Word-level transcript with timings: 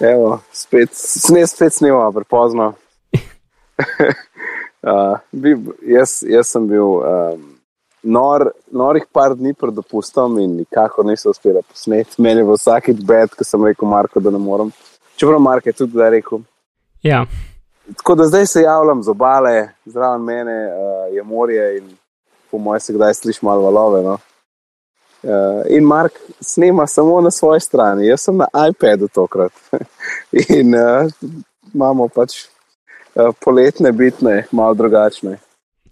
Evo, 0.00 0.40
spet, 0.52 0.88
ne, 1.30 1.46
spet 1.46 1.74
snima, 1.74 2.12
prepozno. 2.12 2.72
uh, 4.82 5.18
bi, 5.32 5.56
jaz, 5.86 6.22
jaz 6.24 6.48
sem 6.48 6.68
bil 6.68 7.02
um, 7.04 7.42
nor, 8.02 8.46
norih 8.72 9.04
par 9.12 9.34
dni 9.36 9.52
pred 9.52 9.76
dopustom 9.76 10.38
in 10.40 10.56
nikakor 10.62 11.04
nisem 11.04 11.34
uspel 11.34 11.60
posneti. 11.68 12.16
Meni 12.16 12.40
je 12.40 12.46
bilo 12.48 12.56
vsakeč 12.56 13.02
bed, 13.04 13.36
ko 13.36 13.44
sem 13.44 13.66
rekel 13.68 13.88
Marko, 13.88 14.24
da 14.24 14.32
ne 14.32 14.40
morem. 14.40 14.72
Čeprav 15.20 15.40
Marko 15.44 15.68
je 15.68 15.78
tudi 15.82 16.00
da 16.00 16.08
rekel. 16.08 16.40
Ja. 17.04 17.26
Tako 17.96 18.14
da 18.14 18.26
zdaj 18.30 18.46
se 18.46 18.62
javljam 18.62 19.02
z 19.02 19.12
obale, 19.12 19.68
zraven 19.84 20.24
mene 20.24 20.56
uh, 20.66 21.14
je 21.14 21.22
morje 21.22 21.76
in 21.78 21.92
po 22.50 22.58
mojem 22.58 22.80
se 22.80 22.92
kdaj 22.92 23.14
sliši 23.14 23.44
malo 23.44 23.68
valove. 23.68 24.02
No? 24.02 24.18
Uh, 25.22 25.62
in 25.68 25.84
Mark 25.84 26.12
snema 26.40 26.86
samo 26.86 27.20
na 27.20 27.30
svoji 27.30 27.60
strani, 27.60 28.06
jaz 28.06 28.20
sem 28.20 28.36
na 28.36 28.46
iPadu 28.68 29.08
tokrat. 29.08 29.52
in 30.58 30.74
uh, 30.74 31.10
imamo 31.74 32.08
pač 32.08 32.46
uh, 33.14 33.34
poletne 33.44 33.92
bitne, 33.92 34.46
malo 34.52 34.74
drugačne. 34.74 35.38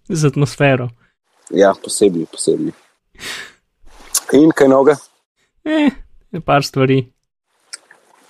Z 0.09 0.32
atmosfero. 0.32 0.88
Ja, 1.51 1.74
posebej, 1.84 2.27
posebej. 2.32 2.73
In 4.32 4.51
kaj 4.56 4.68
noga? 4.68 4.96
Eh, 5.65 5.92
par 6.45 6.65
stvari. 6.65 7.02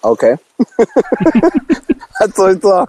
Ok. 0.02 0.23
to 2.37 2.49
je 2.49 2.60
to. 2.60 2.87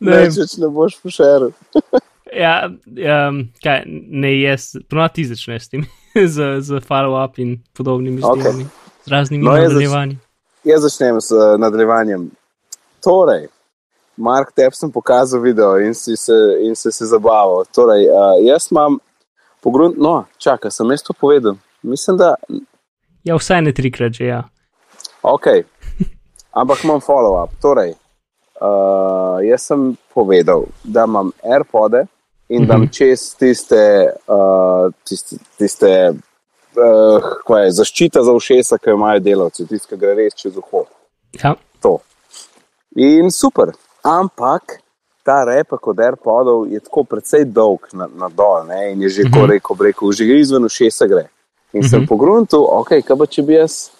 Ne, 0.00 0.20
če 0.32 0.46
ne 0.60 0.68
boš 0.72 0.98
pošeril. 1.02 1.52
ja, 2.44 2.68
um, 2.68 3.40
kaj, 3.64 3.82
ne, 3.88 4.34
jaz, 4.42 4.70
ponovno 4.88 5.08
ti 5.16 5.24
začneš 5.28 5.64
s 5.64 5.72
tem. 5.72 5.86
z, 6.34 6.62
z 6.62 6.80
follow-up 6.80 7.38
in 7.38 7.58
podobnimi 7.72 8.22
okay. 8.22 8.64
z 9.04 9.08
raznimi 9.08 9.44
no, 9.44 9.52
nadaljevanji. 9.52 10.18
Jaz 10.64 10.82
začnem 10.82 11.20
s 11.20 11.30
nadaljevanjem. 11.58 12.30
Torej, 13.04 13.48
Mark, 14.16 14.52
te 14.52 14.68
sem 14.72 14.90
pokazal 14.90 15.40
video 15.40 15.78
in 15.78 15.94
si 15.94 16.16
se, 16.16 16.34
in 16.62 16.76
se, 16.76 16.92
se 16.92 17.06
zabaval. 17.06 17.64
Torej, 17.74 18.08
uh, 18.10 18.46
jaz 18.46 18.68
imam 18.70 18.98
pogrum, 19.62 19.94
no, 19.96 20.24
čakaj, 20.38 20.70
sem 20.70 20.90
jaz 20.90 21.02
to 21.02 21.12
povedal. 21.12 21.54
Mislim, 21.82 22.16
da. 22.16 22.34
Ja, 23.24 23.36
vsaj 23.36 23.62
ne 23.62 23.72
trikrat 23.72 24.12
že, 24.12 24.24
ja. 24.24 24.42
Ok, 25.22 25.46
ampak 26.60 26.84
imam 26.84 27.00
follow-up. 27.00 27.54
Torej, 27.62 27.94
uh, 28.60 29.38
jaz 29.46 29.70
sem 29.70 29.94
povedal, 30.14 30.66
da 30.84 31.06
imam 31.06 31.30
AirPods 31.42 32.10
in 32.48 32.66
da 32.66 32.78
mhm. 32.78 32.88
čez 32.92 33.34
tiste, 33.36 34.14
uh, 34.26 34.88
tiste, 35.04 35.36
tiste 35.58 35.92
uh, 36.12 37.58
je, 37.58 37.70
zaščita 37.80 38.22
za 38.24 38.32
ušesa, 38.32 38.78
ki 38.78 38.90
jo 38.90 38.96
imajo 38.96 39.20
delavci, 39.20 39.66
tiste, 39.68 39.90
ki 39.92 40.00
gre 40.00 40.14
res 40.16 40.36
čez 40.38 40.56
uho. 40.56 40.86
Ja. 41.42 41.54
To. 41.84 41.98
In 42.96 43.30
super. 43.30 43.74
Ampak 44.02 44.78
ta 45.28 45.42
repek 45.44 45.86
od 45.86 46.00
AirPodov 46.00 46.70
je 46.72 46.80
tako 46.80 47.04
precej 47.04 47.44
dolg 47.52 47.90
na, 47.92 48.08
na 48.08 48.30
dol 48.32 48.64
ne? 48.68 48.92
in 48.94 49.02
je 49.04 49.08
že, 49.18 49.28
ko 49.28 49.44
mhm. 49.44 49.50
rekel, 49.52 49.76
rekel, 49.90 50.12
že 50.12 50.24
izven 50.24 50.64
ušesa 50.64 51.06
gre. 51.06 51.28
In 51.76 51.84
sem 51.84 52.00
mhm. 52.00 52.08
pogrunil, 52.08 52.48
ok, 52.48 53.02
kaj 53.04 53.16
pa 53.18 53.26
če 53.28 53.44
bi 53.44 53.58
jaz 53.58 53.90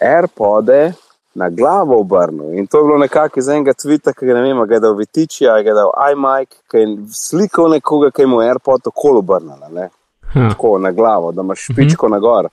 AirPode 0.00 0.94
na 1.34 1.50
glavo 1.50 2.00
obrnil. 2.00 2.54
In 2.58 2.66
to 2.66 2.78
je 2.78 2.84
bilo 2.84 2.98
nekako 2.98 3.40
iz 3.40 3.48
enega 3.48 3.72
tvita, 3.72 4.12
ki 4.12 4.26
ga 4.26 4.34
ne 4.34 4.42
vem, 4.42 4.66
ga 4.66 4.74
je 4.74 4.80
dal 4.80 4.94
Vitiči, 4.94 5.44
ga 5.44 5.70
je 5.70 5.74
dal 5.74 5.90
iMike, 6.12 6.56
ki 6.70 6.78
je 6.78 6.96
slikal 7.12 7.70
nekoga, 7.74 8.10
ki 8.10 8.22
je 8.22 8.26
mu 8.26 8.40
AirPod 8.40 8.86
okolo 8.86 9.18
obrnil. 9.18 9.88
Tako 10.34 10.78
na 10.78 10.90
glavo, 10.92 11.32
da 11.32 11.42
imaš 11.42 11.66
špičko 11.70 12.06
mhm. 12.06 12.12
na 12.12 12.18
gor. 12.18 12.48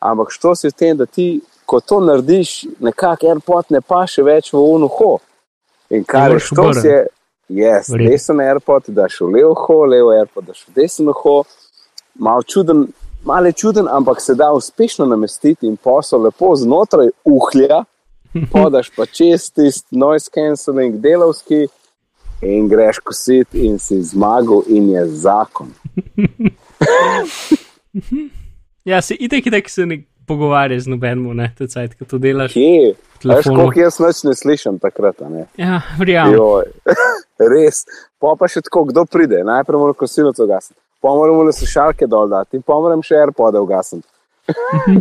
Ampak 0.00 0.30
što 0.30 0.54
si 0.54 0.68
v 0.68 0.72
tem, 0.72 0.96
da 0.96 1.06
ti, 1.06 1.40
ko 1.66 1.80
to 1.80 2.00
narediš, 2.00 2.64
nekako 2.80 3.28
AirPod 3.28 3.70
ne 3.72 3.80
pa 3.80 4.06
še 4.06 4.22
več 4.22 4.52
v 4.52 4.60
unuho. 4.60 5.18
In 5.90 6.04
kar 6.04 6.32
je 6.32 6.40
što 6.40 6.72
si 6.74 6.88
je, 6.88 7.06
jaz, 7.48 7.88
desen 7.88 8.40
AirPod, 8.40 8.88
da 8.88 9.08
šel 9.08 9.32
levo 9.36 9.54
ho, 9.54 9.84
levo 9.84 10.12
AirPod, 10.12 10.48
da 10.48 10.56
šel 10.56 10.76
desen 10.76 11.12
ho, 11.12 11.42
malo 12.14 12.42
čuden. 12.42 12.86
Mal 13.24 13.46
je 13.46 13.52
čuden, 13.52 13.86
ampak 13.88 14.20
se 14.20 14.34
da 14.36 14.50
uspešno 14.52 15.06
namestiti 15.08 15.66
in 15.66 15.76
posel 15.80 16.26
lepo 16.26 16.50
znotraj 16.56 17.08
uhlja, 17.24 17.84
podaš 18.52 18.90
pa 18.96 19.06
čez 19.06 19.50
tisti 19.50 19.98
noise 19.98 20.30
cancelling 20.34 21.00
delovski 21.02 21.66
in 22.42 22.68
greš 22.68 22.98
kosit 23.04 23.54
in 23.54 23.78
si 23.78 24.02
zmagal 24.02 24.62
in 24.68 24.90
je 24.90 25.06
zakon. 25.06 25.70
ja, 28.90 29.02
se 29.02 29.14
itek, 29.14 29.46
itek 29.46 29.70
se 29.70 29.86
ne 29.86 30.02
pogovarja 30.26 30.80
z 30.80 30.88
nobenim, 30.88 31.36
ne, 31.36 31.50
te 31.58 31.68
cajt, 31.68 31.94
ko 31.98 32.06
to 32.08 32.18
delaš. 32.18 32.52
Kje? 32.52 32.94
Veš, 33.24 33.48
koliko 33.48 33.80
jaz 33.80 33.98
noč 34.02 34.22
ne 34.28 34.34
slišim 34.36 34.78
takrat, 34.80 35.22
ne? 35.30 35.46
Ja, 35.60 35.80
verjamem. 35.98 36.40
Res, 37.54 37.84
pa 38.20 38.34
pa 38.38 38.48
še 38.50 38.64
tako, 38.64 38.84
kdo 38.90 39.06
pride, 39.08 39.40
najprej 39.46 39.80
moramo 39.80 39.96
kosilec 39.98 40.40
ugasniti, 40.44 40.80
pa 41.00 41.14
moramo 41.16 41.46
le 41.46 41.54
slušalke 41.56 42.08
dol 42.10 42.28
dati 42.32 42.60
in 42.60 42.66
pa 42.66 42.76
moram 42.80 43.04
še 43.04 43.16
AirPod 43.22 43.56
ugasniti. 43.60 44.08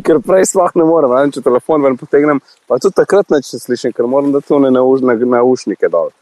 Ker 0.05 0.19
prej 0.23 0.47
sploh 0.51 0.75
ne 0.79 0.85
morem, 0.87 1.31
če 1.33 1.43
telefon 1.43 1.83
ven 1.83 1.97
potegnem, 1.99 2.39
pa 2.67 2.79
tudi 2.81 2.95
takrat 2.95 3.33
neč 3.33 3.51
ne 3.53 3.59
slišim, 3.59 3.93
ker 3.95 4.07
moram 4.07 4.31
da 4.31 4.41
to 4.41 4.59
ne 4.63 4.71
naušnike 4.71 5.27
na 5.27 5.91
dol. 5.91 6.13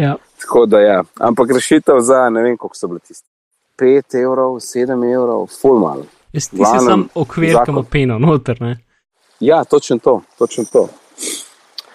Ja. 0.00 0.16
Tako 0.40 0.64
da 0.66 0.80
ja, 0.80 1.02
ampak 1.20 1.52
rešitev 1.52 2.00
za 2.00 2.28
ne 2.30 2.42
vem, 2.42 2.56
koliko 2.56 2.76
so 2.76 2.88
bili 2.88 3.00
tisti. 3.00 3.26
5 3.80 4.16
evrov, 4.22 4.60
7 4.60 5.04
evrov, 5.12 5.46
full 5.60 5.80
mal. 5.80 6.04
Jaz 6.32 6.48
ti 6.48 6.56
si 6.56 6.84
sam 6.86 7.08
okvir, 7.14 7.56
kam 7.66 7.80
openo, 7.80 8.18
noter, 8.18 8.60
ne? 8.60 8.76
Ja, 9.40 9.64
točno 9.64 9.98
to, 9.98 10.20
točno 10.38 10.64
to. 10.72 10.88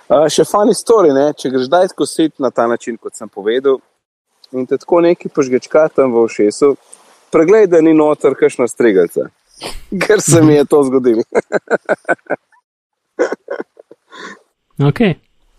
Uh, 0.05 0.25
še 0.29 0.45
funny 0.45 0.73
story, 0.77 1.13
ne? 1.13 1.31
če 1.33 1.49
greš 1.53 1.69
daj 1.69 1.91
tako 1.93 2.05
sit 2.09 2.35
na 2.41 2.51
ta 2.53 2.67
način, 2.67 2.97
kot 2.97 3.15
sem 3.17 3.29
povedal, 3.29 3.79
in 4.53 4.65
te 4.69 4.77
tako 4.77 5.01
neki 5.05 5.29
požgečka 5.33 5.87
tam 5.95 6.13
v 6.13 6.25
ušesu, 6.27 6.75
pregledaj, 7.33 7.71
da 7.73 7.81
ni 7.81 7.93
noter 7.93 8.35
kakšna 8.37 8.67
strigalca. 8.69 9.29
ker 10.07 10.21
se 10.21 10.41
mi 10.41 10.53
je 10.53 10.65
to 10.65 10.83
zgodilo. 10.83 11.23
okay. 14.89 15.15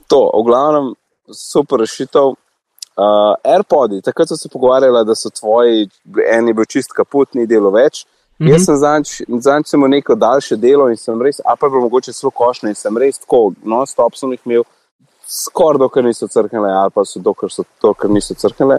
To, 0.06 0.30
v 0.34 0.42
glavnem, 0.46 0.94
super 1.32 1.80
rešitev. 1.80 2.34
Uh, 2.96 3.34
AirPods, 3.44 4.00
takrat 4.04 4.28
so 4.28 4.36
se 4.36 4.48
pogovarjali, 4.48 5.04
da 5.04 5.14
so 5.14 5.28
tvoji, 5.30 5.88
eni 6.32 6.54
bil 6.56 6.64
čist 6.64 6.94
kaput, 6.96 7.34
ni 7.34 7.46
delo 7.46 7.70
več. 7.70 8.06
Mm 8.38 8.46
-hmm. 8.46 8.52
Jaz 8.52 8.64
sem 8.64 8.76
zadnjič 9.40 9.72
imel 9.74 9.88
neko 9.88 10.14
daljše 10.14 10.56
delo 10.56 10.88
in 10.88 10.96
sem 10.96 11.22
res, 11.22 11.40
a 11.44 11.56
pa 11.56 11.68
bi 11.68 11.76
mogoče 11.76 12.12
zelo 12.12 12.30
košne 12.30 12.68
in 12.68 12.74
sem 12.74 12.96
res 12.96 13.18
tako, 13.18 13.52
no, 13.64 13.86
stop 13.86 14.14
sem 14.14 14.30
jih 14.30 14.40
imel, 14.44 14.64
skoraj 15.26 15.78
dokler 15.78 16.04
niso 16.04 16.28
crknile, 16.28 16.70
ali 16.70 16.90
pa 16.90 17.04
so 17.04 17.20
dokler 17.20 17.52
so 17.52 17.64
to, 17.80 17.94
ker 17.94 18.10
niso 18.10 18.34
crknile. 18.34 18.78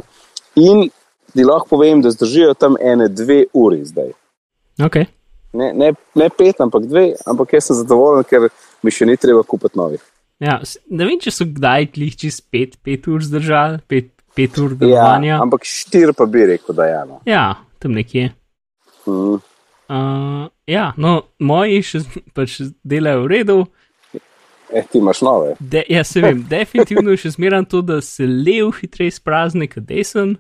In 0.56 0.90
ti 1.34 1.44
lahko 1.44 1.68
povem, 1.70 2.02
da 2.02 2.12
zdržijo 2.12 2.54
tam 2.54 2.76
ene 2.80 3.08
dve 3.08 3.44
uri 3.54 3.86
zdaj. 3.86 4.12
Okay. 4.78 5.08
Ne, 5.58 5.72
ne, 5.74 5.94
ne 6.16 6.30
pet, 6.30 6.60
ampak 6.62 6.86
dve, 6.86 7.10
ampak 7.26 7.56
jaz 7.58 7.70
sem 7.70 7.80
zadovoljen, 7.80 8.28
ker 8.30 8.50
mi 8.86 8.94
še 8.94 9.08
ni 9.10 9.18
treba 9.18 9.42
kupiti 9.48 9.80
novih. 9.80 10.04
Ja, 10.44 10.60
ne 10.94 11.08
vem, 11.08 11.18
če 11.22 11.34
so 11.34 11.48
kdaj 11.50 11.90
klih 11.96 12.18
čez 12.20 12.38
pet, 12.46 12.76
pet 12.86 13.08
ur 13.10 13.24
zdržali, 13.26 13.80
pet, 13.90 14.12
pet 14.38 14.60
ur 14.62 14.76
delovanja. 14.78 15.32
Ja, 15.34 15.40
ampak 15.42 15.66
štiri 15.66 16.14
pa 16.14 16.28
bi 16.30 16.46
rekel, 16.52 16.78
da 16.78 16.86
je. 16.86 16.94
Ja, 16.94 17.06
no. 17.10 17.22
ja, 17.26 17.46
tam 17.82 17.98
nekje. 17.98 18.30
Mm. 19.08 19.40
Uh, 19.88 20.46
ja, 20.70 20.92
no, 21.00 21.16
moji 21.40 21.82
še 21.88 22.04
pač 22.38 22.60
delajo 22.86 23.24
v 23.24 23.32
redu. 23.34 23.58
Eh, 24.68 24.84
ti 24.92 25.00
imaš 25.00 25.24
nove. 25.24 25.56
De, 25.60 25.82
ja, 25.90 26.04
se 26.04 26.22
vem, 26.22 26.44
definitivno 26.50 27.16
je 27.16 27.24
še 27.24 27.34
zmeraj 27.38 27.70
to, 27.72 27.82
da 27.88 28.02
se 28.04 28.28
lev 28.28 28.76
hitreje 28.82 29.16
sprazni, 29.16 29.70
kot 29.72 29.88
desen. 29.88 30.36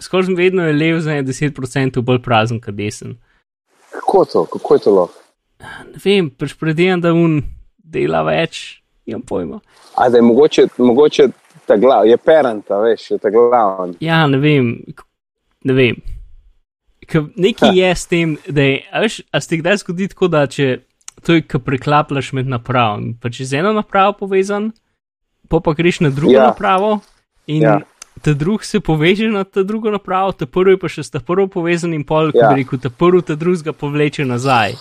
Skoraj 0.00 0.34
vedno 0.34 0.66
je 0.66 0.72
lev 0.72 1.00
za 1.00 1.10
10% 1.10 2.00
bolj 2.00 2.22
prazen, 2.22 2.60
kot 2.60 2.74
desen. 2.74 3.16
Kako 3.90 4.24
to, 4.24 4.44
kako 4.44 4.74
je 4.74 4.80
to 4.80 4.94
lahko? 4.94 5.22
Ne 5.58 6.00
vem, 6.04 6.30
pač 6.30 6.54
predvidevam, 6.54 7.00
da 7.02 7.12
un 7.12 7.40
dela 7.78 8.22
več, 8.22 8.82
imam 9.08 9.24
pojma. 9.26 9.60
A 9.98 10.08
da 10.08 10.20
je 10.20 10.22
mogoče, 10.22 10.66
mogoče 10.78 11.28
ta 11.66 11.76
glav, 11.76 12.06
je 12.06 12.16
peranta, 12.16 12.78
veš, 12.78 13.10
je 13.10 13.18
ta 13.18 13.32
glav. 13.34 13.94
Ja, 14.00 14.26
ne 14.30 14.38
vem, 14.38 14.76
ne 15.64 15.74
vem. 15.74 15.98
Nekaj 17.36 17.72
je 17.74 17.94
s 17.96 18.06
tem, 18.06 18.36
da 18.46 18.62
je, 18.62 18.82
a 18.92 19.02
veš, 19.02 19.22
a 19.32 19.40
se 19.40 19.48
ti 19.48 19.60
kdaj 19.62 19.80
zgodi 19.82 20.10
tako, 20.12 20.28
da 20.30 20.46
če 20.46 20.82
to 21.24 21.34
je, 21.34 21.42
ko 21.48 21.58
preklaplaš 21.64 22.30
med 22.36 22.50
napravami, 22.52 23.16
pa 23.18 23.32
če 23.32 23.48
z 23.48 23.62
eno 23.64 23.72
napravo 23.74 24.14
povezan, 24.20 24.70
pa 25.48 25.58
pa 25.64 25.74
greš 25.74 26.04
na 26.04 26.12
drugo 26.14 26.36
ja. 26.36 26.50
napravo 26.52 27.00
in. 27.48 27.64
Ja 27.64 27.80
ta 28.22 28.34
drug 28.34 28.64
se 28.64 28.80
poveže 28.80 29.28
na 29.28 29.44
ta 29.44 29.62
drugo 29.62 29.90
napravo, 29.90 30.32
ta 30.32 30.46
prvi 30.46 30.78
pa 30.78 30.88
še 30.88 31.02
sta 31.06 31.20
prvo 31.20 31.48
povezan 31.48 31.94
in 31.94 32.04
pol, 32.04 32.32
ja. 32.34 32.50
ki 32.50 32.62
rekel, 32.62 32.80
ta 32.82 32.90
prvi 32.90 33.22
ta 33.22 33.36
drugega 33.38 33.72
povleče 33.72 34.26
nazaj. 34.28 34.76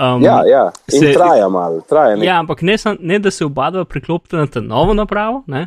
Um, 0.00 0.22
ja, 0.22 0.40
ja, 0.46 0.70
in 0.92 1.00
se, 1.00 1.12
traja 1.12 1.48
malo, 1.48 1.80
traja. 1.88 2.14
Ja, 2.22 2.38
ampak 2.38 2.62
ne, 2.62 2.76
ne 3.00 3.18
da 3.18 3.30
se 3.30 3.44
oba 3.44 3.70
dva 3.74 3.84
priklopita 3.84 4.38
na 4.38 4.46
ta 4.46 4.62
novo 4.62 4.94
napravo, 4.94 5.42
ne? 5.46 5.66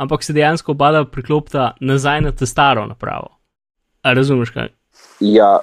ampak 0.00 0.24
se 0.24 0.32
dejansko 0.32 0.72
oba 0.72 0.90
dva 0.92 1.04
priklopita 1.04 1.74
nazaj 1.80 2.20
na 2.20 2.32
ta 2.32 2.46
staro 2.46 2.86
napravo. 2.86 3.36
A 4.02 4.12
razumeš 4.16 4.50
kaj? 4.50 4.72
Ja, 5.20 5.58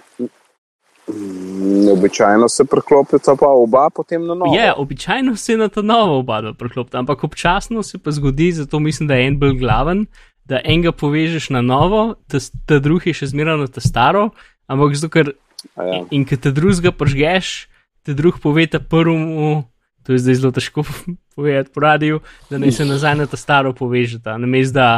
Običajno 1.92 2.50
se 2.50 2.66
preklopita 2.66 3.36
pa 3.40 3.48
oba 3.48 3.90
potem 3.96 4.26
na 4.28 4.34
novo. 4.34 4.56
Ja, 4.56 4.74
običajno 4.78 5.36
se 5.36 5.58
na 5.58 5.68
to 5.68 5.82
novo 5.82 6.20
oba 6.20 6.54
preklopita, 6.58 7.00
ampak 7.00 7.24
občasno 7.24 7.84
se 7.84 7.98
pa 7.98 8.12
zgodi, 8.12 8.52
zato 8.52 8.80
mislim, 8.80 9.08
da 9.08 9.16
je 9.16 9.28
en 9.28 9.40
bolj 9.40 9.58
glaven, 9.60 10.06
da 10.46 10.62
enega 10.64 10.92
povežeš 10.92 11.50
na 11.50 11.62
novo, 11.62 12.16
ta, 12.28 12.40
ta 12.66 12.80
drugi 12.80 13.10
je 13.10 13.22
še 13.22 13.34
zmeraj 13.34 13.58
na 13.58 13.68
ta 13.68 13.82
staro, 13.82 14.30
ampak 14.68 14.96
zato, 14.96 15.10
ker 15.12 15.34
Ja. 15.76 16.04
in 16.12 16.26
ker 16.26 16.38
te 16.38 16.52
drugega 16.54 16.92
požgeš, 16.94 17.68
te 18.06 18.14
drug 18.14 18.40
pove 18.42 18.68
ta 18.70 18.80
prvemu, 18.80 19.66
to 20.06 20.16
je 20.16 20.22
zdaj 20.24 20.36
zelo 20.40 20.52
težko 20.56 20.84
povedati 21.36 21.72
po 21.74 21.84
radiju, 21.84 22.20
da 22.50 22.58
naj 22.62 22.72
se 22.72 22.86
nazaj 22.86 23.16
na 23.16 23.26
ta 23.28 23.38
staro 23.38 23.74
povežeta, 23.74 24.38
namesto 24.38 24.78
da 24.78 24.90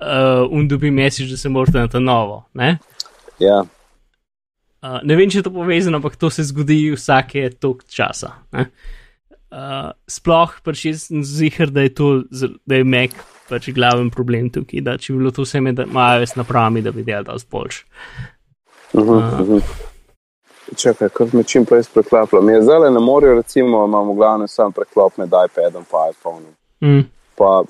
uh, 0.00 0.46
un 0.50 0.68
dobi 0.68 0.90
mesič, 0.90 1.30
da 1.30 1.36
se 1.36 1.48
morate 1.48 1.78
na 1.78 1.88
ta 1.88 2.00
novo. 2.00 2.44
Ne? 2.54 2.78
Ja. 3.38 3.64
Uh, 4.84 5.00
ne 5.02 5.16
vem, 5.16 5.30
če 5.30 5.40
je 5.40 5.46
to 5.46 5.54
povezano, 5.54 5.98
ampak 5.98 6.18
to 6.20 6.30
se 6.30 6.44
zgodi 6.46 6.92
vsake 6.94 7.48
tok 7.60 7.84
časa. 7.88 8.36
ne. 8.52 8.70
Uh, 9.46 9.92
sploh 10.10 10.58
pač 10.66 10.84
jaz 10.84 11.06
zihar, 11.08 11.70
da 11.72 11.86
je 11.86 11.94
to, 11.94 12.06
da 12.66 12.80
je 12.80 12.84
Mac 12.84 13.14
pač 13.48 13.70
glaven 13.70 14.10
problem 14.10 14.50
tukaj, 14.52 14.82
da 14.84 14.96
če 14.98 15.14
bi 15.14 15.20
bilo 15.22 15.32
to 15.32 15.46
vse 15.46 15.62
med 15.62 15.80
iOS 15.86 16.34
napravami, 16.36 16.82
da 16.82 16.92
bi 16.92 17.06
delal 17.06 17.24
dosti 17.24 17.48
boljš. 17.50 17.84
Uh 18.92 19.02
-huh, 19.02 19.40
uh 19.40 19.48
-huh. 19.48 19.62
Čakaj, 20.76 21.08
kot 21.08 21.32
me 21.32 21.44
čim 21.44 21.64
prej 21.64 21.82
preklapljam. 21.94 22.48
Jaz 22.50 22.64
zdaj 22.64 22.90
ne 22.90 23.00
morajo, 23.00 23.34
recimo, 23.34 23.84
imamo 23.84 24.14
glavno 24.14 24.46
sam 24.46 24.72
preklop 24.72 25.16
med 25.16 25.28
iPadom 25.28 25.82
in 25.82 26.10
iPhonom. 26.10 26.54
Mm. 26.80 27.10
Pa 27.36 27.62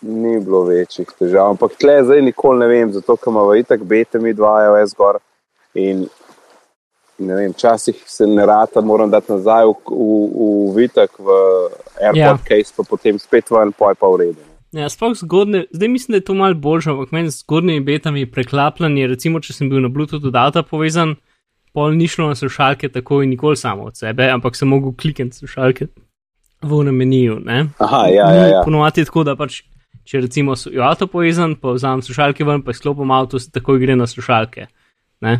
ni 0.00 0.40
bilo 0.40 0.64
večjih 0.64 1.06
težav. 1.18 1.50
Ampak 1.50 1.76
tle 1.78 2.04
zdaj 2.04 2.22
nikoli 2.22 2.58
ne 2.58 2.66
vem, 2.66 2.92
zato 2.92 3.16
ker 3.16 3.30
imamo 3.30 3.54
itak 3.54 3.84
bete 3.84 4.18
mi 4.18 4.32
dva 4.32 4.64
iOS 4.64 4.94
gor. 4.94 5.18
In 5.76 6.06
vem, 7.18 7.52
včasih 7.52 8.02
se 8.06 8.26
ne 8.26 8.46
rata, 8.46 8.80
moram 8.80 9.10
dati 9.10 9.32
nazaj 9.32 9.64
v, 9.64 9.74
v, 9.90 10.18
v 10.34 10.74
vitek, 10.76 11.18
v 11.18 11.36
AirPod 12.00 12.20
Ja. 12.20 12.36
case, 12.48 12.74
pa 12.76 12.84
potem 12.88 13.18
spet 13.18 13.50
ven, 13.50 13.72
pa 13.72 13.92
je 13.92 14.00
pa 14.00 14.08
v 14.12 14.20
redu. 14.20 14.42
Ja, 14.76 14.88
sploh 14.92 15.14
zgodne, 15.16 15.64
zdaj 15.72 15.88
mislim, 15.88 16.12
da 16.12 16.16
je 16.20 16.26
to 16.28 16.34
malo 16.34 16.54
boljše, 16.54 16.90
ampak 16.90 17.12
meni 17.12 17.30
z 17.30 17.40
zgodnjimi 17.40 17.80
betami 17.80 18.26
preklapljanje, 18.26 19.06
recimo, 19.06 19.40
če 19.40 19.54
sem 19.56 19.70
bil 19.70 19.80
na 19.80 19.88
Bluetooth 19.88 20.26
od 20.26 20.36
avta 20.36 20.62
povezan, 20.66 21.14
pol 21.72 21.94
ni 21.96 22.08
šlo 22.08 22.28
na 22.32 22.36
slušalke 22.36 22.88
tako 22.92 23.22
in 23.22 23.30
nikoli 23.32 23.56
samo 23.56 23.88
od 23.88 23.96
sebe, 23.96 24.28
ampak 24.32 24.56
sem 24.56 24.68
mogel 24.68 24.92
klikniti 24.92 25.36
slušalke 25.36 25.88
v 26.62 26.72
unem 26.72 26.96
meniju. 26.96 27.40
Ne? 27.44 27.66
Aha, 27.78 28.06
ja, 28.12 28.28
ja. 28.32 28.46
ja. 28.46 28.62
Ponovadi 28.64 29.00
je 29.00 29.08
tako, 29.08 29.24
da 29.28 29.36
pač, 29.36 29.62
če 30.04 30.20
recimo 30.24 30.56
je 30.56 30.82
avto 30.82 31.06
povezan, 31.06 31.56
pa 31.60 31.76
vzamem 31.76 32.02
slušalke 32.04 32.44
ven, 32.44 32.64
pa 32.64 32.76
izklopim 32.76 33.10
avto, 33.10 33.40
se 33.40 33.52
takoj 33.52 33.80
gre 33.80 33.96
na 33.96 34.08
slušalke. 34.08 34.66
Ne? 35.24 35.38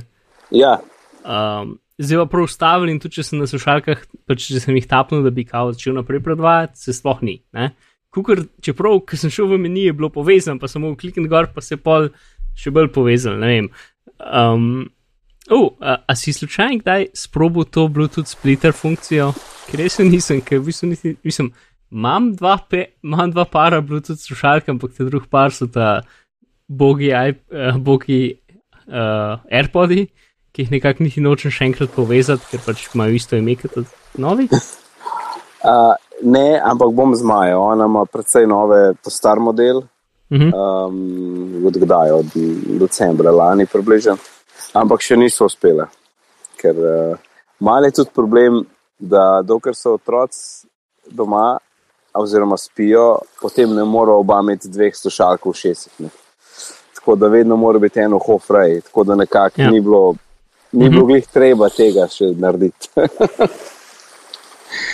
Ja. 0.55 0.79
Um, 1.27 1.77
zdaj 1.99 2.23
pa 2.23 2.31
prav 2.31 2.47
ustavil 2.47 2.93
in 2.93 3.01
tudi 3.03 3.19
če 3.19 3.27
sem 3.27 3.41
na 3.41 3.49
slušalkah, 3.51 4.05
pač 4.29 4.49
če 4.51 4.63
sem 4.63 4.77
jih 4.79 4.89
tapnil, 4.91 5.25
da 5.27 5.33
bi 5.35 5.47
kao 5.49 5.73
začel 5.73 5.97
naprej 5.97 6.23
predvajati, 6.27 6.79
se 6.81 6.95
sploh 6.97 7.23
ni. 7.27 7.41
Ne? 7.57 7.73
Kukor, 8.15 8.47
čeprav, 8.65 9.01
ko 9.09 9.19
sem 9.21 9.33
šel 9.33 9.51
v 9.51 9.61
meni, 9.61 9.87
je 9.89 9.97
bilo 9.97 10.11
povezano, 10.13 10.61
pa 10.61 10.71
sem 10.71 10.85
mogel 10.85 11.01
klikniti 11.01 11.33
gor, 11.33 11.51
pa 11.53 11.65
se 11.65 11.77
pol 11.81 12.11
še 12.57 12.73
bolj 12.73 12.91
povezal. 12.95 13.41
Ne 13.41 13.51
vem. 13.51 13.71
Um, 14.17 14.87
oh, 15.53 15.73
a, 15.81 15.99
a 16.09 16.17
si 16.17 16.33
slučajno 16.33 16.81
kdaj 16.81 17.11
sprobil 17.17 17.69
to 17.69 17.89
Bluetooth 17.93 18.31
splitter 18.31 18.77
funkcijo? 18.77 19.33
Ker 19.69 19.83
res 19.83 19.99
nisem, 20.01 20.41
ker 20.45 20.63
v 20.63 20.71
bistvu 20.71 20.93
niti, 20.93 21.17
mislim, 21.27 21.51
imam 21.93 22.31
dva, 22.37 22.57
pe, 22.71 22.87
imam 23.05 23.33
dva 23.33 23.45
para 23.51 23.83
Bluetooth 23.85 24.21
slušalk, 24.23 24.69
ampak 24.73 24.97
te 24.97 25.09
drug 25.09 25.29
par 25.33 25.53
so 25.53 25.69
ta 25.69 26.01
bogi, 26.69 27.13
uh, 27.13 27.77
bogi 27.77 28.21
uh, 28.33 29.37
AirPodi, 29.51 30.07
ki 30.57 30.63
jih 30.65 30.71
nekako 30.73 31.05
niti 31.05 31.21
nočem 31.21 31.53
še 31.53 31.67
enkrat 31.69 31.91
povezati, 31.93 32.47
ker 32.49 32.63
pač 32.65 32.87
imajo 32.95 33.13
isto 33.13 33.37
ime 33.37 33.59
kot 33.61 33.75
od 33.77 33.91
novih. 34.17 34.55
Uh, 35.61 35.93
ne, 36.25 36.57
ampak 36.65 36.95
bom 36.97 37.13
zmajal. 37.13 37.61
Ona 37.61 37.85
ima 37.91 38.07
precej 38.09 38.49
nove, 38.49 38.95
to 39.05 39.13
star 39.13 39.37
model. 39.37 39.83
Mhm. 40.33 40.49
Um, 40.57 41.69
od 41.69 41.77
kdaj, 41.77 42.15
od 42.23 42.33
decembra 42.81 43.35
lani 43.37 43.69
približno. 43.69 44.17
Ampak 44.81 45.05
še 45.05 45.21
niso 45.21 45.45
uspele. 45.45 45.91
Ker 46.57 46.81
uh, 46.81 47.21
mal 47.61 47.85
je 47.85 47.99
tudi 48.01 48.17
problem, 48.17 48.65
da 48.97 49.43
dokler 49.45 49.77
so 49.77 49.99
otroci 50.01 50.65
doma, 51.13 51.59
oziroma 52.17 52.57
spijo, 52.57 53.19
potem 53.43 53.77
ne 53.77 53.85
morejo 53.85 54.25
oba 54.25 54.41
imeti 54.41 54.73
dveh 54.73 54.97
slušalk 54.97 55.45
v 55.45 55.59
šestih. 55.61 56.01
Ne. 56.07 56.17
Tako 56.97 57.21
da 57.21 57.29
vedno 57.29 57.61
mora 57.61 57.79
biti 57.79 58.01
eno 58.01 58.17
hofrej, 58.19 58.81
tako 58.89 59.05
da 59.05 59.21
nekako 59.21 59.61
ja. 59.61 59.71
ni 59.71 59.85
bilo. 59.85 60.15
Ni 60.73 60.85
Mhm. 60.85 60.93
bilo 60.93 61.07
glih 61.07 61.27
treba 61.33 61.69
tega 61.69 62.09
še 62.09 62.33
narediti. 62.37 62.89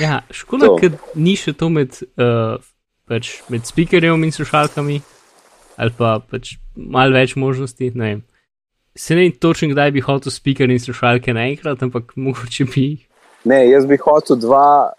Ja, 0.01 0.21
škoda, 0.39 0.75
ker 0.81 0.99
ni 1.15 1.37
še 1.37 1.53
to 1.53 1.69
med, 1.73 1.97
uh, 2.21 2.59
pač 3.09 3.41
med 3.49 3.67
speakerjem 3.67 4.25
in 4.25 4.33
slušalkami, 4.33 5.01
ali 5.77 5.95
pa 5.99 6.19
pač 6.21 6.57
malo 6.77 7.17
več 7.17 7.37
možnosti. 7.37 7.93
Ne 7.95 8.05
vem. 8.11 8.23
Se 8.97 9.15
ne 9.17 9.25
vem 9.25 9.33
točno, 9.33 9.71
kdaj 9.73 9.91
bi 9.93 10.05
hotel 10.05 10.33
speaker 10.33 10.71
in 10.71 10.79
slušalke 10.79 11.33
naenkrat, 11.33 11.83
ampak 11.83 12.13
mogoče 12.25 12.69
bi. 12.75 12.87
Ne, 13.45 13.65
jaz 13.71 13.87
bi 13.89 13.97
hotel 13.97 14.37
dva, 14.39 14.93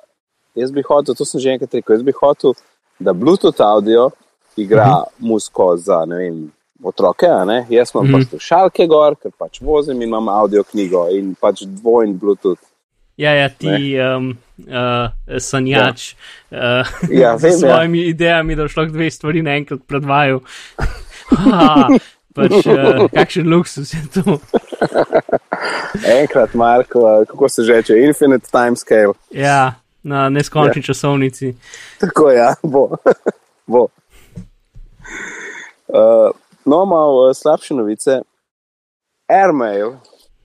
jaz 0.58 0.72
bi 0.74 0.82
hotel, 0.84 1.16
to 1.16 1.26
sem 1.26 1.40
že 1.40 1.54
enkrat 1.54 1.74
rekel, 1.80 1.96
jaz 1.96 2.04
bi 2.04 2.12
hotel, 2.18 2.58
da 3.00 3.14
Bluetooth 3.14 3.62
audio 3.62 4.10
igra 4.58 4.84
uh 4.84 5.04
-huh. 5.04 5.06
muziko 5.20 5.78
za 5.78 6.06
ne 6.06 6.16
vem, 6.16 6.52
otroke. 6.84 7.28
Ne? 7.46 7.66
Jaz 7.70 7.92
imam 7.94 8.06
Mhm. 8.06 8.14
-huh. 8.14 8.20
pač 8.20 8.30
slušalke 8.30 8.88
gor, 8.88 9.16
ker 9.16 9.32
pač 9.38 9.62
vozim 9.62 10.02
in 10.02 10.08
imam 10.08 10.30
audio 10.30 10.64
knjigo 10.64 11.08
in 11.12 11.36
pač 11.36 11.62
dvojni 11.66 12.14
Bluetooth. 12.14 12.62
Ja, 13.18 13.32
ja 13.34 13.50
ti 13.50 13.94
um, 14.02 14.38
uh, 14.58 15.38
sanjač 15.38 16.16
ja. 16.52 16.82
uh, 16.82 17.10
Ja, 17.10 17.36
z 17.38 17.44
vem, 17.44 17.52
svojimi 17.52 18.02
ja. 18.02 18.10
idejami, 18.10 18.56
da 18.56 18.68
šlo 18.68 18.86
dve 18.86 19.12
stvari 19.12 19.42
naenkrat 19.42 19.80
predvajal. 19.88 20.40
Ha, 21.34 21.88
pač, 22.36 22.52
uh, 22.68 23.08
kakšen 23.14 23.48
luksus 23.50 23.94
je 23.94 24.02
to. 24.14 24.36
Enkrat, 26.20 26.54
Marko, 26.54 27.24
kako 27.30 27.50
se 27.50 27.64
že 27.64 27.74
reče, 27.74 27.98
Infinite 27.98 28.52
Time 28.52 28.76
Scale. 28.76 29.14
Ja, 29.32 29.74
na 30.04 30.30
neskončni 30.30 30.82
ja. 30.82 30.86
časovnici. 30.92 31.56
Tako 32.00 32.30
ja, 32.30 32.54
bo. 32.64 32.90
bo. 33.66 33.88
Uh, 35.88 36.30
no, 36.66 36.86
malo 36.86 37.30
uh, 37.30 37.36
slabše 37.36 37.74
novice. 37.74 38.22
Airmail, 39.28 39.98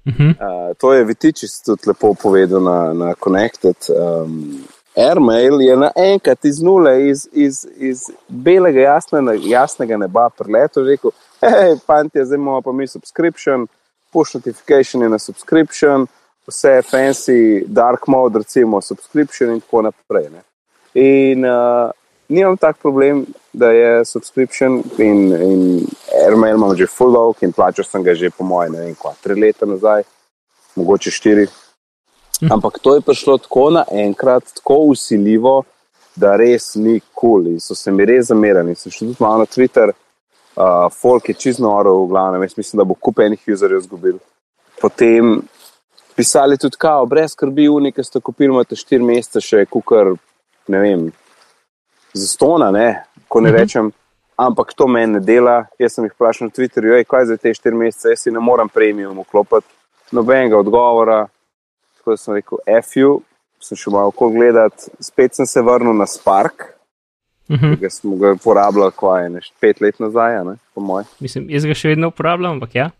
Uh 0.08 0.14
-huh. 0.14 0.30
Uh, 0.70 0.76
to 0.76 0.92
je 0.92 1.04
Vitičis 1.04 1.62
tudi 1.62 1.82
lepo 1.86 2.14
povedal 2.14 2.62
na, 2.62 2.92
na 2.92 3.14
Connected. 3.14 3.76
Um, 3.88 4.64
Airmail 4.96 5.60
je 5.60 5.76
naenkrat 5.76 6.44
iz 6.44 6.62
nule, 6.62 7.08
iz, 7.08 7.28
iz, 7.32 7.66
iz 7.76 8.00
belega 8.28 8.80
jasne, 8.80 9.38
jasnega 9.42 9.96
neba 9.96 10.30
preletel 10.30 10.82
in 10.82 10.88
rekel: 10.88 11.10
hej, 11.40 11.76
fanti, 11.86 12.24
zdaj 12.24 12.36
imamo 12.36 12.62
pa 12.62 12.72
mi 12.72 12.86
subscription, 12.86 13.66
push 14.12 14.34
notification 14.34 15.02
je 15.02 15.08
na 15.08 15.18
subscription, 15.18 16.06
vse 16.46 16.82
fancy, 16.82 17.64
dark 17.66 18.06
mode, 18.06 18.38
recimo 18.38 18.80
subscription 18.80 19.50
in 19.50 19.60
tako 19.60 19.82
naprej. 19.82 20.30
Ne. 20.30 20.42
In 20.94 21.44
uh, 21.44 21.90
nimam 22.28 22.56
tak 22.56 22.76
problem, 22.78 23.26
da 23.52 23.70
je 23.70 24.04
subscription 24.04 24.82
in, 24.98 25.32
in 25.32 25.86
Airmail 26.24 26.56
imam 26.56 26.76
že 26.76 26.86
full 26.86 27.12
dog 27.12 27.36
in 27.42 27.52
plačal 27.52 27.84
sem 27.84 28.02
ga 28.02 28.14
že 28.14 28.30
po 28.30 28.44
mojem, 28.44 28.72
ne 28.72 28.78
vem, 28.78 28.94
kva, 28.94 29.14
tri 29.22 29.34
leta 29.40 29.66
nazaj, 29.66 30.02
mogoče 30.76 31.10
štiri. 31.10 31.46
Ampak 32.50 32.78
to 32.78 32.94
je 32.94 33.00
prišlo 33.00 33.38
tako 33.38 33.70
naenkrat, 33.70 34.44
tako 34.60 34.76
usiljivo, 34.92 35.64
da 36.16 36.36
res 36.36 36.74
ni 36.74 37.00
kul. 37.00 37.42
Cool. 37.42 37.46
In 37.46 37.60
so 37.60 37.74
se 37.74 37.90
mi 37.90 38.04
res 38.06 38.26
zamerali. 38.30 38.74
Sem 38.74 38.92
šel 38.92 39.08
tudi 39.08 39.22
malo 39.22 39.38
na 39.38 39.46
Twitter, 39.46 39.90
uh, 39.90 40.86
folk 40.92 41.28
je 41.28 41.34
čist 41.34 41.58
noro, 41.58 41.96
v 42.04 42.08
glavnem, 42.08 42.42
jaz 42.42 42.56
mislim, 42.56 42.78
da 42.78 42.84
bo 42.84 42.94
kup 42.94 43.18
enih 43.18 43.42
userjev 43.46 43.78
izgubil. 43.82 44.18
Potem 44.80 45.42
pisali 46.14 46.58
tudi 46.58 46.76
kao, 46.78 47.06
brez 47.06 47.32
skrbi, 47.34 47.68
unike 47.68 48.02
ste 48.04 48.20
kupili, 48.20 48.52
imate 48.54 48.76
štiri 48.76 49.04
mesece 49.04 49.40
še, 49.42 49.66
kukar, 49.66 50.14
ne 50.68 50.78
vem, 50.78 51.08
za 52.14 52.26
stona, 52.26 52.70
ne, 52.70 53.04
ko 53.28 53.40
ne 53.40 53.50
Mhm. 53.50 53.58
rečem. 53.58 53.92
Ampak 54.38 54.70
to 54.74 54.86
meni 54.86 55.12
ne 55.12 55.20
dela. 55.20 55.64
Jaz 55.78 55.96
sem 55.96 56.04
jih 56.06 56.12
vprašal 56.14 56.46
na 56.46 56.50
Twitterju, 56.54 56.94
"Ej, 56.94 57.04
kaj 57.04 57.24
za 57.26 57.36
te 57.36 57.54
štiri 57.54 57.76
mesece, 57.76 58.08
jaz 58.08 58.22
si 58.22 58.30
ne 58.30 58.38
morem 58.40 58.68
premium 58.68 59.18
vklopiti. 59.18 59.66
Nobenega 60.12 60.58
odgovora. 60.58 61.26
Tako 61.98 62.10
da 62.10 62.16
sem 62.16 62.34
rekel, 62.34 62.58
FU, 62.82 63.20
sem 63.60 63.76
šel 63.76 63.92
malo 63.92 64.12
gledati, 64.30 64.90
spet 65.00 65.34
sem 65.34 65.46
se 65.46 65.62
vrnil 65.62 65.92
na 65.92 66.06
Spark, 66.06 66.78
Uh 67.48 67.56
-huh. 67.56 67.78
ki 67.80 67.90
smo 67.90 68.16
ga 68.16 68.32
uporabljali, 68.32 68.92
kaj 69.00 69.22
je 69.22 69.28
ne, 69.30 69.40
pet 69.60 69.80
let 69.80 70.00
nazaj, 70.00 70.44
ne, 70.44 70.56
po 70.74 70.80
mojem. 70.80 71.06
Mislim, 71.20 71.50
jaz 71.50 71.64
ga 71.64 71.74
še 71.74 71.88
vedno 71.88 72.08
uporabljam, 72.08 72.52
ampak 72.52 72.74
ja. 72.74 72.90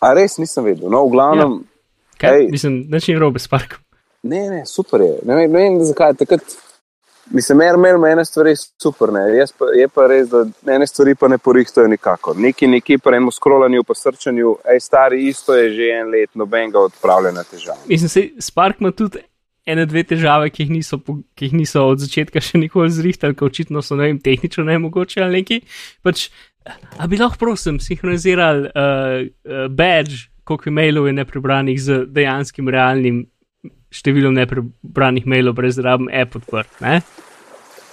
A 0.00 0.14
res 0.14 0.38
nisem 0.38 0.64
vedel. 0.64 0.90
No, 0.90 1.06
v 1.06 1.10
glavnem, 1.10 1.64
Kaj, 2.18 2.38
Ej. 2.38 2.48
mislim, 2.50 2.90
da 2.90 2.98
ni 3.08 3.18
robe 3.18 3.38
s 3.38 3.48
parkom. 3.48 3.78
ne, 4.22 4.50
ne, 4.50 4.66
super 4.66 5.00
je. 5.00 5.18
Ne 5.24 5.34
vem, 5.34 5.52
ne 5.52 5.58
vem 5.58 5.84
zakaj. 5.84 6.14
Takrat 6.14 6.42
Mislim, 7.32 7.58
mer, 7.58 7.76
mer, 7.80 7.96
mene 7.98 8.24
stvari 8.24 8.52
super, 8.56 9.12
ne. 9.12 9.24
Jaz 9.36 9.52
pa, 9.56 9.70
je 9.76 9.88
pa 9.88 10.06
res, 10.10 10.28
da 10.28 10.44
ene 10.74 10.86
stvari 10.86 11.14
pa 11.16 11.30
ne 11.32 11.38
porihtajo 11.40 11.88
nikakor. 11.88 12.36
Neki, 12.36 12.68
neki 12.68 12.98
pa 13.00 13.14
eno 13.16 13.32
skrolanju, 13.32 13.84
pa 13.88 13.96
srčanju, 13.96 14.56
ej, 14.74 14.80
stari, 14.84 15.22
isto 15.30 15.56
je 15.56 15.70
že 15.72 15.90
en 15.96 16.12
let, 16.12 16.30
nobenega 16.34 16.82
odpravljena 16.90 17.44
težava. 17.48 17.80
Mislim, 17.88 18.08
se 18.12 18.28
Spark 18.40 18.80
ima 18.80 18.92
tudi 18.92 19.24
ene, 19.66 19.86
dve 19.86 20.04
težave, 20.04 20.50
ki 20.50 20.66
jih 20.66 20.74
niso, 20.76 20.98
ki 21.38 21.48
jih 21.48 21.56
niso 21.56 21.86
od 21.88 22.02
začetka 22.02 22.42
še 22.42 22.60
nikoli 22.60 22.92
zrihtali, 22.92 23.36
ker 23.38 23.48
očitno 23.48 23.82
so, 23.82 23.96
ne 23.96 24.10
vem, 24.10 24.20
tehnično 24.20 24.66
ne 24.68 24.78
mogoče 24.82 25.22
ali 25.24 25.40
neki. 25.40 25.62
Pač, 26.04 26.28
a 26.98 27.08
bi 27.08 27.20
lahko, 27.20 27.40
prosim, 27.40 27.80
sinhronizirali 27.82 28.68
uh, 28.68 29.24
uh, 29.24 29.66
badge, 29.72 30.26
koliko 30.44 30.68
e-mailov 30.68 31.06
je 31.06 31.16
neprebranih 31.16 31.78
z 31.80 32.02
dejanskim 32.10 32.68
realnim 32.68 33.22
številom 33.92 34.34
neprebranih 34.34 35.26
mailov, 35.28 35.54
brez 35.58 35.76
da 35.76 35.90
rabim 35.90 36.08
app 36.12 36.36
odprt. 36.40 36.80
Ne? 36.80 37.00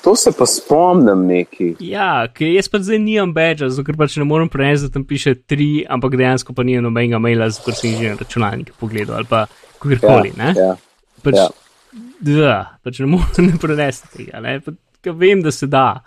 To 0.03 0.13
se 0.15 0.31
pa 0.31 0.45
spomnim 0.47 1.25
neki. 1.27 1.73
Ja, 1.83 2.27
ker 2.31 2.47
jaz 2.53 2.69
pa 2.71 2.79
zdaj 2.79 3.01
nimam 3.03 3.33
badža, 3.35 3.67
zato 3.67 3.83
ker 3.83 3.97
pač 3.99 4.15
ne 4.15 4.23
morem 4.23 4.47
prenesti, 4.47 4.87
da 4.87 4.93
tam 4.95 5.03
piše 5.03 5.33
tri, 5.43 5.81
ampak 5.83 6.15
dejansko 6.15 6.55
pa 6.55 6.63
nimam 6.63 6.87
nobenega 6.87 7.19
maila, 7.19 7.49
zato 7.51 7.75
sem 7.75 7.97
že 7.99 8.13
na 8.13 8.19
računalnik 8.21 8.71
pogledal 8.79 9.19
ali 9.19 9.27
pa 9.27 9.41
kjerkoli. 9.83 10.31
Ja, 10.37 10.53
Ja, 10.55 10.69
ja. 10.69 10.75
pač, 11.23 11.35
ja. 11.35 11.49
da, 12.21 12.53
pač 12.83 13.01
ne 13.03 13.09
morem 13.11 13.45
ne 13.51 13.57
prenesti 13.59 14.07
tega. 14.15 14.39
Ne? 14.39 14.61
Pa, 14.63 14.71
ker 15.03 15.17
vem, 15.19 15.43
da 15.43 15.51
se 15.51 15.67
da. 15.67 15.99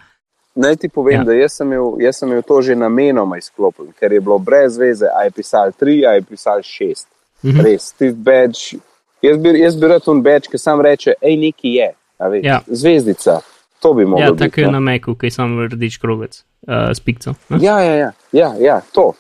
Naj 0.57 0.77
ti 0.77 0.89
povem, 0.89 1.15
Ja. 1.15 1.21
ja. 1.21 1.25
da 1.29 1.33
jaz 1.37 1.59
sem, 1.61 1.69
imel, 1.73 2.01
jaz 2.01 2.17
sem 2.21 2.29
imel 2.33 2.43
to 2.49 2.63
že 2.65 2.75
namenoma 2.77 3.37
izklopljen, 3.41 3.93
ker 4.01 4.13
je 4.13 4.21
bilo 4.21 4.39
brez 4.41 4.77
veze, 4.81 5.05
a 5.09 5.25
je 5.29 5.37
pisal 5.37 5.73
tri, 5.77 6.01
a 6.09 6.17
je 6.17 6.25
pisal 6.29 6.65
šest. 6.65 7.09
Mhm. 7.45 7.61
Res, 7.61 7.93
ti 7.93 8.09
badge. 8.13 8.81
Jaz 9.23 9.39
bi, 9.39 9.55
jaz 9.61 9.77
bi 9.77 9.89
rad 9.89 10.09
un 10.09 10.23
badge, 10.23 10.51
ki 10.51 10.59
sam 10.59 10.81
reče, 10.81 11.15
hej, 11.23 11.37
neki 11.39 11.75
je, 11.77 11.89
a 12.19 12.31
Ja. 12.43 12.61
zvezdica. 12.67 13.41
To 13.83 13.95
bi 13.95 14.05
moglo 14.05 14.25
Ja, 14.25 14.35
tako 14.37 14.61
je 14.61 14.67
no. 14.67 14.73
na 14.73 14.81
Meku, 14.81 15.15
ki 15.15 15.27
je 15.27 15.31
samo 15.31 15.67
rdeč 15.67 15.97
krogec 15.99 16.45
uh, 16.69 16.91
s 16.95 17.01
pikco. 17.01 17.35
ne? 17.49 17.59
Ja, 17.61 17.81
ja, 17.81 17.95
ja, 17.95 18.11
ja, 18.33 18.55
ja 18.61 18.81
to, 18.93 19.13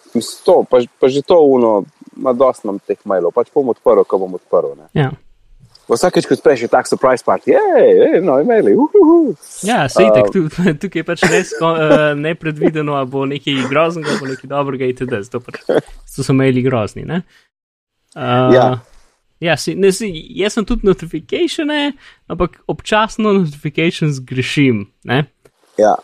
to 0.44 0.62
pa, 0.71 0.78
pa 1.00 1.09
že 1.09 1.23
to 1.23 1.40
uno, 1.40 1.85
ima 2.16 2.32
dosti 2.32 2.66
nam 2.66 2.78
teh 2.78 2.99
mailov, 3.04 3.32
pač 3.35 3.50
bom 3.54 3.68
odprl, 3.68 4.04
ko 4.06 4.18
bom 4.18 4.35
odprl. 4.35 4.76
Ne. 4.78 4.87
Ja. 4.94 5.11
Vsakeč, 5.90 6.28
ko 6.30 6.35
odpreš, 6.38 6.62
je 6.62 6.68
tak 6.71 6.87
surprise 6.87 7.25
party, 7.26 7.52
hej, 7.59 8.21
no, 8.23 8.38
imeli, 8.40 8.76
uhuhu. 8.78 9.35
Ja, 9.66 9.88
sej 9.90 10.06
uh, 10.14 10.30
tu, 10.30 10.47
tukaj 10.87 11.02
je 11.02 11.04
pač 11.04 11.26
res 11.26 11.50
uh, 11.59 12.14
nepredvideno, 12.14 12.94
ali 12.94 13.11
bo 13.11 13.26
nekaj 13.26 13.66
groznega, 13.68 14.14
bo 14.23 14.30
nekaj 14.30 14.47
dobrega, 14.47 14.87
itd. 14.87 15.26
Zato 15.26 15.42
pač, 15.42 15.59
so 16.06 16.32
maili 16.32 16.62
grozni. 16.62 17.02
Ne? 17.02 17.23
Uh, 18.14 18.54
Ja. 18.54 18.66
Ja, 19.43 19.57
si, 19.59 19.75
ne, 19.75 19.91
si, 19.91 20.07
jaz 20.39 20.55
sem 20.55 20.65
tudi 20.65 20.87
notifikacije, 20.87 21.67
ampak 22.31 22.61
občasno 22.71 23.33
notifikacije 23.41 24.13
zgrešim. 24.21 24.85
Ne? 25.05 25.25
Ja. 25.79 25.97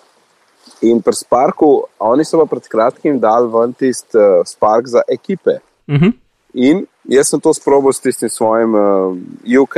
In 0.83 1.03
pri 1.03 1.15
Sparku, 1.15 1.85
oni 2.03 2.25
so 2.27 2.39
pa 2.39 2.47
pred 2.51 2.67
kratkim 2.71 3.19
dali 3.23 3.51
ven 3.51 3.73
tisti 3.79 4.19
uh, 4.19 4.43
Spark 4.47 4.87
za 4.87 5.03
ekipe. 5.11 5.59
Uh 5.87 5.95
-huh. 5.95 6.13
In 6.55 6.87
jaz 7.05 7.31
sem 7.31 7.41
to 7.41 7.55
sprobil 7.55 7.93
s 7.93 8.01
tistim 8.01 8.31
svojim 8.31 8.75
uh, 8.75 9.17
UK 9.63 9.77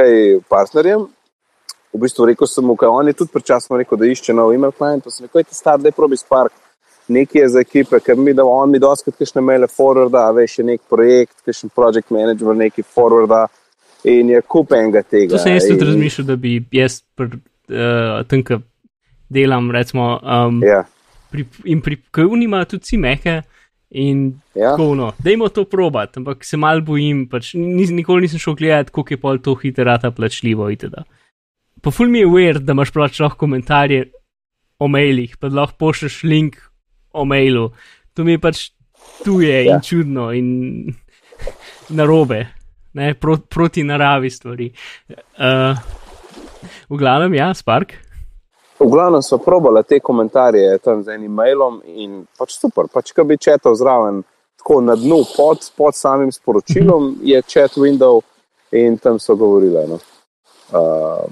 partnerjem. 0.48 1.06
V 1.92 1.98
bistvu 2.00 2.26
rekel 2.26 2.46
sem 2.46 2.64
mu, 2.64 2.76
da 2.80 2.88
on 2.88 3.06
je 3.06 3.12
tudi 3.12 3.32
prečasno 3.32 3.76
rekel, 3.76 3.98
da 3.98 4.06
išče 4.06 4.32
nov 4.32 4.54
email 4.54 4.72
client. 4.72 5.04
Pa 5.04 5.10
sem 5.10 5.26
rekel, 5.26 5.42
da 5.42 5.48
je 5.48 5.54
star, 5.54 5.78
da 5.80 5.88
je 5.88 5.92
probi 5.92 6.16
Spark. 6.16 6.52
Nekaj 7.10 7.42
je 7.42 7.48
za 7.56 7.62
ekipe, 7.64 7.98
ker 8.04 8.16
mi 8.16 8.34
da 8.36 8.44
on 8.46 8.70
mi 8.70 8.78
doskrat 8.78 9.16
kakšne 9.18 9.42
maile 9.42 9.66
forwarda, 9.66 10.28
veš, 10.36 10.60
je 10.60 10.64
nek 10.68 10.82
projekt, 10.90 11.40
kakšen 11.46 11.72
project 11.74 12.12
manager, 12.14 12.54
neki 12.56 12.84
forwarda. 12.86 13.46
In 14.08 14.30
je 14.32 14.40
kup 14.48 14.70
enega 14.72 15.02
tega. 15.04 15.34
To 15.34 15.38
sem 15.42 15.58
jaz 15.58 15.66
tudi 15.68 15.82
In- 15.84 15.90
razmišljal, 15.90 16.26
da 16.30 16.36
bi 16.40 16.54
jaz 16.72 17.02
pr, 17.18 17.34
uh, 17.34 18.22
tam, 18.30 18.44
ki 18.46 18.60
delam, 19.28 19.68
recimo, 19.74 20.14
um, 20.22 20.62
Ja, 20.64 20.84
pri, 21.30 21.44
in 21.68 21.82
pri 21.84 21.98
kavni 22.10 22.46
imajo 22.48 22.74
tudi 22.74 22.88
vsi 22.88 23.00
meke. 23.00 23.40
In 23.90 24.38
ja. 24.54 24.70
tako, 24.70 24.94
no, 24.94 25.08
dajmo 25.18 25.48
to 25.50 25.64
probat, 25.66 26.14
ampak 26.16 26.44
se 26.46 26.56
mal 26.56 26.78
bojim, 26.86 27.24
pač 27.30 27.56
nis, 27.58 27.90
nikoli 27.90 28.28
nisem 28.28 28.38
šel 28.38 28.54
gledati, 28.54 28.94
koliko 28.94 29.16
je 29.16 29.20
pol 29.20 29.40
to 29.42 29.56
hiterata 29.58 30.12
plačljivo. 30.14 30.68
Itd. 30.70 31.02
Pa 31.82 31.90
ful 31.90 32.08
mi 32.12 32.22
je 32.22 32.28
weird, 32.30 32.62
da 32.62 32.76
imaš 32.76 32.92
pač 32.94 33.18
lahko 33.18 33.40
komentarje 33.42 34.04
o 34.78 34.86
mailih, 34.88 35.34
pa 35.42 35.50
lahko 35.50 35.76
pošleš 35.82 36.22
link 36.22 36.60
o 37.12 37.24
mailu. 37.24 37.70
To 38.14 38.24
mi 38.24 38.36
je 38.36 38.42
pač 38.42 38.70
tuje 39.24 39.64
ja. 39.64 39.74
In 39.74 39.80
čudno 39.80 40.30
in 40.32 40.48
narobe, 41.98 42.46
ne, 42.92 43.14
pro, 43.14 43.36
proti 43.36 43.84
naravi 43.84 44.30
stvari. 44.30 44.70
Uh, 45.38 45.76
v 46.88 46.96
glavnem, 46.96 47.34
ja, 47.34 47.54
Spark. 47.54 47.94
V 48.80 48.88
glavnem 48.88 49.22
so 49.22 49.38
probali 49.38 49.82
te 49.84 50.00
komentarje 50.00 50.78
tam 50.78 51.02
z 51.04 51.12
enim 51.14 51.32
mailom 51.36 51.82
in 51.84 52.22
pač 52.38 52.56
super, 52.56 52.88
pač 52.88 53.12
ko 53.12 53.26
bi 53.28 53.36
četal 53.36 53.76
zraven, 53.76 54.22
tako 54.60 54.80
na 54.80 54.96
dnu 54.96 55.20
pod, 55.36 55.66
pod 55.76 55.96
samim 55.96 56.32
sporočilom 56.32 57.18
je 57.24 57.42
chat 57.44 57.76
window 57.76 58.22
in 58.72 58.96
tam 58.98 59.18
so 59.20 59.36
govorili. 59.36 59.84
No. 59.88 60.00
Uh, 60.72 61.28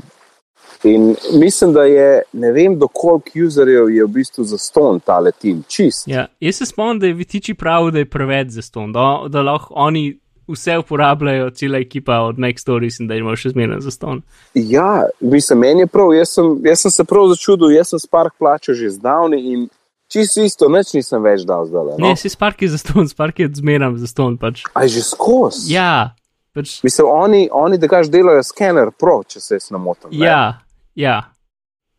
in 0.85 1.17
mislim, 1.35 1.73
da 1.73 1.83
je, 1.85 2.23
ne 2.33 2.53
vem, 2.53 2.79
koliko 2.93 3.31
userjev 3.47 3.91
je 3.91 4.05
v 4.05 4.09
bistvu 4.09 4.45
zaston 4.45 5.01
tale 5.01 5.33
tim, 5.33 5.63
čist. 5.69 6.09
Ja, 6.09 6.27
jaz 6.41 6.57
se 6.57 6.67
spomnim, 6.67 6.99
da 6.99 7.07
je 7.07 7.15
Vitiči 7.15 7.55
prav, 7.55 7.91
da 7.91 7.99
je 7.99 8.05
preveč 8.11 8.49
za 8.49 8.63
ston, 8.63 8.93
da, 8.93 9.25
da 9.29 9.43
lahko 9.43 9.75
oni 9.77 10.19
vse 10.49 10.79
uporabljajo, 10.79 11.51
cela 11.51 11.79
ekipa 11.79 12.21
od 12.21 12.39
Mac 12.39 12.61
Stories 12.61 13.01
in 13.01 13.09
da 13.09 13.15
imajo 13.15 13.37
še 13.37 13.51
zmeraj 13.51 13.81
za 13.81 13.91
ston. 13.91 14.23
Ja, 14.55 15.05
mislim, 15.21 15.59
meni 15.59 15.81
je 15.81 15.87
prav, 15.87 16.15
jaz 16.15 16.31
sem, 16.39 16.55
jaz 16.65 16.81
sem 16.81 16.91
se 16.91 17.05
prav 17.05 17.27
začudil, 17.29 17.71
jaz 17.77 17.91
sem 17.93 17.99
Spark 18.01 18.33
plačal 18.39 18.75
že 18.75 18.91
zdavni 18.91 19.43
in 19.53 19.67
čisto 20.09 20.41
isto, 20.41 20.69
nič 20.73 20.95
nisem 20.97 21.21
več 21.23 21.45
dal 21.45 21.67
zdaj. 21.69 21.99
Ne, 21.99 22.09
No? 22.09 22.17
si 22.17 22.29
Spark 22.33 22.63
je 22.63 22.69
za 22.73 22.79
ston, 22.79 23.09
Spark 23.09 23.39
je 23.39 23.51
zmeraj 23.55 23.99
za 24.01 24.07
ston. 24.07 24.39
Pač. 24.41 24.63
Aj 24.73 24.89
že 24.89 25.03
skozi. 25.05 25.75
Ja, 25.75 26.15
pač, 26.57 26.79
Mislim, 26.83 27.07
oni, 27.13 27.49
oni 27.53 27.77
da 27.79 27.89
kaž 27.89 28.09
delajo 28.09 28.41
skener 28.43 28.89
pro, 28.91 29.21
če 29.29 29.41
se 29.41 29.55
jaz 29.61 29.69
ne 29.71 29.79
motim. 29.79 30.09
ne. 30.17 30.65
Ja, 30.99 31.11
ja. 31.11 31.19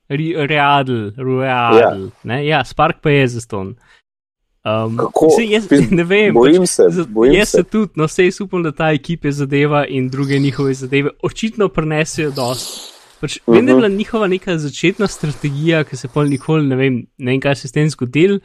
Re, 0.10 0.48
readl, 0.50 1.12
readl. 1.18 2.10
Ja. 2.25 2.39
ja, 2.41 2.63
Spark 2.65 3.01
pa 3.01 3.10
je 3.13 3.27
za 3.27 3.41
ston. 3.41 3.75
Um, 4.65 4.98
Kako? 4.98 5.29
saj 5.38 5.48
jaz, 5.53 5.68
ne 5.91 6.03
vem, 6.03 6.34
bojim 6.36 6.65
pač, 6.65 6.70
se, 6.70 7.06
bojim 7.10 7.34
jaz 7.38 7.53
se. 7.56 7.63
tudi, 7.63 7.94
no 7.96 8.08
sej 8.12 8.32
upam, 8.44 8.63
da 8.65 8.74
ta 8.75 8.89
ekipe 8.91 9.32
zadeva 9.32 9.86
in 9.88 10.10
druge 10.12 10.39
njihove 10.39 10.74
zadeve 10.74 11.13
očitno 11.24 11.70
prenesejo 11.70 12.32
dosti. 12.36 12.82
Pač, 13.22 13.38
uh 13.38 13.44
-huh. 13.48 13.56
Vem, 13.56 13.65
da 13.65 13.72
je 13.72 13.75
Mhm. 13.75 13.82
bila 13.82 13.98
njihova 13.98 14.27
neka 14.27 14.58
začetna 14.58 15.08
strategija, 15.08 15.84
ki 15.84 15.98
se 15.98 16.08
pol 16.08 16.25
nikoli 16.27 16.68
ne 16.68 16.75
vem, 16.75 17.06
ne 17.18 17.32
vem 17.32 17.39
kaj 17.39 17.56
se 17.56 17.68
s 17.68 17.72
tem 17.72 17.89
zgodil, 17.89 18.39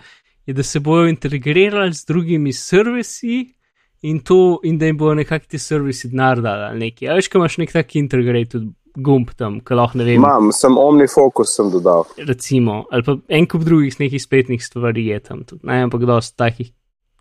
je, 0.47 0.55
da 0.55 0.63
se 0.63 0.81
bojo 0.81 1.09
integrirali 1.09 1.95
z 1.95 2.05
drugimi 2.07 2.53
servisi 2.53 3.55
in, 4.03 4.21
to, 4.21 4.61
in 4.65 4.79
da 4.79 4.87
jim 4.87 4.97
bojo 4.99 5.15
nekako 5.15 5.47
ti 5.49 5.59
servisi 5.59 6.09
denar 6.09 6.41
dali 6.41 6.63
ali 6.63 6.79
nekaj. 6.79 7.09
A 7.09 7.15
veš, 7.15 7.29
ko 7.29 7.39
imaš 7.39 7.59
nek 7.59 7.73
tak 7.73 7.97
integrated 7.97 8.63
gumb 8.95 9.33
tam, 9.39 9.59
ki 9.65 9.75
lahko 9.75 9.99
ne 9.99 10.07
vem, 10.07 10.21
Imam, 10.21 10.53
sem 10.55 10.79
omnifocus 10.79 11.57
sem 11.57 11.71
dodal. 11.73 12.07
recimo, 12.29 12.85
ali 12.91 13.03
pa 13.07 13.17
en 13.29 13.49
kup 13.51 13.65
drugih 13.67 13.99
nekih 14.01 14.23
spletnih 14.23 14.63
stvari 14.63 15.09
je 15.09 15.21
tam 15.21 15.43
tudi, 15.45 15.65
ne, 15.67 15.83
ampak 15.89 16.07
dosti 16.07 16.37
takih, 16.39 16.71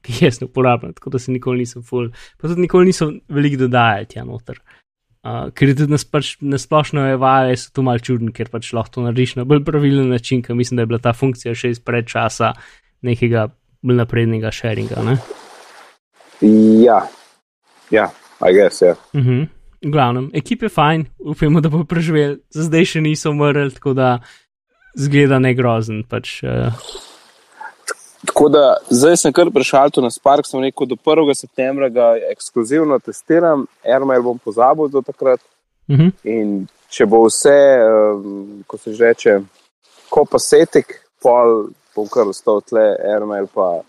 ki 0.03 0.13
jih 0.13 0.21
jaz 0.27 0.41
ne 0.41 0.49
uporabljam, 0.49 0.93
tako 0.93 1.15
da 1.15 1.19
se 1.19 1.31
nikoli 1.31 1.63
nisem 1.63 1.83
full, 1.83 2.11
pa 2.37 2.47
tudi 2.47 2.67
nikoli 2.67 2.91
nisem 2.91 3.19
veliko 3.29 3.63
dodajal 3.65 4.05
tja 4.11 4.25
noter. 4.27 4.61
Uh, 5.23 5.47
ker 5.55 5.69
je 5.71 5.77
tudi 5.79 5.93
nas 5.95 6.03
pač 6.03 6.33
nasplošno 6.43 7.05
evaje, 7.13 7.55
so 7.57 7.71
tu 7.71 7.85
mal 7.87 8.01
čudni, 8.03 8.33
ker 8.35 8.51
pač 8.51 8.73
lahko 8.75 8.97
to 8.97 9.05
narediš 9.05 9.37
na 9.39 9.47
bolj 9.47 9.63
pravilen 9.63 10.11
način, 10.11 10.41
ker 10.43 10.57
mislim, 10.59 10.77
da 10.77 10.83
je 10.83 10.91
bila 10.91 10.99
ta 10.99 11.13
funkcija 11.15 11.55
še 11.55 11.71
izpred 11.77 12.09
časa 12.11 12.51
nekega 13.07 13.47
bolj 13.81 14.01
naprednega 14.01 14.51
sharinga. 14.51 14.99
Ne? 15.07 15.15
Ja, 16.83 16.99
ja, 17.87 18.09
I 18.43 18.51
guess, 18.51 18.81
ja. 18.83 18.97
Uh 19.15 19.21
-huh. 19.21 19.47
V 19.83 19.91
glavnem, 19.91 20.29
ekip 20.33 20.63
je 20.63 20.69
fajn, 20.69 21.05
upamo, 21.19 21.61
da 21.61 21.69
bo 21.69 21.83
preživel, 21.83 22.37
za 22.55 22.69
zdaj 22.69 22.85
še 22.93 23.01
niso 23.03 23.33
umrli, 23.33 23.71
tako 23.75 23.91
da 23.97 24.13
zgleda 24.95 25.39
ne 25.43 25.51
grozen. 25.57 26.03
Pač, 26.07 26.37
uh, 26.47 26.71
Tako 28.25 28.49
da 28.49 28.77
zdaj 28.89 29.17
sem 29.17 29.33
kar 29.33 29.51
prešal 29.51 29.89
tu 29.91 30.01
na 30.01 30.11
Spark, 30.11 30.47
sem 30.47 30.61
rekel, 30.63 30.87
do 30.87 30.95
1. 30.95 31.33
septembra 31.35 31.89
ga 31.89 32.13
ekskluzivno 32.31 32.99
testiram, 33.03 33.65
Airmail 33.83 34.23
bom 34.23 34.39
pozabil 34.39 34.87
do 34.87 35.01
takrat. 35.01 35.39
uh 35.89 35.97
-huh. 35.97 36.11
In 36.23 36.67
če 36.89 37.05
bo 37.05 37.25
vse, 37.25 37.59
um, 37.83 38.63
ko 38.67 38.77
se 38.77 38.93
že 38.93 39.05
reče, 39.05 39.41
ko 40.09 40.25
pa 40.25 40.39
setik, 40.39 41.01
pol 41.21 41.69
bom 41.95 42.07
kar 42.07 42.27
ostal 42.27 42.61
tle, 42.61 42.95
Airmail 43.13 43.47
pa 43.53 43.81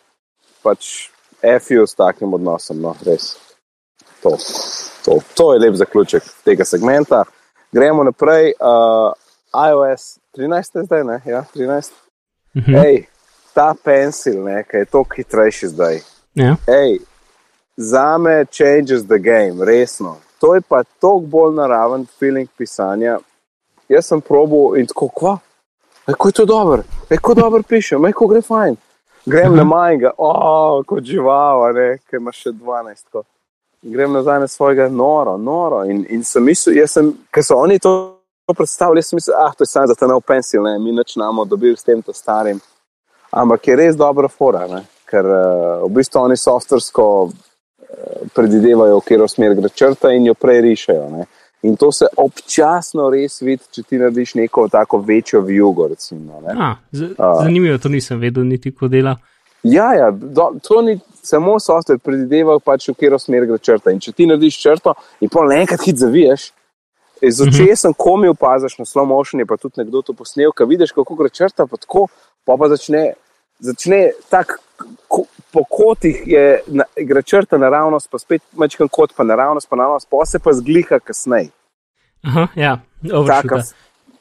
pač 0.62 1.10
FU 1.60 1.86
s 1.86 1.94
takim 1.94 2.34
odnosom, 2.34 2.80
no, 2.80 2.96
res. 3.06 3.36
To, 4.24 4.36
to, 5.04 5.18
to 5.34 5.52
je 5.52 5.60
lep 5.60 5.74
zaključek 5.74 6.22
tega 6.44 6.64
segmenta. 6.64 7.24
Gremo 7.72 8.04
naprej. 8.04 8.52
Uh, 8.60 9.12
iOS 9.52 10.18
13 10.36 10.78
je 10.78 10.84
zdaj, 10.84 11.04
ne? 11.04 11.20
Ja, 11.24 11.44
13. 11.54 11.92
Uh 12.54 12.62
-huh. 12.62 12.84
Ej, 12.84 13.06
ta 13.54 13.74
pencil, 13.84 14.44
ne, 14.44 14.64
ki 14.64 14.76
je 14.76 14.84
toliko 14.84 15.14
hitrejši 15.16 15.68
zdaj. 15.68 16.00
Ja. 16.34 16.56
Ej, 16.66 16.98
za 17.76 18.18
me 18.18 18.44
changes 18.44 19.06
the 19.06 19.18
game, 19.18 19.64
resno. 19.64 20.16
To 20.40 20.54
je 20.54 20.60
pa 20.60 20.82
toliko 21.00 21.26
bolj 21.26 21.54
naraven 21.54 22.06
feeling 22.18 22.48
pisanja. 22.58 23.18
jaz 23.88 24.06
sem 24.06 24.20
probo 24.20 24.76
in 24.76 24.86
tako, 24.86 25.08
kva, 25.08 25.38
kako 26.06 26.28
je 26.28 26.32
to 26.32 26.44
dobro, 26.44 26.82
kako 27.08 27.34
dobro 27.34 27.62
pišem, 27.62 28.02
kako 28.02 28.26
gre 28.26 28.42
fajn. 28.42 28.76
Grem 29.26 29.46
uh 29.46 29.52
-huh. 29.52 29.56
na 29.56 29.64
majnega, 29.64 30.10
oh, 30.18 30.84
kot 30.86 31.04
živalo, 31.04 31.72
ki 32.10 32.16
ima 32.16 32.32
še 32.32 32.50
12. 32.50 33.04
Ko. 33.12 33.22
Grem 33.84 34.12
nazaj 34.12 34.40
na 34.40 34.48
svojega 34.48 34.88
noro, 34.88 35.36
noro. 35.36 35.84
In, 35.84 36.06
in 36.08 36.24
sem 36.24 36.44
mislil, 36.44 36.80
ker 37.30 37.44
so 37.44 37.58
oni 37.60 37.78
to 37.78 37.92
predstavili, 38.56 38.98
jaz 38.98 39.10
sem 39.10 39.16
mislil, 39.16 39.36
ah, 39.38 39.52
to 39.52 39.62
je 39.62 39.66
samo 39.66 39.86
za 39.86 39.94
ta 39.94 40.06
nov 40.06 40.22
pensil, 40.24 40.62
ne? 40.62 40.78
mi 40.78 40.92
načnamo 40.92 41.44
dobiti 41.44 41.80
s 41.80 41.84
tem 41.84 42.02
to 42.02 42.12
starim. 42.12 42.60
Ampak 43.30 43.68
je 43.68 43.76
res 43.76 43.96
dobra 43.96 44.28
fora, 44.28 44.66
ne? 44.68 44.84
ker 45.10 45.26
uh, 45.26 45.84
v 45.84 45.90
bistvu 45.98 46.20
oni 46.20 46.36
softversko 46.36 47.04
uh, 47.24 47.32
predvidevajo, 48.34 48.98
v 48.98 49.04
katero 49.04 49.28
smer 49.28 49.54
gre 49.54 49.68
črta 49.68 50.12
in 50.16 50.30
jo 50.30 50.34
prej 50.34 50.60
rišajo. 50.64 51.10
Ne? 51.10 51.26
In 51.68 51.76
to 51.76 51.92
se 51.92 52.08
občasno 52.16 53.10
res 53.12 53.40
vidi, 53.42 53.62
če 53.72 53.82
ti 53.82 54.00
narediš 54.00 54.34
neko 54.40 54.66
tako 54.72 54.98
večjo 55.04 55.40
vijugo. 55.40 55.88
Recimo, 55.88 56.40
A, 56.56 56.74
zanimivo, 57.42 57.78
to 57.78 57.88
nisem 57.88 58.20
vedel, 58.20 58.44
niti 58.44 58.72
kako 58.72 58.88
dela. 58.88 59.16
Ja, 59.62 59.92
ja 59.94 60.10
do, 60.10 60.50
to 60.62 60.82
ni 60.82 60.98
samo 61.26 61.56
software, 61.60 62.02
predvideval 62.02 62.60
pač, 62.60 62.88
v 62.88 62.96
katero 62.98 63.18
smer 63.18 63.46
gre 63.48 63.58
črta. 63.58 63.92
In 63.94 64.02
če 64.02 64.12
ti 64.12 64.26
narediš 64.28 64.60
črto 64.60 64.94
in 65.20 65.32
pol 65.32 65.52
enkrat 65.52 65.82
hit 65.86 66.02
zaviješ, 66.02 66.50
z 67.30 67.42
očesom, 67.42 67.90
mhm. 67.90 67.98
ko 67.98 68.16
mi 68.16 68.28
opaziš 68.28 68.78
na 68.78 68.84
slow 68.84 69.06
motion, 69.06 69.40
je 69.40 69.46
pa 69.46 69.56
tudi 69.56 69.80
nekdo 69.80 70.02
to 70.02 70.12
posnel, 70.12 70.52
ki 70.52 70.66
vidiš, 70.68 70.92
kako 70.92 71.14
gre 71.14 71.28
črta, 71.28 71.66
pa 71.66 71.76
tako, 71.76 72.06
pa 72.44 72.56
pa 72.58 72.68
začne, 72.68 73.12
začne 73.58 74.10
tako. 74.28 74.60
Po 75.54 75.62
kotih 75.70 76.22
je 76.26 76.60
na, 76.66 76.84
gre 76.96 77.22
črta 77.22 77.58
naravnost, 77.58 78.08
pa 78.10 78.18
spet 78.18 78.42
mečkam 78.58 78.88
kot 78.90 79.12
pa 79.16 79.22
naravnost, 79.24 79.68
pa 79.70 79.76
naravnost, 79.76 80.08
pa 80.10 80.24
se 80.26 80.38
pa 80.42 80.52
zgliha 80.52 80.98
kasneje. 80.98 81.52
Ja, 82.56 82.80
Taka, 83.26 83.60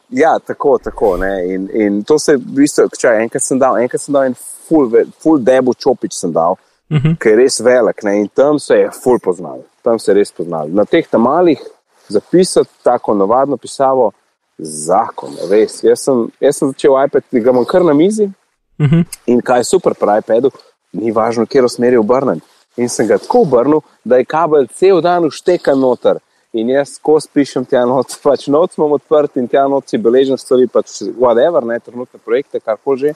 ja, 0.10 0.40
tako, 0.40 0.78
tako. 0.78 1.16
In, 1.26 1.70
in 1.74 2.04
to 2.04 2.20
se 2.20 2.36
v 2.38 2.60
bistvu, 2.60 2.86
če 3.00 3.16
enkrat 3.24 3.42
sem 3.42 3.58
dal, 3.58 3.80
enkrat 3.82 4.04
sem 4.04 4.14
dal 4.14 4.30
en 4.30 4.38
full, 4.38 4.94
full 5.24 5.42
debu 5.42 5.74
čopič, 5.74 6.14
sem 6.20 6.34
dal, 6.36 6.54
uh 6.54 6.62
mhm. 6.62 6.73
-huh. 7.00 7.18
ki 7.20 7.30
je 7.30 7.36
res 7.36 7.60
velik 7.60 8.04
ne? 8.04 8.20
in 8.20 8.28
tam 8.28 8.60
se 8.60 8.76
je 8.76 8.90
full 9.04 9.20
poznal, 9.20 9.64
tam 9.82 10.00
se 10.00 10.12
je 10.12 10.16
res 10.16 10.32
poznal. 10.32 10.68
Na 10.70 10.86
teh 10.86 11.06
malih 11.18 11.60
zapisati 12.08 12.70
tako 12.84 13.14
navadno 13.14 13.58
pisavo, 13.58 14.12
zakon, 14.60 15.36
res. 15.50 15.84
Jaz 15.84 16.00
sem, 16.00 16.28
jaz 16.40 16.58
sem 16.58 16.72
začel 16.72 16.98
iPad, 17.06 17.24
ga 17.32 17.50
imam 17.50 17.66
kar 17.66 17.84
na 17.84 17.94
mizi 17.94 18.24
uh 18.24 18.86
mhm. 18.86 19.00
-huh. 19.00 19.06
in 19.26 19.42
kaj 19.42 19.60
je 19.60 19.64
super 19.64 19.94
pri 19.94 20.20
iPadu, 20.20 20.52
ni 20.92 21.12
važno, 21.12 21.46
kje 21.46 21.64
usmeri 21.64 21.98
obrnem. 21.98 22.42
In 22.78 22.90
sem 22.90 23.08
ga 23.08 23.18
tako 23.18 23.42
obrnil, 23.42 23.82
da 24.04 24.18
je 24.18 24.26
kabel 24.26 24.68
cel 24.68 25.02
dan 25.02 25.26
ušteka 25.26 25.76
noter. 25.76 26.18
In 26.54 26.70
jaz, 26.70 27.00
ko 27.02 27.20
spišem 27.20 27.66
tja 27.66 27.86
not, 27.86 28.18
pač 28.24 28.48
not 28.48 28.78
imam 28.78 28.92
odprt 28.92 29.38
in 29.38 29.48
tja 29.48 29.68
not 29.68 29.90
si 29.90 29.98
beležen 29.98 30.38
stvari, 30.38 30.68
pač 30.68 31.02
whatever, 31.18 31.66
ne, 31.66 31.80
trenutne 31.80 32.20
projekte, 32.26 32.60
kar 32.60 32.78
koli 32.84 33.00
že. 33.00 33.14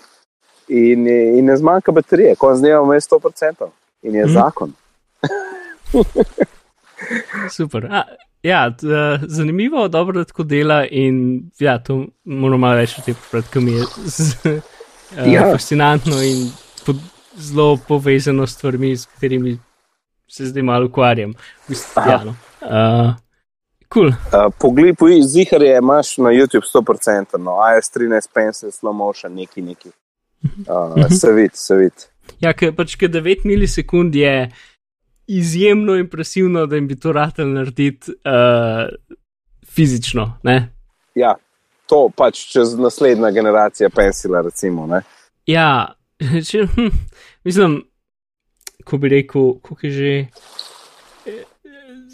In, 0.67 1.07
in 1.07 1.45
ne 1.45 1.57
zmanjka 1.57 1.91
baterije, 1.91 2.36
ko 2.36 2.55
z 2.55 2.63
njim 2.63 2.71
imam 2.71 2.89
100% 2.89 3.67
in 4.01 4.15
je 4.15 4.25
mm. 4.25 4.29
zakon. 4.29 4.74
Super. 7.57 7.88
A, 7.91 8.03
ja, 8.43 8.75
t, 8.77 8.88
uh, 8.88 9.19
zanimivo, 9.27 9.88
dobro, 9.88 10.19
da 10.19 10.25
tako 10.25 10.43
dela 10.43 10.86
in 10.88 11.43
ja, 11.59 11.83
to 11.83 12.05
moram 12.24 12.59
malo 12.59 12.75
reči, 12.75 13.01
da 13.53 13.59
mi 13.59 13.71
je 13.71 13.83
z, 14.05 14.36
uh, 14.45 15.33
ja. 15.33 15.51
fascinantno 15.51 16.21
in 16.24 16.50
po, 16.86 16.93
zelo 17.36 17.77
povezano 17.88 18.47
s 18.47 18.53
stvarmi, 18.53 18.97
s 18.97 19.05
katerimi 19.05 19.59
se 20.27 20.45
zdaj 20.45 20.63
malo 20.63 20.86
ukvarjam. 20.86 21.33
Ja, 21.95 22.24
no. 22.24 22.36
uh, 22.62 23.15
Cool. 23.93 24.07
Uh, 24.07 24.51
Poglej, 24.59 24.93
poglej, 24.93 25.21
zihar 25.21 25.62
je, 25.62 25.77
imaš 25.77 26.17
na 26.17 26.29
YouTube 26.29 26.67
100%, 26.75 27.38
no, 27.39 27.55
iOS 27.75 27.89
13, 27.91 28.33
pencil, 28.33 28.71
slow 28.71 28.93
motion, 28.93 29.33
neki, 29.33 29.62
neki. 29.62 29.89
Uh, 30.44 31.08
se 31.10 31.34
vidi, 31.34 31.58
se 31.58 31.75
vidi. 31.75 32.08
Ja, 32.44 32.53
ker 32.53 32.74
pač 32.75 32.98
9 32.98 33.46
milisekund 33.48 34.15
je 34.15 34.51
izjemno 35.27 35.96
impresivno, 35.96 36.65
da 36.65 36.75
jim 36.75 36.88
bi 36.88 37.00
to 37.00 37.12
ratelj 37.12 37.51
narediti 37.56 38.12
uh, 38.12 38.88
fizično. 39.65 40.38
Ne? 40.44 40.58
Ja, 41.15 41.36
to 41.88 42.08
pač 42.15 42.44
čez 42.51 42.75
naslednja 42.79 43.32
generacija 43.32 43.89
pencila, 43.89 44.41
recimo. 44.41 44.88
Ne? 44.88 45.01
Ja, 45.48 45.96
če, 46.50 46.67
hm, 46.76 46.93
mislim, 47.47 47.82
ko 48.86 48.97
bi 48.97 49.12
rekel, 49.17 49.54
kako 49.63 49.88
je 49.88 49.91
že 49.91 50.13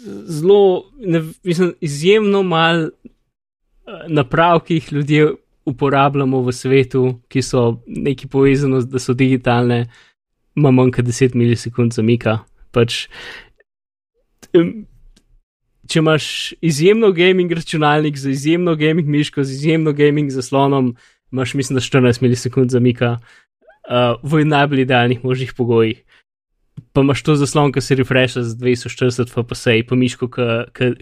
zelo, 0.04 0.90
ne, 0.98 1.22
mislim, 1.42 1.74
izjemno 1.80 2.42
malo 2.42 2.90
naprav, 4.08 4.60
ki 4.60 4.74
jih 4.74 4.92
ljudje 4.92 5.34
uporabljamo 5.66 6.42
v 6.44 6.52
svetu, 6.52 7.04
ki 7.28 7.42
so 7.42 7.82
neki 7.86 8.28
povezani, 8.28 8.82
da 8.90 9.00
so 9.00 9.14
digitalne, 9.16 9.86
ima 10.56 10.70
manj 10.70 10.92
kot 10.94 11.08
10 11.08 11.34
milisekund 11.38 11.96
zamika. 11.96 12.38
Pač, 12.74 13.06
če 14.52 15.98
imaš 16.00 16.26
izjemno 16.60 17.12
gaming 17.12 17.52
računalnik 17.52 18.18
z 18.18 18.34
izjemno 18.34 18.76
gaming 18.76 19.08
miško, 19.08 19.44
z 19.44 19.58
izjemno 19.58 19.92
gaming 19.92 20.30
zaslonom, 20.30 20.94
imaš, 21.32 21.54
mislim, 21.54 21.78
da 21.78 21.84
14 21.84 22.22
milisekund 22.22 22.70
zamika 22.70 23.16
uh, 23.18 24.20
v 24.22 24.44
najbolj 24.44 24.84
idealnih 24.86 25.24
možnih 25.24 25.54
pogojih 25.56 26.04
pa 26.92 27.00
imaš 27.00 27.22
to 27.22 27.34
zaslon, 27.36 27.72
ki 27.72 27.80
se 27.80 27.94
refresha 27.98 28.42
z 28.42 28.56
240 28.58 29.30
FPS, 29.30 29.66
pa 29.88 29.96
miško, 29.98 30.28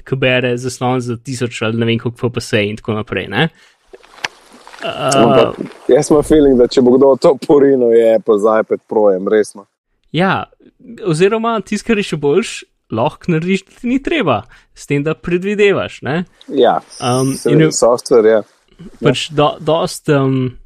ki 0.05 0.17
bere 0.17 0.55
zaslon 0.57 1.01
za 1.01 1.17
1000 1.17 1.65
ali 1.67 1.79
ne 1.79 1.87
vem 1.87 1.99
koliko 1.99 2.29
FPS 2.29 2.53
in 2.63 2.77
tako 2.77 2.97
naprej. 2.97 3.29
Uh, 4.83 5.55
jaz 5.89 6.11
imam 6.11 6.25
feeling, 6.27 6.59
da 6.59 6.67
če 6.67 6.83
bo 6.83 6.97
kdo 6.97 7.15
to 7.21 7.37
porino, 7.47 7.93
je 7.95 8.17
pa 8.27 8.39
zdaj 8.39 8.65
pet 8.71 8.83
projem, 8.91 9.29
resno. 9.31 9.67
Ja, 10.13 10.51
oziroma 11.07 11.57
tiskar 11.65 12.01
je 12.01 12.13
še 12.13 12.21
boljš. 12.21 12.63
Lahko 12.93 13.33
narediš, 13.33 13.63
da 13.65 13.79
ti 13.81 13.89
ni 13.89 13.97
treba, 14.05 14.43
s 14.77 14.85
tem, 14.85 15.01
da 15.01 15.15
predvidevaš. 15.17 16.03
Ne? 16.05 16.17
Ja, 16.53 16.75
um, 17.01 17.31
in 17.49 17.71
software. 17.73 18.29
Ja. 18.29 18.43
Pač 19.01 19.31
do, 19.33 19.47
dost, 19.65 20.11
um, 20.13 20.59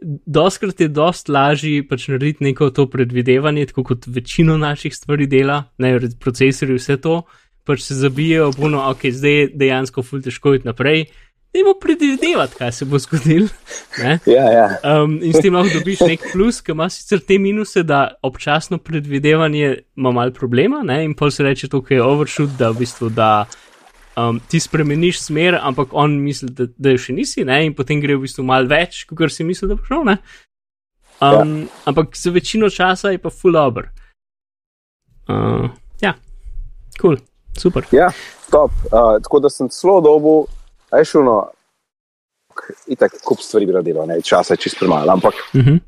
doskrat 0.00 0.80
je 0.80 0.88
dost 0.88 1.28
lažje 1.28 1.82
pač 1.88 2.06
narediti 2.12 2.44
neko 2.44 2.70
to 2.70 2.86
predvidevanje, 2.90 3.66
tako 3.72 3.84
kot 3.90 4.06
večino 4.06 4.54
naših 4.60 4.94
stvari 4.94 5.26
dela, 5.26 5.64
ne 5.78 5.96
procesori, 6.20 6.78
vse 6.78 7.00
to, 7.02 7.24
pač 7.66 7.82
se 7.88 7.98
zabijajo, 7.98 8.52
puno, 8.56 8.84
ok, 8.92 9.10
zdaj 9.10 9.36
je 9.40 9.50
dejansko 9.64 10.06
ful 10.06 10.22
težko 10.22 10.54
iti 10.54 10.68
naprej. 10.70 11.08
Dajmo 11.54 11.74
predvidevati, 11.80 12.54
kaj 12.54 12.72
se 12.72 12.84
bo 12.84 12.98
zgodilo. 12.98 13.48
Ja, 14.26 14.50
ja. 14.50 14.66
um, 15.02 15.18
in 15.22 15.32
s 15.34 15.42
tem 15.42 15.54
lahko 15.54 15.80
dobiš 15.80 16.04
nek 16.06 16.28
plus, 16.32 16.60
ki 16.62 16.70
ima 16.76 16.86
sicer 16.90 17.18
te 17.26 17.40
minuse, 17.42 17.82
da 17.82 18.14
občasno 18.22 18.78
predvidevanje 18.78 19.78
ima 19.96 20.12
malo 20.12 20.30
problema, 20.30 20.82
ne? 20.86 21.02
in 21.04 21.14
pol 21.14 21.30
se 21.30 21.42
reče, 21.42 21.66
da 21.72 21.80
je 21.90 22.02
overshoot, 22.02 22.54
da 22.58 22.70
v 22.70 22.78
bistvu 22.84 23.08
da 23.10 23.48
um, 24.16 24.38
ti 24.48 24.60
spremeniš 24.60 25.20
smer, 25.20 25.58
ampak 25.62 25.88
on 25.90 26.14
misli, 26.22 26.52
da, 26.54 26.68
da 26.76 26.94
še 26.94 27.16
nisi, 27.18 27.42
ne? 27.44 27.64
in 27.66 27.74
potem 27.74 27.98
gre 28.00 28.14
v 28.14 28.28
bistvu 28.28 28.46
malo 28.46 28.70
več, 28.70 29.02
kot 29.10 29.34
si 29.34 29.44
mislil, 29.44 29.72
da 29.72 29.80
bo 29.80 29.90
šel. 29.90 30.06
Um, 30.06 30.14
ja. 31.18 31.66
Ampak 31.90 32.14
za 32.16 32.30
večino 32.30 32.70
časa 32.70 33.10
je 33.10 33.18
pa 33.18 33.34
full 33.34 33.58
over. 33.58 33.90
Uh, 35.26 35.66
ja, 36.00 36.14
kul, 36.94 37.18
cool. 37.18 37.20
super. 37.58 37.90
Ja, 37.90 38.12
top. 38.54 38.70
Uh, 38.86 39.18
tako 39.22 39.42
da 39.42 39.50
sem 39.50 39.66
zelo 39.74 39.98
dobo, 40.00 40.46
aj 40.90 41.04
šuno, 41.04 41.36
itak 42.86 43.20
kup 43.24 43.40
stvari 43.40 43.66
bi 43.66 43.72
radilo, 43.72 44.06
ne 44.06 44.20
časa 44.22 44.54
je 44.54 44.64
čist 44.64 44.78
premalo, 44.78 45.12
ampak. 45.12 45.34
Uh 45.54 45.60
mhm. 45.60 45.70
-huh. 45.70 45.80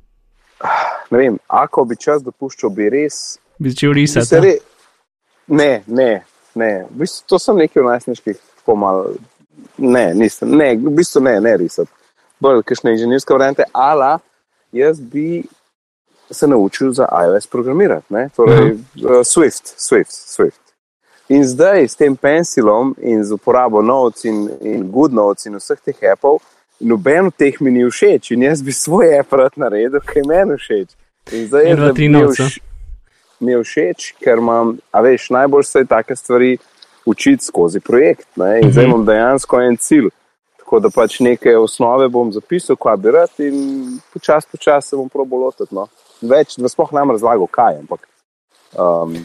Ne 1.11 1.19
vem, 1.19 1.39
ako 1.47 1.85
bi 1.85 1.97
čas 1.97 2.23
dopuščal, 2.23 2.71
bi 2.71 2.89
res. 2.89 3.39
Bi 3.59 3.71
začel 3.71 3.93
risati. 3.93 4.59
Ne, 5.47 5.83
ne, 5.87 6.23
ne, 6.55 6.87
v 6.91 7.03
bistvu, 7.03 7.27
to 7.29 7.39
sem 7.39 7.57
nekaj 7.57 7.83
v 7.83 7.87
najstniških, 7.87 8.37
tako 8.61 8.77
malo. 8.77 9.15
Ne, 9.79 10.15
nisem, 10.15 10.57
ne, 10.57 10.77
v 10.77 10.95
bistvu 10.97 11.21
ne, 11.21 11.41
ne 11.41 11.57
risati. 11.57 11.91
Bolj, 12.41 12.63
kakšne 12.63 12.95
inženirske 12.95 13.35
variante, 13.35 13.67
ala, 13.73 14.19
jaz 14.73 15.01
bi 15.01 15.43
se 16.31 16.47
naučil 16.47 16.93
za 16.93 17.09
iOS 17.25 17.47
programirati, 17.47 18.15
ne? 18.15 18.29
torej 18.37 18.73
uh, 18.73 19.21
Swift, 19.25 19.75
Swift, 19.77 20.11
Swift. 20.11 20.62
In 21.33 21.47
zdaj 21.49 21.87
s 21.89 21.97
tem 21.97 22.17
pencilom 22.17 22.93
in 23.01 23.23
z 23.25 23.33
uporabo 23.33 23.81
Notes 23.83 24.27
in, 24.29 24.51
in 24.61 24.83
Good 24.93 25.15
Notes 25.17 25.49
in 25.49 25.57
vseh 25.57 25.81
teh 25.81 26.03
appov, 26.13 26.43
noben 26.81 27.31
od 27.31 27.37
teh 27.39 27.57
mi 27.63 27.73
ni 27.73 27.87
všeč 27.89 28.35
in 28.35 28.45
jaz 28.49 28.61
bi 28.61 28.75
svoj 28.75 29.17
app 29.21 29.33
rad 29.39 29.57
naredil, 29.57 30.03
kaj 30.05 30.27
meni 30.29 30.59
všeč. 30.61 30.93
In 31.33 31.49
zdaj 31.49 31.69
je 31.71 31.79
to 31.79 31.95
tri 31.97 32.11
noce 32.13 32.51
mi 33.43 33.53
je 33.53 33.63
všeč, 33.65 34.15
ker 34.23 34.39
imam, 34.39 34.77
a 34.95 35.03
veš, 35.03 35.29
najbolj 35.35 35.67
se 35.67 35.85
take 35.89 36.17
stvari 36.17 36.57
učiti 37.07 37.45
skozi 37.45 37.81
projekt. 37.81 38.29
Ne? 38.37 38.61
In 38.63 38.73
zdaj 38.73 38.87
mhm. 38.87 38.93
imam 38.93 39.07
dejansko 39.07 39.61
en 39.61 39.77
cilj. 39.77 40.11
Tako 40.63 40.81
da 40.81 40.91
pač 40.95 41.19
neke 41.21 41.57
osnove 41.59 42.09
bom 42.09 42.31
zapisal, 42.33 42.79
kaj 42.81 42.97
bi 42.97 43.13
rad, 43.13 43.35
in 43.45 43.99
počasi, 44.13 44.49
počasi 44.53 44.89
se 44.89 44.97
bom 44.97 45.09
probo 45.09 45.43
lotiti. 45.43 45.75
No? 45.75 45.89
Več, 46.23 46.57
da 46.57 46.71
sploh 46.71 46.95
nam 46.95 47.13
razlagal, 47.13 47.51
kaj 47.51 47.75
je. 47.75 47.83
Ampak, 47.83 48.07
um, 48.79 49.19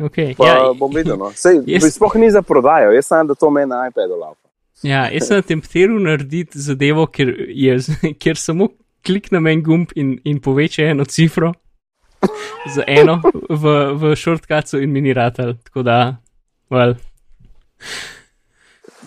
okay. 0.00 0.34
ja, 0.38 0.72
bom 0.78 0.92
videl. 0.94 1.16
No? 1.16 1.30
Sej, 1.34 1.62
jaz... 1.74 1.86
Sploh 1.94 2.16
ni 2.20 2.30
za 2.30 2.42
prodajo, 2.42 2.92
jaz 2.96 3.08
sem, 3.08 3.26
da 3.26 3.34
to 3.34 3.50
meni 3.50 3.70
na 3.72 3.86
iPadu 3.88 4.18
lapa. 4.20 4.40
Ja, 4.84 5.06
jaz 5.12 5.28
sem 5.30 5.40
na 5.40 5.46
tem 5.46 5.62
teru 5.64 6.00
narediti 6.02 6.60
zadevo, 6.60 7.06
ker, 7.08 7.32
je, 7.48 7.78
ker 8.22 8.40
samo 8.40 8.70
kliknem 9.06 9.46
en 9.52 9.62
gumb 9.62 9.94
in, 9.96 10.16
in 10.26 10.40
poveča 10.42 10.90
eno 10.90 11.06
cifro 11.06 11.52
za 12.74 12.84
eno 12.90 13.20
v, 13.48 13.74
v 13.94 14.14
shortcutu 14.18 14.82
in 14.82 14.92
miniratelj. 14.92 15.56
Tako 15.68 15.86
da, 15.86 16.00
well. 16.72 16.96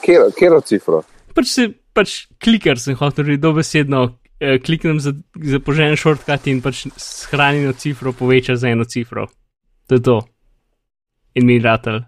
Kjer 0.06 0.60
cifro? 0.65 1.04
Pač 1.36 1.52
se, 1.52 1.67
pač 1.93 2.23
klikar 2.41 2.80
sem 2.80 2.97
hotel 2.97 3.28
reči 3.28 3.41
dobesedno, 3.43 4.06
eh, 4.39 4.58
kliknem 4.63 5.02
za, 5.04 5.13
za 5.36 5.60
požen 5.60 5.97
shortcut 5.99 6.47
in 6.47 6.63
pač 6.63 6.88
shranjeno 6.95 7.75
cifro 7.78 8.15
poveča 8.15 8.56
za 8.56 8.71
eno 8.71 8.88
cifro. 8.88 9.28
To 9.89 9.99
je 9.99 10.06
to. 10.06 10.19
In 11.37 11.45
miniratelj. 11.45 12.01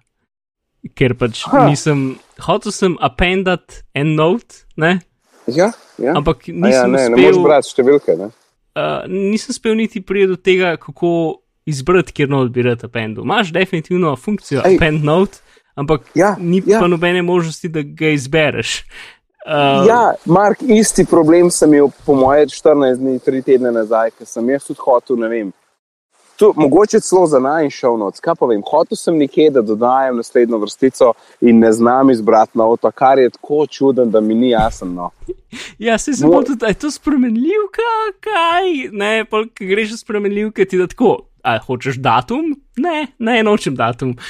Ker 0.97 1.13
pač 1.13 1.43
ha. 1.51 1.67
nisem, 1.69 2.15
hotel 2.41 2.73
sem 2.73 2.95
appendat 3.05 3.83
en 3.93 4.15
note, 4.17 4.63
ne? 4.81 4.95
Ja, 5.45 5.67
ja. 6.01 6.15
Ampak 6.17 6.47
A 6.49 6.53
nisem 6.53 6.71
ja, 6.71 6.87
ne, 6.89 7.03
uspel. 7.03 7.15
ne 7.15 7.21
moreš 7.21 7.43
brati 7.45 7.69
številke. 7.69 8.15
Ne? 8.17 8.31
Uh, 8.71 9.03
nisem 9.11 9.53
spel 9.53 9.75
niti 9.77 10.01
priti 10.01 10.31
do 10.31 10.39
tega, 10.39 10.73
kako 10.81 11.11
izbrati, 11.69 12.15
kjer 12.17 12.29
not 12.33 12.49
bi 12.55 12.63
rad 12.65 12.81
appendu. 12.87 13.21
Imaš 13.21 13.51
definitivno 13.53 14.15
funkcijo 14.17 14.63
Ej. 14.65 14.79
append 14.79 15.05
note, 15.05 15.37
ampak 15.77 16.07
Ja, 16.17 16.33
ni 16.39 16.63
ja. 16.65 16.79
pa 16.81 16.87
nobene 16.89 17.21
možnosti, 17.21 17.69
da 17.69 17.83
ga 17.85 18.09
izbereš. 18.15 18.79
Uh, 19.45 19.85
Ja, 19.85 20.13
Mark, 20.25 20.61
isti 20.61 21.05
problem 21.09 21.49
sem 21.53 21.73
imel, 21.73 21.89
po 22.05 22.13
moje, 22.17 22.47
14 22.53 22.97
dni, 23.01 23.19
3 23.25 23.43
tedne 23.45 23.71
nazaj, 23.73 24.11
ker 24.17 24.27
sem 24.29 24.49
jaz 24.49 24.65
tudi 24.69 24.81
hotel, 24.85 25.17
ne 25.21 25.29
vem. 25.29 25.53
Tu, 26.41 26.53
mogoče 26.55 26.99
celo 26.99 27.27
za 27.27 27.39
naj 27.39 27.69
šel 27.69 27.97
noč, 28.01 28.17
kaj 28.19 28.33
pa 28.39 28.47
vem. 28.49 28.63
Hotel 28.65 28.97
sem 28.97 29.17
nekje, 29.17 29.51
da 29.53 29.61
dodajam 29.61 30.15
naslednjo 30.17 30.57
vrstico 30.57 31.11
in 31.41 31.59
ne 31.59 31.69
znam 31.71 32.09
izbrati 32.09 32.57
na 32.57 32.65
avto, 32.65 32.89
kar 32.91 33.19
je 33.19 33.29
tako 33.29 33.67
čuden, 33.69 34.09
da 34.11 34.21
mi 34.21 34.35
ni 34.35 34.49
jasno. 34.49 34.87
No. 34.87 35.09
ja 35.87 35.97
se 35.97 36.13
samo 36.13 36.33
Mo- 36.33 36.45
tudi, 36.45 36.65
a 36.65 36.67
je 36.67 36.73
to 36.73 36.91
spremenljivka, 36.91 37.91
kaj? 38.19 38.89
Ne, 38.91 39.25
ki 39.53 39.65
greš 39.65 39.91
v 39.91 39.97
spremenljivke, 39.97 40.65
ti 40.65 40.77
da 40.77 40.87
tako. 40.87 41.17
A 41.43 41.59
hočeš 41.59 41.99
datum? 42.01 42.55
Ne, 42.77 43.07
ne, 43.19 43.43
nočem 43.43 43.75
datum. 43.75 44.15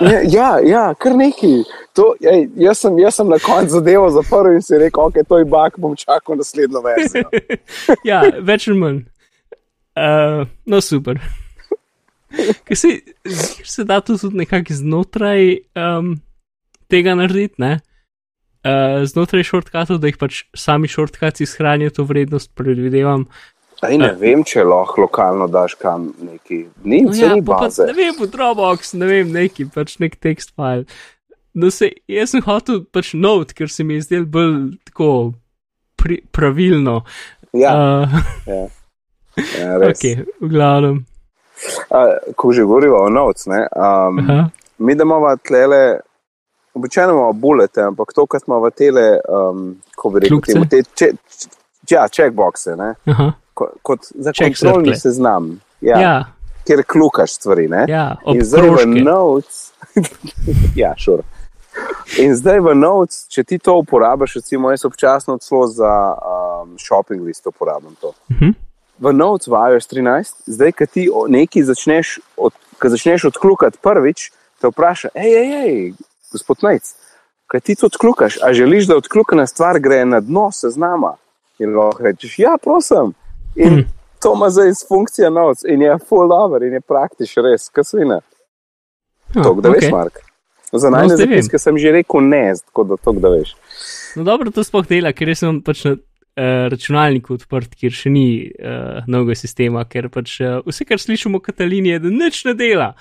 Ja, 0.00 0.20
ja, 0.22 0.58
ja, 0.64 0.82
kar 0.94 1.16
neki. 1.16 1.64
To, 1.92 2.12
ej, 2.22 2.44
jaz, 2.56 2.78
sem, 2.78 2.98
jaz 3.02 3.16
sem 3.18 3.28
na 3.28 3.38
koncu 3.42 3.80
zadevo 3.80 4.06
zaprl 4.14 4.52
in 4.54 4.62
si 4.62 4.78
rekel, 4.78 5.08
ok, 5.10 5.18
to 5.28 5.40
je 5.40 5.44
bak, 5.44 5.74
bom 5.82 5.96
čakal 5.98 6.38
naslednjo 6.38 6.84
verzijo. 6.84 7.26
ja, 8.10 8.22
več 8.38 8.68
ali 8.70 8.78
manj. 8.78 9.02
Uh, 9.98 10.46
no, 10.70 10.80
super. 10.80 11.18
Ker 12.68 12.76
se, 12.76 13.00
se 13.64 13.84
da 13.88 14.00
to 14.04 14.18
tudi 14.20 14.42
nekako 14.44 14.74
znotraj 14.76 15.58
um, 15.78 16.16
tega 16.92 17.14
narediti, 17.18 17.56
ne? 17.62 17.78
Uh, 18.66 19.04
znotraj 19.08 19.46
shortcutov, 19.46 20.00
da 20.02 20.10
jih 20.10 20.18
pač 20.20 20.42
sami 20.58 20.88
shortcuti 20.90 21.46
shranijo 21.46 21.94
to 21.94 22.04
vrednost, 22.04 22.50
predvidevam. 22.58 23.28
Ej, 23.86 23.94
ne 24.02 24.10
vem, 24.18 24.42
če 24.42 24.64
lahko 24.66 25.04
lokalno 25.04 25.46
daš 25.48 25.76
kam 25.78 26.08
neki. 26.18 26.64
Ni, 26.82 27.04
No, 27.06 27.12
no, 27.12 27.16
ja, 27.16 27.28
ni 27.38 27.44
pa, 27.46 27.54
pa, 27.54 27.68
baze. 27.68 27.86
ne 27.86 27.94
vem, 27.94 28.16
v 28.18 28.26
Dropbox, 28.32 28.92
ne 28.98 29.06
vem, 29.06 29.30
neki 29.32 29.68
pač 29.70 29.94
nek 30.02 30.18
tekst 30.18 30.50
file. 30.58 30.82
No, 31.54 31.70
se, 31.70 31.92
jaz 32.10 32.34
sem 32.34 32.42
hotel 32.44 32.82
pač 32.92 33.12
note, 33.14 33.54
ker 33.56 33.70
se 33.70 33.86
mi 33.86 33.94
je 34.00 34.08
zdel 34.08 34.26
bolj 34.26 34.74
tako 34.90 35.10
pri, 35.96 36.20
pravilno. 36.34 37.04
Ja, 37.56 37.70
Uh, 37.72 38.18
ja. 38.50 38.64
ja 39.62 39.78
res. 39.80 39.94
ok, 39.94 40.26
v 40.42 40.50
glavnem. 40.50 40.98
Uh, 41.90 42.34
ko 42.36 42.52
že 42.52 42.62
govorimo 42.62 42.96
o 42.96 43.08
noc, 43.08 43.46
ne, 43.46 43.64
um, 43.76 44.18
Aha. 44.18 44.48
mi 44.78 44.94
da 44.94 45.02
imamo 45.02 45.36
tlele, 45.36 46.00
običajno 46.74 47.12
imamo 47.12 47.32
bulete, 47.32 47.82
ampak 47.82 48.12
to, 48.14 48.26
kar 48.26 48.40
smo 48.40 48.60
v 48.60 48.70
tele, 48.70 49.06
um, 49.28 49.76
ko 49.96 50.10
bi 50.10 50.20
rekel, 50.20 50.40
temu, 50.46 50.68
te, 50.70 50.82
če, 50.94 51.12
če, 51.86 51.96
ja, 51.96 52.06
checkboxe, 52.08 52.76
ko, 53.54 53.70
kot 53.82 54.06
za 54.14 54.32
Check 54.32 54.54
kontrolni 54.54 54.92
circle. 54.94 55.00
seznam, 55.00 55.48
ja, 55.80 55.98
Ja, 56.00 56.14
kjer 56.66 56.84
klukaš 56.86 57.32
stvari. 57.40 57.66
Ne. 57.68 57.84
ja, 57.88 58.16
In 58.26 58.44
zdaj 58.44 58.70
v 58.70 58.86
notes, 59.02 59.72
ja, 60.82 60.92
šur. 60.96 61.24
In 62.18 62.34
zdaj 62.34 62.60
v 62.60 62.74
notes, 62.74 63.26
če 63.32 63.44
ti 63.44 63.58
to 63.58 63.74
uporabiš, 63.82 64.38
recimo 64.38 64.70
jaz 64.70 64.84
občasno 64.84 65.38
celo 65.38 65.66
za 65.66 65.92
um, 66.14 66.76
shopping 66.78 67.22
list 67.26 67.46
uporabljam 67.46 67.94
to. 68.00 68.12
Mhm. 68.30 68.54
V 69.00 69.12
Notes 69.12 69.46
v 69.46 69.54
iOS 69.54 69.86
13, 69.86 70.34
zdaj, 70.46 70.72
ki 70.72 70.86
ti 70.86 71.02
nekaj 71.28 71.62
začneš, 71.64 72.18
od, 72.36 72.52
ko 72.78 72.88
začneš 72.88 73.24
odklukati 73.24 73.78
prvič, 73.78 74.30
te 74.58 74.68
vpraša, 74.68 75.08
hej, 75.14 75.32
hej, 75.32 75.48
hej, 75.52 75.74
gospod 76.32 76.62
Najc, 76.62 76.94
kaj 77.46 77.60
ti 77.60 77.74
to 77.74 77.86
odklukaš, 77.86 78.38
a 78.42 78.52
želiš, 78.52 78.86
da 78.86 78.96
odklukana 78.96 79.46
stvar 79.46 79.78
gre 79.78 80.04
na 80.04 80.20
dno 80.20 80.50
seznama? 80.52 81.14
In 81.58 81.74
lahko 81.74 82.02
rečeš, 82.02 82.38
ja, 82.38 82.56
prosim. 82.56 83.14
In 83.56 83.72
Mhm. 83.72 83.86
to 84.20 84.34
ima 84.34 84.50
zdaj 84.50 84.68
iz 84.68 84.82
funkcije 84.88 85.30
Notes 85.30 85.64
in 85.64 85.82
je 85.82 85.98
full 85.98 86.32
over 86.32 86.62
in 86.62 86.72
je 86.72 86.80
praktič 86.80 87.36
res, 87.36 87.68
kasvina. 87.68 88.20
Ah, 89.28 89.42
To, 89.42 89.54
da 89.54 89.70
ok. 89.70 89.74
veš, 89.76 89.90
Mark. 89.90 90.18
Za 90.72 90.90
No, 90.90 90.96
najne 90.96 91.16
zdaj 91.16 91.26
vem. 91.26 91.34
zapiske 91.34 91.58
sem 91.58 91.78
že 91.78 91.92
rekel 91.92 92.20
ne, 92.22 92.52
tako 92.66 92.84
da 92.84 92.96
to, 92.96 93.12
da 93.12 93.28
veš. 93.28 93.54
No, 94.16 94.24
dobro, 94.24 94.50
to 94.50 94.64
sploh 94.64 94.86
dela, 94.86 95.12
ker 95.12 95.36
sem 95.36 95.62
pač 95.62 95.84
na 95.84 95.92
uh, 95.92 95.98
računalniku 96.72 97.34
odprt, 97.34 97.74
kjer 97.78 97.94
še 97.94 98.12
ni 98.14 98.28
uh, 98.46 99.02
novega 99.10 99.36
sistema, 99.38 99.84
ker 99.88 100.10
pač 100.12 100.38
uh, 100.44 100.60
vse, 100.66 100.86
kar 100.88 101.02
slišimo 101.02 101.40
o 101.40 101.44
Katalini, 101.44 101.94
je, 101.96 102.02
da 102.06 102.14
nič 102.14 102.44
ne 102.48 102.56
dela. 102.58 102.94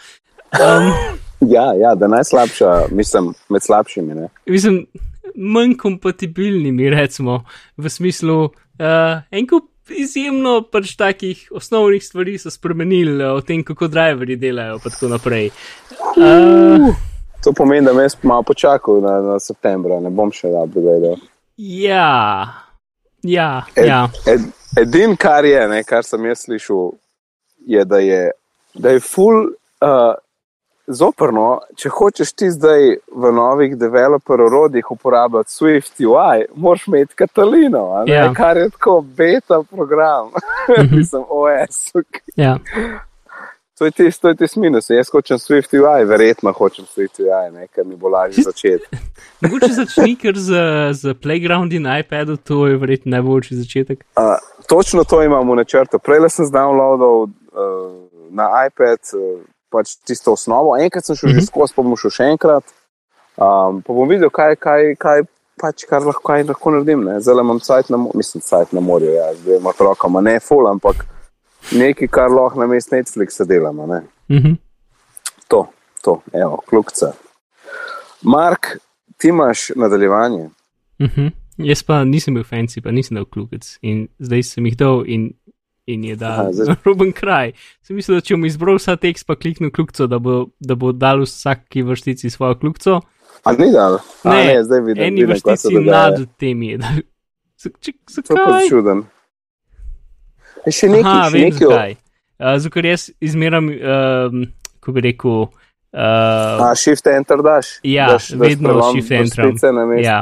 Um, 0.58 0.92
Ja, 1.40 1.74
ja, 1.78 1.96
da 1.96 2.08
najslabša, 2.08 2.88
mislim, 2.92 3.34
med 3.50 3.62
slabšimi. 3.62 4.16
Ne? 4.16 4.28
mislim, 4.46 4.88
manj 5.36 5.76
kompatibilnimi, 5.78 6.90
recimo, 6.90 7.44
v 7.78 7.90
smislu, 7.90 8.44
uh, 8.44 9.22
en 9.32 9.48
kup 9.48 9.70
izjemno 9.94 10.62
pač 10.72 10.96
takih 10.98 11.48
osnovnih 11.56 12.04
stvari 12.04 12.38
so 12.42 12.52
spremenili 12.52 13.24
o 13.24 13.42
tem, 13.42 13.64
kako 13.64 13.88
driverji 13.88 14.36
delajo, 14.36 14.80
pa 14.84 14.90
tako 14.90 15.14
naprej. 15.14 15.52
Uh, 16.18 16.90
To 17.46 17.54
pomeni, 17.54 17.86
da 17.86 17.94
me 17.94 18.04
jaz 18.04 18.18
malo 18.24 18.44
počakal 18.44 19.02
na, 19.02 19.20
na 19.22 19.40
septembra, 19.40 20.00
ne 20.02 20.10
bom 20.10 20.34
še 20.34 20.50
dobro 20.52 20.82
gledal. 20.82 21.20
ja, 21.58 22.67
ja, 23.28 23.64
Ed, 23.76 23.88
ja. 23.88 24.06
ed, 24.28 24.48
edin, 24.82 25.16
kar 25.20 25.46
je, 25.46 25.68
ne, 25.68 25.84
kar 25.84 26.06
sem 26.08 26.26
jaz 26.26 26.46
slišal, 26.48 26.92
je, 27.68 27.84
da 27.86 28.00
je, 28.00 28.22
da 28.74 28.94
je 28.96 29.00
full 29.04 29.50
uh, 29.84 30.14
zoprno, 30.88 31.48
če 31.76 31.90
hočeš 31.92 32.32
ti 32.40 32.48
zdaj 32.54 32.86
v 33.12 33.32
novih 33.36 33.74
developer 33.78 34.42
orodjih 34.42 34.92
uporabljati 34.96 35.52
Swift 35.52 36.00
UI, 36.00 36.46
moraš 36.56 36.88
imeti 36.88 37.16
Katalino, 37.20 38.04
ne, 38.08 38.14
Ja. 38.14 38.30
kar 38.34 38.58
je 38.58 38.70
tako 38.70 39.02
beta 39.02 39.62
program, 39.70 40.32
nisem 40.96 41.24
OS. 41.30 41.92
ja. 42.36 42.58
To 43.78 43.86
je 43.86 43.92
tisti, 43.92 44.22
to 44.22 44.28
je 44.28 44.36
tisti 44.36 44.60
minus. 44.60 44.90
Jaz 44.90 45.10
hočem 45.14 45.38
Swift 45.38 45.74
UI, 45.78 46.06
verjetno 46.10 46.52
hočem 46.52 46.86
Swift 46.86 47.20
UI, 47.22 47.52
ne, 47.54 47.68
ker 47.68 47.86
mi 47.86 47.96
bo 47.96 48.10
lažje 48.10 48.44
začeti. 48.44 48.98
Mogoče 49.42 49.70
začni 49.74 50.16
kar 50.18 50.34
z, 50.34 50.62
z 50.98 51.14
Playground 51.22 51.74
in 51.74 51.86
iPadom, 52.00 52.38
to 52.38 52.66
je 52.68 52.78
verjetno 52.78 53.12
najboljši 53.12 53.56
začetek. 53.56 54.02
Uh, 54.18 54.34
točno 54.68 55.04
to 55.04 55.22
imam 55.24 55.52
v 55.52 55.60
načrtu. 55.62 56.00
Prej 56.00 56.30
sem 56.30 56.50
downloadal 56.52 57.28
uh, 57.28 57.30
na 58.34 58.50
iPad 58.66 59.14
uh, 59.14 59.46
pač 59.70 59.94
tisto 60.02 60.34
osnovo, 60.34 60.74
enkrat 60.82 61.06
sem 61.06 61.16
šel 61.16 61.30
mm 61.30 61.36
-hmm. 61.36 61.40
že 61.40 61.46
skozi, 61.46 61.74
pa 61.76 61.82
bom 61.82 61.98
šel 61.98 62.12
še 62.12 62.24
enkrat. 62.24 62.64
Um, 63.38 63.82
pa 63.86 63.94
bom 63.94 64.10
videl, 64.10 64.30
kaj, 64.30 64.56
kaj, 64.56 64.96
kaj 64.96 65.22
pač, 65.62 65.86
kar 65.86 66.02
lahko, 66.02 66.22
kaj 66.22 66.44
lahko 66.44 66.72
naredim. 66.72 67.04
Ne. 67.04 67.20
Zdaj 67.22 67.42
imam 67.42 67.60
sajt 67.60 67.90
na, 67.90 67.98
mislim, 68.14 68.42
sajt 68.42 68.74
na 68.74 68.82
morju, 68.82 69.12
ja, 69.12 69.34
z 69.36 69.44
dvema 69.44 69.70
otrokama, 69.70 70.22
ne 70.22 70.40
full, 70.40 70.68
ampak 70.68 71.06
nekaj, 71.72 72.08
kar 72.08 72.30
lahko 72.32 72.60
na 72.60 72.68
mestu 72.68 72.96
Netflixa 72.96 73.46
delamo. 73.46 73.86
Ne. 73.88 74.02
Mhm. 74.32 74.54
To, 75.48 75.66
to, 76.04 76.22
evo, 76.34 76.62
kljukca. 76.70 77.12
Mark, 78.22 78.78
ti 79.18 79.28
imaš 79.28 79.70
nadaljevanje. 79.76 80.50
Mhm. 81.02 81.28
Jaz 81.58 81.84
pa 81.84 82.04
nisem 82.04 82.34
bil 82.34 82.44
fancy, 82.44 82.82
pa 82.84 82.92
nisem 82.92 83.16
dal 83.16 83.26
klukec 83.26 83.78
in 83.82 84.08
zdaj 84.20 84.44
sem 84.44 84.66
jih 84.66 84.76
dal 84.78 85.04
in, 85.08 85.32
in 85.86 86.04
je 86.04 86.16
dal 86.16 86.32
Aha, 86.40 86.52
zdaj- 86.52 86.76
roben 86.86 87.12
kraj. 87.12 87.52
Sem 87.82 87.96
mislil, 87.96 88.18
da 88.18 88.22
če 88.22 88.36
bom 88.36 88.46
izbral 88.46 88.78
vsa 88.78 88.94
tekst, 88.96 89.26
pa 89.26 89.36
kliknil 89.36 89.72
klukco, 89.72 90.06
da 90.08 90.20
bo, 90.20 90.46
da 90.60 90.76
bo 90.76 90.92
dal 90.92 91.22
vsaki 91.22 91.82
vrstici 91.82 92.30
svojo 92.30 92.56
klukco. 92.56 93.00
A 93.44 93.52
ni 93.54 93.72
dal? 93.72 93.98
A, 94.24 94.34
Ne, 94.34 94.46
ne, 94.46 94.64
zdaj 94.64 94.82
vidim. 94.82 95.04
Eni 95.04 95.22
vidim, 95.22 95.30
vrstici 95.30 95.74
nad 95.82 96.22
temi 96.38 96.68
je 96.68 96.78
dal. 96.78 97.02
Zakaj? 98.10 98.68
čuden. 98.70 99.04
Še 100.72 100.90
nekaj, 100.92 101.12
Aha, 101.12 101.30
še 101.32 101.42
nekaj. 101.46 101.68
zakaj. 101.68 101.96
Uh, 102.38 102.58
zato, 102.62 102.74
ker 102.74 102.86
jaz 102.86 103.08
izmeram, 103.24 103.70
um, 103.72 104.44
ko 104.84 104.94
bi 104.94 105.02
rekel, 105.08 105.48
uh, 105.48 106.68
A, 106.68 106.74
shift 106.78 107.08
enter 107.10 107.42
daš? 107.46 107.78
Ja, 107.88 108.12
daš, 108.14 108.32
vedno 108.38 108.78
shift 108.94 109.12
enteram. 109.12 109.96
Ja. 110.04 110.20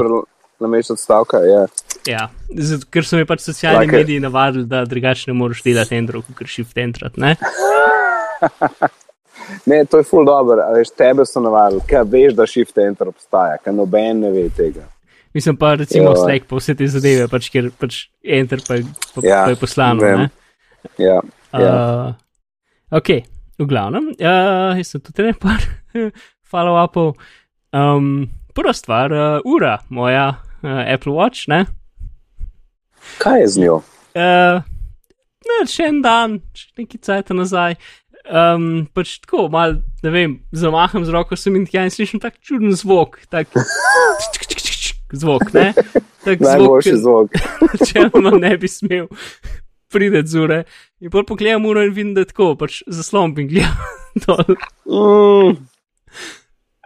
Na 0.59 0.69
mestu 0.71 0.93
odstavka, 0.95 1.41
ja. 1.43 1.65
ja, 2.07 2.29
zato, 2.55 2.87
ker 2.87 3.03
so 3.03 3.17
mi 3.19 3.25
pač 3.27 3.41
socialni 3.43 3.89
Like- 3.89 3.97
mediji 3.99 4.21
navadili, 4.23 4.63
da 4.71 4.85
drugače 4.87 5.27
ne 5.27 5.35
moreš 5.35 5.65
delati 5.65 5.97
endrov, 5.99 6.23
kot 6.31 6.47
shift 6.47 6.77
entrat. 6.79 7.17
Ne? 7.19 7.35
Ne, 9.65 9.85
to 9.85 9.97
je 9.99 10.03
full 10.07 10.25
dobro, 10.25 10.55
veš, 10.73 10.89
tebe 10.97 11.25
so 11.27 11.41
navadili, 11.43 11.81
kaj 11.89 12.03
veš, 12.09 12.33
da 12.33 12.47
shift 12.49 12.77
enter 12.81 13.11
obstaja, 13.11 13.57
kaj 13.61 13.73
noben 13.77 14.23
ne 14.23 14.31
ve 14.33 14.47
tega. 14.49 14.87
Mislim 15.35 15.57
pa 15.57 15.75
recimo 15.75 16.09
Ja. 16.09 16.15
Slack, 16.15 16.47
pa 16.47 16.55
vse 16.55 16.75
te 16.79 16.87
zadeve, 16.87 17.27
pač, 17.27 17.49
ker 17.51 17.67
pač 17.75 18.05
enter 18.23 18.61
pa, 18.63 18.77
pa, 19.11 19.23
Ja, 19.25 19.41
pa 19.43 19.51
je 19.51 19.57
poslano. 19.59 20.07
Ja, 20.07 20.29
ja. 20.95 21.17
Uh, 21.51 22.13
ok, 22.95 23.09
v 23.59 23.67
glavnem, 23.67 24.13
uh, 24.15 24.77
jaz 24.79 24.93
sem 24.93 25.03
tudi 25.03 25.25
nekaj 25.27 25.65
follow-upov. 26.51 27.17
Um, 27.75 28.29
prva 28.55 28.71
stvar, 28.71 29.11
uh, 29.11 29.43
ura, 29.43 29.81
moja 29.91 30.29
uh, 30.63 30.85
Apple 30.87 31.11
Watch, 31.11 31.49
ne. 31.51 31.65
Kaj 33.19 33.43
je 33.43 33.51
z 33.57 33.65
njo? 33.65 33.81
Uh, 34.15 34.63
ne, 35.51 35.59
še 35.67 35.89
en 35.91 35.99
dan, 36.05 36.39
še 36.55 36.71
nekaj 36.79 37.03
cajt 37.09 37.35
nazaj. 37.35 37.75
Um, 38.25 38.87
pač 38.95 39.19
tako, 39.21 39.49
mal, 39.51 39.81
ne 39.99 40.15
vem, 40.15 40.39
zamaham 40.55 41.03
z 41.03 41.11
roko 41.11 41.35
sem 41.35 41.59
in 41.59 41.67
tja 41.67 41.83
in 41.83 41.91
slišim 41.93 42.23
tak 42.23 42.39
čuden 42.39 42.71
zvok, 42.71 43.19
tak 43.27 43.51
zvok, 45.15 45.53
ne? 45.53 45.73
Tak 46.25 46.39
Najboljši 46.39 46.95
zvok. 46.97 47.37
če 47.87 48.09
ono 48.13 48.35
ne 48.37 48.55
bi 48.57 48.67
smel 48.71 49.07
priti 49.91 50.21
z 50.27 50.39
ure. 50.39 50.63
In 50.99 51.11
pol 51.13 51.25
pogledam 51.27 51.65
uro 51.65 51.83
in 51.85 51.93
vidim, 51.93 52.13
da 52.15 52.25
je 52.25 52.31
tako, 52.31 52.53
pač 52.59 52.81
zaslon 52.87 53.35
in 53.39 53.49
gledam 53.51 53.77
dol. 54.25 55.55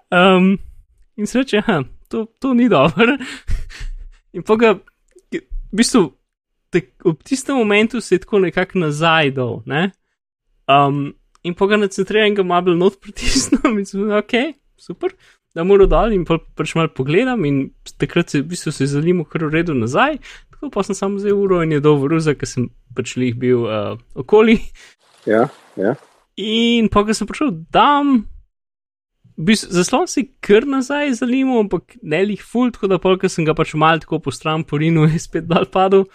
Um, 0.09 0.57
in 1.17 1.29
se 1.29 1.41
reče, 1.41 1.63
ha, 1.67 1.81
to, 2.09 2.25
to 2.39 2.53
ni 2.53 2.69
dobro. 2.69 3.17
in 4.35 4.45
pa 4.45 4.57
ga, 4.59 4.75
v 5.31 5.41
bistvu, 5.81 6.09
tek, 6.73 6.91
ob 7.05 7.23
tistem 7.25 7.57
momentu 7.57 8.01
se 8.01 8.17
je 8.17 8.25
tako 8.25 8.43
nekako 8.45 8.85
nazaj 8.85 9.33
dol, 9.37 9.61
ne? 9.69 9.89
Um, 10.69 11.13
in 11.45 11.55
pa 11.57 11.69
ga 11.69 11.79
nacentriram, 11.81 12.35
ga 12.37 12.45
malo 12.45 12.75
not 12.77 12.99
pritisnem 13.01 13.77
in 13.77 13.85
sem, 13.89 14.05
ok, 14.13 14.53
super. 14.77 15.13
Da 15.59 15.65
moram 15.67 15.89
dol 15.91 16.13
in 16.15 16.21
pa 16.23 16.37
pač 16.55 16.71
malo 16.77 16.87
pogledam, 16.95 17.43
in 17.43 17.73
takrat 17.99 18.31
se 18.31 18.39
v 18.39 18.53
bistvu 18.53 18.71
se 18.71 18.87
zalim 18.87 19.19
v 19.19 19.27
kar 19.27 19.43
v 19.43 19.57
redu 19.57 19.73
nazaj, 19.75 20.15
tako 20.55 20.69
pa 20.71 20.85
sem 20.87 20.95
samo 20.95 21.19
vzel 21.19 21.35
uro 21.35 21.59
in 21.65 21.73
je 21.75 21.81
dol 21.83 21.97
v 21.99 22.13
ruza, 22.13 22.31
ker 22.31 22.47
sem 22.47 22.69
pač 22.95 23.17
lih 23.19 23.35
bil 23.35 23.67
uh, 23.67 23.99
okoli. 24.15 24.55
ja, 25.27 25.49
ja. 25.75 25.97
In 26.39 26.87
pa, 26.87 27.03
ko 27.03 27.11
sem 27.11 27.27
prišel 27.27 27.51
tam, 27.75 28.21
bis, 29.35 29.65
zaslon 29.67 30.07
si 30.07 30.29
kar 30.39 30.63
nazaj 30.63 31.17
zalimo, 31.19 31.59
ampak 31.59 31.99
ne 31.99 32.23
lih 32.31 32.39
ful, 32.39 32.71
tako 32.71 32.93
da 32.93 32.99
polk 33.03 33.27
sem 33.27 33.43
ga 33.43 33.55
pač 33.57 33.75
mal 33.75 33.99
tako 33.99 34.21
po 34.23 34.31
stran 34.31 34.63
porinu 34.63 35.07
in 35.09 35.19
spet 35.27 35.51
dol 35.51 35.67
padel. 35.67 36.07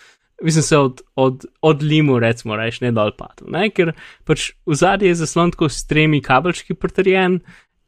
Mislim 0.42 0.64
se 0.66 0.76
od, 0.76 1.04
od, 1.14 1.44
od 1.62 1.82
limu, 1.84 2.16
recimo, 2.18 2.56
reš 2.58 2.80
ne 2.82 2.90
dol 2.96 3.12
padel, 3.14 3.52
ne? 3.54 3.68
ker 3.70 3.92
pač 4.24 4.50
v 4.66 4.80
zadnji 4.80 5.12
je 5.12 5.20
zaslon 5.20 5.52
tako 5.54 5.68
s 5.70 5.84
tremi 5.86 6.18
kabelčki 6.24 6.74
pritrjen, 6.74 7.38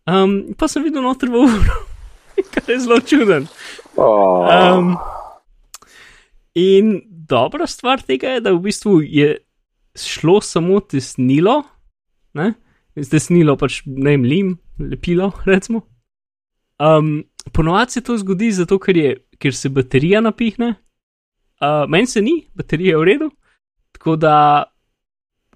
um, 0.07 0.55
pa 0.59 0.69
sem 0.69 0.85
videl 0.87 1.05
noter 1.05 1.31
v 1.33 1.43
uro, 1.47 1.81
kar 2.55 2.71
je 2.71 2.79
zelo 2.85 3.01
čuden. 3.01 3.49
Um, 3.97 4.95
in 6.55 7.01
dobra 7.29 7.67
stvar 7.67 8.03
tega 8.03 8.37
je, 8.37 8.45
da 8.45 8.55
v 8.55 8.63
bistvu 8.69 9.01
je 9.03 9.37
šlo 9.97 10.41
samo 10.41 10.81
tesnilo, 10.81 11.63
ne? 12.37 12.55
tesnilo 12.97 13.57
pač 13.61 13.83
ne 13.87 14.15
vem, 14.15 14.25
lim, 14.25 14.55
lepilo, 14.79 15.33
recimo. 15.53 15.87
Um, 16.79 17.25
Ponovadi 17.53 17.93
se 17.93 18.01
to 18.03 18.17
zgodi 18.19 18.51
zato, 18.51 18.79
ker, 18.83 18.97
je, 18.99 19.11
ker 19.39 19.55
se 19.55 19.71
baterija 19.71 20.19
napihne, 20.21 20.73
uh, 21.63 21.85
meni 21.89 22.09
se 22.11 22.21
ni, 22.21 22.41
baterija 22.59 22.97
je 22.97 22.99
v 22.99 23.07
redu, 23.07 23.29
tako 23.95 24.17
da 24.19 24.35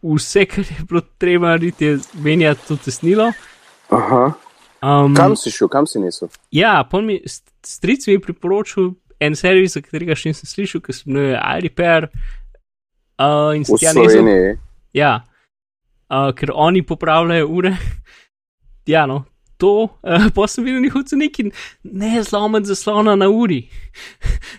vse, 0.02 0.44
kar 0.46 0.64
je 0.64 0.84
bilo 0.88 1.02
treba 1.18 1.50
narediti, 1.50 1.84
je 1.84 1.98
menjati 2.22 2.68
to 2.68 2.76
tesnilo. 2.76 3.32
Aha. 3.90 4.24
Um, 4.80 5.14
Kam 5.14 5.36
si 5.36 5.52
šel, 5.52 5.68
kam 5.68 5.86
si 5.86 6.00
nisel? 6.00 6.30
Ja, 6.56 6.80
mi, 7.04 7.20
st- 7.28 7.52
stric 7.66 8.06
mi 8.08 8.14
je 8.16 8.20
priporočil 8.24 8.94
en 9.20 9.36
servis, 9.36 9.74
za 9.76 9.82
katerega 9.84 10.16
še 10.16 10.32
nisem 10.32 10.48
slišal, 10.48 10.80
ki 10.84 10.94
se 10.96 11.04
imenuje 11.04 11.36
iRepair. 11.36 12.08
Uh, 13.20 13.52
in 13.58 13.66
V 13.68 13.74
sem 13.74 13.82
tja 13.82 13.92
nesel. 13.98 14.30
Ja, 14.96 15.18
uh, 16.08 16.30
ker 16.32 16.54
oni 16.56 16.80
popravljajo 16.86 17.50
ure. 17.52 17.74
ja, 18.94 19.04
no, 19.10 19.26
to, 19.60 19.74
uh, 20.00 20.26
pa 20.32 20.48
sem 20.48 20.64
videl 20.64 20.80
njihov 20.86 21.04
cenik 21.12 21.36
in 21.44 21.52
ne 21.84 22.24
zlomiti 22.24 22.72
zaslona 22.72 23.18
na 23.20 23.28
uri. 23.28 23.60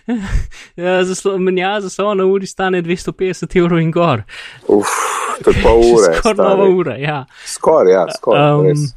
ja, 0.78 1.00
zaslo, 1.02 1.34
menja 1.42 1.80
zaslona 1.82 2.22
na 2.22 2.30
uri 2.30 2.46
stane 2.46 2.84
250 2.86 3.58
evrov 3.58 3.82
in 3.82 3.90
gor. 3.90 4.22
Uf, 4.70 4.94
to 5.42 5.50
je 5.50 5.66
pol 5.66 5.82
ure. 5.98 6.14
Skoraj 6.22 6.38
nova 6.38 6.70
ura, 6.70 6.98
ja. 7.02 7.24
Skoraj, 7.58 7.96
ja, 7.98 8.06
skoraj. 8.14 8.52
Um, 8.54 8.68
res. 8.70 8.92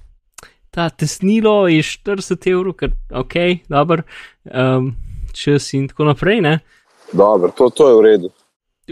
Ta 0.76 0.90
tesnilo 0.90 1.68
je 1.72 1.80
40 1.80 2.50
evrov, 2.52 2.76
ker 2.76 2.92
ok, 3.16 3.36
dobro, 3.72 4.04
um, 4.52 4.92
čas 5.32 5.70
in 5.74 5.88
tako 5.88 6.10
naprej. 6.12 6.42
Ne? 6.44 6.60
Dobro, 7.14 7.52
to, 7.56 7.70
to 7.72 7.88
je 7.90 7.96
v 7.96 8.02
redu. 8.04 8.32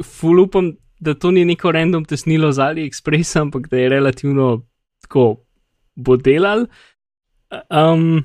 Ful 0.03 0.39
upam, 0.45 0.71
da 1.03 1.13
to 1.13 1.33
ni 1.35 1.43
neko 1.45 1.73
random 1.75 2.05
tesnilo 2.07 2.51
z 2.55 2.63
AliExpressa, 2.63 3.41
ampak 3.43 3.67
da 3.67 3.81
je 3.81 3.89
relativno 3.91 4.61
tako 5.03 5.25
bo 5.95 6.15
delal. 6.17 6.65
Um, 7.67 8.23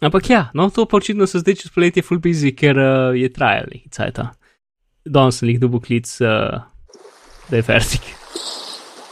ampak 0.00 0.30
ja, 0.30 0.46
no, 0.54 0.70
to 0.70 0.88
pa 0.88 0.96
očitno 0.96 1.28
so 1.28 1.42
zdaj 1.42 1.60
čez 1.60 1.74
poletje 1.74 2.02
full 2.02 2.22
busy, 2.22 2.54
ker 2.56 2.80
uh, 2.80 3.12
je 3.14 3.28
trajali, 3.28 3.84
cajta. 3.92 4.30
Danes 5.04 5.40
sem 5.40 5.52
jih 5.52 5.60
dobil 5.60 5.84
klic, 5.84 6.08
uh, 6.24 6.64
da 7.50 7.60
je 7.60 7.66
fertik. 7.68 8.08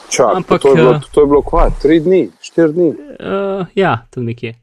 Čak, 0.09 0.37
Ampak, 0.37 0.63
to, 0.63 0.73
je 0.73 0.77
bilo, 0.77 0.93
eh, 0.97 1.01
to 1.13 1.21
je 1.21 1.27
bilo 1.27 1.43
kva, 1.45 1.69
tri 1.83 1.99
dni, 2.01 2.23
štiri 2.41 2.73
dni. 2.73 2.89
Uh, 3.21 3.67
ja, 3.77 4.07
tam 4.11 4.25
nekje. 4.25 4.55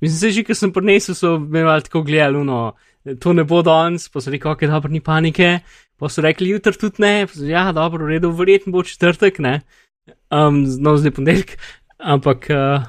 Mislim, 0.00 0.18
se 0.18 0.30
že, 0.30 0.44
ker 0.46 0.56
sem 0.56 0.72
prinesel, 0.72 1.16
so 1.18 1.36
me 1.38 1.64
malo 1.66 1.84
tako 1.84 2.02
gledali, 2.06 2.40
no, 2.46 2.72
to 3.20 3.34
ne 3.36 3.44
bo 3.44 3.60
danes, 3.66 4.08
pa 4.08 4.22
so 4.22 4.32
rekli, 4.32 4.50
ok, 4.50 4.64
dobro, 4.70 4.92
ni 4.92 5.02
panike, 5.04 5.58
pa 5.98 6.08
so 6.08 6.24
rekli, 6.24 6.52
jutri 6.54 6.78
tudi 6.78 7.04
ne, 7.04 7.26
pa 7.26 7.34
so, 7.34 7.44
ja, 7.44 7.66
dobro, 7.76 8.06
v 8.06 8.16
redu, 8.16 8.32
verjetno 8.32 8.72
bo 8.72 8.84
četrtek, 8.86 9.42
ne, 9.44 9.60
um, 10.32 10.62
no, 10.80 10.96
zdaj 10.96 11.16
ponedeljek, 11.18 11.56
ampak 11.98 12.48
uh, 12.54 12.88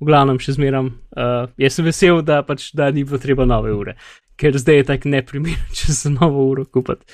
v 0.00 0.10
glavnem 0.10 0.42
še 0.42 0.56
zmeram, 0.58 0.90
uh, 1.14 1.46
jaz 1.60 1.78
sem 1.78 1.86
vesel, 1.86 2.24
da 2.26 2.42
pač, 2.46 2.72
da 2.74 2.90
ni 2.90 3.06
bilo 3.06 3.20
treba 3.22 3.46
nove 3.46 3.70
ure, 3.76 3.98
ker 4.40 4.56
zdaj 4.58 4.82
je 4.82 4.90
tako 4.90 5.14
neprimerno, 5.14 5.70
če 5.78 5.94
se 5.94 6.14
novo 6.16 6.48
uro 6.50 6.66
kupiti. 6.66 7.06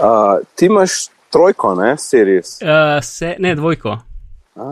Uh, 0.00 0.40
ti 0.56 0.70
imaš 0.70 1.10
trojko, 1.30 1.74
ne, 1.74 1.96
series. 1.98 2.58
Uh, 2.58 2.68
se, 3.02 3.36
ne, 3.38 3.54
dvojko. 3.54 3.98
A, 4.54 4.62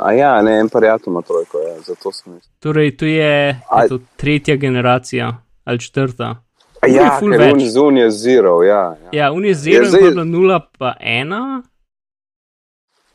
a 0.00 0.12
ja, 0.12 0.42
ne, 0.42 0.58
en 0.58 0.68
prijatelj 0.68 1.10
ima 1.10 1.22
trojko, 1.22 1.58
ja, 1.60 1.80
zato 1.80 2.12
sem 2.12 2.32
jaz. 2.32 2.42
Torej, 2.58 2.96
to 2.96 3.04
je, 3.04 3.32
Aj. 3.70 3.84
je 3.84 3.88
to 3.88 3.98
tretja 4.16 4.56
generacija 4.56 5.32
ali 5.64 5.78
četrta. 5.78 6.36
A 6.80 6.86
je 6.86 6.94
Ja, 6.94 7.18
ker 7.20 7.28
več. 7.30 7.52
un 7.52 7.60
zun 7.62 7.96
je 7.96 8.10
zero, 8.10 8.62
ja. 8.62 8.96
Ja, 9.04 9.08
Ja, 9.14 9.32
un 9.32 9.44
je 9.44 9.54
zero, 9.54 9.84
zdaj... 9.84 10.00
zdaj- 10.00 10.14
pa 10.14 10.24
nula, 10.24 10.60
pa 10.78 10.94
ena. 11.00 11.62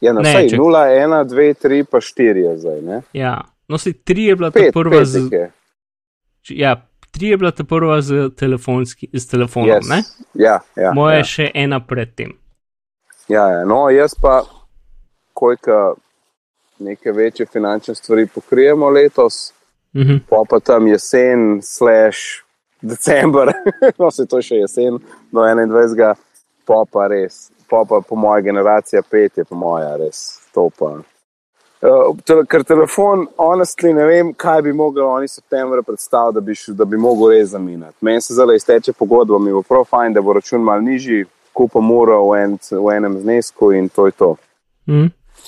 ja 0.01 0.13
na 0.13 0.21
vsej 0.21 0.49
čak- 0.49 0.59
0, 0.59 0.75
1, 0.87 1.25
2, 1.25 1.53
3, 1.55 1.83
pa 1.83 1.97
4 1.97 2.21
je 2.37 2.57
zdaj, 2.57 2.81
ne? 2.81 3.01
Ja, 3.13 3.33
no, 3.67 3.77
si 3.77 3.93
tri 3.95 4.23
je 4.23 4.35
bila 4.35 4.51
ta 4.51 4.59
Pet, 4.59 4.73
prva 4.73 4.91
pet 4.91 5.07
z. 5.07 5.29
je. 5.31 5.51
Ja, 6.49 6.75
tri 7.11 7.27
je 7.27 7.37
bila 7.37 7.51
ta 7.51 7.63
prva 7.63 8.01
z, 8.01 8.29
telefonski, 8.31 9.09
z 9.13 9.27
telefonom, 9.27 9.69
Yes. 9.71 9.89
ne? 9.89 10.03
Ja, 10.35 10.59
ja. 10.75 10.93
Moja 10.93 11.13
ja. 11.13 11.17
je 11.17 11.23
še 11.25 11.51
ena 11.55 11.79
predtem. 11.79 12.31
Ja, 13.27 13.49
ja, 13.51 13.65
no, 13.65 13.89
jaz 13.89 14.15
pa, 14.21 14.43
kojka 15.33 15.93
neke 16.79 17.11
večje 17.11 17.45
finančne 17.45 17.95
stvari 17.95 18.27
pokrijemo 18.27 18.89
letos, 18.89 19.53
Mhm. 19.95 20.17
pa 20.29 20.43
pa 20.49 20.59
tam 20.59 20.87
jesen, 20.87 21.59
slash 21.63 22.43
december, 22.81 23.53
no 23.99 24.11
se 24.11 24.25
to 24.25 24.41
še 24.41 24.55
jesen, 24.55 24.99
do 25.31 25.41
21. 25.41 26.15
pa 26.65 26.83
pa 26.91 27.07
res, 27.07 27.51
pa 27.69 27.83
pa 27.89 28.01
po 28.01 28.15
moja 28.15 28.41
generacija 28.41 29.01
pet 29.01 29.37
je 29.37 29.43
po 29.43 29.55
moja 29.55 29.95
res, 29.97 30.39
to 30.53 30.69
pa. 30.79 30.99
Uh, 31.81 32.15
tele, 32.25 32.45
ker 32.45 32.63
telefon, 32.63 33.27
honestly, 33.37 33.93
ne 33.93 34.05
vem, 34.05 34.33
kaj 34.33 34.61
bi 34.61 34.73
mogli 34.73 35.01
oni 35.01 35.27
septembra 35.27 35.81
predstaviti, 35.81 36.35
da 36.35 36.41
bi, 36.41 36.53
da 36.77 36.85
bi 36.85 36.97
mogel 36.97 37.31
res 37.31 37.49
zaminati. 37.49 37.97
Meni 38.01 38.21
se 38.21 38.33
zdaj 38.33 38.55
izteče 38.55 38.93
pogodba, 38.93 39.39
mi 39.39 39.53
bo 39.53 39.61
prav 39.61 39.85
fajn, 39.85 40.13
da 40.13 40.21
bo 40.21 40.33
račun 40.33 40.61
mal 40.61 40.81
nižji, 40.81 41.25
kupam 41.57 41.89
uro 41.91 42.19
v, 42.27 42.37
en, 42.43 42.53
v 42.71 42.93
enem 42.93 43.17
znesku 43.19 43.71
in 43.73 43.89
to 43.89 44.05
je 44.05 44.13
to. 44.13 44.35
Mhm. 44.87 45.07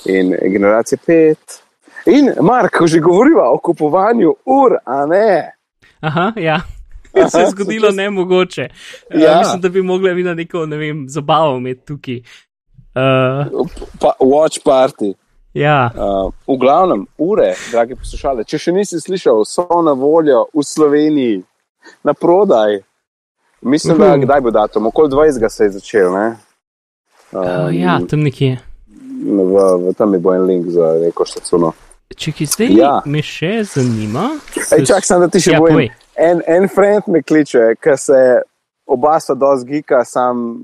In 0.09 0.33
generacija 0.43 0.97
pet. 1.05 1.59
In 2.07 2.31
Mark, 2.41 2.71
ko 2.73 2.87
že 2.87 2.99
govoriva 2.99 3.49
o 3.51 3.57
kupovanju 3.59 4.33
ur, 4.47 4.77
a 4.85 5.05
ne. 5.05 5.51
Aha, 6.01 6.31
ja. 6.37 6.59
Se 7.11 7.37
je 7.37 7.43
Aha, 7.43 7.51
zgodilo 7.51 7.87
so 7.87 7.91
čez- 7.91 7.97
nemogoče. 7.97 8.65
Ja. 9.11 9.19
Ja. 9.19 9.31
Uh, 9.31 9.37
mislim, 9.39 9.61
da 9.61 9.69
bi 9.69 9.81
mogla 9.83 10.11
videti 10.11 10.35
neko, 10.37 10.65
ne 10.65 10.77
vem, 10.77 11.05
zabavo 11.09 11.57
imeti 11.57 11.85
tukaj. 11.85 12.19
Uh, 12.95 13.67
Pa, 13.99 14.13
watch 14.19 14.59
party. 14.63 15.13
ja, 15.53 15.89
Uh, 15.95 16.31
v 16.47 16.57
glavnem, 16.57 17.05
ure, 17.17 17.53
dragi 17.71 17.95
poslušalci, 17.95 18.45
če 18.45 18.57
še 18.57 18.71
nisi 18.71 18.99
slišal, 18.99 19.43
so 19.45 19.65
na 19.83 19.91
voljo 19.93 20.45
v 20.53 20.63
Sloveniji 20.63 21.41
na 22.03 22.13
prodaj. 22.13 22.79
Mislim, 23.61 23.97
da 23.97 24.13
Uhu. 24.13 24.21
kdaj 24.21 24.41
bo 24.41 24.51
datum, 24.51 24.87
okoli 24.87 25.09
20. 25.09 25.49
se 25.49 25.63
je 25.63 25.69
začel. 25.71 26.13
Ne? 26.13 26.27
uh, 27.31 27.39
Um, 27.67 27.73
ja, 27.73 27.99
tam 28.09 28.19
nekje. 28.19 28.57
v, 29.21 29.53
v, 29.79 29.93
tam 29.93 30.13
je 30.13 30.19
bo 30.19 30.33
en 30.33 30.43
link 30.43 30.67
za 30.67 30.95
neko 31.01 31.25
štacuno. 31.25 31.73
Če 32.09 32.31
ki 32.31 32.45
zdaj 32.45 32.69
Ja. 32.71 32.93
me 33.05 33.21
še 33.21 33.63
zanima. 33.65 34.29
Ej, 34.71 34.85
čak, 34.85 35.05
sem, 35.05 35.19
da 35.19 35.27
ti 35.27 35.39
še 35.39 35.51
Ja, 35.51 35.59
povej. 35.59 35.91
en, 36.15 36.41
en 36.47 36.67
friend 36.67 37.03
me 37.07 37.21
kliče, 37.21 37.75
ker 37.77 37.97
se 37.97 38.41
oba 38.87 39.19
sta 39.19 39.35
dosti 39.35 39.67
gika, 39.67 40.01
sam 40.05 40.57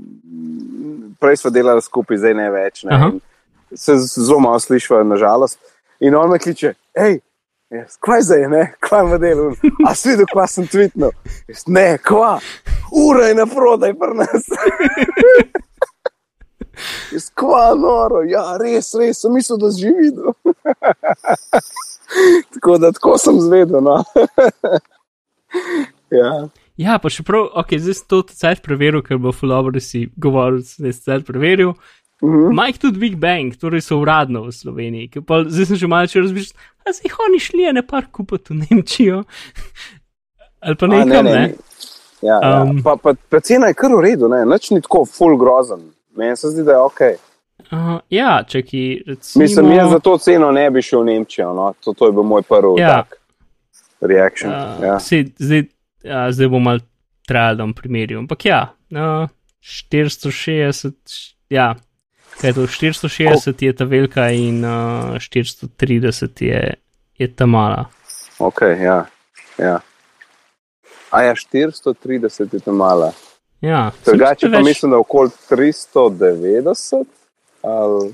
prej 1.19 1.37
smo 1.37 1.51
delali 1.51 1.81
skupaj, 1.81 2.17
zdaj 2.17 2.33
ne 2.33 2.47
več. 2.49 2.83
Ne, 2.83 3.11
se 3.71 3.93
zelo 3.99 4.39
malo 4.39 4.59
slišiva, 4.59 5.03
nažalost. 5.03 5.59
In 5.99 6.15
on 6.15 6.29
me 6.29 6.39
kliče, 6.39 6.73
hej, 6.97 7.19
jaz, 7.69 7.97
kvaj 8.01 8.21
zdaj, 8.21 8.47
ne, 8.49 8.63
kvaj 8.79 9.05
v 9.13 9.19
delu. 9.19 9.47
A 9.87 9.95
si 9.95 10.09
videl, 10.09 10.27
kva 10.31 10.47
sem 10.47 10.67
tvitnil? 10.67 11.11
Jaz, 11.49 11.65
ne, 11.67 11.87
kva, 12.03 12.39
ura 12.91 13.29
je 13.29 13.37
na 13.39 13.45
prodaj 13.49 13.93
pri 13.99 14.19
nas. 14.21 14.49
Jaz, 17.13 17.29
kva 17.37 17.69
noro, 17.79 18.21
ja, 18.27 18.43
res, 18.61 18.91
res, 18.99 19.21
sem 19.23 19.33
mislil, 19.33 19.59
da 19.61 19.71
si 19.71 19.91
videl. 19.91 20.33
tako 22.53 22.77
da 22.77 22.91
tako 22.95 23.17
sem 23.21 23.39
zvedel. 23.41 23.81
No. 23.83 24.03
ja. 26.19 26.31
Ja, 26.75 26.97
pa 26.99 27.07
še 27.11 27.23
prav, 27.23 27.47
ok, 27.55 27.77
zdaj 27.79 27.95
sem 28.01 28.07
to 28.11 28.17
cel 28.35 28.59
preveril, 28.63 29.03
ker 29.05 29.19
bo 29.21 29.31
fulover, 29.31 29.71
da 29.75 29.83
si 29.83 30.09
govoril, 30.19 30.59
da 30.83 30.91
si 30.91 31.05
cel 31.05 31.23
preveril. 31.27 31.71
Mhm. 32.23 32.53
Mike 32.55 32.79
tudi 32.79 32.99
Big 32.99 33.15
Bang, 33.15 33.53
torej 33.53 33.81
so 33.81 33.97
uradno 33.97 34.41
v 34.41 34.51
Sloveniji. 34.51 35.09
Pa, 35.21 35.43
zdaj 35.43 35.65
sem 35.65 35.75
že 35.75 35.87
malo 35.87 36.07
če 36.07 36.21
razmišljal, 36.21 36.55
a 36.79 36.93
se 36.93 37.01
jih 37.03 37.15
oni 37.19 37.39
šli 37.39 37.65
ene 37.65 37.83
par 37.83 38.05
kupiti 38.07 38.53
v 38.53 38.61
Nemčijo. 38.61 39.23
Ali 40.59 40.75
pa 40.75 40.85
A, 40.85 40.89
nekam, 40.89 41.25
ne. 41.25 41.31
ne. 41.33 41.53
Ja, 42.21 42.39
ja. 42.39 42.61
Um, 42.63 42.79
Pa, 42.81 42.95
pa, 42.95 43.13
pa 43.13 43.39
cena 43.39 43.67
je 43.67 43.75
kar 43.75 43.91
v 43.91 44.01
redu, 44.01 44.27
ne? 44.27 44.45
nič 44.45 44.71
ni 44.71 44.81
tako 44.81 45.03
full 45.05 45.35
grozen. 45.35 45.83
Meni 46.15 46.33
se 46.35 46.49
zdi, 46.49 46.63
da 46.63 46.71
je 46.71 46.77
ok. 46.79 47.01
Uh, 47.65 47.99
ja, 48.09 48.43
čakaj, 48.43 48.85
recimo. 49.05 49.41
Mislim, 49.41 49.71
jaz 49.71 49.91
za 49.91 49.99
to 49.99 50.17
ceno 50.17 50.51
ne 50.51 50.71
bi 50.71 50.81
šel 50.81 51.01
v 51.01 51.05
Nemčijo. 51.07 51.51
No? 51.51 51.73
To, 51.79 51.93
to 51.93 52.05
je 52.05 52.11
bil 52.11 52.23
moj 52.23 52.41
prvi 52.41 52.79
Ja. 52.79 53.03
tak 53.03 53.19
reaction. 54.01 54.49
Uh, 54.49 54.81
ja. 54.81 54.95
sej, 54.99 55.27
zdaj, 55.37 55.63
ja, 56.01 56.31
zdaj 56.31 56.47
bom 56.47 56.63
mal 56.63 56.79
trajal, 57.23 57.55
da 57.55 57.63
bom 57.63 57.73
primerjal. 57.73 58.19
Ampak 58.21 58.45
ja, 58.45 58.61
uh, 58.89 59.27
460, 59.59 60.95
š- 61.05 61.35
ja, 61.49 61.75
kaj 62.35 62.49
je 62.49 62.53
to, 62.53 62.61
460 62.63 63.61
je 63.61 63.73
ta 63.73 63.83
velika 63.85 64.29
in 64.31 64.59
uh, 64.59 64.71
430 65.17 66.41
je, 66.41 66.73
je 67.17 67.27
ta 67.29 67.45
mala. 67.45 67.85
Ok, 68.39 68.61
ja. 68.61 69.05
ja. 69.57 69.79
A 71.09 71.21
ja, 71.21 71.33
430 71.33 72.53
je 72.53 72.59
to 72.59 72.73
mala. 72.73 73.11
Ja, 73.61 73.91
Drugače 74.05 74.49
pa 74.49 74.57
več- 74.57 74.65
mislim, 74.65 74.91
da 74.91 74.97
okoli 74.97 75.29
390. 75.49 77.05
Ali, 77.63 78.13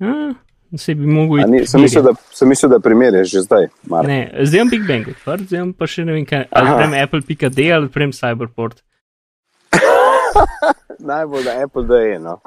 Ja, 0.00 0.34
se 0.76 0.94
bi 0.94 1.06
mogel 1.06 1.38
iti. 1.40 1.50
ni, 1.50 1.66
sem, 1.66 1.80
mislil, 1.80 2.02
da, 2.02 2.12
sem 2.32 2.48
mislil, 2.48 2.70
da 2.70 2.78
primerjaš 2.80 3.30
že 3.30 3.40
zdaj. 3.40 3.66
Mark. 3.82 4.06
Ne, 4.08 4.18
zdaj 4.42 4.60
imam 4.60 4.70
Big 4.70 4.86
Bang 4.86 5.08
odprt, 5.08 5.42
zdaj 5.42 5.72
pa 5.78 5.86
še 5.86 6.04
ne 6.04 6.12
vem 6.12 6.24
kaj, 6.26 6.46
ali 6.50 6.72
prem 6.72 6.94
Apple.d 6.94 7.68
ali 7.72 7.88
prem 7.88 8.12
Cyberport. 8.12 8.80
Najbolj 11.10 11.44
da 11.44 11.62
Apple 11.64 11.84
da 11.84 11.96
je. 11.96 12.18
No. 12.18 12.38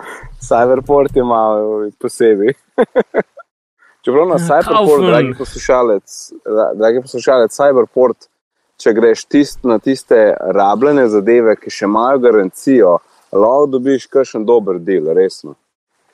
Cyberport 0.41 1.15
je 1.15 1.23
malo 1.23 1.89
posebej. 2.00 2.54
Čeprav 4.06 4.28
na 4.28 4.36
Ja, 4.39 4.45
Cyberport, 4.47 5.06
dragi 5.06 5.34
poslušalec, 5.38 6.32
ra- 6.45 6.73
dragi 6.73 7.02
poslušalec, 7.02 7.52
Cyberport, 7.52 8.30
če 8.80 8.93
greš 8.93 9.26
tist, 9.26 9.63
na 9.63 9.80
tiste 9.80 10.15
rabljene 10.39 11.08
zadeve, 11.10 11.56
ki 11.60 11.73
še 11.73 11.86
imajo 11.89 12.21
garancijo, 12.23 12.97
lahko 13.36 13.65
dobiš 13.73 14.06
kakšen 14.08 14.45
dober 14.47 14.80
del, 14.80 15.10
resno. 15.17 15.58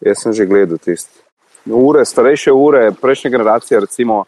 Jaz 0.01 0.23
sem 0.23 0.33
že 0.33 0.47
gledal 0.49 0.81
tisti. 0.81 1.21
Ure, 1.69 2.01
starejše 2.05 2.51
ure, 2.51 2.91
prejšnje 3.01 3.31
generacije, 3.31 3.79
recimo 3.79 4.23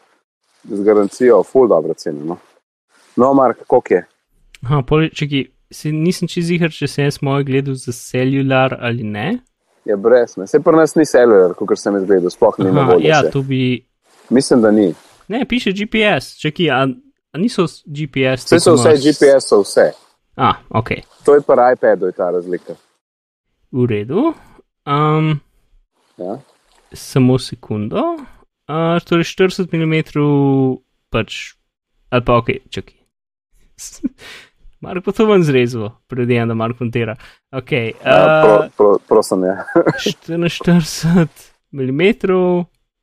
z 0.63 0.83
garancijo, 0.85 1.41
full 1.43 1.67
dobro 1.67 1.93
ceno. 1.93 2.21
No, 2.25 2.37
no 3.15 3.33
Mark, 3.33 3.65
koliko 3.67 3.93
je? 3.93 4.05
Aha, 4.63 4.81
pol, 4.87 5.09
čaki, 5.09 5.47
si, 5.71 5.91
nisem 5.91 6.27
čez 6.27 6.49
jih, 6.49 6.61
če 6.69 6.87
sem 6.87 7.05
jaz 7.05 7.21
moj 7.21 7.43
gledal 7.43 7.75
za 7.75 7.91
celular 7.91 8.77
ali 8.79 9.03
ne. 9.03 9.39
Je 9.85 9.95
brez, 9.95 10.37
ne. 10.37 10.47
Se 10.47 10.59
pri 10.59 10.75
nas 10.75 10.95
ni 10.95 11.05
cellular, 11.05 11.53
kot 11.53 11.77
sem 11.77 11.93
jaz 11.93 12.05
gledal, 12.05 12.29
sploh 12.29 12.55
ni 12.59 12.69
Aha, 12.71 12.95
ja, 12.99 13.21
še. 13.21 13.31
to 13.31 13.41
bi. 13.41 13.85
Mislim, 14.29 14.61
da 14.61 14.71
ni. 14.71 14.93
Ne, 15.27 15.45
piše 15.45 15.71
GPS, 15.71 16.35
čaki, 16.35 16.69
a, 16.69 16.85
a 17.31 17.37
niso 17.37 17.65
GPS? 17.85 18.45
Vse 18.45 18.59
so 18.59 18.73
vse 18.73 18.91
s- 18.91 19.03
GPS, 19.03 19.45
so 19.45 19.61
vse. 19.61 19.91
A, 20.35 20.49
ok, 20.71 20.89
To 21.23 21.33
je 21.33 21.41
pa 21.41 21.71
iPadu, 21.71 22.05
je 22.05 22.11
ta 22.13 22.29
razlika. 22.29 22.75
v 23.71 23.85
redu. 23.85 24.33
Um, 24.85 25.39
Ja? 26.17 26.37
samo 26.93 27.37
sekundo. 27.37 28.01
Uh, 28.65 28.97
torej 28.99 29.23
40 29.25 29.69
mm, 29.69 29.95
pač, 31.09 31.53
ali 32.09 32.23
pa 32.23 32.33
ok, 32.35 32.49
čakaj. 32.69 32.97
Mark 34.85 35.03
pa 35.03 35.11
to 35.11 35.25
ven 35.25 35.43
zrezal, 35.43 35.89
predvidevam, 36.07 36.47
da 36.47 36.53
Mark 36.55 36.79
montira. 36.79 37.15
Ok, 37.51 37.71
Ja, 38.05 38.41
pro, 38.45 38.55
uh, 38.55 38.65
pro, 38.77 38.97
prosim, 39.09 39.43
ja. 39.43 39.65
44 39.97 41.27
mm, 41.71 42.01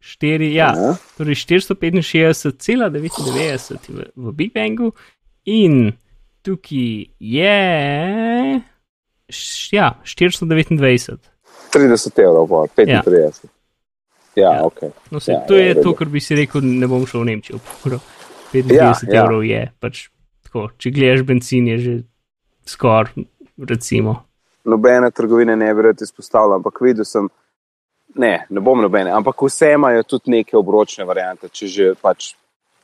4, 0.03 0.53
ja, 0.55 0.73
Ja. 0.75 0.97
torej 1.19 1.35
465,99 1.37 3.79
v, 3.89 4.05
v 4.17 4.33
Big 4.33 4.53
Bangu 4.55 4.93
in 5.45 5.93
tukaj 6.43 7.07
je. 7.19 8.63
Ja, 9.73 9.95
429. 10.05 11.19
30 11.73 12.19
evrov, 12.19 12.49
pa 12.49 12.67
35. 12.77 13.41
Ja, 14.37 14.37
ja 14.37 14.53
Ja. 14.59 14.65
ok. 14.65 14.81
No, 15.11 15.21
se, 15.21 15.33
Ja, 15.33 15.41
to 15.47 15.55
ja, 15.55 15.61
je 15.67 15.75
redu. 15.75 15.83
to, 15.83 15.95
kar 15.95 16.09
bi 16.09 16.21
si 16.21 16.35
rekel, 16.37 16.61
ne 16.65 16.87
bom 16.87 17.07
šel 17.07 17.21
v 17.21 17.25
Nemčijo. 17.31 17.59
Prav. 17.85 18.01
35 18.53 18.75
Ja, 18.77 18.85
ja, 18.85 18.93
ja. 19.09 19.25
evrov 19.25 19.45
je, 19.45 19.73
pač 19.81 20.09
tako. 20.53 20.69
Če 20.77 20.91
gledaš 20.91 21.25
benzin, 21.27 21.67
je 21.67 21.79
že 21.79 21.95
skoraj, 22.69 23.25
recimo. 23.69 24.23
Nobene 24.65 25.11
trgovine 25.11 25.57
ne 25.57 25.75
bi 25.75 25.83
rad 25.83 26.03
izpostavljal, 26.03 26.61
ampak 26.61 26.81
videl 26.81 27.05
sem, 27.05 27.29
ne, 28.15 28.47
ne 28.49 28.61
bom 28.61 28.81
nobene, 28.81 29.11
ampak 29.11 29.43
vse 29.43 29.73
imajo 29.75 30.03
tudi 30.03 30.31
neke 30.31 30.57
obročne 30.57 31.05
variante, 31.05 31.49
če 31.49 31.67
že 31.67 31.95
pač 32.01 32.35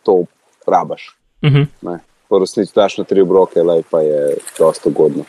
to 0.03 0.25
rabaš. 0.67 1.15
Uh 1.43 1.51
-huh. 1.51 1.67
Ne. 1.83 2.01
V 2.31 2.41
resnici 2.41 2.73
daš 2.75 2.99
na 2.99 3.05
tri 3.05 3.21
obroke, 3.21 3.63
lej 3.63 3.83
pa 3.91 4.01
je 4.01 4.37
dosta 4.59 4.89
ugodno. 4.89 5.25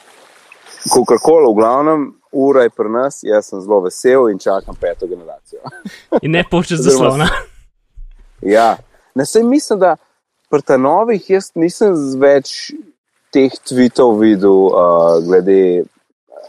Kakorkoli, 0.93 1.45
v 1.51 1.55
glavnem, 1.55 2.13
ura 2.31 2.63
je 2.63 2.69
pri 2.69 2.89
nas, 2.89 3.19
jaz 3.23 3.45
sem 3.49 3.61
zelo 3.61 3.79
vesel 3.81 4.29
in 4.29 4.39
čakam 4.39 4.75
peto 4.75 5.07
generacijo. 5.07 5.61
In 6.21 6.31
ne 6.31 6.43
počeš 6.51 6.79
zaslona. 6.79 7.27
Ja, 8.41 8.77
ne 9.15 9.25
se 9.25 9.43
mislim, 9.43 9.79
da 9.79 9.95
pri 10.49 10.61
ta 10.65 10.77
novih 10.77 11.29
jaz 11.29 11.51
nisem 11.55 11.93
več 12.21 12.71
teh 13.33 13.53
tweetov 13.69 14.17
videl, 14.19 14.69
uh, 14.73 15.19
glede. 15.25 15.85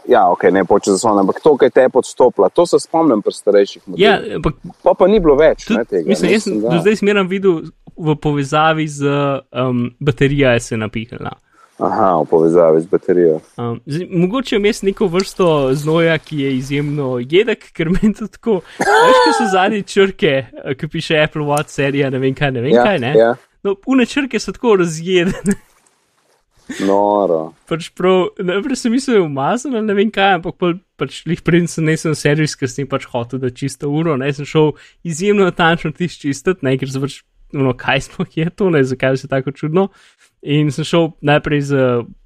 Ja, 0.09 0.23
ok, 0.33 0.47
ne 0.49 0.63
počeš 0.65 0.95
zaslon, 0.97 1.19
ampak 1.21 1.37
to, 1.45 1.53
kaj 1.61 1.69
te 1.69 1.83
je 1.85 1.89
podstopila, 1.93 2.47
to 2.49 2.65
se 2.65 2.79
spomnim 2.81 3.21
pri 3.21 3.35
starejših 3.37 3.83
modelih. 3.85 4.01
Ja, 4.01 4.15
ampak 4.39 4.55
Pa 4.81 4.95
pa 4.97 5.05
ni 5.07 5.19
bilo 5.21 5.35
več 5.37 5.67
tudi, 5.67 5.77
ne, 5.77 5.85
tega. 5.85 6.09
mislim, 6.09 6.31
jaz 6.33 6.47
sem 6.47 6.57
do 6.63 6.79
zdaj 6.81 6.97
smeram 6.97 7.29
videl 7.29 7.59
v 7.95 8.15
povezavi 8.17 8.87
z 8.89 9.11
um, 9.53 9.91
baterija, 10.01 10.55
je 10.57 10.63
se 10.71 10.77
napihnila. 10.81 11.35
Aha, 11.81 12.09
v 12.21 12.25
povezavi 12.29 12.81
z 12.81 12.89
baterijo. 12.89 13.37
Um, 13.61 13.77
zdaj, 13.85 14.07
mogoče 14.09 14.57
vmes 14.57 14.81
neko 14.85 15.05
vrsto 15.09 15.47
znoja, 15.77 16.17
ki 16.17 16.41
je 16.47 16.49
izjemno 16.57 17.19
jedek, 17.21 17.69
ker 17.73 17.93
meni 17.93 18.13
to 18.17 18.25
tako. 18.27 18.57
Veš, 18.81 19.21
kaj 19.25 19.37
so 19.37 19.47
zadnje 19.53 19.83
črke, 19.85 20.33
eh, 20.49 20.75
ki 20.77 20.89
piše 20.89 21.21
Apple 21.21 21.45
Watch 21.45 21.69
serija, 21.73 22.09
ne 22.09 22.19
vem 22.21 22.33
kaj, 22.33 22.51
ne 22.57 22.65
vem 22.65 22.73
Ja, 22.73 22.83
kaj. 22.89 22.99
Ne? 23.05 23.13
ja, 23.17 23.31
No, 23.63 23.75
une 23.85 24.05
črke 24.09 24.39
so 24.39 24.53
tako 24.55 24.75
razjedene. 24.81 25.57
noro. 26.79 27.51
pač 27.69 27.89
prav, 27.97 28.31
najprej 28.39 28.79
sem 28.79 28.93
mislil, 28.93 29.25
umazan 29.25 29.75
ali 29.75 29.87
ne 29.87 29.95
vem 29.97 30.11
kaj, 30.13 30.37
ampak 30.39 30.57
pol, 30.61 30.77
pač 30.99 31.21
lih 31.29 31.41
pridem 31.43 31.67
sem 31.71 31.85
nesem 31.87 32.15
servis, 32.17 32.55
ker 32.57 32.69
sem 32.71 32.87
pač 32.89 33.07
hotel, 33.11 33.41
da 33.41 33.51
čisto 33.51 33.89
uro, 33.91 34.15
ne 34.19 34.31
sem 34.33 34.47
šel 34.47 34.73
izjemno 35.07 35.47
natančno 35.49 35.93
tisti 35.97 36.29
čistit, 36.29 36.63
ne, 36.65 36.77
ker 36.79 36.91
sem 36.91 37.03
pač, 37.03 37.21
no, 37.57 37.73
kaj 37.77 38.07
sploh 38.07 38.37
je 38.37 38.47
to, 38.55 38.69
ne, 38.73 38.83
zakaj 38.87 39.19
je 39.19 39.31
tako 39.31 39.55
čudno. 39.55 39.89
In 40.41 40.71
sem 40.73 40.87
šel 40.87 41.11
najprej 41.21 41.61
z, 41.69 41.81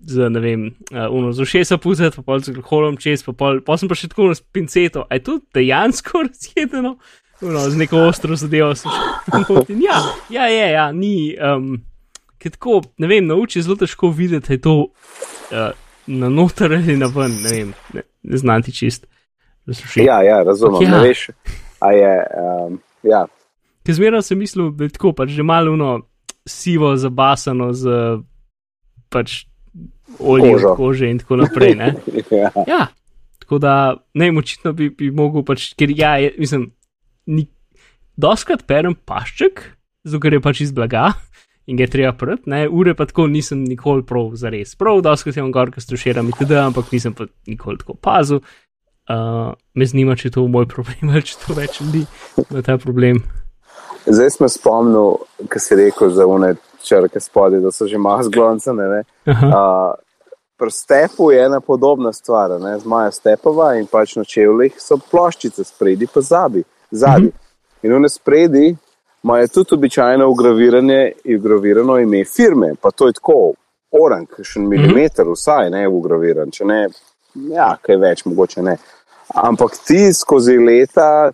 z 0.07 0.29
ne 0.31 0.39
vem, 0.39 0.69
uh, 0.93 1.09
uno, 1.11 1.33
z 1.35 1.43
ušesa 1.43 1.79
puzet, 1.83 2.15
pa 2.15 2.23
pol 2.23 2.39
z 2.39 2.53
alkoholom 2.55 2.95
čez, 3.01 3.25
pa 3.27 3.35
pol, 3.35 3.59
pa 3.65 3.75
sem 3.75 3.91
pa 3.91 3.97
še 3.99 4.07
tako 4.11 4.29
na 4.31 4.39
pinceto, 4.55 5.03
a 5.09 5.19
je 5.19 5.25
to 5.25 5.39
dejansko 5.55 6.23
razjedeno? 6.29 6.95
No, 7.41 7.69
z 7.69 7.75
neko 7.77 7.97
ostro 8.07 8.35
zadevo 8.35 8.75
sem 8.75 8.91
šel. 8.91 9.63
Ja, 9.87 9.99
ja, 10.29 10.45
je, 10.47 10.71
ja, 10.71 10.91
ni. 10.91 11.35
Um, 11.35 11.81
Ker 12.37 12.51
tako, 12.51 12.81
ne 13.01 13.07
vem, 13.07 13.25
na 13.27 13.35
oči 13.39 13.59
je 13.59 13.63
zelo 13.65 13.75
težko 13.79 14.11
videti, 14.13 14.47
da 14.47 14.53
je 14.53 14.61
to 14.61 14.75
uh, 14.85 15.71
na 16.07 16.29
noter 16.29 16.73
ali 16.73 16.97
na 16.97 17.07
ven, 17.09 17.33
ne 17.43 17.51
vem, 17.51 17.71
ne, 17.93 18.03
ne 18.23 18.37
znam 18.37 18.63
ti 18.63 18.73
čist. 18.75 19.07
razložiti. 19.65 20.05
Ja, 20.05 20.21
ja, 20.21 20.43
razumem. 20.43 20.83
Ja. 20.83 20.89
Ne 20.89 21.07
veš, 21.07 21.29
a 21.79 21.91
je. 21.91 22.13
Um, 22.67 22.79
ja. 23.03 23.25
Ker 23.85 23.97
zmeraj 23.97 24.21
sem 24.27 24.39
mislil, 24.39 24.71
da 24.71 24.85
je 24.85 24.93
tako, 24.93 25.13
pač 25.13 25.33
že 25.33 25.43
malo 25.43 25.73
uno 25.73 25.99
sivo, 26.45 26.95
zabasano 26.97 27.71
z 27.73 27.89
pač 29.09 29.45
oljem 30.19 30.53
Kožo. 30.53 30.75
kože 30.75 31.09
in 31.09 31.19
tako 31.19 31.41
naprej. 31.41 31.75
Ne? 31.75 31.95
ja. 32.41 32.51
Ja, 32.67 32.87
tako 33.39 33.59
da 33.59 33.73
ne, 34.13 34.25
vem, 34.25 34.37
očitno 34.37 34.73
bi, 34.73 34.89
bi 34.89 35.11
mogel 35.11 35.45
pač, 35.45 35.73
ker 35.77 35.89
ja, 35.89 36.17
je, 36.21 36.33
mislim, 36.37 36.69
ni, 37.25 37.47
doskrat 38.17 38.65
perem 38.67 38.95
pašček, 38.95 39.63
zato 40.05 40.21
ker 40.23 40.37
je 40.37 40.43
pač 40.43 40.61
iz 40.65 40.75
blaga. 40.75 41.13
in 41.65 41.77
ga 41.77 41.83
je 41.83 41.89
treba 41.89 42.11
prati, 42.13 42.49
ne, 42.49 42.67
ure 42.69 42.93
pa 42.93 43.05
tako 43.09 43.27
nisem 43.27 43.63
nikoli 43.65 44.03
prav 44.05 44.35
za 44.37 44.51
res. 44.53 44.75
Prav, 44.77 45.01
da 45.01 45.15
sem 45.17 45.51
gor, 45.51 45.71
ker 45.73 45.81
struširam 45.81 46.29
itd., 46.29 46.53
ampak 46.61 46.91
nisem 46.93 47.13
pa 47.17 47.25
nikoli 47.47 47.81
tako 47.81 47.95
pazil. 47.97 48.43
Uh, 49.09 49.53
me 49.73 49.85
zanima, 49.85 50.15
če 50.15 50.27
je 50.27 50.35
to 50.37 50.47
moj 50.49 50.65
problem 50.73 51.11
ali 51.13 51.21
če 51.25 51.35
to 51.41 51.53
več 51.57 51.81
ljudi 51.81 52.05
ima 52.49 52.61
ta 52.65 52.77
problem. 52.81 53.21
Zdaj 54.05 54.31
sem 54.33 54.49
spomnil, 54.49 55.19
kar 55.49 55.61
si 55.61 55.77
rekel 55.77 56.09
za 56.13 56.25
une 56.29 56.55
črke 56.85 57.21
spodaj, 57.21 57.61
da 57.61 57.73
so 57.73 57.89
že 57.89 58.01
malo 58.01 58.25
zgloncene. 58.25 59.03
Uh, 59.25 59.93
Pri 60.55 60.71
stepu 60.71 61.33
je 61.33 61.41
ena 61.43 61.59
podobna 61.59 62.13
stvar, 62.15 62.53
ne? 62.61 62.77
z 62.79 62.87
Maja 62.87 63.11
Stepova 63.11 63.73
in 63.75 63.89
pač 63.91 64.13
na 64.15 64.23
čevljih 64.23 64.77
so 64.79 64.95
ploščice 64.95 65.65
spredi, 65.67 66.07
pa 66.07 66.23
zabi, 66.23 66.61
zadnji. 66.95 67.27
Mm 67.27 67.31
-hmm. 67.31 67.87
In 67.87 67.93
one 67.93 68.09
spredi 68.09 68.75
imajo 69.23 69.47
tudi 69.47 69.75
običajno 69.75 70.29
ugraviranje, 70.29 71.11
ugravirano 71.37 71.99
ime 71.99 72.25
firme, 72.25 72.73
pa 72.81 72.91
to 72.91 73.07
je 73.07 73.13
tako, 73.13 73.53
orang, 73.91 74.27
še 74.43 74.59
en 74.59 74.67
milimeter, 74.69 75.25
vsaj 75.31 75.69
ne 75.69 75.87
ugraviran, 75.87 76.51
če 76.51 76.65
ne, 76.65 76.81
ja, 77.53 77.75
kaj 77.81 77.97
več, 78.01 78.25
mogoče 78.25 78.61
ne. 78.65 78.77
Ampak 79.35 79.77
ti 79.87 80.13
skozi 80.13 80.57
leta 80.57 81.31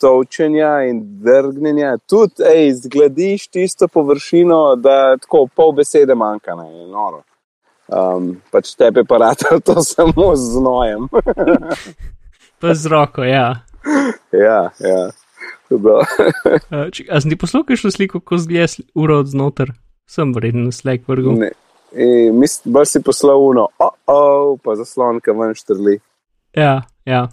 točenja 0.00 0.84
in 0.88 1.00
drgnjenja, 1.24 1.96
tudi 2.10 2.44
ej, 2.46 2.72
zglediš 2.84 3.48
tisto 3.48 3.88
površino, 3.88 4.76
da 4.76 5.16
tako 5.20 5.46
pol 5.54 5.72
besede 5.72 6.14
manjka. 6.14 6.56
Ne, 6.58 6.86
noro. 6.90 7.22
Um, 7.84 8.30
pač 8.52 8.72
tepe 8.78 9.04
parata 9.04 9.58
to 9.66 9.82
samo 9.84 10.32
z 10.36 10.54
znojem. 10.56 11.08
pa 12.60 12.74
z 12.74 12.92
roko, 12.92 13.24
ja. 13.24 13.64
ja, 14.46 14.70
ja. 14.80 15.10
A 17.12 17.20
si 17.20 17.28
ti 17.28 17.36
poslušal 17.36 17.90
sliko, 17.90 18.20
ko 18.20 18.38
zgleda 18.38 18.84
uro 18.94 19.18
od 19.18 19.26
znotraj? 19.26 19.74
Sem 20.06 20.34
vreden, 20.34 20.72
slek 20.72 21.08
vrgul. 21.08 21.42
E, 21.42 22.30
mislim, 22.32 22.72
bolj 22.72 22.86
si 22.86 23.00
poslal 23.02 23.40
uno, 23.40 23.68
oh, 23.78 23.94
oh, 24.06 24.58
pa 24.62 24.74
zaslonka 24.76 25.32
ven 25.32 25.54
štrli. 25.54 25.98
Ja, 26.52 26.82
ja. 27.04 27.28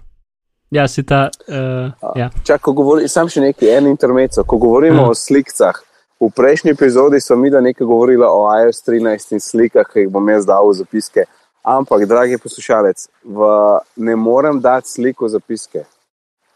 Ja, 0.71 0.87
si 0.87 1.03
ta. 1.03 1.29
Uh, 1.47 1.91
ja. 2.15 2.29
Čak, 2.43 2.61
ko 2.61 2.71
govorim, 2.71 3.07
sam 3.11 3.27
še 3.27 3.41
nekaj, 3.43 3.73
en 3.75 3.89
intermezzo. 3.91 4.45
Ko 4.47 4.55
govorimo 4.57 5.03
uh. 5.03 5.11
o 5.11 5.15
slikah, 5.17 5.81
v 6.21 6.29
prejšnji 6.31 6.71
epizodi 6.71 7.19
smo 7.19 7.35
mi 7.35 7.51
da 7.51 7.59
nekaj 7.61 7.85
govorili 7.85 8.23
o 8.23 8.45
iOS 8.55 8.79
13 8.87 9.35
in 9.35 9.43
slikah, 9.43 9.87
ki 9.91 10.05
jih 10.05 10.11
bom 10.13 10.29
jaz 10.31 10.47
dal 10.47 10.69
v 10.69 10.77
zapiske. 10.79 11.25
Ampak, 11.67 12.05
dragi 12.07 12.39
poslušalec, 12.41 13.03
v, 13.25 13.49
ne 13.99 14.15
morem 14.15 14.61
dati 14.63 14.89
sliko 14.89 15.27
zapiske. 15.29 15.83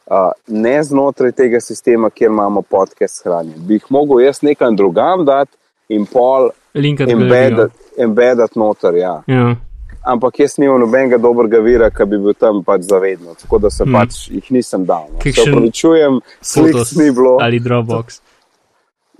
Uh, 0.06 0.32
ne 0.48 0.76
znotraj 0.84 1.32
tega 1.34 1.60
sistema, 1.62 2.12
kjer 2.14 2.30
imamo 2.30 2.62
podcast 2.62 3.24
shranjen. 3.24 3.58
Bi 3.68 3.80
jih 3.80 3.88
mogel 3.90 4.22
jaz 4.22 4.44
nekam 4.46 4.76
drugam 4.78 5.26
dati 5.26 5.58
in 5.90 6.06
pol 6.06 6.52
embedati 7.98 8.60
noter. 8.60 8.96
Ja. 9.02 9.22
Ja 9.28 9.56
ampak 10.06 10.40
jaz 10.40 10.58
nimam 10.62 10.80
nobenega 10.80 11.18
dobrega 11.22 11.60
vira, 11.66 11.90
ki 11.94 12.06
bi 12.10 12.20
bil 12.22 12.38
tam 12.38 12.62
pač 12.66 12.86
zavedno, 12.90 13.36
tako 13.42 13.60
da 13.66 13.72
se 13.74 13.84
hmm. 13.84 13.98
pač 13.98 14.20
jih 14.30 14.52
nisem 14.54 14.86
dal. 14.86 15.10
No. 15.12 15.22
Se 15.26 15.46
upravičujem, 15.50 16.22
slik 16.46 16.80
ni 17.00 17.10
bilo. 17.16 17.36
Ali 17.42 17.60
Dropbox. 17.64 18.22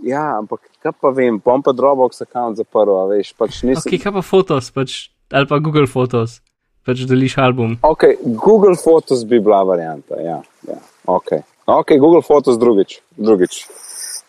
Ja, 0.06 0.36
ampak 0.38 0.68
kaj 0.84 0.94
pa 1.02 1.12
vem, 1.16 1.40
bom 1.42 1.64
pa 1.66 1.74
Dropbox 1.74 2.22
račun 2.26 2.58
zaprl, 2.60 2.98
veš, 3.14 3.34
pač 3.40 3.64
nisem. 3.66 3.90
Ok, 3.90 3.98
kaj 4.04 4.18
pa 4.20 4.26
fotos, 4.26 4.70
pač, 4.76 4.98
ali 5.34 5.50
pa 5.50 5.60
Google 5.64 5.90
Photos, 5.90 6.40
pač 6.86 7.06
deliš 7.10 7.38
album. 7.42 7.78
Ok, 7.82 8.04
Google 8.24 8.78
Photos 8.78 9.26
bi 9.26 9.40
bila 9.40 9.64
varianta, 9.68 10.20
ja, 10.22 10.42
ja. 10.70 10.80
ok. 11.06 11.42
Ok, 11.66 11.96
Google 11.98 12.22
Photos 12.22 12.60
drugič, 12.62 13.00
drugič. 13.18 13.66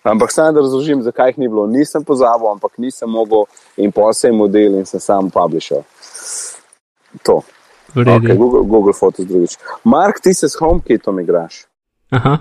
Ampak 0.07 0.32
samo 0.32 0.52
da 0.52 0.61
razložim, 0.61 1.02
zakaj 1.02 1.30
jih 1.30 1.38
ni 1.38 1.48
bilo. 1.48 1.66
Nisem 1.66 2.04
pozabil, 2.04 2.48
ampak 2.48 2.78
nisem 2.78 3.11
mogel 3.11 3.44
in 3.76 3.92
posebej 3.92 4.36
model 4.36 4.78
in 4.78 4.86
sem 4.86 5.00
sam 5.00 5.30
publisher. 5.30 5.82
To. 7.26 7.42
Okay, 7.96 8.36
Google, 8.36 8.62
Google 8.62 8.92
Photos 8.92 9.26
drugič. 9.26 9.59
Mark, 9.84 10.20
ti 10.22 10.34
se 10.34 10.48
s 10.48 10.57
HomeKitom 10.61 11.20
igraš. 11.20 11.64
Aha. 12.11 12.38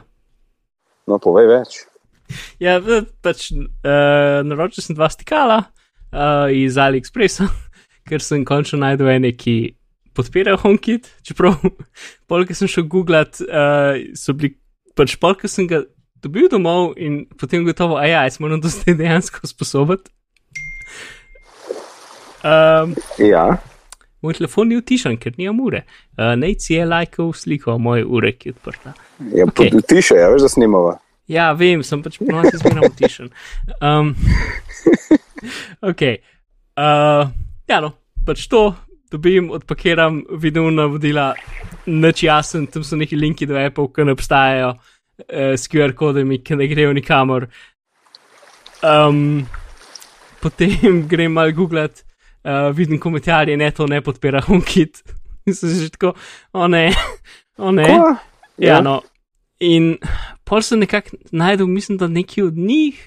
No, 1.08 1.18
povej 1.20 1.48
več. 1.50 1.80
Ja, 2.62 2.78
pač 3.22 3.50
uh, 3.54 4.42
naročil 4.46 4.86
sem 4.86 4.98
dva 4.98 5.10
stikala 5.14 5.58
uh, 5.66 6.50
iz 6.54 6.78
AliExpressa, 6.78 7.50
ker 8.10 8.24
sem 8.24 8.46
končno 8.46 8.82
najdel 8.86 9.10
ene, 9.18 9.34
ki 9.38 9.76
podpirajo 10.16 10.62
HomeKit. 10.64 11.12
Čeprav, 11.28 11.60
polk 12.30 12.56
sem 12.56 12.72
šel 12.72 12.88
googlat, 12.92 13.42
uh, 13.46 14.00
so 14.18 14.36
bili 14.38 14.56
pač 14.96 15.18
polk 15.20 15.44
sem 15.52 15.68
ga 15.70 15.84
dobil 16.24 16.50
domov 16.50 16.96
in 16.98 17.26
potem 17.38 17.68
gotovo, 17.68 18.00
a 18.02 18.08
ja, 18.10 18.26
jaz 18.26 18.40
moram 18.42 18.64
to 18.64 18.72
zdaj 18.72 18.98
dejansko 18.98 19.46
sposobiti. 19.52 20.10
Um, 22.46 22.94
ja 23.18 23.56
moj 24.26 24.38
telefon 24.40 24.70
ni 24.70 24.78
utišen, 24.80 25.18
ker 25.22 25.36
nimam 25.38 25.62
ure. 25.66 25.84
Uh, 26.18 26.34
Naj 26.40 26.58
si 26.66 26.74
je 26.76 26.86
lajkal 26.90 27.34
sliko 27.38 27.78
moje 27.82 28.06
ure, 28.06 28.34
ki 28.34 28.50
je 28.50 28.56
odprta. 28.56 28.94
Ja, 29.34 29.46
okay. 29.46 29.72
utiše, 29.76 30.18
ja, 30.20 30.30
veš, 30.34 30.48
da 30.48 30.52
snimava. 30.52 30.96
Ja, 31.32 31.50
vem, 31.58 31.84
sem 31.86 32.04
pač 32.06 32.20
ponovno 32.22 32.52
zmerno 32.54 32.86
utišen. 32.90 33.32
Um, 33.80 34.14
ok. 35.92 36.04
Uh, 36.76 37.32
ja, 37.70 37.80
no, 37.82 37.96
pač 38.28 38.46
to 38.52 38.68
dobim, 39.16 39.50
odpakiram, 39.56 40.22
vidim 40.42 40.70
navodila, 40.76 41.32
neč 41.86 42.26
jasen, 42.28 42.68
tam 42.72 42.84
so 42.84 43.00
neki 43.00 43.18
linki 43.18 43.48
do 43.50 43.58
Apple, 43.60 43.88
ki 43.96 44.06
ne 44.08 44.16
obstajajo, 44.16 44.74
uh, 44.76 45.54
s 45.56 45.72
QR 45.72 45.96
kodami, 45.98 46.42
ki 46.44 46.60
ne 46.60 46.68
grejo 46.72 46.94
nikamor. 46.96 47.48
Um, 48.86 49.46
potem 50.44 51.02
grem 51.12 51.34
mal 51.34 51.54
googlat 51.56 52.04
uh, 52.46 52.70
vidim 52.76 53.00
komentarje, 53.00 53.58
ne 53.58 53.72
to 53.72 53.88
ne 53.88 54.02
podpira 54.02 54.42
HomeKit. 54.42 55.04
In 55.46 55.54
se 55.54 55.68
že 55.70 55.90
tako, 55.90 56.14
o 56.54 56.68
ne, 56.68 56.92
o 57.58 57.72
ne. 57.72 57.90
Ja, 57.90 58.16
ja, 58.58 58.80
no. 58.82 59.02
In 59.60 59.96
pol 60.44 60.62
sem 60.62 60.80
nekako 60.82 61.18
najdel, 61.32 61.68
mislim, 61.68 61.98
da 61.98 62.08
neki 62.08 62.42
od 62.42 62.58
njih, 62.58 62.98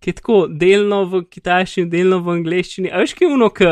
ki 0.00 0.10
je 0.10 0.14
tako 0.20 0.46
delno 0.46 1.04
v 1.08 1.22
kitajščini, 1.30 1.90
delno 1.90 2.20
v 2.22 2.36
angleščini. 2.36 2.92
A 2.92 3.00
veš, 3.02 3.16
kaj 3.18 3.26
je 3.26 3.34
uno, 3.34 3.48
ki 3.50 3.70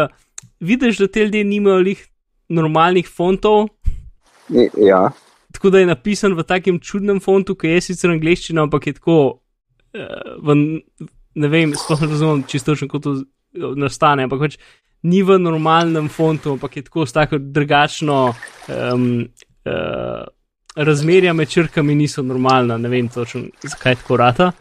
vidiš, 0.61 0.98
da 0.98 1.09
te 1.09 1.24
ljudje 1.24 1.44
nimajo 1.44 1.76
lih 1.76 2.07
normalnih 2.48 3.09
fontov. 3.09 3.68
Ja. 4.78 5.11
Tako 5.52 5.70
da 5.70 5.78
je 5.78 5.86
napisan 5.86 6.36
v 6.36 6.44
takem 6.46 6.80
čudnem 6.80 7.20
fontu, 7.20 7.54
ki 7.54 7.76
je 7.76 7.80
sicer 7.90 8.12
angleščina, 8.12 8.66
ampak 8.66 8.86
je 8.86 8.96
tako, 8.98 9.18
uh, 9.96 10.34
v, 10.42 10.57
ne 11.34 11.48
vem, 11.48 11.74
sploh 11.74 12.04
ne 12.04 12.11
razumem 12.12 12.44
čisto, 12.48 12.76
kako 12.76 12.98
to 12.98 13.16
nastane, 13.76 14.26
ampak 14.26 14.46
pač 14.46 14.59
ni 15.07 15.22
v 15.22 15.38
normalnem 15.40 16.09
fontu, 16.12 16.57
ampak 16.57 16.76
je 16.76 16.86
tako 16.88 17.07
tako 17.07 17.38
drugačno. 17.38 18.34
Um, 18.68 19.26
uh, 19.64 20.26
razmerja 20.76 21.32
med 21.32 21.48
črkami 21.48 21.94
niso 21.94 22.22
normalna, 22.22 22.76
ne 22.78 22.88
vem 22.88 23.09
točno, 23.09 23.48
zakaj 23.62 23.96
tako 24.02 24.16
rata. 24.16 24.52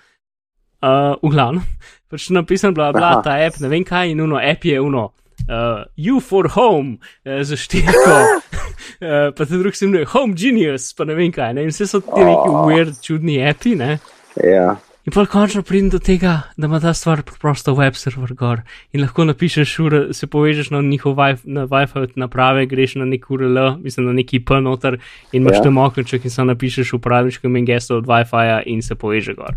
Uh, 0.85 1.15
v 1.23 1.31
glavnem, 1.33 1.63
pač 2.11 2.29
napisan, 2.29 2.73
bla, 2.73 2.91
bla, 2.93 3.17
ta 3.25 3.35
app, 3.41 3.59
ne 3.59 3.71
vem 3.71 3.83
kaj, 3.83 4.11
in 4.13 4.21
uno, 4.21 4.39
app 4.39 4.65
je 4.65 4.79
uno. 4.81 5.09
Uh, 5.45 5.86
you 5.95 6.19
for 6.19 6.47
home, 6.49 6.97
uh, 7.25 7.43
za 7.43 7.57
štirko, 7.59 8.15
uh, 8.15 9.29
pa 9.38 9.45
te 9.45 9.57
drugi 9.57 9.77
se 9.77 9.86
imenuje 9.86 10.05
Home 10.05 10.33
Genius, 10.33 10.93
pa 10.93 11.05
ne 11.05 11.15
vem 11.15 11.31
kaj, 11.31 11.53
ne? 11.53 11.67
in 11.67 11.69
vse 11.69 11.88
so 11.88 12.01
ti 12.01 12.23
neki 12.23 12.49
weird, 12.65 12.97
čudni 13.03 13.38
api, 13.45 13.75
ne? 13.75 13.97
Ja. 14.41 14.75
In 15.05 15.13
pa 15.13 15.25
končno 15.29 15.61
pridem 15.61 15.91
do 15.93 15.99
tega, 16.01 16.39
da 16.57 16.65
ima 16.65 16.79
ta 16.81 16.93
stvar 16.93 17.21
preprosto 17.21 17.75
web 17.77 17.93
server 17.93 18.33
gor 18.33 18.63
in 18.91 19.03
lahko 19.03 19.27
napišeš, 19.29 19.73
ure, 19.79 19.99
se 20.17 20.27
povežeš 20.27 20.71
na 20.73 20.81
njihov 20.81 21.13
Wi-Fi 21.13 22.07
naprave, 22.17 22.65
greš 22.65 22.95
na 22.95 23.05
nek 23.05 23.29
URL, 23.29 23.77
mislim 23.83 24.07
na 24.07 24.13
neki 24.17 24.39
P 24.45 24.57
noter 24.61 24.97
in 25.31 25.43
imaš 25.43 25.59
ja. 25.59 25.63
tam 25.67 25.77
oknoček 25.77 26.25
in 26.25 26.33
samo 26.33 26.53
napišeš 26.53 26.93
uporabniško 26.97 27.47
ime 27.47 27.61
gesto 27.61 27.97
od 27.97 28.05
Wi-Fi 28.05 28.63
in 28.65 28.81
se 28.81 28.95
poveže 28.95 29.33
gor. 29.33 29.53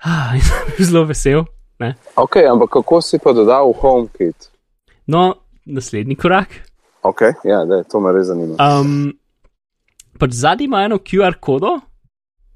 Ah, 0.00 0.32
in 0.36 0.40
sem 0.40 0.72
bil 0.76 0.86
zelo 0.86 1.04
vesel. 1.04 1.44
Ne? 1.78 1.94
Ok, 2.16 2.36
ampak 2.50 2.70
kako 2.70 3.02
si 3.04 3.18
pa 3.18 3.32
dodal 3.32 3.68
v 3.68 3.76
HomeKit? 3.82 4.49
No, 5.10 5.24
naslednji 5.66 6.16
korak. 6.20 6.54
Ok, 7.02 7.24
ja, 7.44 7.64
da, 7.66 7.82
to 7.88 8.00
me 8.00 8.12
res 8.14 8.28
zanima. 8.30 8.56
Um, 8.60 9.12
pač 10.20 10.36
zadnji 10.38 10.68
ima 10.68 10.84
eno 10.86 11.00
QR 11.02 11.40
kodo 11.42 11.78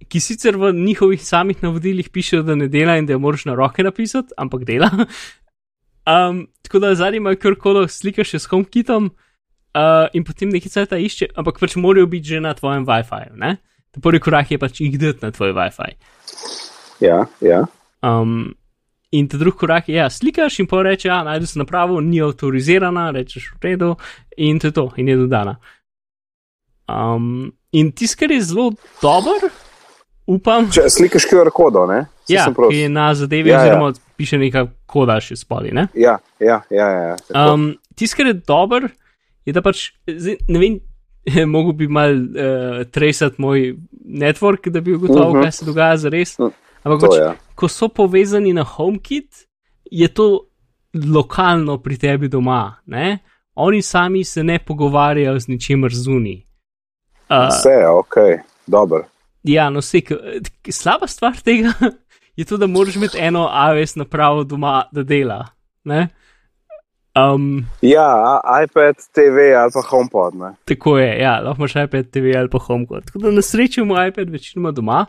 ki 0.08 0.20
sicer 0.20 0.56
v 0.56 0.72
njihovih 0.72 1.22
samih 1.24 1.62
navodilih 1.62 2.10
piše, 2.10 2.42
da 2.42 2.54
ne 2.54 2.68
dela 2.68 2.96
in 2.98 3.06
da 3.06 3.12
jo 3.12 3.18
moraš 3.18 3.44
na 3.44 3.54
roke 3.54 3.82
napisati, 3.82 4.34
ampak 4.36 4.64
dela. 4.64 4.90
Um, 6.04 6.46
tako 6.62 6.78
da 6.78 6.94
zadnji 6.94 7.16
imajo 7.16 7.38
kar 7.40 7.54
kolo 7.56 7.86
slika 7.88 8.24
še 8.28 8.36
s 8.38 8.50
HomeKitom 8.50 9.06
uh, 9.08 10.08
in 10.12 10.24
potem 10.24 10.50
nekaj 10.52 10.74
cajta 10.74 10.98
išče, 11.00 11.30
ampak 11.40 11.56
pač 11.62 11.78
morajo 11.80 12.10
biti 12.12 12.34
že 12.34 12.42
na 12.44 12.52
tvojem 12.54 12.84
WiFi. 12.84 13.56
Prvi 14.04 14.20
korak 14.20 14.50
je 14.52 14.58
pač 14.60 14.82
jih 14.84 14.98
dati 15.00 15.24
na 15.24 15.32
tvoj 15.32 15.54
WiFi. 15.56 15.94
Ja, 17.00 17.24
ja. 17.40 17.64
Um, 18.04 18.52
in 19.14 19.28
ta 19.28 19.38
drugi 19.38 19.58
korak 19.58 19.88
je, 19.88 19.94
ja, 19.94 20.08
slikaš 20.10 20.58
in 20.58 20.66
poreče, 20.66 21.08
ja, 21.08 21.20
najdu 21.24 21.46
se 21.46 21.58
napravo, 21.58 22.00
ni 22.00 22.18
avtorizirana, 22.20 23.10
rečeš 23.10 23.52
v 23.52 23.62
redu 23.62 23.92
in 24.36 24.58
to 24.58 24.66
je 24.66 24.72
to, 24.72 24.88
in 24.96 25.08
je 25.08 25.16
dodana. 25.16 25.56
Um, 26.86 27.52
in 27.72 27.92
tiskar 27.92 28.30
je 28.30 28.40
zelo 28.42 28.72
dober, 29.02 29.46
upam. 30.26 30.66
Če 30.70 30.88
slikaš 30.90 31.28
QR 31.30 31.48
kodo, 31.54 31.86
ne? 31.86 32.04
Saj 32.24 32.34
Ja, 32.34 32.44
ki 32.50 32.76
je 32.78 32.88
na 32.88 33.06
zadevi, 33.14 33.50
Ja, 33.50 33.58
ja. 33.58 33.62
oziroma 33.62 33.92
piše 34.16 34.38
neka 34.38 34.66
koda 34.86 35.18
še 35.20 35.36
spoli. 35.36 35.72
Ne? 35.72 35.86
Ja, 35.94 36.18
ja, 36.40 36.62
ja. 36.70 36.86
ja, 36.88 37.00
ja 37.10 37.16
tako. 37.20 37.54
Um, 37.54 37.64
Tisto, 37.94 38.16
kar 38.16 38.26
je 38.26 38.36
dober, 38.40 38.88
je 39.46 39.52
da 39.52 39.62
pač, 39.62 39.90
zdaj, 40.08 40.38
ne 40.48 40.58
vem, 40.58 40.78
mogo 41.54 41.72
bi 41.72 41.86
mal 41.88 42.16
uh, 42.16 42.82
tresati 42.88 43.40
moj 43.40 43.74
network, 44.04 44.68
da 44.68 44.80
bi 44.80 44.96
ugotovil, 44.96 45.22
uh 45.22 45.28
Mhm. 45.28 45.38
-huh. 45.38 45.42
kaj 45.42 45.52
se 45.52 45.64
dogaja 45.64 45.96
za 45.96 46.08
res. 46.08 46.36
Ampak 46.40 47.00
to 47.00 47.08
pač, 47.08 47.18
je. 47.18 47.28
Ko 47.64 47.68
so 47.68 47.88
povezani 47.88 48.52
na 48.52 48.62
HomeKit, 48.64 49.46
je 49.90 50.08
to 50.08 50.48
lokalno 50.94 51.78
pri 51.78 51.96
tebi 51.98 52.28
doma. 52.28 52.76
Ne? 52.86 53.18
Oni 53.54 53.82
sami 53.82 54.24
se 54.24 54.44
ne 54.44 54.58
pogovarjajo 54.58 55.38
z 55.40 55.48
ničemer 55.48 55.94
zunaj. 55.94 56.42
Uh, 57.30 57.48
Vse 57.48 57.70
je 57.70 57.88
ok, 57.88 58.16
dobro. 58.66 59.04
Ja, 59.42 59.70
no, 59.70 59.80
vse, 59.80 60.02
slaba 60.70 61.06
stvar 61.06 61.40
tega 61.40 61.72
je 62.38 62.44
to, 62.44 62.56
da 62.56 62.66
moraš 62.66 62.96
imeti 62.96 63.18
eno 63.18 63.48
AWS 63.52 63.96
napravo 63.96 64.44
doma, 64.44 64.84
da 64.92 65.02
dela. 65.02 65.46
Ne? 65.84 66.08
Um, 67.16 67.64
Ja, 67.82 68.40
iPad, 68.64 68.96
TV 69.12 69.54
ali 69.56 69.72
pa 69.72 69.80
HomePod. 69.88 70.34
Ne? 70.34 70.54
tako 70.64 70.98
je, 70.98 71.18
ja, 71.18 71.40
lahko 71.40 71.62
imaš 71.62 71.76
iPad 71.86 72.10
TV 72.10 72.36
ali 72.36 72.50
pa 72.50 72.58
HomeKit. 72.58 73.06
Tako 73.06 73.18
da 73.18 73.30
na 73.30 73.42
srečo 73.42 73.80
imamo 73.80 74.06
iPad 74.06 74.30
večinoma 74.30 74.70
doma. 74.70 75.06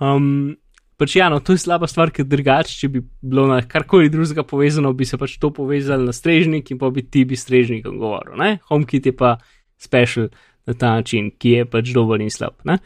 Um, 0.00 0.56
pač 1.00 1.16
ja, 1.16 1.30
no, 1.32 1.40
to 1.40 1.56
je 1.56 1.62
slaba 1.62 1.88
stvar, 1.88 2.12
ker 2.12 2.26
drugače, 2.28 2.76
če 2.82 2.90
bi 2.92 3.00
bilo 3.00 3.46
na 3.48 3.62
karkoli 3.64 4.10
drugega 4.12 4.44
povezano, 4.44 4.92
bi 4.96 5.08
se 5.08 5.16
pač 5.20 5.38
to 5.40 5.48
povezalo 5.56 6.10
na 6.10 6.14
strežnik 6.16 6.68
in 6.74 6.80
pa 6.80 6.90
bi 6.92 7.06
ti 7.08 7.24
bi 7.28 7.38
strežnikom 7.40 7.96
govoril. 8.00 8.36
Ne? 8.40 8.58
HomeKit 8.68 9.08
je 9.08 9.14
pa 9.16 9.38
special 9.80 10.28
na 10.68 10.76
ta 10.76 10.98
način, 11.00 11.30
ki 11.32 11.54
je 11.56 11.68
pač 11.72 11.94
dober 11.96 12.20
in 12.20 12.32
slab. 12.32 12.58
Ne? 12.68 12.76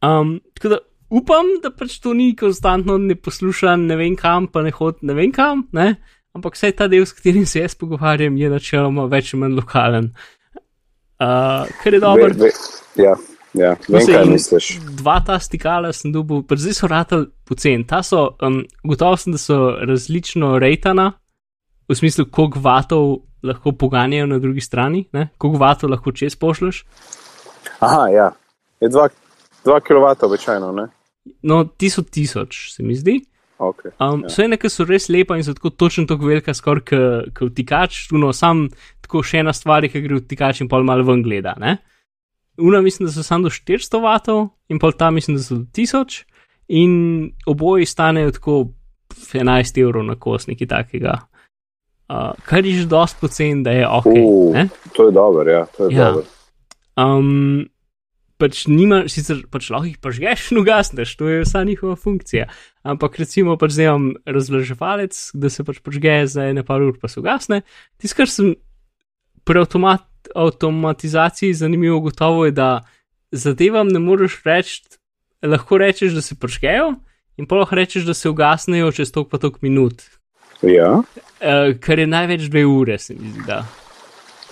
Um, 0.00 0.38
tako 0.56 0.72
da 0.72 0.80
upam, 1.20 1.52
da 1.60 1.72
pač 1.74 1.98
to 2.00 2.14
ni 2.16 2.32
konstantno 2.38 2.96
ne 2.98 3.18
posluša, 3.18 3.76
ne 3.82 4.00
vem 4.00 4.16
kam, 4.16 4.48
pa 4.48 4.64
ne 4.64 4.72
hod, 4.72 5.04
ne 5.04 5.16
vem 5.18 5.34
kam, 5.36 5.66
ne? 5.76 5.92
ampak 6.36 6.56
vsaj 6.56 6.76
ta 6.78 6.86
del, 6.88 7.04
s 7.04 7.12
katerim 7.16 7.44
se 7.46 7.64
jaz 7.64 7.74
pogovarjam, 7.76 8.36
je 8.38 8.48
načeloma 8.52 9.08
več 9.10 9.34
ali 9.34 9.42
manj 9.42 9.58
lokalen. 9.58 10.12
Uh, 11.20 11.66
kar 11.82 11.92
je 11.92 12.00
dobro. 12.00 12.30
Ja, 12.96 13.18
ja, 13.54 13.76
vem, 13.88 14.06
kaj 14.06 14.26
misliš. 14.30 14.68
Dva 14.98 15.18
ta 15.26 15.38
stikala 15.42 15.92
sem 15.96 16.12
dobil, 16.12 16.42
zdaj 16.50 16.76
so 16.76 16.90
ratali 16.90 17.30
pocen. 17.48 17.84
Ta 17.88 18.02
so, 18.06 18.30
um, 18.42 18.62
gotovo 18.84 19.16
sem, 19.16 19.34
da 19.34 19.40
so 19.40 19.58
različno 19.80 20.58
rejtana, 20.62 21.12
v 21.90 21.96
smislu, 21.98 22.28
koliko 22.30 22.60
vatov 22.62 23.16
lahko 23.42 23.72
poganjajo 23.72 24.26
na 24.26 24.38
drugi 24.38 24.60
strani, 24.60 25.04
ne? 25.12 25.28
koliko 25.38 25.58
vatov 25.58 25.90
lahko 25.90 26.12
čez 26.12 26.36
pošleš. 26.36 26.84
Aha, 27.80 28.08
ja. 28.08 28.30
Je 28.80 28.88
2 28.90 29.08
kW 29.64 30.14
običajno, 30.26 30.72
ne? 30.72 30.86
No, 31.42 31.64
ti 31.64 31.90
so 31.90 32.02
tisoč, 32.02 32.70
se 32.74 32.82
mi 32.82 32.94
zdi. 32.94 33.18
Okay. 33.60 33.92
Um, 34.00 34.22
ja. 34.22 34.30
Vse 34.30 34.46
nekaj 34.48 34.72
so 34.72 34.86
res 34.88 35.10
lepa 35.12 35.36
in 35.36 35.44
so 35.44 35.52
tako 35.52 35.70
točno 35.70 36.06
tako 36.08 36.30
velika, 36.30 36.54
skoraj 36.56 36.84
kot 37.36 37.50
vtikač, 37.50 38.06
no, 38.16 38.32
sam 38.32 38.68
tako 39.04 39.20
še 39.26 39.42
ena 39.42 39.52
stvar, 39.52 39.84
ki 39.84 40.00
gre 40.00 40.20
vtikač 40.22 40.62
in 40.64 40.70
pol 40.70 40.86
malo 40.88 41.04
ven 41.04 41.20
gleda. 41.26 41.52
Ne? 41.60 41.76
Una 42.60 42.80
mislim, 42.80 43.06
da 43.06 43.12
so 43.12 43.22
samo 43.22 43.48
do 43.48 43.50
400 43.50 44.02
vatov 44.02 44.48
in 44.68 44.78
pol 44.78 44.92
ta 44.92 45.10
mislim, 45.10 45.36
da 45.36 45.42
so 45.42 45.54
do 45.54 45.66
1000 45.76 46.24
in 46.68 46.92
oboji 47.46 47.86
stanejo 47.86 48.30
tako 48.36 48.68
11 49.32 49.80
evrov 49.82 50.04
na 50.06 50.14
kos, 50.14 50.46
nekaj 50.46 50.66
takega. 50.70 51.18
Uh, 52.10 52.32
kar 52.44 52.66
je 52.66 52.82
že 52.82 52.86
dosti 52.90 53.18
pocen, 53.20 53.62
da 53.62 53.70
je 53.70 53.88
ok. 53.88 54.06
Uh, 54.06 54.54
ne? 54.54 54.68
to 54.94 55.06
je 55.06 55.12
dobro, 55.12 55.50
ja, 55.50 55.66
to 55.76 55.88
je 55.88 55.96
Ja. 55.96 56.10
dobro. 56.10 56.24
Um, 56.96 57.68
pač 58.40 58.64
nima, 58.66 59.04
sicer 59.08 59.44
pač 59.52 59.68
lahko 59.70 59.86
jih 59.90 60.00
pažgeš 60.02 60.50
in 60.52 60.62
ugasneš, 60.62 61.12
to 61.16 61.28
je 61.28 61.44
vsa 61.44 61.62
njihova 61.64 61.96
funkcija. 61.96 62.48
Ampak 62.82 63.18
recimo 63.20 63.56
pač 63.60 63.76
zdaj 63.76 63.86
imam 63.90 64.08
razlaževalec, 64.26 65.18
da 65.34 65.50
se 65.52 65.64
pač 65.64 65.78
pažge 65.84 66.16
za 66.26 66.48
ene 66.50 66.64
par 66.66 66.82
ur, 66.82 66.96
pa 66.98 67.08
se 67.08 67.20
ugasne. 67.20 67.62
Tisto, 68.00 68.16
kar 68.22 68.32
sem 68.32 68.54
pri 69.44 69.62
automat, 69.62 70.06
avtomatizaciji 70.34 71.54
zanimivo 71.54 72.00
gotovo 72.00 72.44
je, 72.44 72.52
da 72.52 72.84
zadevam 73.32 73.88
ne 73.88 73.98
moreš 73.98 74.40
reči, 74.44 74.82
lahko 75.42 75.78
rečeš, 75.78 76.12
da 76.12 76.22
se 76.22 76.34
pažgejo 76.34 76.94
in 77.36 77.46
pa 77.46 77.56
lahko 77.56 77.74
rečeš, 77.74 78.04
da 78.04 78.14
se 78.14 78.30
ugasnejo 78.30 78.92
čez 78.92 79.12
tok 79.12 79.30
pa 79.30 79.38
tok 79.38 79.62
minut. 79.62 80.02
Ja, 80.62 81.02
Uh, 81.40 81.72
kar 81.80 81.96
je 81.98 82.04
največ 82.04 82.42
dve 82.52 82.66
ure, 82.68 82.98
se 83.00 83.14
mi 83.16 83.30
zdi. 83.32 83.46
Da. 83.46 83.62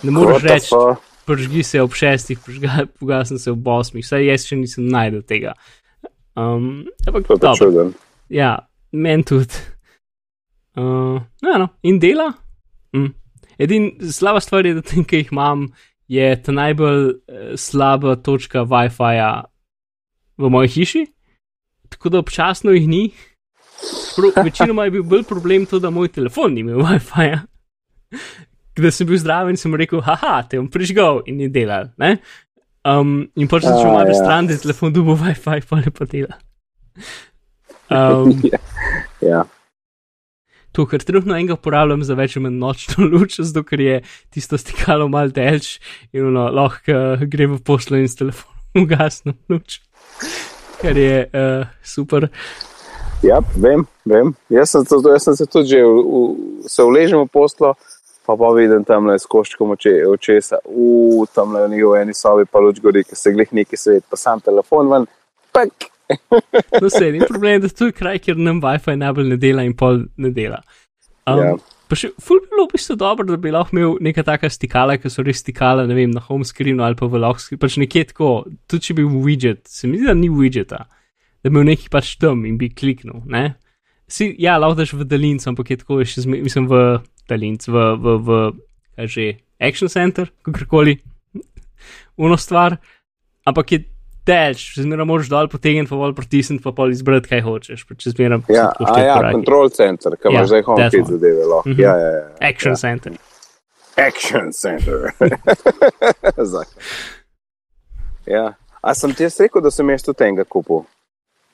Ne 0.02 0.10
moreš 0.10 0.42
reči, 0.42 0.70
fuck? 0.72 1.02
pržgi 1.28 1.62
se 1.62 1.82
ob 1.82 1.92
šestih, 1.92 2.38
pogasni 3.00 3.38
se 3.38 3.52
ob 3.52 3.66
osmih, 3.68 4.06
saj 4.06 4.24
jaz 4.24 4.46
še 4.48 4.56
nisem 4.56 4.86
najdel 4.88 5.20
tega. 5.28 5.52
Um, 6.32 6.86
ampak 7.04 7.26
to 7.26 7.36
je 7.36 7.40
pa 7.42 7.42
dobro, 7.42 7.66
čuden. 7.66 7.92
ja, 8.32 8.54
meni 8.92 9.26
tudi. 9.28 9.60
Uh, 10.78 11.20
no, 11.44 11.58
no, 11.60 11.68
in 11.82 11.98
dela. 12.00 12.30
Mm. 12.96 13.12
Edin 13.58 13.90
slaba 14.12 14.40
stvar 14.40 14.66
je, 14.66 14.74
da 14.78 14.82
tem, 14.82 15.04
ki 15.04 15.22
jih 15.22 15.32
imam, 15.32 15.68
je 16.08 16.26
ta 16.42 16.54
najbolj 16.54 17.04
uh, 17.08 17.54
slaba 17.58 18.16
točka 18.16 18.64
WiFi-ja 18.68 19.32
v 20.38 20.50
moji 20.50 20.72
hiši, 20.76 21.04
tako 21.92 22.14
da 22.14 22.22
občasno 22.22 22.74
jih 22.76 22.88
ni. 22.88 23.02
Pro, 24.16 24.30
večinoma 24.42 24.86
je 24.86 24.96
bil 24.96 25.04
bolj 25.06 25.24
problem 25.28 25.66
to, 25.66 25.78
da 25.78 25.90
moj 25.90 26.10
telefon 26.14 26.54
ni 26.54 26.64
imel 26.66 26.82
WiFi-ja. 26.86 27.42
Da 28.78 28.90
sem 28.94 29.06
bil 29.06 29.18
zdrav 29.18 29.50
in 29.50 29.58
sem 29.58 29.74
rekel, 29.74 30.00
haha, 30.06 30.42
te 30.46 30.58
bom 30.58 30.68
prižgal 30.70 31.24
in 31.26 31.42
ni 31.42 31.48
delal. 31.50 31.90
Ne? 31.98 32.16
Um, 32.86 33.26
in 33.36 33.50
pač 33.50 33.66
sem 33.66 33.74
šel 33.74 33.90
malo 33.90 34.14
ja. 34.14 34.20
stran, 34.20 34.46
da 34.46 34.54
je 34.54 34.62
telefon 34.62 34.94
dubo 34.94 35.18
WiFi, 35.18 35.60
pa 35.66 35.82
ne 35.82 35.90
pa 35.90 36.06
dela. 36.06 36.38
Um, 37.90 38.38
Ja. 39.20 39.44
To, 40.78 40.86
kar 40.86 41.02
trenutno 41.02 41.34
enega 41.34 41.56
uporabljam 41.58 42.04
za 42.06 42.14
več 42.14 42.36
ali 42.38 42.52
nočno 42.54 43.06
luč, 43.12 43.40
zato 43.42 43.64
ker 43.66 43.82
je 43.82 43.96
tisto 44.34 44.58
stikalo 44.60 45.08
mal 45.10 45.34
delč 45.34 45.78
in 46.12 46.30
ono, 46.30 46.46
lahko 46.54 46.94
uh, 46.94 47.26
gre 47.26 47.50
v 47.50 47.58
poslo 47.66 47.98
in 47.98 48.06
s 48.06 48.14
telefonom 48.20 48.54
ugasno 48.84 49.34
luč. 49.50 49.80
Kar 50.78 50.94
je 50.94 51.24
uh, 51.26 51.66
super. 51.82 52.28
Ja, 53.26 53.40
vem, 53.58 53.82
vem. 54.06 54.30
Jaz 54.54 54.76
sem, 54.76 54.86
to, 54.86 55.00
jaz 55.10 55.26
sem 55.26 55.34
se 55.34 55.48
tudi 55.50 55.74
že 55.74 55.82
v, 55.82 55.98
v, 55.98 56.68
se 56.70 56.86
uležem 56.86 57.24
v 57.24 57.32
poslo, 57.34 57.74
pa 58.22 58.38
pa 58.38 58.54
vidim 58.54 58.86
tam 58.86 59.10
le 59.10 59.18
s 59.18 59.26
koščkom 59.26 59.74
oče, 59.74 59.96
očesa, 60.06 60.62
v 60.62 61.26
tam 61.34 61.58
le 61.58 61.66
v 61.74 61.94
eni 61.98 62.14
sobi 62.14 62.46
pa 62.46 62.62
luč 62.62 62.78
gori, 62.84 63.02
ki 63.02 63.18
se 63.18 63.34
glih 63.34 63.50
neki 63.50 63.74
svet, 63.74 64.06
pa 64.06 64.20
sam 64.20 64.38
telefon 64.38 64.94
ven, 64.94 65.10
pak. 65.50 65.90
No, 66.82 66.90
se 66.90 67.10
ni 67.12 67.20
problem, 67.28 67.60
da 67.60 67.68
to 67.68 67.90
je 67.90 67.96
kraj, 67.96 68.20
kjer 68.24 68.38
nam 68.40 68.62
WiFi 68.64 68.96
najbolj 69.00 69.32
ne 69.32 69.40
dela 69.40 69.64
in 69.66 69.74
pol 69.76 70.06
ne 70.16 70.30
dela. 70.34 70.62
Um, 71.28 71.42
Ja. 71.42 71.56
Pa 71.88 71.96
še 71.96 72.10
ful 72.20 72.42
bi 72.42 72.50
bilo 72.52 72.66
v 72.66 72.74
bistvu 72.74 72.98
dobro, 73.00 73.24
da 73.24 73.38
bi 73.40 73.50
lahko 73.52 73.72
imel 73.72 73.94
neka 74.04 74.20
taka 74.26 74.50
stikala, 74.52 74.98
ki 75.00 75.08
so 75.08 75.22
res 75.24 75.40
stikala, 75.40 75.86
ne 75.88 75.94
vem, 75.96 76.12
na 76.12 76.20
home 76.20 76.44
screenu 76.44 76.84
ali 76.84 76.98
pa 76.98 77.08
v 77.08 77.20
lock 77.22 77.40
screenu, 77.40 77.62
pač 77.62 77.78
nekje 77.80 78.10
tako, 78.10 78.32
tudi 78.68 78.90
če 78.90 78.96
bi 78.98 79.06
bil 79.06 79.22
widget, 79.24 79.62
se 79.72 79.88
mi 79.88 79.96
zdi, 79.96 80.10
da 80.10 80.16
ni 80.16 80.28
widgeta, 80.28 80.82
da 80.84 81.48
bi 81.48 81.54
imel 81.54 81.70
neki 81.70 81.88
pač 81.92 82.12
tam 82.20 82.44
in 82.48 82.58
bi 82.60 82.68
kliknil, 82.68 83.22
ne? 83.32 83.56
Si, 84.08 84.28
ja, 84.40 84.58
lahko 84.60 84.76
daš 84.82 84.92
v 85.00 85.08
daljincu, 85.08 85.48
ampak 85.48 85.72
je 85.72 85.78
tako, 85.80 86.02
je 86.02 86.10
še 86.12 86.26
zme, 86.26 86.42
mislim, 86.44 86.68
v 86.68 86.82
daljincu, 87.28 87.72
v, 87.72 87.86
v, 88.04 88.16
v, 88.28 88.38
kaj 89.00 89.10
že, 89.16 89.26
Action 89.58 89.88
Center, 89.88 90.28
kakorkoli, 90.44 90.98
uno 92.20 92.36
stvar, 92.36 92.76
ampak 93.48 93.72
je 93.72 93.80
delč, 94.28 94.66
zmeraj 94.78 95.08
moraš 95.08 95.30
dol 95.32 95.48
potegniti, 95.48 95.88
pa 95.90 95.96
bolj 95.96 96.12
pritisniti, 96.18 96.62
pa 96.64 96.72
pol 96.76 96.92
izbrati, 96.92 97.28
kaj 97.32 97.40
hočeš, 97.46 97.86
so 97.98 98.12
Ja, 98.52 98.68
a 98.78 99.00
ja, 99.00 99.16
koraki. 99.16 99.34
control 99.38 99.70
center, 99.72 100.16
ki 100.16 100.28
Ja, 100.28 100.34
imaš 100.36 100.48
zdaj 100.52 100.62
home 100.68 100.84
one. 100.84 101.04
zadeve. 101.08 101.44
lahko. 101.46 101.68
Mhm. 101.68 101.80
Ja, 101.80 101.94
ja, 101.96 102.10
ja. 102.12 102.26
Action 102.50 102.72
ja. 102.72 102.76
Center. 102.76 103.12
Action 103.98 104.52
center. 104.52 105.08
Ja. 108.26 108.52
A 108.82 108.94
sem 108.94 109.14
ti 109.14 109.22
jaz 109.24 109.40
rekel, 109.40 109.62
da 109.64 109.70
sem 109.74 109.88
jaz 109.90 110.04
tudi 110.06 110.24
enega 110.24 110.44
kupil? 110.44 110.84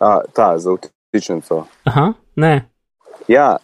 A, 0.02 0.18
ta, 0.34 0.50
za 0.58 0.74
vtičnico. 0.74 1.62
Aha, 1.88 2.10
ne. 2.36 2.54
Ja, 3.30 3.56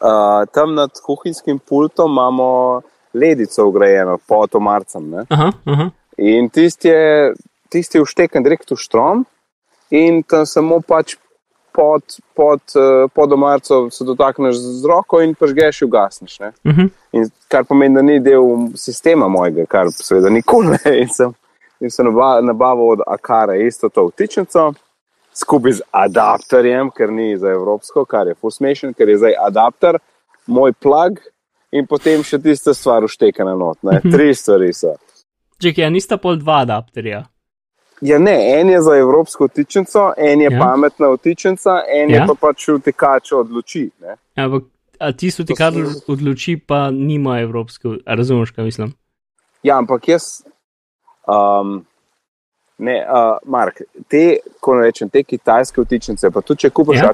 uh, 0.00 0.42
tam 0.54 0.74
nad 0.74 0.90
kuhinjskim 1.04 1.58
pultom 1.62 2.10
imamo 2.16 2.80
ledico 3.14 3.68
ugrajeno 3.68 4.18
pod 4.28 4.56
omarcem. 4.58 5.10
Ne? 5.10 5.26
Aha, 5.30 5.52
aha. 5.64 5.90
In 6.18 6.48
tisti 6.50 6.88
je, 6.88 7.34
tist 7.74 7.94
je 7.94 8.02
ušteken 8.04 8.46
direkt 8.46 8.70
v 8.70 8.78
štrom, 8.78 9.24
in 9.90 10.22
tam 10.22 10.46
samo 10.46 10.80
pač 10.80 11.16
pod, 11.74 12.02
pod, 12.34 12.62
uh, 12.78 13.10
pod 13.14 13.32
omarco 13.32 13.90
se 13.90 14.04
dotakneš 14.04 14.56
z 14.56 14.86
roko 14.86 15.20
in 15.22 15.34
pažgeš 15.34 15.82
in 15.82 15.88
ugasneš. 15.88 16.38
ne. 16.40 16.52
Uh 16.64 16.72
-huh. 16.72 16.90
In 17.12 17.30
kar 17.48 17.64
pomeni, 17.64 17.94
da 17.94 18.02
ni 18.02 18.20
del 18.20 18.70
sistema 18.74 19.28
mojega, 19.28 19.66
kar 19.66 19.90
seveda 19.90 20.30
nikoli 20.30 20.78
ne. 20.78 20.98
In 21.02 21.08
sem, 21.08 21.34
in 21.80 21.90
sem 21.90 22.06
naba- 22.06 22.40
nabavil 22.40 22.90
od 22.90 23.00
Akara 23.06 23.56
isto 23.56 23.88
to 23.88 24.06
vtičnico, 24.06 24.74
skupaj 25.34 25.72
z 25.72 25.80
adapterjem, 25.90 26.90
ker 26.90 27.12
ni 27.12 27.38
za 27.38 27.48
evropsko, 27.48 28.04
kar 28.04 28.26
je 28.26 28.34
full 28.34 28.50
smešen, 28.50 28.94
ker 28.94 29.08
je 29.08 29.18
zdaj 29.18 29.34
adapter, 29.46 29.98
moj 30.46 30.72
plug 30.72 31.18
in 31.72 31.86
potem 31.86 32.22
še 32.22 32.38
tista 32.38 32.74
stvar 32.74 33.04
uštekana 33.04 33.54
not. 33.54 33.78
Ne. 33.82 34.00
Tri 34.12 34.34
stvari 34.34 34.72
so. 34.72 34.94
Čekaj, 35.62 35.90
nista 35.90 36.16
pol 36.16 36.36
dva 36.36 36.62
adapterja. 36.62 37.24
Ja, 38.00 38.18
ne, 38.18 38.60
en 38.60 38.68
je 38.68 38.82
za 38.82 38.96
evropsko 38.96 39.46
vtičnico, 39.46 40.12
en 40.16 40.40
je 40.40 40.44
Ja. 40.44 40.50
ja. 40.52 40.60
pametna 40.60 41.08
vtičnica, 41.08 41.70
en 41.88 42.10
Ja. 42.10 42.16
ja. 42.16 42.22
je 42.22 42.26
pa 42.26 42.34
pač 42.40 42.68
vtikač 42.68 43.32
od 43.32 43.50
luči. 43.50 43.90
Ne? 44.00 44.16
Ampak 44.36 44.62
a 45.00 45.12
tisto, 45.12 45.44
ti 45.44 45.54
kar 45.54 45.72
so- 45.72 46.12
odloči, 46.12 46.56
pa 46.58 46.90
nima 46.90 47.40
evropske, 47.40 47.88
razumeš, 48.06 48.50
kaj 48.50 48.64
mislim. 48.64 48.94
Ja, 49.62 49.78
ampak 49.78 50.08
jaz. 50.08 50.22
Um, 51.26 51.86
ne, 52.78 53.06
uh, 53.08 53.38
Mark, 53.44 53.80
te, 54.08 54.36
ko 54.60 54.74
rečem, 54.74 55.08
te 55.08 55.22
kitajske 55.22 55.80
vtičnice, 55.80 56.30
pa 56.30 56.40
tudi 56.40 56.60
če 56.60 56.70
kupiš 56.70 56.98
Ja. 56.98 57.04
ja. 57.04 57.10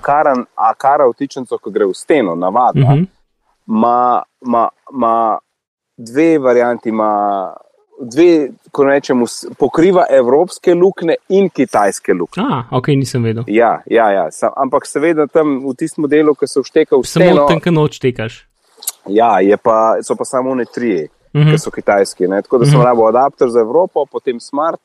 akara, 0.56 1.06
vtičnico, 1.08 1.58
ko 1.58 1.70
gre 1.70 1.86
v 1.86 1.94
steno, 1.94 2.34
navadno, 2.34 2.86
Uh 2.86 2.92
-huh. 2.92 3.06
ima 3.66 4.22
ma, 4.40 4.68
ma 4.92 5.38
dve 5.96 6.38
varianti, 6.38 6.88
ima 6.88 7.54
dve, 8.00 8.50
ko 8.72 8.84
rečem, 8.84 9.20
vs- 9.22 9.52
pokriva 9.58 10.06
evropske 10.10 10.74
luknje 10.74 11.14
in 11.28 11.50
kitajske 11.50 12.14
luknje. 12.14 12.42
Ah, 12.42 12.64
ok, 12.72 12.88
nisem 12.88 13.22
vedel. 13.24 13.44
Ja, 13.46 13.82
ja, 13.86 14.10
ja. 14.10 14.30
Sam, 14.30 14.52
ampak 14.56 14.86
seveda 14.86 15.26
tam 15.26 15.60
v 15.68 15.74
tistem 15.76 16.08
delu, 16.08 16.34
ki 16.34 16.46
se 16.48 16.60
všteka 16.60 16.96
v 16.96 17.04
Samo 17.04 17.24
steno, 17.24 17.46
tam, 17.48 17.60
kaj 17.60 17.72
noč 17.72 17.98
tekaš. 18.00 18.46
ja, 19.08 19.36
pa, 19.62 20.00
so 20.02 20.16
pa 20.16 20.24
samo 20.24 20.54
ne 20.54 20.64
trije, 20.64 21.08
Uh 21.32 21.40
-huh. 21.40 21.52
ki 21.52 21.58
so 21.58 21.70
kitajski. 21.70 22.26
Ne? 22.26 22.42
Tako 22.42 22.58
da 22.58 22.64
sem 22.66 22.74
Mhm. 22.78 22.84
rabo 22.86 23.06
adapter 23.06 23.48
za 23.48 23.60
Evropo, 23.60 24.06
potem 24.06 24.40
smart 24.40 24.80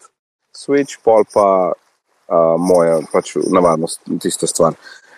switch, 0.54 0.98
pol 1.04 1.24
pa 1.34 1.72
uh, 1.72 2.60
moja, 2.60 3.00
pač 3.14 3.36
navadno 3.52 3.88
tista 4.22 4.48
stvar. 4.48 4.74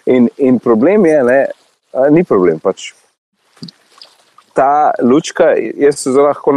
In, 0.06 0.30
in 0.38 0.60
problem 0.60 1.06
je, 1.06 1.24
ne, 1.24 1.46
uh, 1.94 2.08
ni 2.10 2.24
problem. 2.24 2.60
Pač, 2.60 2.94
ta 4.58 4.92
lučka, 5.04 5.52
jaz 5.78 6.00
se 6.02 6.12
zelo 6.12 6.26
lahko 6.26 6.52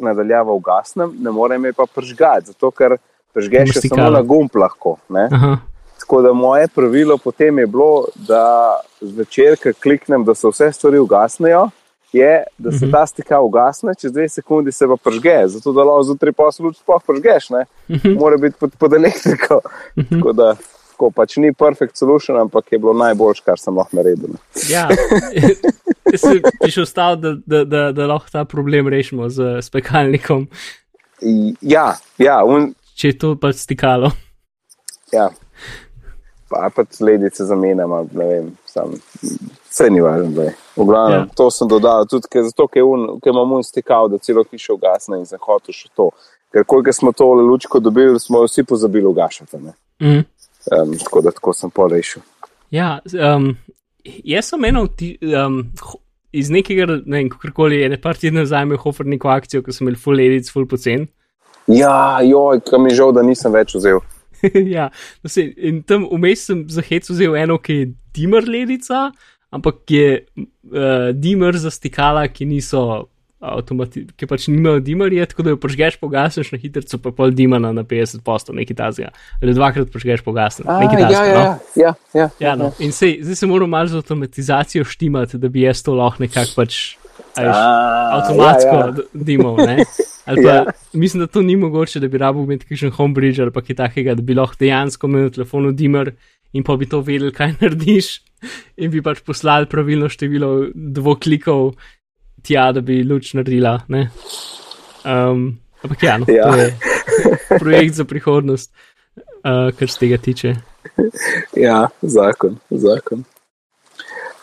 nadaljava 0.00 0.52
ugasnem, 0.56 1.12
ne 1.20 1.30
morem 1.30 1.64
je 1.68 1.72
pa 1.76 1.84
pržgati, 1.94 2.46
zato 2.46 2.70
ker 2.70 2.96
pržgeš 3.36 3.74
stikalo. 3.76 4.06
samo 4.06 4.10
na 4.16 4.22
gumb 4.22 4.56
lahko. 4.56 4.96
Tako 6.00 6.22
da 6.22 6.32
moje 6.32 6.68
pravilo 6.68 7.18
potem 7.18 7.58
je 7.58 7.66
bilo, 7.66 8.06
da 8.28 8.76
zvečer, 9.00 9.56
ko 9.60 9.72
kliknem, 9.82 10.24
da 10.24 10.34
se 10.34 10.48
vse 10.48 10.70
stvari 10.72 10.98
ugasnejo, 10.98 11.66
je, 12.12 12.44
da 12.58 12.72
se 12.72 12.86
Mhm. 12.86 12.92
ta 12.92 13.06
stika 13.06 13.40
ugasne, 13.40 13.92
čez 14.00 14.12
dve 14.12 14.28
sekunde 14.28 14.72
se 14.72 14.86
pa 14.88 14.96
pržge, 14.96 15.36
zato 15.48 15.72
da 15.72 15.84
lahko 15.84 16.02
zjutraj 16.02 16.32
luč 16.62 16.76
sploh 16.78 17.02
pržgeš, 17.06 17.50
ne? 17.50 17.64
Mhm. 17.90 18.12
mora 18.18 18.36
biti 18.36 18.56
pod, 18.60 18.72
pod 18.78 18.92
elektriko. 18.94 19.60
Tako 20.10 20.32
da 20.32 20.54
tako, 20.96 21.10
pač 21.12 21.36
ni 21.36 21.52
perfect 21.52 22.00
solution, 22.00 22.40
ampak 22.40 22.72
je 22.72 22.80
bilo 22.80 22.96
najboljš, 22.96 23.44
kar 23.44 23.60
sem 23.60 23.76
lahko 23.76 24.00
naredil. 24.00 24.34
Ja, 24.72 24.88
jaz 26.12 26.24
sem 26.24 26.40
prišel 26.62 26.88
stav, 26.88 27.20
da, 27.20 27.36
da, 27.46 27.64
da, 27.68 27.82
da 27.92 28.06
lahko 28.08 28.32
ta 28.32 28.44
problem 28.48 28.88
rešimo 28.88 29.28
z 29.28 29.60
spekalnikom, 29.62 30.48
Ja, 31.64 31.94
ja, 32.20 32.42
un, 32.44 32.74
če 32.96 33.08
je 33.08 33.18
to 33.18 33.36
pač 33.40 33.62
stikalo. 33.64 34.10
ja. 35.12 35.30
Pa 36.48 36.68
pa 36.70 36.84
sledice 36.90 37.42
zamenjamo, 37.44 38.04
ne 38.14 38.26
vem, 38.28 38.50
sam. 38.70 38.92
Vse 39.66 39.88
ni 39.90 39.98
važno, 40.00 40.28
zdaj. 40.30 40.52
V 40.76 40.84
glavnem, 40.86 41.24
Ja. 41.24 41.34
to 41.34 41.48
sem 41.50 41.66
dodal 41.68 42.06
tudi 42.06 42.28
ker, 42.30 42.44
zato, 42.46 42.68
ker, 42.70 42.84
un, 42.86 43.16
ker 43.18 43.32
imam 43.32 43.56
un 43.56 43.64
stikal, 43.66 44.06
da 44.08 44.20
celo 44.22 44.44
hišo 44.46 44.76
ugasne 44.76 45.18
in 45.18 45.26
hotel 45.42 45.74
še 45.74 45.88
to. 45.96 46.10
Ker 46.54 46.62
koliko 46.64 46.92
smo 46.94 47.10
to 47.12 47.26
lučko 47.34 47.80
dobili, 47.82 48.20
smo 48.22 48.44
jo 48.44 48.46
vsi 48.46 48.62
pozabili 48.62 49.08
ugašati. 49.10 49.58
Mm. 50.04 50.22
Um, 50.72 50.96
tako 50.98 51.22
da 51.22 51.30
tako 51.30 51.54
sem 51.54 51.70
pol 51.70 51.90
rešil. 51.92 52.22
Ja, 52.74 52.98
um, 53.36 53.52
jaz 54.04 54.50
sem 54.50 54.64
eno 54.66 54.86
ti, 54.86 55.12
um, 55.22 55.60
iz 56.34 56.50
nekega, 56.50 56.88
ne 57.04 57.20
vem, 57.20 57.30
kakorkoli, 57.30 57.84
ene 57.86 58.00
par 58.02 58.18
tednov 58.18 58.46
nazaj 58.46 58.66
imel 58.66 58.80
Hofer 58.82 59.06
neko 59.08 59.30
akcijo, 59.32 59.62
ko 59.62 59.74
sem 59.74 59.86
imel 59.86 59.98
full 60.00 60.22
edic, 60.22 60.50
full 60.52 60.66
pocen. 60.70 61.06
Ja, 61.70 62.18
joj, 62.22 62.60
kam 62.66 62.86
je 62.90 62.98
žal, 62.98 63.14
da 63.14 63.24
nisem 63.26 63.54
več 63.54 63.74
vzel. 63.78 64.02
ja, 64.76 64.90
no 65.24 65.32
se, 65.32 65.46
in 65.56 65.80
tam 65.86 66.06
vmes 66.10 66.44
sem 66.50 66.66
za 66.70 66.84
hec 66.86 67.08
vzel 67.10 67.38
eno, 67.38 67.58
ki 67.62 67.78
je 67.78 67.88
dimmer 68.16 68.46
ledica, 68.46 69.08
ampak 69.54 69.82
je 69.90 70.08
uh, 70.20 71.10
dimmer 71.14 71.58
za 71.58 71.72
stikala, 71.74 72.26
ki 72.28 72.48
niso. 72.50 73.06
Avtomati, 73.40 74.06
ki 74.16 74.26
pač 74.26 74.46
nimajo 74.48 74.80
dimarja, 74.80 75.26
tako 75.28 75.44
da 75.44 75.52
jo 75.52 75.58
požgeš, 75.60 75.98
pogasneš 76.00 76.54
na 76.54 76.58
hitro, 76.58 76.80
pa 77.04 77.10
pol 77.12 77.34
dimana 77.36 77.68
na 77.76 77.84
50 77.84 78.22
postov, 78.24 78.56
nekaj 78.56 78.76
tazga. 78.78 79.10
Ali 79.42 79.52
dvakrat 79.54 79.90
požgeš, 79.92 80.22
pogasneš. 80.24 80.64
Nekaj 80.64 81.02
ja, 81.02 81.08
tazga. 81.08 81.24
ja, 81.24 81.34
no? 81.34 81.42
ja, 81.42 81.58
ja, 81.76 81.92
ja, 82.16 82.28
Ja, 82.40 82.54
no. 82.56 82.70
In 82.80 82.92
sej, 82.96 83.18
zdaj 83.22 83.36
se 83.36 83.46
moram 83.46 83.68
malo 83.70 83.92
z 83.92 84.00
avtomatizacijo 84.00 84.84
štimati, 84.88 85.36
da 85.38 85.48
bi 85.52 85.66
jaz 85.66 85.82
to 85.84 85.94
lahko 85.94 86.24
nekako 86.24 86.56
pač 86.62 86.96
A, 87.36 87.44
avtomatsko 88.16 88.72
ja, 88.72 88.84
ja. 88.86 88.90
d- 88.96 89.04
dimal. 89.12 89.56
Ne? 89.60 89.84
Ali 90.26 90.42
pa, 90.42 90.48
Ja. 90.48 90.64
Mislim, 90.96 91.20
da 91.20 91.26
to 91.28 91.42
ni 91.44 91.56
mogoče, 91.56 92.00
da 92.00 92.08
bi 92.08 92.18
rabil 92.18 92.42
imeti 92.48 92.66
kakšen 92.66 92.90
homebridge 92.96 93.42
ali 93.44 93.52
pa 93.52 93.60
kaj 93.60 93.76
takega, 93.76 94.14
da 94.16 94.22
bi 94.24 94.34
lahko 94.34 94.56
dejansko 94.60 95.06
imel 95.06 95.28
na 95.28 95.30
telefonu 95.36 95.72
dimmer 95.76 96.14
in 96.56 96.64
pa 96.64 96.76
bi 96.80 96.88
to 96.88 97.00
vedel, 97.04 97.28
kaj 97.36 97.52
narediš 97.60 98.22
in 98.80 98.90
bi 98.92 99.02
pač 99.04 99.20
poslal 99.26 99.66
pravilno 99.68 100.08
število 100.12 100.70
dvoklikov 100.74 101.74
tja, 102.46 102.70
da 102.72 102.80
bi 102.80 103.02
luč 103.04 103.34
naredila. 103.34 103.80
ne. 103.88 104.06
Um, 105.04 105.58
ampak 105.84 106.02
ja, 106.02 106.18
no, 106.18 106.24
Ja. 106.28 106.50
to 106.50 106.56
je 106.56 106.70
projekt 107.58 107.94
za 107.94 108.04
prihodnost, 108.04 108.72
uh, 109.44 109.70
kar 109.78 109.88
se 109.88 109.98
tega 109.98 110.16
tiče. 110.18 110.54
Ja, 111.56 111.88
zakon, 112.02 112.58
zakon. 112.70 113.24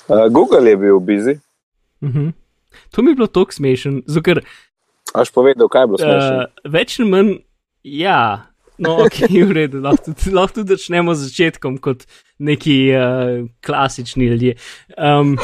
Uh, 0.07 0.27
Google 0.31 0.69
je 0.69 0.77
bil 0.77 0.99
busy. 0.99 1.39
Mhm. 2.03 2.29
To 2.91 3.01
mi 3.01 3.11
je 3.11 3.15
bilo 3.15 3.27
tako 3.27 3.51
smešen, 3.51 4.01
zato 4.05 4.39
Aš 5.13 5.29
povedal, 5.31 5.67
kaj 5.69 5.81
je 5.83 5.87
bilo 5.87 5.97
smešno? 5.97 6.37
uh, 6.37 6.71
več 6.71 6.95
ali 6.99 7.09
manj, 7.09 7.31
ja, 7.83 8.47
no, 8.77 8.95
ok, 9.05 9.19
v 9.29 9.51
redu, 9.51 9.81
lahko 9.83 10.09
tudi, 10.09 10.31
lahko 10.33 10.55
tudi 10.55 10.73
začnemo 10.73 11.13
z 11.13 11.27
začetkom 11.27 11.77
kot 11.77 12.07
neki 12.39 12.77
uh, 12.91 13.45
klasični 13.61 14.25
ljudje. 14.25 14.55
Um, 14.97 15.35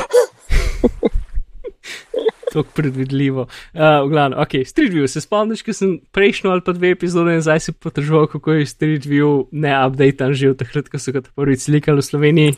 Tako 2.54 2.70
predvidljivo. 2.76 3.42
Uh, 3.74 3.82
v 4.06 4.10
glavnem, 4.10 4.40
ok, 4.40 4.54
Street 4.66 4.94
View, 4.94 5.08
se 5.08 5.22
spomniš, 5.22 5.62
ko 5.66 5.74
sem 5.74 6.00
prejšnjo 6.12 6.52
ali 6.52 6.66
pa 6.66 6.74
dve 6.74 6.94
epizode 6.96 7.36
nazaj 7.38 7.60
si 7.60 7.72
potražoval, 7.72 8.28
kako 8.28 8.58
je 8.58 8.66
Street 8.66 9.06
View 9.06 9.46
ne 9.52 9.74
update 9.86 10.34
že 10.34 10.54
od 10.54 10.58
takrat, 10.58 10.90
ko 10.90 11.00
so 11.00 11.14
ga 11.14 11.22
prvič 11.22 11.70
slikali 11.70 12.02
v 12.02 12.06
Sloveniji. 12.06 12.56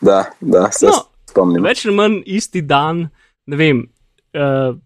Da, 0.00 0.24
da, 0.40 0.68
se 0.72 0.86
No, 0.86 1.00
spomnim. 1.30 1.64
Več 1.64 1.86
ali 1.86 1.96
manj 1.96 2.20
isti 2.26 2.62
dan, 2.62 3.08
ne 3.46 3.56
vem, 3.56 3.84
uh, 4.36 4.76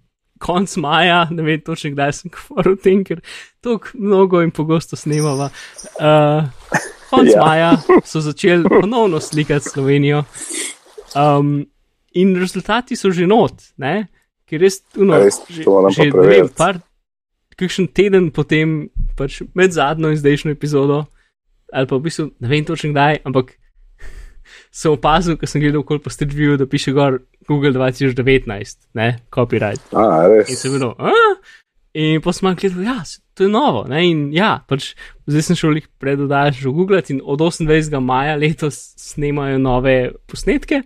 konc 0.45 0.77
maja, 0.77 1.25
ne 1.31 1.43
vem 1.43 1.61
točno 1.65 1.95
kdaj 1.95 2.13
sem 2.13 2.33
govoril 2.35 2.77
o 2.77 2.81
tem, 2.81 3.05
ker 3.07 3.23
tako 3.65 3.95
mnogo 3.99 4.43
in 4.45 4.53
pogosto 4.55 4.99
snemava. 4.99 5.51
Uh, 5.99 6.47
konc 7.11 7.31
ja. 7.31 7.39
Ja. 7.39 7.45
maja 7.45 7.71
so 8.05 8.23
začeli 8.25 8.69
ponovno 8.69 9.21
slikati 9.21 9.71
Slovenijo. 9.71 10.25
Um, 11.15 11.65
in 12.15 12.37
rezultati 12.37 12.97
so 12.97 13.11
že 13.11 13.27
not, 13.27 13.63
ne? 13.77 14.07
Ker 14.55 14.63
res, 14.63 14.81
no, 14.97 15.19
Res, 15.21 15.41
to 15.51 15.67
moram 15.67 15.91
pa 15.91 15.97
že 15.99 16.07
ne 16.11 16.29
vem, 16.31 16.51
par, 16.55 16.79
kakšen 17.59 17.91
teden 17.95 18.31
potem, 18.35 18.77
pač 19.19 19.43
med 19.59 19.75
zadnjo 19.75 20.15
in 20.15 20.21
zdajšnjo 20.21 20.55
epizodo, 20.55 21.05
ali 21.75 21.91
pa 21.91 21.99
v 21.99 22.07
bistvu 22.07 22.31
ne 22.39 22.51
vem 22.51 22.65
točno 22.67 22.93
kdaj, 22.95 23.21
ampak 23.27 23.53
sem 24.79 24.95
opazil, 24.95 25.39
ko 25.41 25.51
sem 25.51 25.63
gledal 25.63 25.83
okoli 25.83 26.03
po 26.05 26.15
Street 26.15 26.35
View, 26.35 26.57
da 26.61 26.71
piše 26.71 26.95
gor 26.95 27.21
Google 27.51 27.75
2019, 27.77 28.89
ne, 28.95 29.11
copyright. 29.35 29.83
A, 29.93 30.25
res. 30.31 30.55
In 30.55 30.61
sem 30.61 30.75
bil, 30.75 30.89
ah? 30.95 31.37
In 31.95 32.19
pa 32.23 32.35
sem 32.35 32.51
gledal, 32.59 32.83
ja, 32.87 32.99
to 33.35 33.47
je 33.47 33.51
novo. 33.51 33.85
Ne? 33.91 34.03
In 34.07 34.27
ja, 34.35 34.57
pač 34.67 34.93
zdaj 35.31 35.49
sem 35.49 35.59
šel 35.59 35.79
jih 35.79 35.89
predodajati 36.03 36.63
že 36.63 36.71
v 36.71 36.77
Google 36.79 37.03
in 37.11 37.21
od 37.23 37.43
28. 37.43 37.99
maja 38.03 38.35
letos 38.39 38.95
snemajo 38.99 39.59
nove 39.63 39.97
posnetke. 40.31 40.83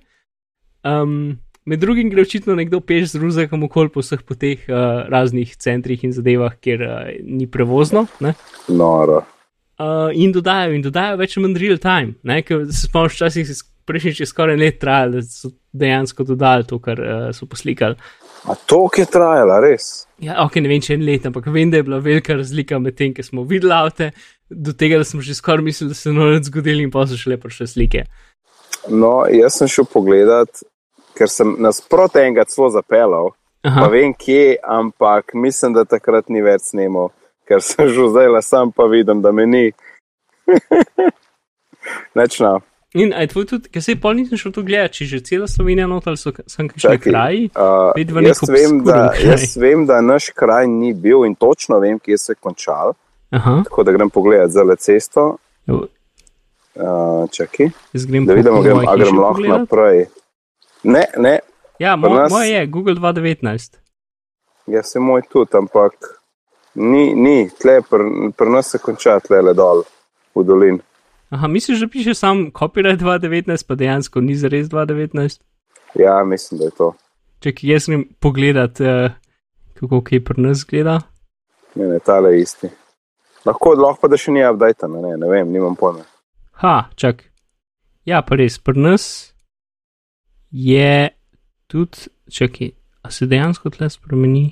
Um, 0.85 1.41
med 1.69 1.81
drugim 1.83 2.11
gre 2.11 2.25
očitno 2.25 2.57
nekdo 2.57 2.81
peš 2.81 3.13
z 3.13 3.23
ruzakom 3.23 3.67
okoli 3.69 3.93
po 3.93 4.05
vseh 4.05 4.23
poteh 4.25 4.65
uh, 4.69 5.05
raznih 5.13 5.57
centrih 5.61 6.05
in 6.05 6.15
zadevah, 6.17 6.57
kjer 6.65 6.85
uh, 6.87 7.11
ni 7.25 7.49
prevozno. 7.51 8.07
Ne? 8.25 8.35
Noro. 8.69 9.23
Uh, 9.79 10.09
in 10.15 10.33
dodajajo, 10.35 10.75
in 10.75 10.83
dodajajo 10.83 11.19
več 11.21 11.37
ali 11.37 11.47
manj 11.47 11.61
real 11.63 11.83
time. 11.83 12.17
Ne? 12.27 12.41
Ker 12.43 12.65
se 12.71 12.89
spomniš, 12.89 13.19
včasih 13.19 13.53
je 13.53 13.59
prejšnjič 13.89 14.21
je 14.21 14.29
skoraj 14.29 14.57
let 14.61 14.81
trajalo, 14.83 15.19
da 15.19 15.23
so 15.25 15.51
dejansko 15.73 16.25
dodali 16.29 16.67
to, 16.69 16.79
kar 16.85 17.01
uh, 17.01 17.29
so 17.37 17.49
poslikali. 17.49 17.97
A 18.49 18.55
to 18.71 18.85
je 18.97 19.07
trajalo, 19.09 19.59
res. 19.65 20.07
Ja, 20.23 20.39
ok, 20.45 20.61
ne 20.63 20.71
vem, 20.71 20.83
če 20.85 20.97
en 20.99 21.05
let, 21.07 21.27
ampak 21.29 21.49
vem, 21.53 21.73
da 21.73 21.81
je 21.81 21.87
bila 21.87 22.01
velika 22.05 22.37
razlika 22.39 22.79
med 22.83 22.99
tem, 22.99 23.15
ki 23.17 23.25
smo 23.27 23.45
videli 23.49 23.75
avte, 23.75 24.11
do 24.49 24.75
tega, 24.77 25.01
da 25.01 25.09
smo 25.09 25.21
že 25.25 25.37
skoraj 25.37 25.65
mislili, 25.65 25.93
da 25.93 25.99
se 25.99 26.09
je 26.09 26.17
noč 26.17 26.51
zgodili 26.51 26.87
in 26.87 26.93
pa 26.95 27.07
so 27.09 27.19
šele 27.19 27.39
prišle 27.41 27.69
slike. 27.75 28.05
No, 28.89 29.13
jaz 29.33 29.59
sem 29.59 29.71
šel 29.71 29.89
pogledat, 29.91 30.63
ker 31.19 31.31
sem 31.31 31.57
nasprot 31.59 32.17
enega 32.17 32.47
celo 32.49 32.71
zapeljal, 32.71 33.33
pa 33.67 33.75
Aha, 33.75 33.89
vem 33.93 34.15
kje, 34.15 34.57
ampak 34.63 35.35
mislim, 35.35 35.75
da 35.75 35.85
takrat 35.85 36.31
ni 36.31 36.43
več 36.45 36.71
snemal, 36.71 37.11
ker 37.49 37.63
sem 37.65 37.91
že 37.91 38.09
zdaj 38.13 38.31
le 38.37 38.43
sam 38.47 38.73
pa 38.73 38.87
vidim, 38.91 39.23
da 39.23 39.33
me 39.35 39.47
ni. 39.47 39.67
Nečno. 42.19 42.61
in 42.95 43.13
aj 43.13 43.27
tvoj 43.33 43.45
tudi, 43.47 43.69
ker 43.69 43.83
se 43.85 43.93
je 43.93 44.01
pol 44.01 44.17
nisem 44.17 44.41
šel 44.41 44.53
tu 44.53 44.63
gledati, 44.65 45.01
če 45.01 45.05
že 45.11 45.19
cela 45.27 45.49
Slovenija 45.51 45.87
not 45.87 46.07
ali 46.09 46.17
so 46.17 46.33
sem 46.47 46.71
kakšni 46.71 46.99
kraji. 47.03 47.51
Uh, 47.53 47.93
jaz, 48.25 48.41
vem, 48.49 48.81
da, 48.85 49.11
kraj. 49.13 49.27
jaz 49.27 49.57
vem, 49.61 49.85
da 49.87 50.01
naš 50.01 50.31
kraj 50.35 50.67
ni 50.71 50.95
bil 50.95 51.27
in 51.29 51.35
točno 51.37 51.79
vem, 51.85 51.99
kje 52.01 52.19
se 52.19 52.33
je 52.33 52.41
končal. 52.41 52.97
Aha. 53.31 53.61
Tako 53.69 53.85
da 53.85 53.93
grem 53.93 54.11
pogledat 54.11 54.51
za 54.51 54.65
le 54.65 54.77
cesto. 54.77 55.37
Uh, 55.69 55.85
čakaj, 57.35 57.71
Jaz 57.93 58.07
grem 58.07 58.27
da 58.27 58.35
vidimo, 58.39 58.63
grem, 58.63 58.81
grem 58.87 59.19
lahko 59.19 59.43
naprej. 59.43 60.07
Ne, 60.85 61.05
ne, 61.17 61.39
Ja, 61.79 61.95
Pri 61.95 62.11
mo, 62.11 62.17
nas- 62.17 62.33
moje 62.33 62.51
je 62.51 62.67
Google 62.67 62.95
2019. 62.95 63.79
jaz 64.67 64.91
sem 64.93 65.03
moj 65.03 65.23
tudi, 65.33 65.57
ampak 65.57 65.93
ni, 66.75 67.15
ni 67.15 67.51
tle, 67.51 67.83
pri 67.83 68.33
pr 68.37 68.47
nas 68.47 68.71
se 68.71 68.79
konča 68.79 69.21
tle 69.21 69.43
le 69.43 69.55
dol 69.55 69.85
v 70.35 70.45
dolin. 70.45 70.81
Aha, 71.31 71.47
misliš, 71.47 71.81
da 71.81 71.89
piše 71.89 72.15
sam 72.15 72.51
copyright 72.51 72.99
2019, 72.99 73.67
pa 73.67 73.75
dejansko 73.75 74.21
ni 74.21 74.35
zares 74.35 74.69
2019? 74.69 75.41
Ja, 75.95 76.25
mislim, 76.25 76.59
da 76.59 76.65
je 76.65 76.71
to. 76.71 76.93
Čakaj, 77.41 77.71
jaz 77.71 77.87
grem 77.87 78.09
pogledat, 78.21 78.81
uh, 78.81 79.11
kako 79.79 80.03
kaj 80.03 80.25
pri 80.25 80.43
nas 80.43 80.65
gleda. 80.67 81.01
Ne, 81.75 81.87
ne, 81.87 81.99
tale 81.99 82.33
je 82.35 82.43
isti. 82.43 82.69
Lahko, 83.47 83.75
lahko 83.79 84.01
pa 84.01 84.09
da 84.09 84.17
še 84.17 84.33
ni 84.33 84.43
update, 84.43 84.89
ne, 84.89 85.17
ne 85.17 85.29
vem, 85.31 85.53
nimam 85.53 85.77
pojma. 85.77 86.03
Ha, 86.65 86.91
čak. 86.97 87.23
Ja, 88.05 88.23
pa 88.23 88.35
res, 88.35 88.59
pri 88.59 88.81
nas 88.81 89.33
je 90.51 91.09
tudi, 91.67 92.09
čakaj, 92.33 92.71
a 93.03 93.11
se 93.11 93.27
dejansko 93.27 93.71
tle 93.71 93.91
spremeni? 93.91 94.51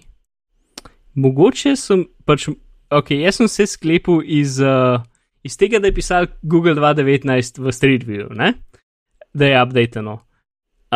Mogoče 1.16 1.76
sem 1.80 2.04
pač, 2.28 2.48
ok, 2.92 3.14
jaz 3.16 3.40
sem 3.40 3.48
se 3.48 3.66
sklepal 3.70 4.20
iz, 4.22 4.60
uh, 4.60 5.00
iz 5.44 5.56
tega, 5.56 5.80
da 5.80 5.88
je 5.88 5.96
pisal 5.96 6.28
Google 6.42 6.76
2019 6.76 7.62
v 7.62 7.72
Street 7.72 8.04
View, 8.04 8.32
ne? 8.36 8.54
da 9.36 9.46
je 9.46 9.62
updateno. 9.62 10.20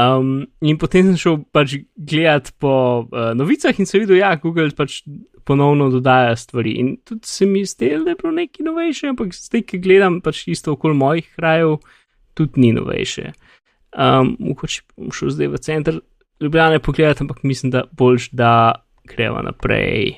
Um, 0.01 0.47
in 0.65 0.79
potem 0.81 1.11
sem 1.11 1.17
šel 1.19 1.41
pač 1.53 1.75
gledat 1.99 2.53
po 2.63 2.73
uh, 3.05 3.33
novicah 3.37 3.77
in 3.77 3.89
se 3.89 3.99
videl, 3.99 4.17
da 4.17 4.31
ja, 4.31 4.37
Google 4.41 4.71
pač 4.77 5.03
ponovno 5.45 5.91
dodaja 5.91 6.37
stvari. 6.39 6.77
In 6.81 6.95
tudi 7.05 7.27
se 7.27 7.47
mi 7.47 7.65
zdelo, 7.67 8.05
da 8.05 8.15
je 8.15 8.21
bilo 8.21 8.33
nekaj 8.33 8.65
novejše, 8.65 9.11
ampak 9.11 9.35
zdaj, 9.35 9.65
ki 9.67 9.81
gledam 9.83 10.21
pač 10.25 10.47
isto 10.49 10.77
okoli 10.77 10.97
mojih 10.97 11.27
krajev, 11.37 11.81
tudi 12.39 12.65
ni 12.65 12.73
novejše. 12.77 13.33
Um, 13.91 14.37
mogoče 14.39 14.83
bom 14.97 15.11
šel 15.13 15.31
zdaj 15.31 15.49
v 15.51 15.59
center 15.59 16.01
Ljubljane 16.41 16.79
pogledati, 16.79 17.23
ampak 17.23 17.43
mislim, 17.43 17.71
da 17.71 17.85
boljš, 17.91 18.31
da 18.31 18.75
greva 19.05 19.43
naprej. 19.43 20.15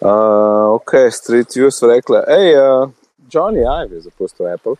Uh, 0.00 0.74
ok, 0.74 0.90
Street 1.12 1.46
View 1.56 1.70
so 1.70 1.86
rekli, 1.86 2.16
hej, 2.28 2.54
uh, 2.56 2.90
Johnny 3.32 3.62
Ive 3.84 3.96
je 3.96 4.00
zapustil 4.00 4.46
Apple. 4.54 4.74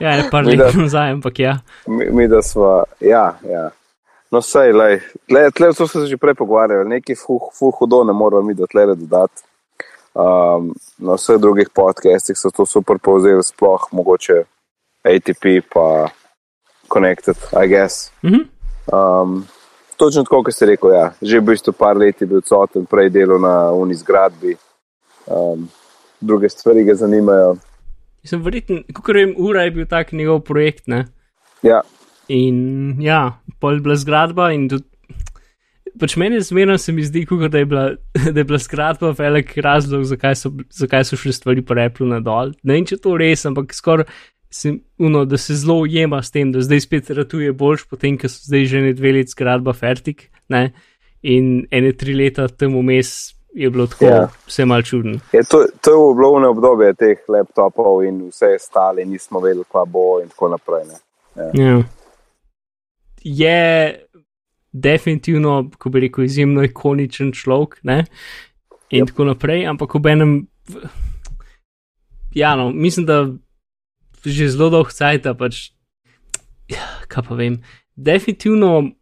Ja, 0.00 0.16
ne 0.16 0.28
par 0.30 0.44
Mi 0.46 0.56
let 0.56 0.74
da- 0.74 0.82
nazaj, 0.82 1.10
ampak 1.10 1.38
ja. 1.38 1.58
Mi, 1.86 2.10
mi 2.10 2.28
da 2.28 2.42
smo, 2.42 2.82
ja, 3.00 3.38
ja. 3.50 3.70
No, 4.30 4.40
sej, 4.40 4.72
lej, 4.72 5.00
tle, 5.28 5.50
tle, 5.50 5.72
to 5.76 5.86
smo 5.86 6.00
se 6.00 6.06
že 6.06 6.16
prej 6.16 6.34
pogovarjali, 6.34 6.88
nekaj 6.88 7.16
ful, 7.26 7.38
ful 7.58 7.70
hudo 7.70 8.04
ne 8.04 8.12
moramo 8.12 8.42
mi 8.42 8.54
do 8.54 8.66
tle 8.66 8.86
dodati. 8.86 9.42
Um, 10.14 10.74
na 10.98 11.16
vseh 11.16 11.38
drugih 11.40 11.70
podcastih 11.74 12.36
so 12.36 12.50
to 12.50 12.66
super 12.66 12.98
povzeli, 12.98 13.42
sploh 13.44 13.88
mogoče 13.92 14.42
ATP 15.04 15.60
pa 15.72 16.08
Connected, 16.92 17.36
I 17.52 17.66
guess. 17.68 18.10
Mhm. 18.24 18.48
Um, 18.92 19.46
točno 19.96 20.22
tako, 20.22 20.42
kot 20.42 20.54
ste 20.54 20.66
rekel, 20.66 20.90
ja. 20.94 21.12
že 21.22 21.40
v 21.40 21.52
bistvu 21.52 21.72
par 21.72 21.96
let 21.96 22.20
je 22.20 22.26
bil 22.26 22.42
odsoten, 22.42 22.86
prej 22.86 23.10
delal 23.10 23.40
na 23.40 23.70
uni 23.72 23.94
zgradbi. 23.94 24.56
Um, 25.26 25.68
druge 26.20 26.48
stvari 26.48 26.84
ga 26.84 26.94
zanimajo. 26.94 27.56
Sem 28.24 28.42
verjeten, 28.42 28.84
kako 28.94 29.12
vem, 29.12 29.34
ura 29.38 29.62
je 29.62 29.70
bil 29.70 29.86
tak 29.86 30.12
njegov 30.12 30.40
projekt, 30.46 30.86
ne? 30.86 31.06
Ja, 31.62 31.80
In 32.30 32.96
ja, 33.02 33.38
pol 33.60 33.76
je 33.76 33.84
bila 33.84 33.96
zgradba 33.98 34.52
in 34.54 34.68
tudi. 34.70 34.86
Pač 36.00 36.14
meni 36.16 36.38
zmerno 36.40 36.78
se 36.80 36.92
mi 36.92 37.02
zdi, 37.04 37.26
kot 37.28 37.42
da, 37.52 37.58
je 37.60 37.66
bila- 37.68 37.96
da 38.34 38.40
je 38.40 38.44
bila 38.44 38.58
zgradba 38.58 39.10
velik 39.18 39.52
razlog, 39.56 40.04
zakaj 40.08 40.36
so, 40.40 40.52
zakaj 40.70 41.04
so 41.04 41.16
šle 41.20 41.32
stvari 41.32 41.62
po 41.62 41.74
replu 41.76 42.06
nadol. 42.08 42.54
Ne 42.62 42.78
vem, 42.78 42.86
če 42.88 42.96
to 43.02 43.16
res, 43.20 43.44
ampak 43.46 43.74
skoraj 43.76 44.06
se, 44.52 44.68
uno, 44.98 45.24
da 45.24 45.36
se 45.36 45.54
zelo 45.54 45.78
ujema 45.80 46.22
s 46.22 46.30
tem, 46.30 46.52
da 46.52 46.60
zdaj 46.60 46.80
spet 46.80 47.10
ratuje 47.10 47.52
boljš, 47.52 47.86
potem, 47.88 48.18
ko 48.18 48.28
so 48.28 48.44
zdaj 48.44 48.64
že 48.66 48.80
ne 48.80 48.92
dve 48.92 49.12
leti 49.12 49.30
zgradba 49.30 49.72
fertik. 49.72 50.26
Ne? 50.48 50.72
In 51.22 51.66
ene 51.70 51.92
tri 51.92 52.14
leta 52.14 52.48
temu 52.48 52.80
vmes 52.80 53.12
je 53.54 53.70
bilo 53.70 53.86
tako, 53.86 54.04
Ja. 54.04 54.28
vse 54.46 54.64
mal 54.64 54.82
čuden. 54.82 55.20
je 55.32 55.42
to, 55.44 55.66
to 55.80 55.90
je 55.90 55.96
oblovne 55.96 56.48
obdobje 56.48 56.94
teh 56.94 57.18
laptopov 57.28 58.04
in 58.04 58.28
vse 58.28 58.56
stale, 58.58 59.04
nismo 59.04 59.40
vedeli, 59.40 59.64
kva 59.64 59.84
bo 59.84 60.20
in 60.22 60.28
tako 60.28 60.48
naprej. 60.48 60.84
Ne. 60.86 61.50
Ja. 61.54 61.82
Je 63.24 63.58
definitivno, 64.72 65.70
ko 65.78 65.90
bi 65.90 66.00
rekel, 66.00 66.24
izjemno 66.24 66.64
ikoničen 66.64 67.32
človek, 67.32 67.78
ne? 67.82 68.04
in 68.90 68.98
Yep. 68.98 69.02
yep. 69.02 69.06
tako 69.06 69.24
naprej, 69.24 69.66
ampak 69.66 69.94
ob 69.94 70.06
enem, 70.06 70.46
v- 70.68 70.88
ja, 72.34 72.56
no, 72.56 72.70
mislim, 72.70 73.06
da 73.06 73.28
že 74.30 74.50
zelo 74.52 74.70
dolgo 74.70 74.90
cajt, 74.90 75.26
pač, 75.38 75.70
ja, 76.70 76.84
kaj 77.08 77.26
pa 77.28 77.38
vem. 77.38 77.62
Definitivno 77.96 78.92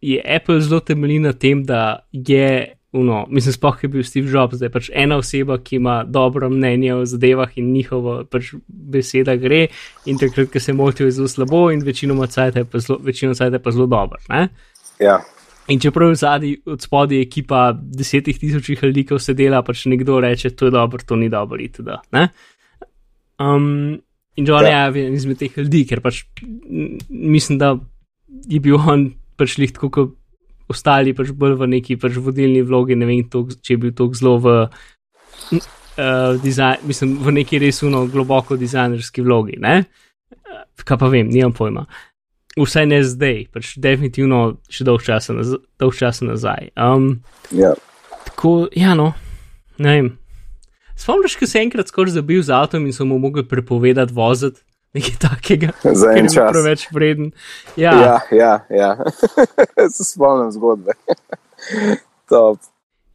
je 0.00 0.20
Apple 0.20 0.60
zelo 0.60 0.80
temelji 0.80 1.18
na 1.18 1.32
tem, 1.32 1.64
da 1.64 2.06
je. 2.12 2.78
Uno, 2.92 3.22
mislim, 3.32 3.54
spoh 3.56 3.78
je 3.82 3.88
bil 3.88 4.02
Steve 4.04 4.28
Jobs, 4.28 4.58
da 4.60 4.66
je 4.68 4.70
pač 4.70 4.90
ena 4.92 5.16
oseba, 5.16 5.56
ki 5.56 5.78
ima 5.78 6.02
dobro 6.04 6.50
mnenje 6.52 6.90
o 6.94 7.06
zadevah 7.08 7.54
in 7.56 7.70
njihova 7.72 8.18
pač 8.28 8.50
beseda 8.68 9.32
gre, 9.40 9.62
in 10.04 10.20
takrat, 10.20 10.50
ko 10.52 10.60
se 10.60 10.74
motijo, 10.76 11.08
je 11.08 11.14
zelo 11.16 11.28
slabo, 11.28 11.70
in 11.72 11.80
večinoma 11.80 12.28
cajt 12.28 12.58
je 12.60 12.64
pa 12.68 12.82
zelo, 12.84 12.98
večino 13.00 13.32
cajt 13.34 13.56
je 13.56 13.62
pa 13.64 13.72
zelo 13.72 13.86
dober. 13.88 14.20
Ne? 14.28 14.48
Ja, 15.00 15.22
In 15.68 15.80
čeprav 15.80 16.08
je 16.08 16.14
zadnji 16.14 16.56
od 16.66 16.82
spodaj 16.82 17.20
ekipa 17.22 17.72
desetih 17.72 18.38
tisočih 18.38 18.82
ljudi, 18.82 19.04
ki 19.06 19.14
vse 19.14 19.34
dela, 19.34 19.62
pač 19.62 19.84
nekdo 19.86 20.18
reče, 20.20 20.50
to 20.58 20.66
je 20.66 20.74
dobro, 20.74 21.02
to 21.06 21.16
ni 21.16 21.28
dobro, 21.30 21.60
itd. 21.62 22.00
ne? 22.12 22.28
Um, 23.38 24.00
in 24.36 24.46
John 24.48 24.64
Ja. 24.64 24.86
je 24.86 25.02
eden 25.02 25.14
izmed 25.14 25.38
teh 25.38 25.56
ljudi, 25.56 25.84
ker 25.88 26.00
pač 26.00 26.24
mislim, 27.08 27.58
da 27.58 27.76
je 28.48 28.60
bil 28.60 28.76
on 28.76 29.10
pač 29.36 29.58
lih 29.58 29.72
tako 29.72 29.90
kot 29.90 30.14
ostali, 30.72 31.14
pač 31.16 31.32
bolj 31.36 31.56
v 31.60 31.68
neki 31.76 31.98
pač 32.00 32.16
vodilni 32.16 32.62
vlogi, 32.64 32.96
ne 32.96 33.08
vem, 33.08 33.24
tok, 33.28 33.56
če 33.60 33.74
je 33.74 33.80
bil 33.82 33.92
tako 33.96 34.18
zelo 34.18 34.38
v. 34.42 34.54
Uh, 35.92 36.38
dizajn, 36.40 36.86
mislim, 36.88 37.18
v 37.20 37.34
neki 37.36 37.58
res 37.60 37.82
uno 37.84 38.06
globoko 38.08 38.56
dizajnerski 38.56 39.24
vlogi, 39.26 39.58
ne? 39.60 39.82
Uh, 40.32 40.62
Kaj 40.80 40.98
pa 40.98 41.10
vem, 41.12 41.28
nimam 41.28 41.52
pojma. 41.52 41.84
Vsaj 42.56 42.86
ne 42.88 43.02
zdaj, 43.04 43.42
pač 43.52 43.74
definitivno 43.80 44.40
še 44.72 44.86
dolg 44.88 45.04
časa, 45.04 45.36
naz 45.36 45.52
dolg 45.80 45.96
časa 45.96 46.24
nazaj. 46.24 46.72
Um, 46.80 47.20
ja. 47.52 47.74
tako, 48.24 48.70
ja, 48.76 48.96
no, 48.96 49.10
ne 49.84 49.96
vem. 49.96 50.10
Spomniš, 51.02 51.34
ko 51.36 51.44
je 51.44 51.60
enkrat 51.60 51.88
skoraj 51.88 52.14
zabil 52.14 52.42
z 52.42 52.50
avtom 52.50 52.86
in 52.86 52.92
so 52.92 53.04
mu 53.04 53.18
mogli 53.18 53.42
prepovedati 53.42 54.14
voziti 54.14 54.60
nekaj 54.94 55.14
takega, 55.18 55.70
Za 55.94 56.12
en 56.12 56.28
čas. 56.28 56.52
preveč 56.52 56.86
vreden. 56.92 57.32
Ja, 57.76 57.92
Ja, 57.96 58.16
ja, 58.30 58.52
ja. 58.70 58.90
se 59.94 60.04
spomnim 60.04 60.52
zgodbe. 60.52 60.92
Top. 62.30 62.58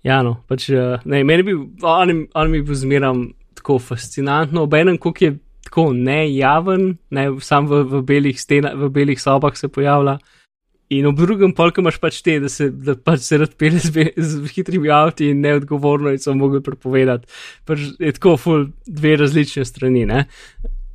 Ja, 0.04 0.22
no, 0.24 0.38
pač, 0.48 0.70
uh, 0.70 1.00
ne, 1.06 1.24
meni 1.24 1.44
je- 2.12 2.28
on 2.34 2.52
mi 2.52 2.62
bil 2.62 2.76
zmeram 2.76 3.28
tako 3.56 3.80
fascinantno, 3.80 4.64
obenem, 4.64 4.98
koliko 4.98 5.26
je 5.26 5.38
tako 5.64 5.94
nejaven, 5.94 6.98
ne, 7.10 7.28
sam 7.42 7.68
v, 7.68 7.84
v, 7.84 8.02
belih 8.02 8.42
stena, 8.42 8.72
v 8.74 8.90
belih 8.90 9.20
sobah 9.20 9.58
se 9.58 9.68
pojavlja. 9.68 10.18
In 10.90 11.08
ob 11.10 11.18
drugem 11.20 11.52
polku 11.52 11.82
imaš 11.84 11.98
pač 12.00 12.22
te, 12.24 12.38
da 12.40 12.48
se, 12.52 12.70
da 12.72 12.96
pač 12.96 13.26
se 13.26 13.40
rad 13.42 13.58
pele 13.60 13.80
z, 13.84 14.06
z 14.16 14.52
hitrimi 14.54 14.92
avti 14.94 15.34
in 15.34 15.42
neodgovorno 15.44 16.14
in 16.16 16.22
so 16.24 16.36
mogli 16.38 16.62
prepovedati. 16.64 17.28
Pač 17.68 17.90
je 18.00 18.14
tako 18.16 18.38
ful 18.40 18.70
dve 18.88 19.18
različne 19.20 19.66
strani. 19.68 20.06
Ne? 20.08 20.24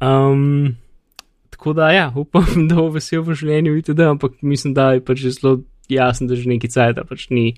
Um, 0.01 0.79
tako 1.53 1.77
da, 1.77 1.91
ja, 1.93 2.07
upam, 2.17 2.49
da 2.71 2.79
bo 2.81 2.89
vesel 2.97 3.21
v 3.27 3.37
življenju, 3.37 3.77
itd., 3.83 4.09
ampak 4.15 4.41
mislim, 4.41 4.73
da 4.79 4.95
je 4.97 5.05
pač 5.05 5.27
zelo 5.29 5.59
jasno, 5.93 6.31
da 6.31 6.41
že 6.41 6.49
neki 6.49 6.73
cajt, 6.73 6.97
da 6.97 7.05
pač 7.05 7.29
ni. 7.29 7.53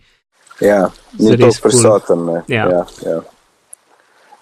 Ja, 0.58 0.88
ni 1.20 1.38
to 1.38 1.52
prisoten. 1.62 2.26
Ne. 2.26 2.42
Ja. 2.50 2.66
Ja, 2.70 2.82
ja. 3.06 3.20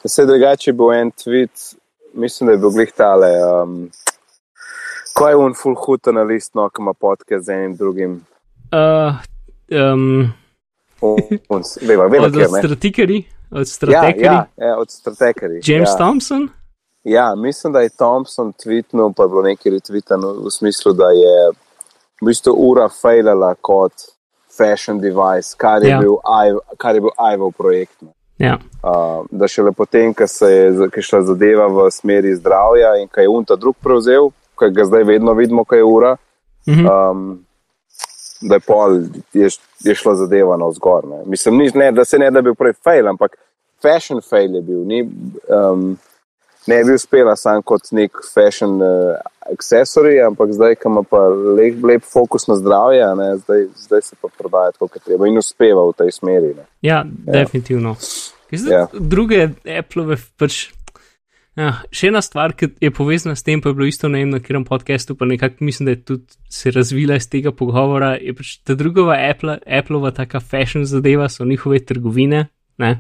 Vse 0.03 0.25
drugače 0.27 0.73
bil 0.75 0.97
en 0.97 1.13
tweet, 1.13 1.75
mislim, 2.17 2.49
da 2.49 2.57
je 2.57 2.63
bil 2.65 2.73
glih 2.73 2.97
tale. 2.97 3.31
Um, 3.45 3.77
ko 5.15 5.29
je 5.29 5.37
un 5.37 5.55
full 5.55 5.75
hud 5.77 6.09
analist, 6.09 6.55
no, 6.55 6.69
ki 6.69 6.83
ima 6.83 6.93
podcast 6.95 7.45
z 7.47 7.53
enim 7.53 7.77
drugim. 7.77 8.21
Uh, 8.73 9.15
um, 9.71 10.33
Un, 11.49 11.63
veva, 11.83 12.07
veva, 12.07 12.27
od 12.27 12.33
kjer, 12.33 12.51
ne? 12.53 12.59
strategari, 12.63 13.25
od 13.51 13.59
Ja, 13.59 13.65
strategari, 13.65 14.25
ja, 14.25 14.47
ja, 14.57 14.77
od 14.79 14.91
strategarij. 14.91 15.61
James 15.65 15.91
ja. 15.91 15.97
Thompson. 15.97 16.49
Ja, 17.05 17.35
mislim, 17.35 17.73
da 17.73 17.81
je 17.81 17.89
Thompson 17.89 18.53
tweetnul, 18.55 19.13
pa 19.13 19.23
je 19.23 19.29
bilo 19.29 19.43
nekaj 19.43 19.73
retweetano 19.73 20.33
v 20.45 20.51
smislu, 20.51 20.93
da 20.93 21.11
je 21.11 21.35
v 22.23 22.27
bistvu 22.27 22.53
ura 22.55 22.87
failala 22.89 23.55
kot 23.55 23.93
fashion 24.57 25.01
device, 25.01 25.57
kar 25.57 25.83
je 25.83 25.91
Ja. 25.91 25.99
bil 25.99 26.17
Ive- 26.47 26.63
kar 26.79 26.95
je 26.95 27.01
bil 27.01 27.11
Ivo 27.35 27.51
projekt. 27.51 27.99
Ja, 28.39 28.59
Uh, 28.83 29.27
da 29.31 29.49
šele 29.49 29.73
potem, 29.73 30.15
ko 30.15 30.27
se 30.27 30.47
je 30.51 31.03
šla 31.03 31.23
zadeva 31.23 31.67
v 31.69 31.91
smeri 31.91 32.35
zdravja 32.35 32.97
in 33.03 33.09
ko 33.09 33.21
je 33.21 33.29
unta 33.29 33.57
drug 33.57 33.77
prevzel, 33.83 34.31
ki 34.69 34.77
ga 34.77 34.85
zdaj 34.85 35.05
vedno 35.05 35.35
vidimo, 35.35 35.65
ko 35.65 35.75
je 35.75 35.85
ura. 35.85 36.17
Mhm. 36.69 36.87
Um, 36.87 37.25
da 38.43 38.55
je 38.55 38.61
pol 38.61 39.01
je, 39.33 39.49
je 39.81 39.95
šlo 39.95 40.15
zadeva 40.15 40.57
na 40.57 40.67
vzgor. 40.67 41.05
Ne. 41.09 41.23
Mislim, 41.27 41.57
ni, 41.57 41.71
ne, 41.75 41.93
da 41.93 42.05
se 42.05 42.19
ne 42.19 42.31
da 42.31 42.41
bi 42.41 42.51
bil 42.51 42.55
prej 42.55 42.73
fail, 42.85 43.09
ampak 43.09 43.37
fashion 43.83 44.21
fail 44.31 44.55
je 44.55 44.63
bil. 44.63 44.81
Ni, 44.87 45.03
um, 45.03 45.97
ne 46.67 46.85
bi 46.85 46.95
uspela 46.95 47.37
sam 47.37 47.63
kot 47.63 47.91
nek 47.93 48.19
fashion 48.35 48.83
uh, 48.83 49.17
accessory, 49.53 50.21
ampak 50.27 50.53
zdaj, 50.53 50.75
ko 50.75 50.89
ima 50.89 51.03
pa 51.03 51.23
lep, 51.29 51.83
lep 51.85 52.05
fokus 52.13 52.47
na 52.49 52.57
zdravje, 52.57 53.07
ne, 53.17 53.37
zdaj, 53.37 53.67
zdaj 53.87 54.03
se 54.03 54.17
pa 54.21 54.29
prodaja 54.39 54.73
tako, 54.73 54.89
kot 54.89 55.03
treba 55.05 55.27
in 55.27 55.39
uspeva 55.39 55.87
v 55.91 55.97
tej 55.99 56.13
smeri. 56.19 56.55
Ne. 56.59 56.67
Ja, 56.83 57.03
ja, 57.27 57.33
definitivno. 57.33 57.97
Zdaj, 58.53 58.79
ja. 58.79 58.87
Druge 58.93 59.49
Apple 59.79 60.17
pač. 60.39 60.69
Ja, 61.59 61.75
še 61.93 62.09
ena 62.09 62.23
stvar, 62.25 62.55
ki 62.57 62.71
je 62.81 62.89
povezana 62.97 63.37
s 63.37 63.45
tem, 63.45 63.61
pa 63.61 63.69
je 63.69 63.77
bilo 63.77 63.87
isto 63.89 64.09
na 64.09 64.23
enem 64.25 64.41
kjerem 64.41 64.65
podkastu, 64.65 65.17
pa 65.21 65.29
nekako 65.29 65.67
mislim, 65.69 65.91
da 65.91 65.93
je 65.93 66.01
tudi 66.09 66.39
se 66.49 66.73
razvila 66.73 67.19
iz 67.21 67.29
tega 67.29 67.53
pogovora. 67.53 68.15
Je 68.17 68.33
pač 68.37 68.55
ta 68.65 68.77
druga 68.79 69.13
Apple, 69.19 69.59
Appleova 69.67 70.15
taka 70.17 70.41
fashion 70.41 70.87
zadeva, 70.89 71.29
so 71.29 71.45
njihove 71.45 71.83
trgovine, 71.85 72.47
ne, 72.81 72.93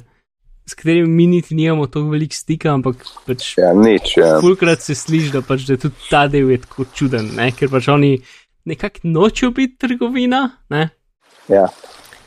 s 0.69 0.77
katerimi 0.77 1.09
mi 1.09 1.27
niti 1.27 1.57
nimamo 1.57 1.87
tako 1.87 2.13
veliko 2.13 2.37
stika, 2.37 2.75
ampak 2.77 3.07
pač. 3.27 3.55
Ja, 3.59 3.73
nič. 3.73 4.19
Ja. 4.21 4.37
Fulkrat 4.45 4.85
se 4.85 4.95
sliši, 4.95 5.33
da 5.33 5.43
pač 5.47 5.65
da 5.71 5.81
tudi 5.81 6.09
ta 6.11 6.27
del 6.29 6.53
je 6.53 6.61
tako 6.67 6.87
čuden, 6.93 7.33
ne, 7.39 7.51
ker 7.57 7.73
pač 7.73 7.89
oni 7.89 8.19
nekako 8.69 9.09
nočejo 9.17 9.57
biti 9.57 9.81
trgovina, 9.81 10.45
ne. 10.71 10.91
Ja. 11.49 11.67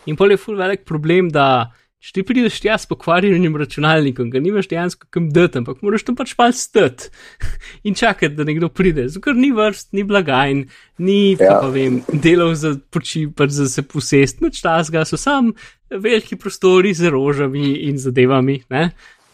In 0.10 0.18
pol 0.18 0.34
je 0.34 0.42
ful 0.42 0.58
velik 0.58 0.90
problem, 0.90 1.30
da. 1.30 1.72
Če 2.06 2.12
ti 2.20 2.22
prideš 2.22 2.60
tja 2.62 2.76
s 2.78 2.86
pokvarjenim 2.86 3.56
računalnikom, 3.58 4.28
ga 4.30 4.38
nimaš 4.44 4.68
dejansko 4.70 5.08
kam 5.10 5.32
dati, 5.34 5.58
ampak 5.64 5.80
moraš 5.82 6.04
tam 6.06 6.18
pač 6.20 6.36
mal 6.38 6.52
stati 6.54 7.10
in 7.90 7.98
čakati, 7.98 8.36
da 8.38 8.46
nekdo 8.46 8.70
pride. 8.70 9.08
Ker 9.24 9.34
ni 9.34 9.50
vrst, 9.56 9.90
ni 9.98 10.04
blagajn, 10.06 10.62
ni 11.02 11.18
ja. 11.40 11.58
vem, 11.74 12.04
delov 12.14 12.54
za 12.62 12.76
počivati, 12.94 13.34
pač 13.42 13.56
za 13.58 13.66
se 13.72 13.86
posest, 13.90 14.46
noč 14.46 14.62
tasga, 14.62 15.02
so 15.10 15.18
sam 15.18 15.50
veliki 15.90 16.38
prostori 16.38 16.94
z 16.94 17.10
rožami 17.10 17.74
in 17.90 17.98
zadevami. 17.98 18.60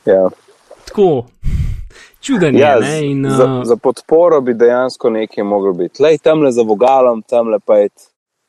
Ja. 0.07 0.23
Tako, 0.87 1.09
čuden 2.23 2.55
je. 2.55 2.63
Ja, 2.63 2.77
ne, 2.79 2.97
in, 3.03 3.27
za, 3.27 3.51
uh, 3.51 3.61
za 3.67 3.75
podporo 3.75 4.39
bi 4.47 4.55
dejansko 4.55 5.11
nekaj 5.11 5.43
moglo 5.43 5.75
biti. 5.75 5.99
Lej 6.07 6.23
tam 6.23 6.47
le 6.47 6.55
za 6.55 6.63
vogalom, 6.63 7.19
tam 7.27 7.51
le 7.51 7.59
pa 7.59 7.83
je, 7.83 7.91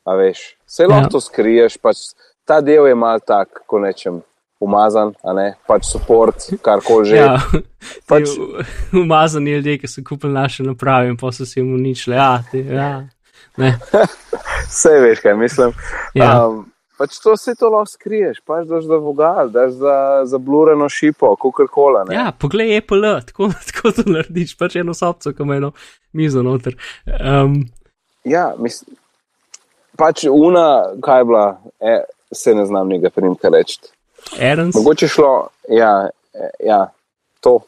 a 0.07 0.14
veš, 0.14 0.53
se 0.62 0.87
lahko 0.87 1.18
ja. 1.18 1.27
skriješ. 1.27 1.83
Pač, 1.83 2.12
ta 2.45 2.61
del 2.61 2.86
je 2.86 2.95
mal 2.95 3.20
tak, 3.20 3.64
ko 3.66 3.82
nečem. 3.82 4.22
Umazan, 4.62 5.11
ne? 5.34 5.49
pač 5.66 5.88
support, 5.90 6.45
kar 6.62 6.78
koli 6.86 7.11
že. 7.11 7.16
Ja, 7.22 7.38
pač... 8.07 8.30
Umazan 8.95 9.49
je 9.51 9.57
ljudje, 9.57 9.78
ki 9.82 9.88
so 9.90 10.05
kupili 10.07 10.36
naše 10.36 10.62
naprave 10.62 11.11
in 11.11 11.16
pa 11.18 11.32
so 11.34 11.47
se 11.47 11.59
jim 11.59 11.72
uničili. 11.74 12.14
Ja, 12.14 12.45
te, 12.51 12.62
ja. 12.62 12.90
Vse 14.68 14.93
veš, 15.03 15.24
kaj 15.24 15.34
mislim. 15.34 15.74
Ja. 16.14 16.47
Um, 16.47 16.72
pač 16.99 17.18
to 17.18 17.34
se 17.36 17.57
to 17.59 17.72
lahko 17.74 17.90
skriješ, 17.90 18.38
pač 18.47 18.70
daš 18.70 18.86
za 18.86 19.01
vogal, 19.03 19.51
daš 19.51 19.74
za, 19.82 19.97
za 20.30 20.38
blureno 20.38 20.88
šipo, 20.88 21.34
kukar 21.36 21.66
kola. 21.66 22.05
Ja, 22.14 22.30
poglej, 22.30 22.76
Apple, 22.78 23.16
tako, 23.26 23.51
tako 23.72 23.95
to 23.99 24.07
narediš, 24.07 24.55
pač 24.59 24.78
eno 24.78 24.95
sobco, 24.95 25.34
ko 25.34 25.43
ima 25.43 25.59
eno 25.59 25.72
mizo 26.12 26.47
noter. 26.47 26.78
Um, 27.18 27.64
ja, 28.24 28.53
mislim, 28.59 28.95
pač 29.99 30.28
una, 30.30 30.95
kaj 31.03 31.20
je 31.20 31.30
bila. 31.32 31.47
E, 31.80 32.01
se 32.33 32.55
ne 32.55 32.66
znam 32.66 32.89
njega 32.89 33.11
primka 33.11 33.49
reči. 33.49 33.78
Ernst? 34.39 34.78
Mogoče 34.78 35.09
šlo, 35.09 35.49
ja, 35.68 36.09
ja, 36.64 36.91
to. 37.41 37.61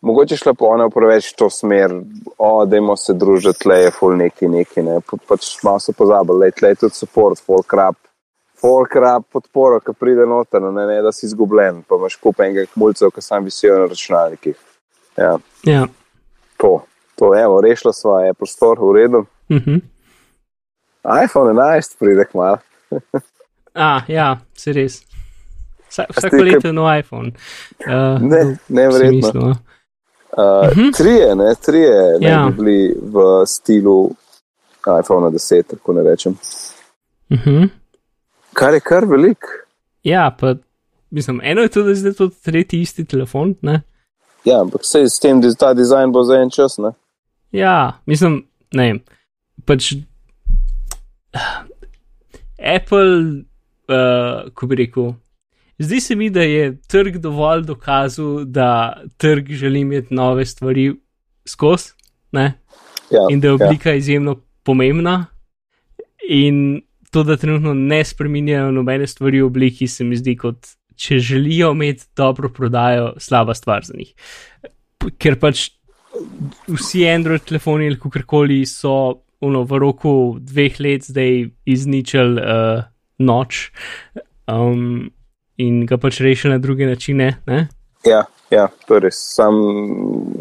Mogoče 0.00 0.36
šlo 0.36 0.54
po 0.54 0.66
ono 0.66 0.90
preveč 0.90 1.32
to 1.32 1.50
smer, 1.50 1.92
o, 2.38 2.66
dajmo 2.66 2.96
se 2.96 3.14
družiti, 3.14 3.68
le 3.68 3.78
je 3.78 3.90
full 3.90 4.16
neki 4.16 4.48
neki, 4.48 4.82
ne. 4.82 4.98
Pač 5.28 5.46
malo 5.64 5.80
se 5.80 5.92
pozabili, 5.92 6.52
le, 6.62 6.68
je 6.68 6.80
tudi 6.84 6.94
support, 6.94 7.40
full 7.40 7.64
crap, 7.70 7.96
full 8.60 8.84
crap 8.92 9.24
podporo, 9.32 9.80
ki 9.80 9.96
pride 9.98 10.28
noter, 10.28 10.62
ne, 10.62 10.86
ne, 10.86 11.00
da 11.02 11.12
si 11.12 11.26
izgubljen, 11.26 11.82
pa 11.88 11.96
imaš 11.96 12.18
kup 12.20 12.44
enega 12.44 12.66
mulcev, 12.76 13.14
ki 13.16 13.24
sam 13.24 13.48
visijo 13.48 13.78
na 13.80 13.88
računalnikih. 13.88 14.60
Ja. 15.16 15.38
ja. 15.64 15.86
To, 16.60 16.82
to, 17.16 17.32
evo, 17.38 17.60
rešila 17.64 17.92
sva, 17.96 18.22
je 18.26 18.36
prostor 18.36 18.80
v 18.80 18.92
redu. 18.98 19.24
Uh 19.48 19.56
-huh. 19.56 19.80
iPhone 21.24 21.52
11 21.52 21.98
pride 21.98 22.24
k 22.24 22.34
malu. 22.34 22.58
A, 23.74 24.00
ja, 24.08 24.38
se 24.54 24.72
res. 24.72 25.02
Vsa, 25.90 26.04
vsako 26.10 26.42
leto 26.46 26.68
je 26.68 26.72
nov 26.72 26.88
iPhone. 26.98 27.32
Uh, 27.86 28.22
ne, 28.22 28.56
ne 28.68 28.88
vredno. 28.88 29.50
Uh, 29.50 29.50
uh 29.50 30.76
-huh. 30.76 30.96
Trije, 30.96 31.34
ne, 31.34 31.54
trije 31.66 32.18
ja. 32.20 32.46
bi 32.46 32.62
bili 32.62 32.96
v 33.02 33.46
stilu 33.46 34.10
iPhone 35.00 35.30
10, 35.30 35.62
tako 35.70 35.92
ne 35.92 36.02
rečem. 36.02 36.32
Uh 37.30 37.38
mhm. 37.38 37.50
-huh. 37.50 37.68
Kar 38.52 38.74
je 38.74 38.80
kar 38.80 39.04
velik. 39.04 39.38
Ja, 40.02 40.36
pa 40.40 40.54
mislim, 41.10 41.40
eno 41.42 41.60
je 41.60 41.68
tudi, 41.68 42.02
da 42.02 42.08
je 42.08 42.14
to 42.14 42.28
tretji 42.44 42.80
isti 42.80 43.04
telefon. 43.04 43.54
Ne? 43.62 43.82
Ja, 44.44 44.60
ampak 44.60 44.80
se 44.84 45.08
s 45.08 45.18
tem, 45.18 45.40
da 45.40 45.54
ta 45.54 45.74
dizajn 45.74 46.12
bo 46.12 46.22
za 46.22 46.34
en 46.34 46.50
čas. 46.50 46.78
Ne? 46.78 46.92
Ja, 47.52 47.92
mislim, 48.06 48.46
ne 48.72 48.82
vem. 48.82 49.00
Pač 49.64 49.92
Apple 52.76 53.44
uh, 53.88 54.50
ko 54.54 54.66
bi 54.66 54.78
rekel, 54.84 55.12
zdi 55.78 56.00
se 56.00 56.16
mi, 56.16 56.30
da 56.30 56.42
je 56.42 56.76
trg 56.88 57.18
dovolj 57.22 57.64
dokazal, 57.68 58.44
da 58.44 59.02
trg 59.16 59.52
želi 59.52 59.80
imeti 59.80 60.14
nove 60.14 60.46
stvari 60.46 60.92
skozi, 61.48 61.92
ja, 62.34 63.26
in 63.30 63.40
da 63.40 63.48
je 63.48 63.52
oblika 63.52 63.90
ja. 63.90 63.96
izjemno 63.96 64.40
pomembna. 64.62 65.26
In 66.28 66.82
to, 67.10 67.22
da 67.22 67.36
trenutno 67.36 67.74
ne 67.74 68.04
spremenjajo 68.04 68.70
nobene 68.72 69.06
stvari 69.06 69.42
v 69.42 69.46
obliki, 69.46 69.88
se 69.88 70.04
mi 70.04 70.16
zdi 70.16 70.36
kot. 70.36 70.66
Če 70.96 71.18
želijo 71.18 71.72
imeti 71.74 72.04
dobro 72.16 72.48
prodajo, 72.48 73.14
slaba 73.18 73.54
stvar 73.54 73.82
za 73.84 73.96
njih. 73.98 74.12
Ker 75.18 75.34
pač 75.42 75.68
vsi 76.70 77.02
Android 77.10 77.42
telefoni 77.42 77.88
ali 77.90 77.98
kakorkoli 77.98 78.60
so 78.66 79.24
uno, 79.42 79.64
v 79.66 79.78
roku 79.82 80.12
dveh 80.40 80.78
let 80.80 81.08
zdaj 81.10 81.48
izničili 81.66 82.40
uh, 82.40 82.84
noč 83.18 83.70
um, 84.50 85.10
in 85.56 85.84
ga 85.86 85.98
pač 86.00 86.20
reši 86.24 86.50
na 86.52 86.58
druge 86.58 86.86
načine. 86.86 87.34
Ne? 87.46 87.66
Ja, 88.06 88.24
ja, 88.50 88.68
to 88.86 88.98
je 88.98 89.06
res. 89.06 89.18
Sam 89.36 89.58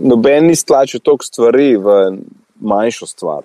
noben 0.03 0.49
ni 0.51 0.55
stlačil 0.55 1.03
toliko 1.03 1.28
stvari 1.28 1.74
v 1.78 1.97
manjšo 2.63 3.07
stvar. 3.07 3.43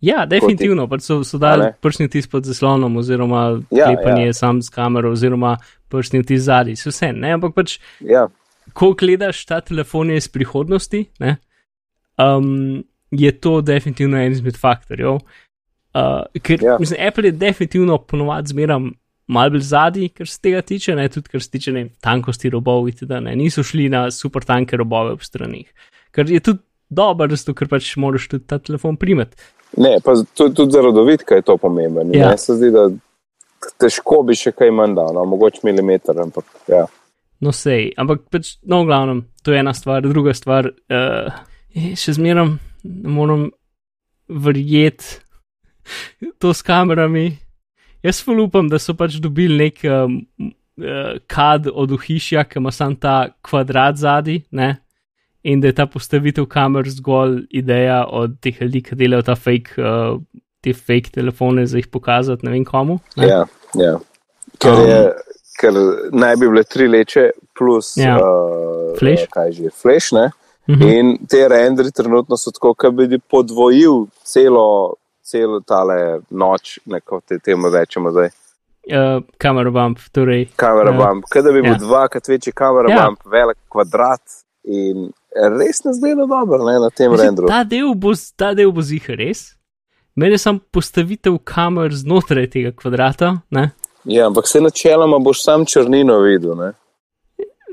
Ja, 0.00 0.24
definitivno. 0.26 0.86
Pač 0.88 1.04
so, 1.04 1.20
so 1.28 1.38
dali 1.40 1.70
prstni 1.84 2.08
tis 2.08 2.28
pod 2.30 2.46
zaslonom, 2.48 2.96
oziroma 2.96 3.60
ja, 3.68 3.90
klepanje 3.90 4.30
ja. 4.30 4.36
sam 4.36 4.62
s 4.64 4.72
kamero, 4.72 5.12
oziroma 5.12 5.58
prstni 5.92 6.22
tis 6.24 6.46
zadnji. 6.46 6.78
Vse, 6.80 7.12
ne, 7.12 7.34
ampak 7.36 7.52
pač, 7.56 7.76
ja. 8.00 8.26
ko 8.72 8.94
gledaš 8.96 9.42
ta 9.48 9.60
telefon 9.64 10.14
iz 10.14 10.30
prihodnosti, 10.32 11.04
ne, 11.20 11.36
um, 12.16 12.80
je 13.10 13.32
to 13.44 13.58
definitivno 13.60 14.16
en 14.16 14.32
izmed 14.32 14.56
faktorjev. 14.56 15.20
Uh, 15.94 16.42
ker 16.42 16.62
ja. 16.62 16.76
mislim, 16.78 17.00
Apple 17.08 17.28
je 17.28 17.32
definitivno 17.32 17.98
ponovadi 17.98 18.52
zmeram 18.52 18.92
mal 19.30 19.50
bolj 19.50 19.62
zadnji, 19.66 20.08
kar 20.14 20.28
se 20.28 20.40
tega 20.42 20.62
tiče, 20.66 20.94
ne 20.98 21.08
tudi 21.08 21.30
kar 21.30 21.42
se 21.42 21.50
tiče 21.50 21.72
ne, 21.74 21.84
tankosti 22.02 22.50
robov, 22.50 22.88
itd., 22.90 23.20
ne, 23.22 23.36
niso 23.38 23.62
šli 23.66 23.88
na 23.92 24.08
super 24.14 24.44
tanke 24.46 24.78
robove 24.78 25.14
ob 25.14 25.22
stranih. 25.26 25.68
Ker 26.14 26.30
je 26.30 26.40
tudi 26.42 26.62
dobro, 26.90 27.30
zato 27.36 27.54
ker 27.58 27.70
pač 27.70 27.92
moraš 28.02 28.26
tudi 28.30 28.46
ta 28.50 28.58
telefon 28.58 28.98
primeti. 28.98 29.38
Ne, 29.78 29.96
pa 30.04 30.16
tudi, 30.34 30.54
tudi 30.58 30.74
za 30.74 30.82
rodovitke 30.82 31.38
je 31.38 31.46
to 31.46 31.56
pomembno. 31.62 32.08
Ja. 32.14 32.32
Se 32.38 32.58
zdi, 32.58 32.72
da 32.74 32.88
težko 33.78 34.24
bi 34.26 34.34
še 34.38 34.54
kaj 34.56 34.72
manj 34.74 34.96
dal, 34.98 35.12
no, 35.14 35.24
mogoče 35.30 35.62
milimeter, 35.68 36.18
ampak 36.24 36.48
ja. 36.70 36.86
No, 37.40 37.54
sej, 37.56 37.92
ampak 38.00 38.26
pač, 38.32 38.56
no, 38.66 38.82
v 38.82 38.90
glavnem, 38.90 39.24
to 39.46 39.54
je 39.54 39.62
ena 39.62 39.72
stvar, 39.76 40.02
druga 40.04 40.34
stvar, 40.36 40.72
uh, 40.90 41.40
še 41.96 42.18
zmeram, 42.18 42.58
moram 42.82 43.48
verjeti 44.28 45.20
to 46.38 46.54
s 46.54 46.62
kamerami. 46.62 47.38
Jaz 48.02 48.24
upam, 48.28 48.68
da 48.68 48.78
so 48.78 48.94
pač 48.96 49.18
dobili 49.20 49.58
nek 49.58 49.82
um, 49.84 50.20
uh, 50.80 51.18
kad 51.26 51.66
od 51.72 51.90
uhišja, 51.92 52.44
ki 52.44 52.58
ima 52.58 52.72
samo 52.72 52.96
ta 53.00 53.28
kvadrat 53.42 53.96
zadnji, 53.96 54.42
in 55.42 55.60
da 55.60 55.68
je 55.68 55.74
ta 55.74 55.86
postavitev 55.86 56.46
kamer 56.46 56.88
zgolj 56.88 57.42
ideja 57.50 58.04
od 58.08 58.40
teh 58.40 58.62
ljudi, 58.62 58.82
ki 58.82 58.96
delajo 58.96 59.22
ta 59.22 59.36
fake, 59.36 59.76
uh, 59.80 60.20
te 60.60 60.72
fake 60.72 61.12
telefone 61.14 61.66
za 61.66 61.78
jih 61.78 61.88
pokazati 61.88 62.46
ne 62.46 62.52
vem 62.52 62.64
komu. 62.64 62.98
Ne? 63.16 63.28
Ja, 63.28 63.44
ja. 63.74 63.98
Ker, 64.60 64.80
je, 64.88 65.00
um, 65.04 65.38
ker 65.60 65.80
naj 66.12 66.36
bi 66.36 66.48
bile 66.48 66.64
tri 66.64 66.88
leče 66.88 67.30
plus 67.56 67.94
ja. 67.96 68.16
uh, 68.16 68.92
flash. 68.98 69.28
kaj 69.32 69.52
že, 69.52 69.72
flash, 69.82 70.12
ne? 70.16 70.30
Mhm. 70.70 70.88
In 70.88 71.16
te 71.28 71.48
rendri 71.48 71.90
trenutno 71.90 72.36
so 72.36 72.52
tako, 72.52 72.74
da 72.92 73.06
bi 73.06 73.18
podvojil 73.18 74.06
celo 74.24 74.94
cel 75.30 75.60
tale 75.66 76.20
noč, 76.30 76.78
neko 76.90 77.20
te 77.26 77.38
temu 77.38 77.70
rečemo 77.70 78.12
zdaj. 78.14 78.30
Uh, 78.90 79.22
kamera 79.38 79.70
bump, 79.70 80.00
torej. 80.12 80.48
Kamera 80.58 80.90
uh, 80.90 80.98
bump, 80.98 81.28
kaj 81.30 81.44
da 81.46 81.52
bi 81.54 81.62
bil 81.62 81.76
ja. 81.76 81.78
dvakrat 81.78 82.28
večji 82.28 82.52
kamera 82.56 82.90
ja. 82.90 83.04
bump, 83.04 83.24
velik 83.30 83.58
kvadrat 83.70 84.40
in 84.64 85.10
res 85.58 85.84
ne 85.84 85.94
zgleda 85.96 86.26
dobro 86.26 86.64
ne, 86.66 86.78
na 86.82 86.90
tem 86.90 87.14
rendru. 87.16 87.48
Ta 87.48 87.62
del 87.64 87.94
bo, 87.94 88.14
ta 88.36 88.54
del 88.56 88.72
bo 88.74 88.82
zihar 88.82 89.20
res. 89.20 89.50
Mene 90.18 90.34
je 90.34 90.42
samo 90.42 90.64
postavitev 90.74 91.38
kamer 91.46 91.94
znotraj 91.94 92.50
tega 92.50 92.72
kvadrata. 92.76 93.36
Ne? 93.54 93.70
Ja, 94.04 94.26
ampak 94.26 94.48
se 94.48 94.60
načeloma 94.60 95.20
boš 95.22 95.44
sam 95.44 95.64
črnino 95.68 96.18
videl. 96.24 96.56
Ne, 96.58 96.72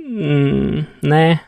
Mm, 0.08 0.86
ne. 1.02 1.40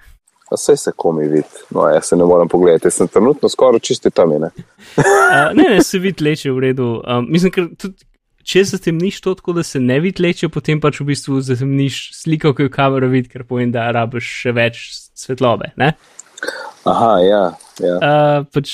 A 0.49 0.57
saj 0.57 0.77
se 0.81 0.91
komi 0.95 1.27
vidi. 1.29 1.47
No, 1.75 1.85
jaz 1.93 2.09
se 2.09 2.17
ne 2.17 2.25
morem 2.25 2.49
pogledati, 2.49 2.89
jaz 2.89 2.97
sem 2.97 3.07
trenutno 3.07 3.49
skoraj 3.49 3.83
čisti 3.85 4.09
tam. 4.09 4.33
Ne? 4.41 4.49
Uh, 4.97 5.03
ne, 5.57 5.65
ne, 5.75 5.81
se 5.85 5.99
vidi 6.01 6.25
leče 6.25 6.51
v 6.51 6.63
redu. 6.69 6.87
Um, 7.05 7.27
mislim, 7.29 7.53
ker 7.53 7.67
tudi 7.77 8.09
če 8.49 8.63
zatemniš 8.71 9.21
to 9.21 9.35
tako, 9.37 9.53
da 9.59 9.63
se 9.63 9.79
ne 9.79 9.99
vidi 10.01 10.23
leče, 10.25 10.49
potem 10.53 10.81
pač 10.81 11.01
v 11.01 11.09
bistvu 11.11 11.39
zatemniš 11.45 11.99
sliko, 12.17 12.53
ki 12.57 12.65
jo 12.65 12.73
kamera 12.73 13.09
vidi, 13.11 13.29
ker 13.31 13.45
pomeni, 13.47 13.73
da 13.75 13.89
rabiš 13.95 14.29
še 14.43 14.53
več 14.57 14.81
svetlobe. 15.17 15.73
Ne? 15.79 15.93
Aha, 16.89 17.11
ja. 17.21 17.43
ja. 17.83 17.97
Uh, 17.99 18.47
pač, 18.53 18.73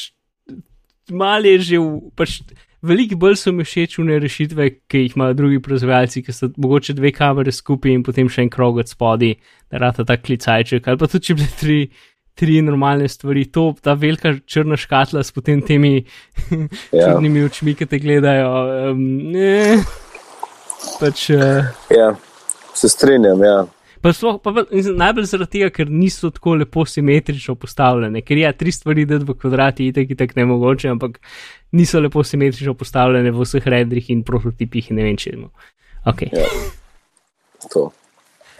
mal 1.11 1.45
je 1.47 1.57
že, 1.71 1.81
v, 1.81 2.13
pač, 2.15 2.39
veliko 2.85 3.17
bolj 3.19 3.37
so 3.41 3.53
mi 3.55 3.65
všeč 3.65 3.99
une 4.01 4.17
rešitve, 4.21 4.69
ki 4.91 5.05
jih 5.05 5.15
imajo 5.17 5.37
drugi 5.41 5.61
proizvajalci, 5.63 6.23
ki 6.25 6.35
so 6.35 6.49
mogoče 6.55 6.95
dve 6.97 7.11
kamere 7.15 7.53
skupaj 7.53 7.93
in 7.93 8.03
potem 8.05 8.29
še 8.31 8.45
en 8.45 8.51
krog 8.53 8.81
od 8.83 8.91
spodi, 8.91 9.35
da 9.71 9.81
rata 9.83 10.05
ta 10.07 10.17
klicajček, 10.21 10.87
ali 10.87 11.01
pa 11.01 11.09
tudi 11.11 11.31
če 11.31 11.39
bi 11.41 11.49
tri. 11.61 11.79
Tri 12.35 12.57
normalne 12.59 13.05
stvari, 13.07 13.45
to, 13.47 13.69
ta 13.79 13.93
velika 13.95 14.33
črna 14.43 14.75
škatla 14.75 15.21
s 15.23 15.31
potem 15.31 15.61
temi 15.63 16.01
Ja. 16.91 17.13
črnimi 17.13 17.45
očmi, 17.47 17.77
ki 17.79 17.87
te 17.87 17.95
gledajo. 18.03 18.49
Um, 18.91 19.05
ne, 19.31 19.77
pač, 20.99 21.29
uh, 21.31 21.63
ja. 21.95 22.09
Se 22.75 22.91
strinjam, 22.91 23.39
ja. 23.39 23.61
Pa 24.05 24.11
sploh, 24.13 24.35
pa, 24.37 24.51
pa, 24.53 24.63
mislim, 24.69 24.99
najbolj 25.01 25.25
zaradi 25.25 25.51
tega, 25.55 25.71
ker 25.73 25.89
niso 25.89 26.29
tako 26.29 26.53
lepo 26.59 26.83
simetrično 26.85 27.55
postavljene. 27.57 28.21
Ker 28.21 28.37
ja, 28.37 28.51
tri 28.53 28.69
stvari 28.71 29.05
dati 29.09 29.25
v 29.25 29.33
kvadrati, 29.41 29.87
itek 29.89 30.11
itek 30.13 30.35
ne 30.37 30.45
mogoče, 30.45 30.91
ampak 30.93 31.17
niso 31.73 31.99
lepo 31.99 32.21
simetrično 32.23 32.75
postavljene 32.77 33.31
v 33.33 33.47
vseh 33.47 33.65
redrih 33.73 34.11
in 34.13 34.21
prototipih 34.27 34.91
in 34.91 34.99
ne 35.01 35.07
vem 35.07 35.17
čemu. 35.17 35.49
Okay. 36.05 36.29
ja. 36.37 36.45
To. 37.73 37.87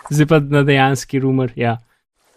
Zdaj 0.09 0.27
pa 0.31 0.39
na 0.41 0.63
dejanski 0.65 1.21
rumor. 1.21 1.53
Ja. 1.55 1.77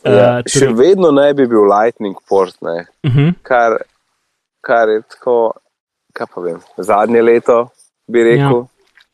Ja, 0.05 0.29
Uh, 0.45 0.45
še 0.53 0.69
vedno 0.77 1.09
naj 1.11 1.33
bi 1.41 1.49
bil 1.51 1.65
Lightning 1.67 2.21
port, 2.29 2.55
ne, 2.63 2.85
uh 3.05 3.17
-huh, 3.17 3.33
kar, 3.43 3.81
kar 4.63 4.89
je 4.89 5.01
tako, 5.03 5.55
kaj 6.15 6.27
pa 6.35 6.41
vem, 6.41 6.61
zadnje 6.77 7.23
leto 7.23 7.57
bi 8.07 8.23
rekel, 8.23 8.61
ja, 8.63 8.67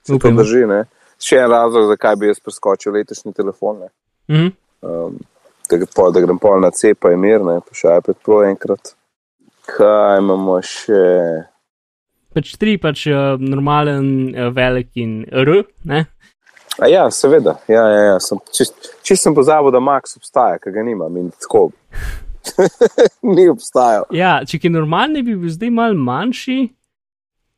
se 0.02 0.12
to 0.12 0.16
upajmo. 0.16 0.42
drži. 0.42 0.66
Ne. 0.66 0.84
Še 1.24 1.38
en 1.40 1.50
razlog, 1.50 1.88
zakaj 1.88 2.18
bi 2.20 2.28
jaz 2.28 2.42
preskočil 2.44 2.92
letošnji 2.98 3.32
telefon. 3.32 3.80
Ne. 3.80 3.88
uh 4.28 4.36
-huh. 4.36 4.52
Um, 4.84 5.18
da, 5.70 5.86
pol, 5.96 6.12
da 6.12 6.20
grem 6.20 6.38
pol 6.38 6.60
na 6.60 6.70
cepa 6.70 7.12
in 7.12 7.20
mir, 7.20 7.40
ne, 7.40 7.60
pa 7.64 7.74
še 7.74 7.96
iPad 7.98 8.16
Pro 8.24 8.42
enkrat. 8.44 8.92
Kaj 9.64 10.18
imamo 10.20 10.58
še? 10.60 11.00
Pač 12.34 12.56
tri, 12.60 12.76
pač 12.78 13.06
uh, 13.06 13.40
normalen, 13.40 14.34
uh, 14.34 14.50
velik 14.52 14.90
in 15.00 15.24
R. 15.32 15.62
Ne? 15.84 16.04
A 16.82 16.88
ja, 16.90 17.10
seveda, 17.10 17.54
ja, 17.70 17.86
ja, 17.88 18.02
ja. 18.10 18.20
Sem, 18.20 18.40
čist, 18.52 18.90
čist 19.06 19.22
sem 19.22 19.34
pozabil, 19.34 19.70
da 19.70 19.80
Max 19.80 20.16
obstaja, 20.18 20.58
ker 20.58 20.74
ga 20.74 20.82
nimam 20.82 21.16
in 21.16 21.30
tako. 21.30 21.70
Ni 23.36 23.46
obstajal. 23.48 24.08
Ja, 24.12 24.40
če 24.44 24.58
je 24.62 24.72
normalni, 24.74 25.22
bi 25.24 25.36
bil 25.38 25.52
zdaj 25.54 25.70
mal 25.72 25.94
manjši, 25.96 26.58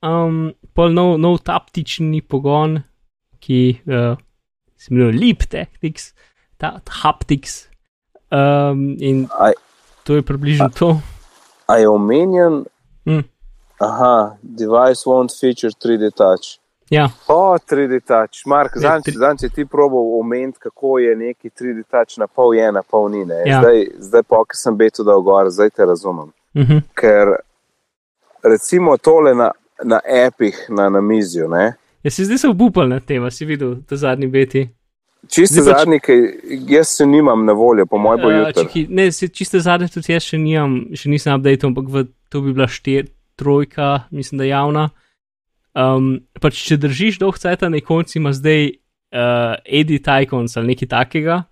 um, 0.06 0.52
pol 0.76 0.92
nov, 0.94 1.16
nov 1.22 1.40
taptični 1.46 2.20
pogon, 2.28 2.78
ki 3.46 3.60
uh, 3.86 4.16
se 4.76 4.90
imenuje 4.90 5.14
Leap 5.20 5.46
Tactics, 5.50 6.10
ta, 6.58 6.80
Haptics. 7.02 7.68
Um, 8.30 8.96
in 8.98 9.28
Aj, 9.38 9.52
to 10.04 10.16
je 10.18 10.22
približno 10.22 10.68
to. 10.74 10.96
a 11.66 11.76
je 11.78 11.88
omenjen, 11.88 12.64
Hm. 13.06 13.22
aha, 13.78 14.36
device 14.42 15.06
won't 15.06 15.30
feature 15.40 15.70
3D 15.70 16.10
touch. 16.16 16.58
Ja, 16.90 17.08
O, 17.28 17.54
3D 17.58 18.00
touch. 18.06 18.46
Mark, 18.46 18.72
zanj 18.76 19.38
si 19.38 19.48
ti 19.50 19.64
probal 19.64 20.18
omeniti, 20.20 20.58
kako 20.58 20.98
je 20.98 21.16
neki 21.16 21.50
3D 21.50 21.82
touch 21.90 22.18
na 22.18 22.26
pol 22.26 22.54
je, 22.54 22.72
na 22.72 22.82
pol 22.82 23.08
ni. 23.10 23.24
ne. 23.24 23.42
Ja. 23.46 23.60
Zdaj, 23.60 23.86
zdaj 23.98 24.22
pa, 24.22 24.42
ki 24.44 24.56
sem 24.58 24.76
beto 24.76 25.02
dal 25.04 25.22
gor, 25.22 25.50
zdaj 25.50 25.70
te 25.70 25.84
razumem. 25.84 26.30
uh 26.54 26.62
-huh. 26.62 26.82
Ker 26.94 27.26
recimo 28.42 28.96
tole 28.96 29.34
na, 29.34 29.50
na 29.84 30.00
appih 30.26 30.66
na 30.68 30.88
namizju, 30.88 31.48
ne. 31.48 31.74
Ja 32.06 32.10
si 32.14 32.24
zdaj 32.24 32.38
se 32.38 32.48
obupal 32.48 32.88
na 32.88 33.00
tem, 33.00 33.24
a 33.26 33.30
si 33.34 33.44
videl 33.48 33.80
ta 33.82 33.98
zadnji 33.98 34.28
beti. 34.30 34.68
Zdaj 35.26 35.48
pač- 35.48 35.66
zadnji, 35.66 35.98
ki 36.00 36.14
jaz 36.70 36.92
se 36.94 37.06
nimam 37.06 37.42
na 37.44 37.52
voljo, 37.52 37.86
po 37.90 37.98
mojem 37.98 38.22
bo 38.22 38.30
Uh, 38.30 38.86
ne, 38.88 39.10
se 39.12 39.28
čiste 39.28 39.60
zadnje 39.60 39.88
tudi 39.90 40.14
jaz 40.14 40.22
še 40.22 40.38
nimam, 40.38 40.78
še 40.94 41.10
nisem 41.10 41.34
update, 41.34 41.66
ampak 41.66 41.90
v, 41.90 42.04
to 42.30 42.44
bi 42.44 42.54
bila 42.54 42.68
štir, 42.70 43.10
trojka, 43.36 44.06
mislim, 44.14 44.38
da 44.38 44.46
javna. 44.46 44.84
Um, 45.74 46.22
pač, 46.40 46.62
če 46.68 46.78
držiš 46.80 47.18
dolg 47.20 47.36
cajt 47.42 47.66
na 47.66 47.82
ikonci, 47.82 48.20
ima 48.20 48.30
zdaj 48.32 48.70
uh, 48.70 49.58
edit 49.66 50.06
icons 50.22 50.56
ali 50.56 50.72
nekaj 50.72 50.88
takega. 50.94 51.42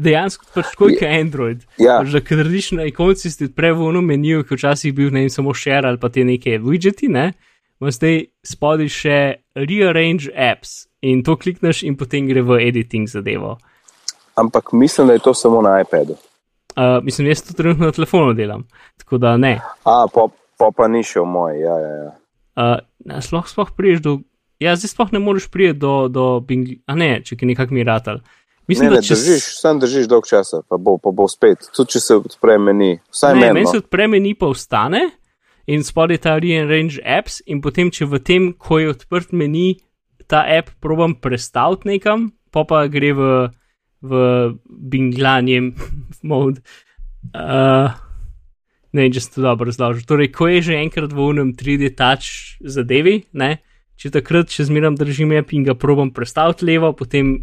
Dejansko 0.00 0.46
pač 0.54 0.70
tako 0.74 0.90
je 0.92 1.00
kot 1.00 1.08
Android. 1.08 1.64
Ja, 1.80 1.98
Pač, 2.00 2.12
da, 2.14 2.20
ker 2.24 2.44
držiš 2.44 2.72
na 2.78 2.86
ikonci, 2.88 3.32
si 3.32 3.48
eno 3.48 4.04
menu, 4.04 4.44
ki 4.44 4.56
včasih 4.56 4.94
bil 4.96 5.10
ne 5.10 5.24
vem, 5.24 5.32
samo 5.32 5.56
share 5.56 5.88
ali 5.88 5.98
pa 6.00 6.12
te 6.12 6.24
neke 6.24 6.60
widgeti, 6.62 7.08
ne. 7.08 7.32
Ima 7.80 7.90
zdaj 7.90 8.24
spodaj 8.44 8.88
še 8.92 9.18
rearrange 9.56 10.28
apps 10.36 10.86
in 11.00 11.22
to 11.24 11.36
klikneš 11.40 11.82
in 11.82 11.96
potem 11.96 12.26
gre 12.28 12.42
v 12.44 12.58
editing 12.68 13.08
zadevo. 13.08 13.56
ampak 14.34 14.72
mislim, 14.72 15.06
da 15.06 15.12
je 15.12 15.18
to 15.18 15.34
samo 15.34 15.62
na 15.62 15.80
iPadu. 15.80 16.16
Uh, 16.76 17.04
mislim, 17.04 17.28
jaz 17.28 17.42
to 17.42 17.52
trenutno 17.54 17.86
na 17.86 17.92
telefonu 17.92 18.32
delam, 18.34 18.62
tako 18.96 19.18
da 19.18 19.36
ne. 19.36 19.60
A, 19.84 20.06
pa, 20.14 20.28
pa, 20.58 20.70
pa 20.76 20.88
ni 20.88 21.02
še 21.02 21.20
v 21.20 21.26
moji. 21.26 21.60
Ja, 21.60 21.76
ja, 21.78 21.94
ja. 22.04 22.10
Uh, 22.56 23.20
sploh, 23.20 23.48
sploh 23.48 23.72
priješ 23.76 24.00
do. 24.04 24.18
Ja, 24.60 24.76
zdaj 24.76 24.92
sploh 24.94 25.12
ne 25.12 25.18
moreš 25.18 25.48
priti 25.50 25.78
do, 25.80 26.08
do 26.08 26.40
Bing. 26.40 26.68
A 26.86 26.94
ne, 26.94 27.20
če 27.24 27.36
je 27.40 27.48
nekako 27.48 27.74
mi 27.74 27.84
ratal. 27.84 28.20
Ne, 28.20 28.38
Mislim, 28.70 28.90
ne, 28.92 29.00
da 29.00 29.02
če 29.02 29.16
držiš, 29.18 29.46
sam 29.60 29.80
držiš 29.82 30.06
dolg 30.08 30.28
časa, 30.30 30.60
pa 30.68 30.76
bo, 30.78 30.94
pa 31.02 31.10
bo 31.10 31.26
spet. 31.28 31.64
Tudi 31.76 31.96
če 31.96 32.00
se 32.00 32.16
odpre 32.20 32.58
meni, 32.58 32.92
vsaj 33.10 33.34
Ne, 33.34 33.40
meni. 33.40 33.52
meni 33.58 33.66
no. 33.66 33.72
se 33.72 33.80
odpre 33.82 34.06
meni 34.08 34.34
pa 34.38 34.46
vstane 34.52 35.00
in 35.70 35.84
spodaj 35.86 36.18
ta 36.26 36.34
rearrange 36.42 36.98
apps, 37.06 37.40
in 37.46 37.62
potem, 37.62 37.92
če 37.94 38.08
v 38.10 38.20
tem, 38.26 38.50
ko 38.58 38.80
je 38.82 38.90
odprt 38.90 39.32
meni, 39.36 39.78
ta 40.30 40.42
app 40.46 40.74
probam 40.82 41.14
prestaviti 41.18 41.90
nekam, 41.90 42.30
pa 42.50 42.64
pa 42.66 42.84
gre 42.90 43.10
v, 43.14 43.30
v 44.02 44.20
binglanje 44.66 45.62
mod. 46.30 46.62
Uh, 47.30 47.90
ne 48.96 49.06
če 49.12 49.22
sem 49.22 49.36
to 49.36 49.46
dobro 49.46 49.70
razložil. 49.70 50.06
Torej, 50.08 50.32
ko 50.34 50.50
je 50.50 50.62
že 50.70 50.78
enkrat 50.80 51.14
v 51.14 51.26
unem 51.34 51.54
3D 51.54 51.94
touch 51.98 52.58
zadevi, 52.62 53.20
ne, 53.38 53.58
če 54.00 54.14
takrat 54.14 54.50
še 54.50 54.70
zmeram 54.70 54.96
držim 54.98 55.34
app 55.38 55.54
in 55.54 55.66
ga 55.66 55.76
probam 55.78 56.10
prestaviti 56.14 56.66
levo, 56.66 56.94
potem 56.96 57.36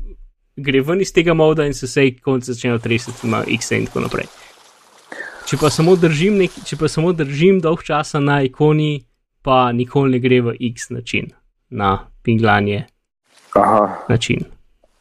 gre 0.58 0.82
ven 0.82 1.04
iz 1.06 1.14
tega 1.14 1.38
moda 1.38 1.68
in 1.68 1.76
se 1.78 1.86
vse 1.86 2.10
konce 2.24 2.56
začnejo 2.56 2.82
tresiti, 2.84 3.28
ima 3.30 3.44
X 3.46 3.72
in 3.78 3.88
tako 3.88 4.08
naprej. 4.08 4.28
Če 5.48 5.56
pa 5.56 5.70
samo 5.72 5.96
držim, 5.96 6.36
nek, 6.42 6.56
če 6.68 6.76
pa 6.76 6.90
samo 6.92 7.14
držim 7.16 7.62
dolg 7.64 7.80
časa 7.88 8.20
na 8.20 8.42
ikoni, 8.44 9.06
pa 9.48 9.70
nikoli 9.72 10.18
ne 10.18 10.20
gre 10.20 10.42
v 10.44 10.56
X 10.74 10.90
način, 10.92 11.30
na 11.70 11.92
pinglanje 12.24 12.82
Aha. 13.56 14.04
način. 14.10 14.44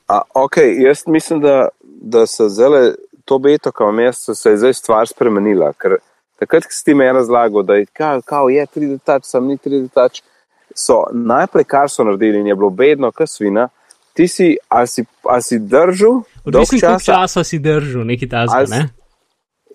A, 0.06 0.20
ok, 0.34 0.60
jaz 0.78 1.02
mislim, 1.10 1.40
da, 1.42 1.68
da 1.82 2.26
se 2.30 2.46
zdaj 2.48 2.92
to 3.24 3.38
beto, 3.42 3.72
ki 3.74 3.82
imam 3.82 3.98
jaz, 4.04 4.20
se 4.34 4.50
je 4.50 4.60
zdaj 4.62 4.74
stvar 4.78 5.08
spremenila. 5.10 5.72
Ker 5.82 5.96
takrat, 6.38 6.68
ko 6.68 6.76
si 6.76 6.84
ti 6.86 6.94
meni 6.94 7.16
razlagal, 7.18 7.66
da 7.66 7.80
je, 7.80 7.88
kao, 7.90 8.20
kao 8.22 8.48
je 8.48 8.66
3D 8.66 8.98
touch, 9.02 9.26
sam 9.26 9.48
ni 9.50 9.56
3D 9.58 9.88
touch, 9.94 10.22
so 10.78 11.00
najprej 11.10 11.66
kar 11.66 11.90
so 11.90 12.06
naredili 12.06 12.44
in 12.44 12.52
je 12.52 12.54
bilo 12.54 12.70
bedno, 12.70 13.10
kaj 13.10 13.26
svina. 13.26 13.66
Ti 14.14 14.28
si, 14.28 14.46
a 14.68 14.86
si, 14.86 15.04
a 15.26 15.40
si 15.40 15.58
držal 15.58 16.22
Odvisno, 16.44 16.78
koliko 16.80 17.02
časa, 17.04 17.44
si 17.44 17.58
držal, 17.58 18.06
neki 18.06 18.28
ta 18.28 18.46
Ali 18.46 18.66
zgo, 18.66 18.76
ne? 18.76 19.05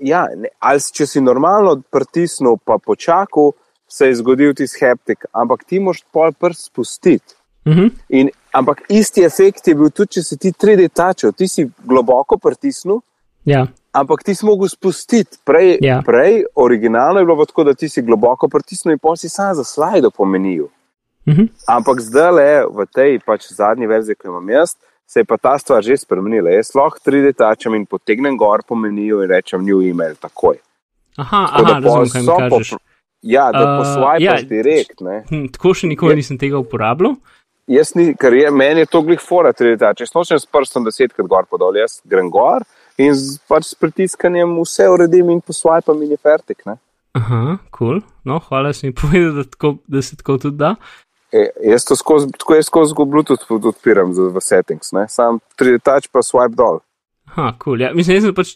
Ja, 0.02 0.26
ne, 0.36 0.50
ali 0.60 0.80
če 0.80 1.06
si 1.08 1.22
normalno 1.22 1.82
pritisnil, 1.92 2.58
pa 2.66 2.78
počakal, 2.78 3.52
se 3.88 4.08
je 4.08 4.16
zgodil 4.16 4.54
ti 4.56 4.66
heptik, 4.80 5.26
ampak 5.32 5.64
ti 5.68 5.80
moš 5.80 6.04
pol 6.12 6.32
prst 6.32 6.66
spustiti. 6.72 7.36
Uh 7.66 7.74
-huh. 7.74 7.92
In, 8.10 8.30
ampak 8.52 8.82
isti 8.90 9.22
efekt 9.24 9.68
je 9.68 9.76
bil 9.76 9.90
tudi, 9.90 10.12
če 10.12 10.24
si 10.24 10.38
ti 10.38 10.52
3D 10.52 10.90
tačal, 10.94 11.32
ti 11.32 11.48
si 11.48 11.70
globoko 11.86 12.38
pritisnil, 12.38 13.02
Ja, 13.46 13.68
ampak 13.92 14.24
ti 14.24 14.36
si 14.36 14.46
mogel 14.46 14.70
spustiti. 14.70 15.38
Prej, 15.46 15.78
Ja. 15.82 16.02
prej 16.06 16.44
originalno 16.56 17.20
je 17.20 17.26
bilo 17.26 17.46
tako, 17.46 17.64
da 17.64 17.74
ti 17.74 17.90
si 17.90 18.02
globoko 18.02 18.48
pritisnil 18.48 18.94
in 18.94 19.00
pa 19.00 19.16
si 19.16 19.30
sam 19.30 19.56
za 19.56 19.64
slajdo 19.64 20.12
pomenil. 20.12 20.64
uh 20.64 21.34
-huh. 21.34 21.48
Ampak 21.68 22.00
zdaj 22.00 22.32
le 22.32 22.66
v 22.66 22.86
tej 22.94 23.20
pač 23.26 23.52
zadnji 23.52 23.88
verziji, 23.88 24.16
ki 24.16 24.28
jo 24.28 24.32
imam 24.32 24.50
jaz, 24.50 24.76
se 25.12 25.20
je 25.20 25.26
pa 25.26 25.36
ta 25.38 25.58
stvar 25.60 25.84
že 25.84 25.98
spremenila. 25.98 26.50
Jaz 26.52 26.72
lahko 26.74 27.00
3D 27.04 27.34
tačam 27.36 27.76
in 27.76 27.84
potegnem 27.86 28.38
gor 28.38 28.64
po 28.64 28.76
meniju 28.76 29.24
in 29.24 29.30
rečem 29.30 29.60
new 29.62 29.82
email 29.84 30.16
takoj. 30.16 30.56
Aha, 31.18 31.42
Tako 31.48 31.64
aha, 31.64 31.74
razumem, 31.76 32.10
kaj 32.10 32.22
mi 32.22 32.28
po- 32.28 32.58
kažeš. 32.58 32.72
Ja, 33.22 33.52
da 33.52 33.60
Uh, 33.62 33.74
poswajpaš 33.80 34.42
ja, 34.42 34.48
direkt. 34.50 35.02
Ne. 35.02 35.20
Hm, 35.30 35.52
tako 35.52 35.74
še 35.74 35.88
nikoli 35.88 36.14
Je- 36.14 36.16
nisem 36.16 36.38
tega 36.38 36.58
uporabljal. 36.58 37.16
Jaz 37.68 37.92
ni, 37.96 38.16
ker 38.16 38.34
je, 38.34 38.48
meni 38.52 38.80
je 38.80 38.88
to 38.88 39.02
glih 39.02 39.20
fora 39.22 39.52
3D 39.54 39.78
tač. 39.78 40.02
Jaz 40.02 40.16
nočem 40.16 40.40
s 40.40 40.48
prstom 40.48 40.84
desetkrat 40.84 41.28
gor 41.28 41.46
pa 41.46 41.58
dol, 41.58 41.76
jaz 41.78 42.00
grem 42.04 42.32
gor 42.32 42.64
in 42.98 43.14
z, 43.14 43.38
pač 43.48 43.64
s 43.66 43.76
pritiskanjem 43.76 44.56
vse 44.58 44.88
uredim 44.90 45.30
in 45.30 45.42
poswajpam 45.42 46.02
in 46.02 46.10
je 46.10 46.18
fertik. 46.18 46.66
Ne. 46.66 46.80
Aha, 47.14 47.60
kul. 47.70 48.00
Cool. 48.00 48.02
No, 48.26 48.40
hvala, 48.40 48.72
da 48.72 48.74
si 48.74 48.88
mi 48.88 48.94
povedal, 48.96 49.36
da, 49.36 49.44
tako, 49.44 49.76
da 49.88 50.02
se 50.02 50.16
tako 50.16 50.38
tudi 50.40 50.58
da. 50.58 50.76
E, 51.32 51.46
jaz 51.64 51.86
to 51.88 51.96
skozi, 51.96 52.28
tako 52.36 52.58
jaz 52.58 52.68
skozi 52.68 52.96
Bluetooth 53.08 53.52
odpiram 53.52 54.12
v 54.12 54.42
settings, 54.44 54.92
ne? 54.92 55.06
sam 55.10 55.40
3D 55.60 55.80
touch 55.84 56.12
pa 56.12 56.24
swipe 56.26 56.58
dol. 56.60 56.82
Ha, 57.36 57.54
kul. 57.54 57.58
Cool, 57.64 57.86
ja. 57.86 57.94
Mislim, 57.96 58.20
da 58.20 58.28
sem 58.28 58.36
pač 58.36 58.56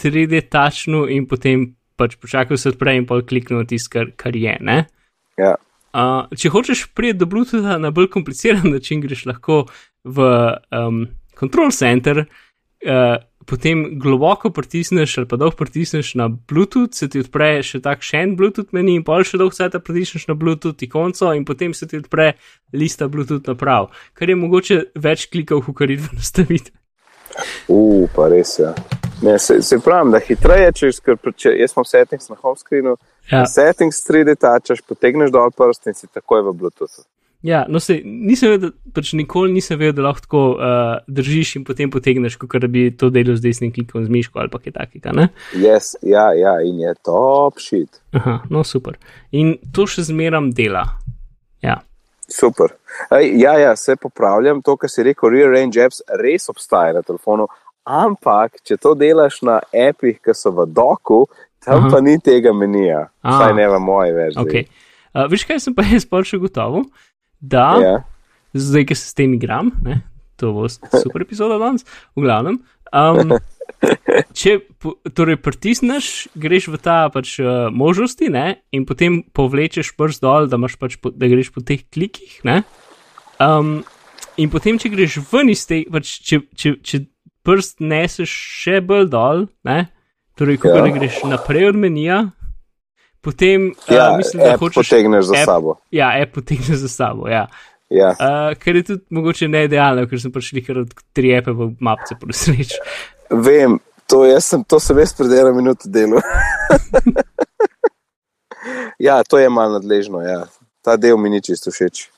3D 0.00 0.46
touchnu 0.52 1.04
in 1.12 1.26
potem 1.28 1.74
pač 2.00 2.16
počakal 2.20 2.56
se 2.56 2.72
odpre 2.72 2.96
in 2.96 3.04
pol 3.08 3.20
kliknil 3.28 3.66
tisto, 3.68 3.92
kar, 3.92 4.12
kar 4.16 4.36
je, 4.36 4.56
ne? 4.64 4.78
Ja. 5.40 5.54
Uh, 5.92 6.24
če 6.32 6.48
hočeš 6.52 6.86
priti 6.96 7.20
do 7.20 7.28
Bluetootha 7.28 7.76
na 7.80 7.92
bolj 7.92 8.08
kompliciran 8.14 8.70
način, 8.74 9.02
greš 9.04 9.26
lahko 9.28 9.66
v 10.04 10.30
um, 10.72 11.04
Control 11.38 11.74
Center, 11.76 12.24
uh, 12.24 13.18
potem 13.46 13.98
globoko 13.98 14.50
pritisneš 14.50 15.18
ali 15.18 15.28
pa 15.28 15.36
dolgo 15.36 15.56
pritisneš 15.56 16.14
na 16.20 16.28
Bluetooth, 16.28 16.94
se 16.94 17.08
ti 17.08 17.22
odpre 17.22 17.54
še 17.66 17.82
tak 17.84 18.04
še 18.06 18.22
en 18.26 18.36
Bluetooth 18.38 18.72
meni 18.76 18.96
in 18.98 19.06
pol 19.06 19.24
še 19.26 19.40
dolgo 19.40 19.56
se 19.56 19.68
ti 19.70 19.80
pritisneš 19.80 20.28
na 20.30 20.38
Bluetooth 20.38 20.82
ikonco 20.86 21.32
in 21.36 21.46
potem 21.48 21.74
se 21.74 21.88
ti 21.90 22.00
odpre 22.00 22.32
lista 22.72 23.08
Bluetooth 23.08 23.50
naprav, 23.50 23.90
kar 24.14 24.30
je 24.30 24.38
mogoče 24.38 24.78
več 24.94 25.28
klikov, 25.32 25.66
kot 25.66 25.90
je 25.90 25.98
v 26.00 26.18
nastavitvi. 26.18 26.78
Uf, 27.72 28.10
pa 28.14 28.28
res 28.28 28.58
je. 28.58 28.72
Ja. 29.22 29.38
Se, 29.38 29.62
se 29.62 29.78
pravi, 29.78 30.10
da 30.12 30.20
hitreje, 30.20 30.72
če, 30.76 30.90
če 31.38 31.54
jaz 31.60 31.74
imam 31.76 31.86
settings 31.86 32.28
na 32.28 32.36
home 32.36 32.58
screenu, 32.58 32.96
ja. 33.30 33.44
settings 33.48 34.02
3D 34.08 34.34
tačaš, 34.40 34.82
potegneš 34.88 35.30
dol 35.32 35.52
prst 35.54 35.92
in 35.92 35.96
si 35.96 36.10
takoj 36.10 36.42
v 36.48 36.54
Bluetoothu. 36.58 37.04
Ja, 37.42 37.64
no, 37.68 37.80
se, 37.82 37.96
nisem 38.04 38.52
vedel, 38.54 38.70
pač 38.94 39.10
nikoli 39.18 39.50
nisem 39.56 39.80
vedel, 39.80 39.96
da 39.98 40.04
lahko 40.06 40.22
tako 40.22 40.42
uh, 40.54 40.92
držiš 41.10 41.56
in 41.58 41.64
potem 41.66 41.90
potegneš, 41.90 42.36
kot 42.38 42.54
da 42.62 42.70
bi 42.70 42.84
to 42.94 43.10
delal 43.10 43.34
z 43.34 43.42
desnim 43.42 43.72
klikom 43.74 44.04
z 44.06 44.14
miško 44.14 44.38
ali 44.38 44.52
kaj 44.52 44.76
takega. 44.76 45.26
Yes, 45.58 45.96
ja, 46.06 46.28
ja, 46.38 46.60
in 46.62 46.78
je 46.84 46.94
top 47.02 47.58
shit. 47.58 47.98
Aha, 48.14 48.38
no, 48.50 48.62
super. 48.62 48.94
In 49.34 49.56
to 49.74 49.88
še 49.90 50.06
zmeram 50.12 50.52
dela. 50.54 50.84
Ja. 51.66 51.80
Super. 52.30 52.76
Ej, 53.10 53.32
ja, 53.42 53.56
ja, 53.58 53.74
se 53.76 53.96
popravljam. 53.98 54.62
To, 54.62 54.76
kar 54.78 54.90
si 54.90 55.02
rekel, 55.02 55.34
Rearrange 55.34 55.82
apps 55.82 55.98
res 56.22 56.46
obstaja 56.48 56.94
na 56.94 57.02
telefonu, 57.02 57.48
ampak 57.82 58.62
če 58.62 58.78
to 58.78 58.94
delaš 58.94 59.40
na 59.42 59.58
appih, 59.74 60.20
ki 60.22 60.34
so 60.38 60.54
v 60.54 60.70
doku, 60.70 61.24
tam 61.66 61.88
Aha. 61.88 61.90
pa 61.90 62.00
ni 62.06 62.20
tega 62.22 62.54
menija. 62.54 63.08
Vsaj 63.26 63.56
ne 63.58 63.66
v 63.66 63.82
moji 63.82 64.14
verziji. 64.14 64.46
Okay. 64.46 64.92
Uh, 65.12 65.26
Veš, 65.28 65.44
kaj 65.50 65.58
sem 65.60 65.74
pa 65.74 65.84
jaz 65.90 66.06
pa 66.08 66.22
še 66.24 66.38
gotovo? 66.40 66.86
Da, 67.42 67.68
yeah. 67.82 67.98
Ja. 68.54 68.60
zdaj, 68.62 68.86
ki 68.90 68.96
se 68.98 69.10
s 69.10 69.18
tem 69.18 69.34
igram, 69.34 69.72
ne, 69.82 70.00
to 70.40 70.54
bo 70.54 70.68
super 70.70 71.24
epizoda 71.24 71.58
danes, 71.60 71.84
v 72.16 72.26
glavnem. 72.26 72.62
Um, 72.92 73.36
če 74.38 74.58
torej 75.16 75.38
pritisneš, 75.42 76.28
greš 76.38 76.68
v 76.70 76.78
ta 76.82 77.06
pač 77.12 77.34
uh, 77.42 77.72
možnosti 77.74 78.28
ne, 78.30 78.62
in 78.74 78.86
potem 78.88 79.22
povlečeš 79.34 79.94
prst 79.98 80.22
dol, 80.22 80.48
da, 80.50 80.60
pač 80.60 80.98
po, 81.02 81.10
da 81.10 81.30
greš 81.30 81.52
po 81.54 81.64
teh 81.64 81.82
klikih. 81.88 82.38
Um, 83.42 83.80
in 84.36 84.52
potem, 84.52 84.78
če 84.78 84.92
greš 84.92 85.18
ven 85.32 85.50
iz 85.52 85.64
tega, 85.68 85.98
pač, 85.98 86.14
če, 86.22 86.44
če, 86.54 86.76
če 86.84 87.02
prst 87.42 87.82
neseš 87.82 88.30
še 88.30 88.78
bolj 88.86 89.08
dol, 89.12 89.46
ne, 89.66 89.88
torej, 90.38 90.60
ko 90.62 90.70
yeah. 90.70 90.86
Ja. 90.86 90.94
greš 90.94 91.22
naprej 91.26 91.72
od 91.72 91.80
menija, 91.80 92.22
potem 93.22 93.70
ja, 93.88 94.10
uh, 94.10 94.16
mislim, 94.18 94.42
da 94.42 94.56
hočeš. 94.60 94.82
Potegneš 94.82 95.24
za 95.30 95.36
app, 95.38 95.44
sabo. 95.44 95.76
Ja, 95.90 96.12
app 96.22 96.34
potegneš 96.34 96.84
za 96.84 96.90
sabo. 96.90 97.28
Ja. 97.28 97.46
Ja. 97.92 98.14
Uh, 98.16 98.54
ker 98.58 98.76
je 98.76 98.82
tudi 98.82 99.02
mogoče 99.10 99.48
ne 99.52 99.66
idealno, 99.68 100.06
ker 100.08 100.20
sem 100.20 100.32
prišel 100.32 100.62
kar 100.66 100.78
od 100.84 100.94
tri 101.12 101.34
epe 101.36 101.52
v 101.52 101.72
mapce 101.80 102.16
po 102.20 102.28
nesreči. 102.30 102.80
Vem, 103.30 103.78
to, 104.08 104.24
sem, 104.40 104.64
to 104.64 104.80
sem 104.80 104.98
jaz 105.02 105.12
pred 105.16 105.32
eno 105.36 105.52
minuto 105.56 105.90
delal. 105.92 106.24
ja, 109.06 109.20
to 109.28 109.38
je 109.38 109.52
malo 109.52 109.76
nadležno. 109.76 110.24
Ja. 110.24 110.46
Ta 110.82 110.96
del 110.96 111.20
mi 111.20 111.30
ni 111.30 111.42
čisto 111.44 111.70
všeč. 111.70 112.08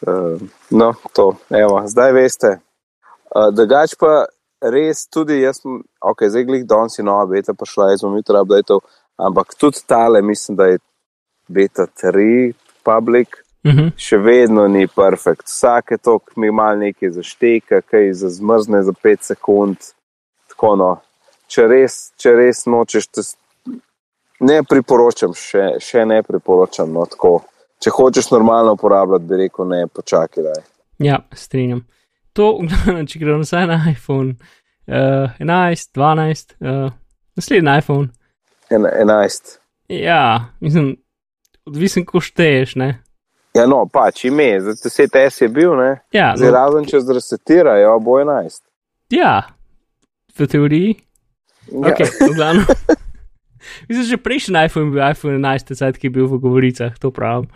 Uh, 0.00 0.40
no, 0.72 0.94
to, 1.12 1.34
evo, 1.52 1.82
zdaj 1.86 2.16
veste. 2.16 2.56
Uh, 3.28 3.50
Drugač 3.52 3.94
pa 4.00 4.24
res 4.60 5.04
tudi 5.12 5.40
jaz, 5.40 5.60
ok, 6.00 6.24
zdaj 6.32 6.46
glih 6.48 6.64
danes 6.68 6.98
je 6.98 7.04
nova 7.04 7.26
beta, 7.28 7.54
pa 7.56 7.68
šla 7.68 7.90
je 7.92 8.00
z 8.00 8.08
umitra 8.08 8.40
update. 8.40 8.80
Ampak 9.26 9.54
tudi 9.58 9.84
tale, 9.86 10.22
mislim, 10.22 10.56
da 10.56 10.66
je 10.66 10.78
beta 11.48 11.86
3, 12.02 12.52
public, 12.84 13.28
uh 13.64 13.72
mhm. 13.72 13.78
-huh. 13.78 13.90
še 13.96 14.16
vedno 14.16 14.68
ni 14.68 14.86
perfekt. 14.86 15.46
Vsake 15.46 15.98
tok 15.98 16.36
mi 16.36 16.50
mal 16.50 16.78
nekaj 16.78 17.10
zašteka, 17.10 17.80
kaj 17.80 18.12
za 18.12 18.28
zmrzne 18.28 18.82
za 18.82 18.92
5 18.92 19.22
sekund. 19.22 19.76
Tako 20.48 20.76
no, 20.76 21.00
če 21.46 21.66
res, 21.66 22.12
če 22.16 22.32
res 22.32 22.66
nočeš, 22.66 23.04
ne 24.40 24.62
priporočam, 24.62 25.34
še, 25.34 25.76
še 25.80 26.04
ne 26.06 26.22
priporočam. 26.22 26.92
No, 26.92 27.06
tako. 27.06 27.40
Če 27.80 27.90
hočeš 27.90 28.30
normalno 28.30 28.72
uporabljati, 28.72 29.24
bi 29.24 29.36
rekel, 29.36 29.68
ne 29.68 29.86
počakaj. 29.86 30.44
Daj. 30.44 30.62
Ja, 30.98 31.22
strinjam. 31.32 31.86
To, 32.32 32.60
če 33.08 33.18
gre 33.18 33.38
nazaj 33.40 33.66
na 33.66 33.78
iPhone 33.90 34.36
uh, 34.86 35.32
11, 35.40 35.92
12, 35.96 36.56
uh, 36.60 36.92
naslednji 37.36 37.78
iPhone 37.78 38.08
en, 38.70 38.86
11. 38.86 39.58
Ja, 39.88 40.52
mislim, 40.60 40.96
odvisen, 41.66 42.04
ko 42.06 42.20
šteješ. 42.22 42.76
Ne? 42.80 42.90
Ja, 43.54 43.66
no, 43.66 43.82
pač 43.90 44.24
ime, 44.24 44.52
za 44.62 44.76
10 44.78 45.16
S 45.26 45.42
je 45.42 45.48
bil, 45.50 45.74
ne? 45.76 46.00
Ja, 46.14 46.32
Zdaj, 46.38 46.50
no. 46.50 46.56
razen 46.56 46.86
če 46.86 47.02
zresetirajo, 47.02 47.96
bo 48.04 48.20
11. 48.22 48.62
Ja, 49.10 49.50
v 50.38 50.46
teoriji. 50.46 50.94
Ja. 51.70 51.90
Ok, 51.90 52.04
v. 52.06 52.62
Mislim, 53.88 54.04
že 54.06 54.16
prejšnji 54.16 54.56
iPhone 54.66 54.88
je 54.88 54.94
bil 54.94 55.02
iPhone 55.02 55.36
11, 55.42 55.74
zdaj 55.74 55.98
ki 55.98 56.08
je 56.08 56.14
bil 56.14 56.30
v 56.30 56.38
govoricah, 56.40 56.94
to 56.98 57.10
pravim. 57.10 57.50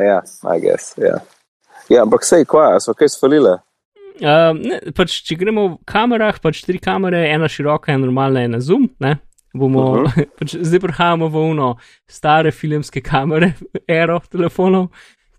Ja, 0.00 0.22
I 0.52 0.60
guess, 0.60 0.94
ja. 1.00 1.18
Ja, 1.90 2.04
ampak 2.04 2.24
sej, 2.24 2.46
kva, 2.48 2.76
so 2.80 2.94
kaj 2.96 3.10
svalile? 3.12 3.58
Uh, 4.22 4.52
ne, 4.54 4.78
pač, 4.94 5.18
če 5.26 5.36
gremo 5.40 5.66
v 5.66 5.76
kamerah, 5.88 6.38
pač 6.44 6.62
tri 6.64 6.78
kamere, 6.80 7.24
ena 7.32 7.48
široka, 7.50 7.90
ena 7.92 8.04
normalna, 8.04 8.44
ena 8.44 8.60
zoom, 8.62 8.86
ne? 9.02 9.16
Bomo, 9.54 9.90
uh 9.90 9.98
-huh. 10.16 10.26
pač 10.38 10.56
zdaj 10.56 10.80
prihajamo 10.80 11.28
v 11.28 11.36
uno 11.50 11.76
stare 12.08 12.50
filmske 12.50 13.00
kamere, 13.00 13.52
aero 13.88 14.20
telefonov, 14.30 14.88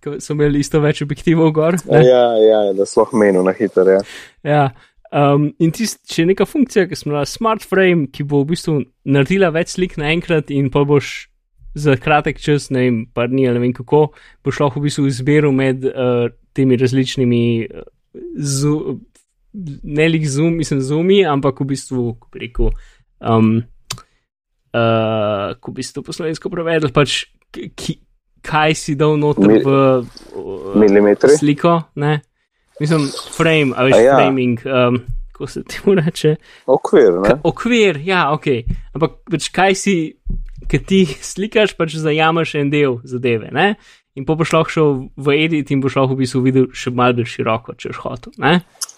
ki 0.03 0.19
so 0.19 0.33
imeli 0.33 0.59
isto 0.59 0.79
več 0.79 1.01
objektivov 1.01 1.51
gor. 1.51 1.77
Ne? 1.91 2.05
Ja, 2.05 2.25
ja, 2.37 2.73
da 2.73 2.85
sloh 2.85 3.13
menu 3.13 3.43
na 3.43 3.51
hitro. 3.51 3.89
Ja. 3.89 4.01
ja. 4.43 4.71
Um, 5.13 5.51
in 5.59 5.71
tist, 5.71 6.01
če 6.09 6.23
je 6.23 6.25
neka 6.31 6.45
funkcija, 6.49 6.87
ki 6.89 6.97
smo 6.97 7.13
imeli 7.13 7.29
smart 7.29 7.65
frame, 7.69 8.07
ki 8.09 8.23
bo 8.25 8.41
v 8.41 8.55
bistvu 8.55 8.79
naredila 9.05 9.51
več 9.53 9.75
slik 9.75 9.93
naenkrat 10.01 10.49
in 10.49 10.71
pa 10.73 10.81
boš 10.89 11.29
za 11.77 11.95
kratek 11.97 12.39
čas, 12.41 12.69
ne 12.73 12.79
vem, 12.79 12.97
pa 13.13 13.27
ni 13.29 13.47
ali 13.47 13.59
ne 13.59 13.67
vem 13.67 13.73
kako, 13.77 14.07
boš 14.45 14.59
lahko 14.61 14.81
v 14.81 14.89
bistvu 14.89 15.05
izbiral 15.09 15.53
med 15.53 15.85
uh, 15.85 16.29
temi 16.53 16.77
različnimi. 16.77 17.43
Uh, 17.69 18.97
Ne 19.83 20.07
lik 20.09 20.23
zoom, 20.25 20.55
mislim, 20.57 20.79
zoomi, 20.81 21.19
ampak 21.29 21.59
v 21.61 21.67
bistvu, 21.69 22.15
kako 22.17 22.29
bi 22.33 22.39
rekel, 22.41 22.71
um, 23.21 23.51
uh, 24.73 25.53
ko 25.59 25.71
bi 25.71 25.85
se 25.85 25.93
to 25.93 26.03
po 26.05 26.13
slovensko 26.15 26.51
prevedel, 26.51 26.91
pač 26.93 27.23
ki, 27.51 27.97
kaj 28.43 28.75
si 28.77 28.97
dal 28.99 29.17
noter 29.21 29.47
Mil, 29.47 29.63
v 29.63 31.17
uh, 31.17 31.37
sliko. 31.37 31.79
Ne? 32.01 32.19
Mislim, 32.81 33.05
frame, 33.37 33.73
ali 33.77 34.03
ja. 34.03 34.17
framing. 34.17 34.59
Um, 34.65 35.03
Ko 35.33 35.47
se 35.49 35.63
ti 35.65 35.79
mu 35.85 35.95
reče? 35.97 36.35
Okvir. 36.69 37.15
Ka, 37.25 37.39
okvir, 37.43 37.97
ja, 38.05 38.27
ok. 38.35 38.45
Ampak 38.93 39.15
pač 39.33 39.47
kaj 39.49 39.73
si, 39.81 39.95
ki 40.69 40.79
ti 40.85 40.99
slikaš, 41.31 41.73
pač 41.73 41.97
zajameš 41.97 42.53
en 42.61 42.69
del 42.69 42.99
zadeve. 43.01 43.49
Ne? 43.49 43.73
In 44.13 44.27
pa 44.29 44.35
boš 44.37 44.51
lahko 44.53 44.69
šel 44.69 44.91
v 45.17 45.35
edit 45.41 45.71
in 45.73 45.79
boš 45.81 45.95
lahko 45.97 46.13
v 46.13 46.21
bistvu 46.21 46.43
videl 46.45 46.67
še 46.77 46.91
malce 46.93 47.25
široko, 47.25 47.73
če 47.81 47.89
hoš 47.89 48.01
hotel. 48.03 48.35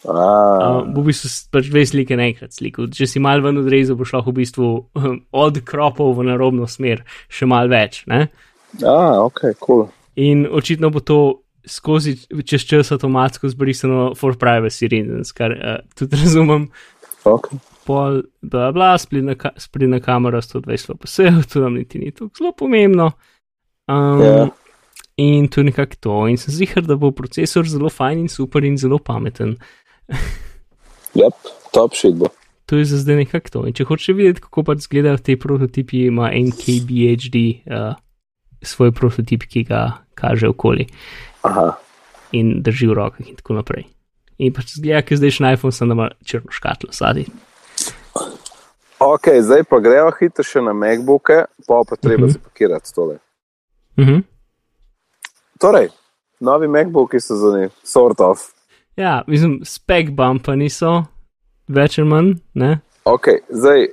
Uh, 0.03 0.81
v 0.91 1.05
bistvu 1.07 1.29
pač 1.55 1.69
dve 1.71 1.85
slike 1.87 2.17
naenkrat 2.19 2.51
slikal. 2.57 2.89
Če 2.91 3.07
si 3.07 3.21
mal 3.23 3.43
ven 3.45 3.61
odrezal, 3.61 3.95
boš 3.99 4.11
lahko 4.17 4.33
v 4.33 4.41
bistvu 4.41 4.71
um, 4.99 5.21
od 5.31 5.61
kropov 5.63 6.17
v 6.17 6.25
narobno 6.27 6.67
smer 6.67 7.05
še 7.31 7.47
mal 7.47 7.71
več. 7.71 8.01
Ne? 8.11 8.27
Ah, 8.83 9.23
ok, 9.23 9.45
cool. 9.63 9.85
In 10.19 10.43
očitno 10.51 10.91
bo 10.91 10.99
to 10.99 11.19
skozi 11.65 12.17
čez 12.43 12.67
čas 12.67 12.91
avtomatsko 12.91 13.47
zbrisano 13.49 14.09
for 14.19 14.35
privacy 14.35 14.91
reasons, 14.91 15.31
kar 15.31 15.55
uh, 15.55 15.79
tudi 15.95 16.19
razumem. 16.25 16.67
Okay. 17.23 17.63
Pol, 17.87 18.19
bla, 18.43 18.67
bla, 18.75 18.91
sprednja 18.99 19.37
ka 19.39 19.55
kamera 20.03 20.43
120 20.43 20.91
fps, 20.99 21.17
to 21.53 21.63
nam 21.63 21.79
niti 21.79 22.03
ni 22.03 22.11
tako 22.11 22.35
zelo 22.35 22.51
pomembno. 22.51 23.13
Um, 23.87 24.19
yeah. 24.19 24.53
Ja. 25.17 25.25
In 25.25 25.47
to 25.47 25.59
je 25.59 25.63
nekako 25.63 25.95
to. 25.99 26.27
In 26.27 26.37
sem 26.37 26.53
zihar, 26.53 26.83
da 26.83 26.95
bo 26.95 27.11
procesor 27.11 27.67
zelo 27.67 27.89
fajn 27.89 28.19
in 28.19 28.29
super 28.29 28.63
in 28.63 28.77
zelo 28.77 28.99
pameten. 28.99 29.55
Yep, 31.15 31.31
top 31.71 31.93
shit 31.95 32.15
bo. 32.19 32.27
To 32.65 32.75
je 32.75 32.85
za 32.85 32.97
zdaj 32.97 33.15
nekako 33.15 33.49
to. 33.49 33.61
In 33.69 33.73
če 33.73 33.85
hočeš 33.87 34.15
videti, 34.17 34.41
kako 34.43 34.65
pač 34.67 34.83
izgledajo 34.83 35.21
te 35.23 35.37
prototipi, 35.39 36.01
ima 36.09 36.27
NKBHD 36.27 37.43
uh, 37.71 37.93
svoj 38.59 38.91
prototip, 38.91 39.45
ki 39.47 39.63
ga 39.63 40.01
kaže 40.11 40.49
okoli. 40.51 40.89
Aha. 41.47 41.77
In 42.35 42.57
drži 42.65 42.89
v 42.91 42.97
rokah 42.99 43.23
in 43.23 43.39
tako 43.39 43.55
naprej. 43.61 43.85
In 44.43 44.51
pač 44.51 44.75
zgleda, 44.75 45.05
ker 45.07 45.21
zdaj 45.21 45.37
še 45.37 45.45
na 45.45 45.53
iPhone 45.55 45.71
sem 45.77 45.95
ima 45.95 46.09
črno 46.27 46.51
škatlo 46.51 46.91
zadnji. 46.91 47.29
Ok, 48.99 49.31
zdaj 49.39 49.63
pa 49.69 49.79
gremo 49.79 50.11
hitro 50.19 50.43
še 50.43 50.63
na 50.65 50.75
MacBooke, 50.75 51.45
pa 51.67 51.81
pa 51.87 51.95
treba 51.95 52.25
uh 52.25 52.29
-huh. 52.29 52.33
zapakirati 52.33 52.91
tole. 52.91 53.19
Uh 53.95 54.07
-huh. 54.07 54.23
Torej, 55.59 55.89
novi 56.39 56.67
MacBooki 56.67 57.19
so 57.19 57.35
za 57.35 57.57
njih, 57.59 57.71
sort 57.83 58.19
of. 58.19 58.39
Ja, 58.95 59.23
mislim, 59.27 59.59
spek 59.65 60.11
bumpa 60.11 60.55
niso, 60.55 61.03
več 61.67 61.99
ali 61.99 62.07
manj, 62.09 62.33
ne? 62.53 62.79
Ok, 63.05 63.27
zdaj, 63.49 63.87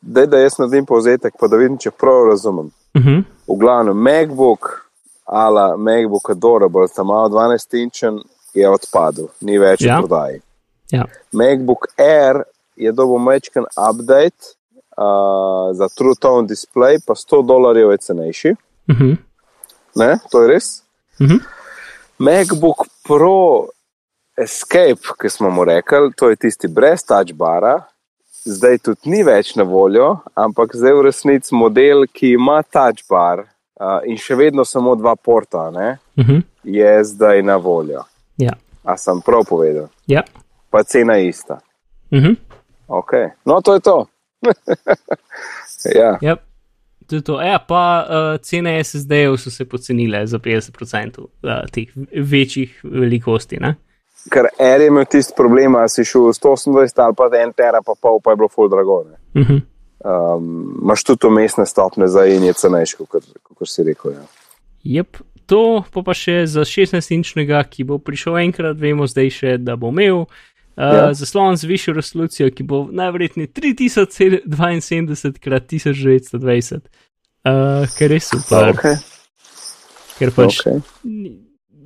daj, 0.00 0.26
da 0.26 0.38
jaz 0.38 0.58
naredim 0.58 0.86
povzetek, 0.86 1.34
pa 1.40 1.48
da 1.48 1.56
vidim, 1.56 1.78
če 1.78 1.90
prav 1.90 2.28
razumem. 2.28 2.70
Uh 2.94 3.02
-huh. 3.02 3.22
V 3.48 3.58
glavnem, 3.58 3.96
MacBook, 3.96 4.90
ala 5.24 5.76
MacBook 5.76 6.30
Adorable, 6.30 6.88
tam 6.96 7.06
malo 7.06 7.28
12-inčen, 7.28 8.20
je 8.54 8.68
odpadel, 8.68 9.26
ni 9.40 9.58
več 9.58 9.80
Ja. 9.82 9.96
v 9.96 10.00
prodaji. 10.00 10.40
Ja. 10.90 11.04
MacBook 11.32 11.86
Air 11.98 12.42
je 12.76 12.92
dobil 12.92 13.18
majčken 13.18 13.64
update 13.90 14.44
uh, 14.96 15.76
za 15.76 15.88
True 15.88 16.14
Tone 16.20 16.48
display, 16.48 16.98
pa 17.06 17.14
100 17.14 17.46
dolarjev 17.46 17.90
je 17.90 17.98
cenejši. 17.98 18.50
Uh 18.88 18.96
-huh. 19.00 19.16
Ne, 19.96 20.18
to 20.30 20.42
je 20.42 20.48
res. 20.48 20.83
Uh 21.20 21.26
-huh. 21.26 21.40
MacBook 22.18 22.86
Pro 23.06 23.66
Escape, 24.36 25.02
ki 25.20 25.28
smo 25.30 25.50
mu 25.50 25.64
rekli, 25.64 26.12
to 26.16 26.30
je 26.30 26.36
tisti 26.36 26.68
brez 26.68 27.04
touch 27.04 27.32
bara, 27.32 27.82
zdaj 28.44 28.78
tudi 28.78 29.10
ni 29.10 29.22
več 29.22 29.54
na 29.56 29.62
voljo, 29.62 30.18
ampak 30.34 30.74
zdaj 30.76 30.92
v 30.92 31.02
resnici 31.02 31.54
model, 31.54 32.06
ki 32.12 32.30
ima 32.32 32.62
touch 32.62 33.04
bar 33.10 33.38
uh, 33.40 34.00
in 34.06 34.16
še 34.18 34.34
vedno 34.34 34.64
samo 34.64 34.94
dva 34.94 35.16
porta, 35.16 35.70
ne, 35.70 35.98
Uh 36.16 36.24
-huh. 36.26 36.42
je 36.64 37.04
zdaj 37.04 37.42
na 37.42 37.56
voljo. 37.56 38.02
Ja. 38.36 38.52
A 38.84 38.96
sem 38.96 39.20
prav 39.20 39.44
povedal, 39.48 39.88
Ja. 40.06 40.22
pa 40.70 40.82
cena 40.82 41.14
je 41.14 41.28
ista. 41.28 41.60
Uh 42.10 42.18
-huh. 42.18 42.36
Okay. 42.88 43.30
No, 43.44 43.60
to 43.60 43.74
je 43.74 43.80
to. 43.80 44.06
ja. 46.00 46.18
Ja. 46.20 46.36
To 47.06 47.16
je 47.16 47.22
to. 47.22 47.40
Ja, 47.42 47.58
pa 47.58 48.06
uh, 48.08 48.40
cene 48.40 48.78
SSD-jev 48.84 49.36
so 49.36 49.50
se 49.50 49.64
pocenile 49.64 50.26
za 50.26 50.38
50% 50.38 51.20
uh, 51.20 51.26
teh 51.72 51.92
večjih 52.16 52.80
velikosti. 52.84 53.60
Ne? 53.60 53.74
Ker 54.32 54.48
Air 54.58 54.80
je 54.80 54.86
imel 54.88 55.04
tisti 55.10 55.34
problem, 55.36 55.76
da 55.76 55.88
si 55.88 56.04
šel 56.04 56.32
128 56.32 57.02
ali 57.04 57.14
pa 57.16 57.28
1 57.28 57.52
tera, 57.56 57.82
pa 57.84 57.92
pol, 58.00 58.20
pa 58.24 58.32
je 58.32 58.36
bilo 58.40 58.48
full 58.48 58.68
drago. 58.68 59.04
ne. 59.04 59.40
Uh 59.40 59.48
-huh. 59.48 59.60
Um, 60.04 60.80
Imáš 60.82 61.04
tudi 61.04 61.26
umestne 61.26 61.66
stopne 61.66 62.08
za 62.08 62.26
in 62.26 62.44
je 62.44 62.52
cenejši, 62.52 62.96
kot, 63.08 63.24
si 63.64 63.82
rekel. 63.82 64.12
Ja. 64.12 64.24
Jep, 64.84 65.16
to 65.46 65.84
pa, 65.92 66.02
pa 66.02 66.14
še 66.14 66.46
za 66.46 66.60
16-inčnega, 66.60 67.62
ki 67.70 67.84
bo 67.84 67.98
prišel 67.98 68.36
enkrat, 68.38 68.76
vemo 68.80 69.06
zdaj 69.06 69.30
še, 69.30 69.56
da 69.58 69.76
bo 69.80 69.88
imel 69.88 70.26
uh, 70.76 70.82
Ja. 70.94 71.14
zaslon 71.14 71.56
z 71.56 71.64
višjo 71.64 71.94
resolucijo, 71.94 72.50
ki 72.50 72.62
bo 72.62 72.88
najverjetneje 72.92 73.48
3072 73.48 74.46
x 75.30 75.30
1920, 75.70 76.80
uh, 77.44 77.88
kar 77.98 78.10
je 78.12 78.20
super, 78.20 78.72
Okay. 78.74 78.96
ker 80.18 80.30
pač 80.34 80.60
Okay. 80.60 80.80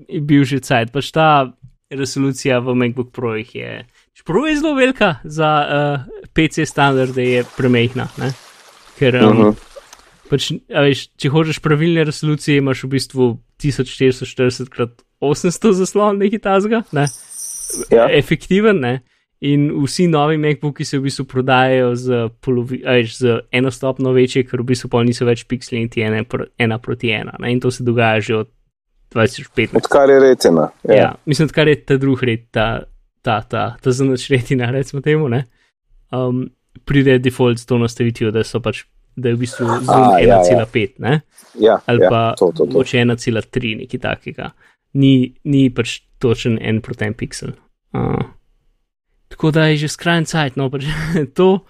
je 0.08 0.20
bil 0.20 0.44
že 0.44 0.60
cajt. 0.60 0.92
Pač 0.92 1.10
ta 1.12 1.52
resolucija 1.90 2.60
v 2.60 2.74
MacBook 2.74 3.12
Projih 3.12 3.54
je, 3.54 3.86
čeprav 4.14 4.46
je 4.48 4.56
zelo 4.56 4.74
velika 4.74 5.16
za 5.24 5.50
uh, 5.64 6.24
PC 6.36 6.66
standarde, 6.68 7.24
je 7.24 7.44
premehna. 7.56 8.08
Ne? 8.18 8.32
Ker 8.98 9.14
um, 9.16 9.24
uh 9.24 9.32
Mhm. 9.32 9.42
-huh. 9.42 9.54
pač, 10.30 10.52
veš, 10.68 11.08
če 11.16 11.28
hočeš 11.28 11.58
pravilne 11.64 12.04
resolucije, 12.04 12.58
imaš 12.58 12.84
v 12.84 12.88
bistvu 12.88 13.38
1440 13.58 14.68
x 14.68 14.92
800 15.20 15.72
zaslon, 15.72 16.18
nekaj 16.18 16.38
tazga, 16.38 16.82
ne? 16.92 17.06
Ja. 17.90 18.08
efektiven. 18.10 18.80
Ne? 18.80 19.00
In 19.40 19.68
vsi 19.84 20.08
novi 20.10 20.38
MacBooki 20.38 20.84
se 20.84 20.98
v 20.98 21.06
bistvu 21.06 21.24
prodajajo 21.30 21.94
z, 21.96 22.28
polovi, 22.42 22.80
a 22.82 22.96
veš, 22.98 23.16
z 23.18 23.40
eno 23.54 23.70
stopno 23.70 24.12
večje, 24.12 24.42
ker 24.48 24.64
v 24.64 24.72
bistvu 24.72 24.90
pol 24.90 25.06
niso 25.06 25.28
več 25.28 25.44
pikseli 25.46 25.84
niti 25.84 26.02
ena, 26.02 26.24
pr, 26.26 26.48
ena 26.58 26.80
proti 26.82 27.12
ena. 27.14 27.36
Ne? 27.38 27.52
In 27.54 27.60
to 27.62 27.70
se 27.70 27.86
dogaja 27.86 28.20
že 28.20 28.36
od 28.36 28.50
2015. 29.14 29.76
Odkar 29.76 30.10
je 30.10 30.20
retina. 30.20 30.68
Ja. 30.82 30.94
Ja, 30.94 31.14
mislim, 31.24 31.48
kar 31.48 31.68
je 31.68 31.78
ta 31.84 31.96
drugi 31.96 32.26
red, 32.26 32.46
ta, 32.50 32.82
ta, 33.22 33.40
ta, 33.42 33.76
ta 33.80 33.92
zanoč 33.92 34.28
retina, 34.30 34.70
recimo 34.70 35.02
temu, 35.02 35.28
ne. 35.28 35.44
Um, 36.10 36.48
pride 36.84 37.18
default 37.18 37.58
s 37.58 37.66
to 37.66 37.78
nastavitvijo, 37.78 38.30
da 38.30 38.44
so 38.44 38.60
pač, 38.60 38.82
da 39.16 39.30
je 39.30 39.36
v 39.36 39.42
bistvu 39.44 39.66
zoom 39.66 39.88
A, 39.88 40.18
ja, 40.20 40.40
ja. 40.42 40.64
1,5, 40.64 40.98
ne, 41.04 41.20
ja, 41.60 41.78
ali 41.86 42.04
ja, 42.04 42.10
pa 42.10 42.20
moče 42.74 42.98
1,3, 43.04 43.74
nekaj 43.82 44.00
takega. 44.00 44.50
Ni, 44.98 45.12
ni 45.44 45.68
pač 45.70 46.00
točen 46.18 46.56
en 46.58 46.80
proti 46.80 47.04
en 47.04 47.14
pixel. 47.14 47.52
Uh, 47.92 48.18
tako 49.28 49.50
da 49.50 49.66
je 49.66 49.76
že 49.78 49.88
skrajni 49.88 50.26
cajt, 50.26 50.56
no 50.56 50.66
pač 50.68 50.88
to 51.36 51.62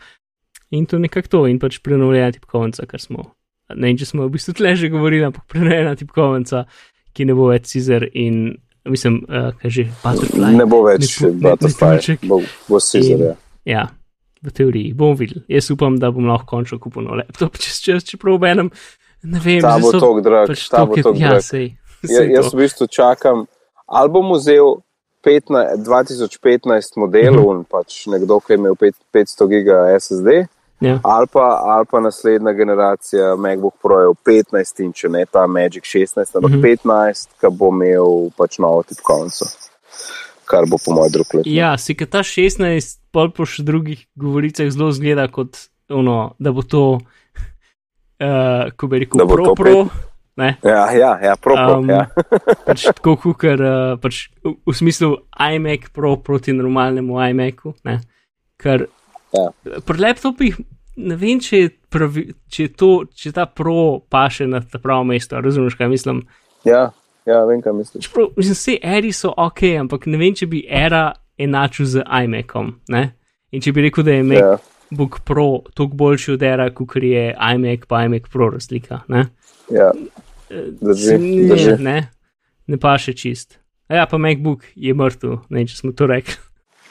in 0.70 0.86
to 0.86 0.98
nekako 0.98 1.28
to 1.28 1.40
in 1.46 1.58
pač 1.58 1.78
prenovljena 1.78 2.32
tipkovnica, 2.32 2.86
kar 2.86 3.00
smo. 3.00 3.32
Ne 3.70 3.92
če 3.92 4.06
smo 4.06 4.24
v 4.24 4.32
bistvu 4.32 4.54
tle 4.54 4.72
že 4.74 4.88
govorili, 4.88 5.24
ampak 5.24 5.44
prenovljena 5.46 5.92
tipkovnica, 5.94 6.64
ki 7.12 7.24
ne 7.24 7.34
bo 7.34 7.50
več 7.50 7.68
Caesar 7.68 8.06
in 8.08 8.56
mislim, 8.86 9.18
uh, 9.22 9.50
kaj 9.54 9.70
že, 9.70 9.84
Butterfly. 10.00 10.54
Ne 10.54 10.64
bo 10.64 10.80
več 10.82 11.04
Ne 11.20 11.28
pu- 11.28 11.34
ne- 11.34 11.40
Butterfly, 11.42 11.90
metuljček. 11.90 12.24
bo, 12.24 12.40
bo. 12.66 12.80
In- 12.94 13.20
Ja. 13.20 13.34
Ja, 13.66 13.82
v 14.40 14.48
teoriji 14.50 14.94
bomo 14.94 15.12
videli. 15.14 15.42
Jaz 15.46 15.68
upam, 15.68 15.98
da 15.98 16.08
bom 16.08 16.24
lahko 16.24 16.46
končno 16.54 16.78
kupil 16.78 17.04
nov 17.04 17.18
laptop, 17.18 17.58
čez 17.60 17.76
čas, 17.78 18.04
čeprav 18.04 18.34
ob 18.34 18.44
enem, 18.44 18.70
ne 19.22 19.38
vem, 19.38 19.60
Ta 19.60 19.74
zdaj 19.74 19.82
bo 19.82 19.90
so 19.90 20.00
tako 20.00 20.20
drag, 20.22 20.46
pač 20.48 20.62
ta 20.66 20.86
bo 20.86 20.96
tako 20.96 21.12
ja, 21.14 21.34
drag. 21.34 21.44
sej, 21.44 21.66
Ja, 22.08 22.22
jaz 22.22 22.52
v 22.52 22.56
bistvu 22.58 22.86
čakam, 22.86 23.46
ali 23.86 24.08
bom 24.08 24.32
vzel 24.32 24.76
15, 25.26 25.82
2015 25.82 26.96
modelov 26.96 27.50
in 27.56 27.64
pač 27.64 28.06
nekdo, 28.06 28.38
ki 28.40 28.52
je 28.52 28.58
imel 28.58 28.76
pet- 28.76 29.00
500 29.12 29.48
giga 29.48 29.78
SSD, 29.94 30.46
Ja. 30.80 31.00
ali 31.02 31.26
pa, 31.26 31.42
ali 31.58 31.86
pa 31.90 31.98
naslednja 32.00 32.52
generacija 32.54 33.34
MacBook 33.36 33.74
Pro 33.82 33.98
je 33.98 34.12
15 34.24 34.80
inč, 34.80 35.04
ne 35.10 35.24
ta 35.26 35.46
Magic 35.46 35.82
16, 35.84 36.36
ampak 36.36 36.50
Mhm. 36.52 36.62
15, 36.62 37.28
ki 37.40 37.46
bo 37.50 37.68
imel 37.68 38.30
pač 38.36 38.58
novo 38.58 38.82
tipkovnico, 38.82 39.50
kar 40.46 40.66
bo 40.70 40.78
po 40.78 40.94
mojem 40.94 41.12
drugem. 41.12 41.42
Ja, 41.46 41.74
si 41.76 41.94
ka 41.94 42.06
ta 42.06 42.22
16, 42.22 43.00
pol 43.10 43.30
po 43.30 43.42
še 43.44 43.62
drugih 43.62 44.06
govoricah 44.14 44.70
zelo 44.70 44.92
zgleda 44.92 45.26
kot 45.28 45.58
ono, 45.90 46.36
da 46.38 46.52
bo 46.52 46.62
to, 46.62 47.00
uh, 48.20 48.70
ko 48.70 48.86
bi 48.86 48.98
rekel, 48.98 49.18
Da 49.18 49.24
bo 49.24 49.34
pro, 49.34 49.44
to 49.44 49.54
pro, 49.54 49.88
ne, 50.38 50.54
Ja, 50.64 50.86
ja, 50.94 51.12
ja, 51.22 51.34
propo, 51.36 51.80
Um, 51.80 51.90
ja. 51.90 52.06
pač 52.68 52.86
tako, 52.88 53.34
ker 53.38 53.60
uh, 53.60 53.96
pač 54.00 54.28
v, 54.46 54.74
smislu 54.74 55.16
iMac 55.34 55.90
Pro 55.92 56.16
proti 56.22 56.54
normalnemu 56.56 57.18
iMacu. 57.30 57.74
Ne? 57.84 58.00
Ker 58.58 58.86
Ja. 59.34 59.50
pri 59.84 60.00
laptopih 60.00 60.56
ne 60.98 61.16
vem, 61.18 61.40
če 61.40 61.58
je, 61.60 61.70
pravi, 61.92 62.24
če 62.50 62.62
je 62.64 62.70
to, 62.80 62.90
če 63.14 63.32
ta 63.36 63.44
Pro 63.46 64.00
paše 64.10 64.46
na 64.48 64.60
ta 64.64 64.80
pravo 64.82 65.04
mesto. 65.04 65.40
Razumeš, 65.40 65.76
kaj 65.78 65.90
mislim? 65.92 66.22
ja, 66.64 66.88
ja, 67.26 67.42
vem, 67.44 67.60
kaj 67.62 67.76
misliš. 67.76 68.06
Čeprav, 68.08 68.32
mislim, 68.36 68.56
vse 68.56 68.78
eri 68.82 69.12
so 69.12 69.32
ok, 69.36 69.62
ampak 69.84 70.08
ne 70.10 70.18
vem, 70.20 70.34
če 70.34 70.48
bi 70.50 70.64
era 70.64 71.12
enačil 71.38 71.86
z 71.86 72.02
iMacom. 72.24 72.72
Ne? 72.88 73.04
In 73.52 73.62
če 73.64 73.72
bi 73.72 73.84
rekel, 73.86 74.04
da 74.04 74.16
je 74.16 74.24
MacBook 74.26 75.20
Ja, 75.20 75.24
Pro 75.28 75.46
toliko 75.74 76.00
boljši 76.02 76.32
od 76.34 76.42
era, 76.42 76.70
kot 76.74 76.96
je 77.02 77.28
iMac 77.36 77.86
pa 77.88 78.02
iMac 78.08 78.26
Pro 78.32 78.50
razlika. 78.56 79.04
Ne? 79.12 79.28
ja. 79.70 79.92
Drži, 80.50 81.18
ne, 81.18 81.48
drži. 81.48 81.74
ne, 81.78 81.96
ne 82.66 82.76
pa 82.76 82.96
še 82.96 83.12
čist. 83.12 83.58
A 83.88 83.94
Ja, 83.94 84.06
pa 84.06 84.18
MacBook 84.18 84.64
je 84.76 84.92
mrtev, 84.94 85.38
ne 85.48 85.64
če 85.64 85.76
smo 85.76 85.92
to 85.92 86.06
rekli. 86.06 86.34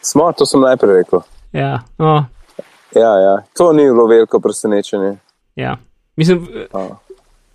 Smo, 0.02 0.30
to 0.34 0.46
sem 0.46 0.62
najprej 0.62 1.02
rekel. 1.02 1.22
Ja, 1.54 1.84
no, 1.98 2.26
Ja, 2.96 3.12
ja. 3.20 3.34
To 3.54 3.74
ni 3.74 3.84
bilo 3.84 4.08
veliko 4.08 4.40
presenečenje. 4.40 5.18
ja. 5.56 5.78
Mislim, 6.16 6.48
A. 6.74 6.80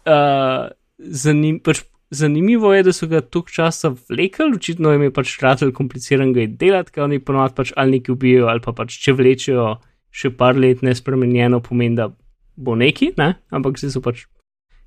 uh, 0.06 0.68
zanim, 0.98 1.56
pač, 1.58 1.80
zanimivo 2.10 2.70
je, 2.74 2.82
da 2.82 2.92
so 2.92 3.06
ga 3.06 3.20
toliko 3.20 3.50
časa 3.50 3.90
vlekli, 4.08 4.52
očitno 4.54 4.92
jim 4.92 5.02
je 5.02 5.10
pač 5.10 5.32
ratelj 5.42 5.72
kompliciran 5.74 6.30
ga 6.32 6.44
je 6.44 6.52
delati, 6.60 6.92
ker 6.92 7.02
oni 7.02 7.18
ponovadi 7.18 7.56
pač 7.56 7.72
ali 7.76 7.96
nekaj 7.96 8.12
ubijajo, 8.12 8.46
ali 8.46 8.62
pa 8.62 8.70
pač 8.72 9.00
če 9.02 9.16
vlečejo 9.18 9.64
še 10.12 10.30
par 10.30 10.54
let 10.54 10.84
nespremenjeno, 10.84 11.58
pomeni, 11.60 11.96
da 11.98 12.10
bo 12.54 12.76
neki, 12.78 13.14
ne? 13.18 13.32
ampak 13.50 13.80
zdaj 13.80 13.96
so 13.96 14.04
pač 14.04 14.26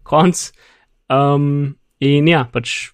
konc. 0.08 0.46
Um, 1.10 1.76
in 2.00 2.28
ja, 2.28 2.46
pač. 2.52 2.92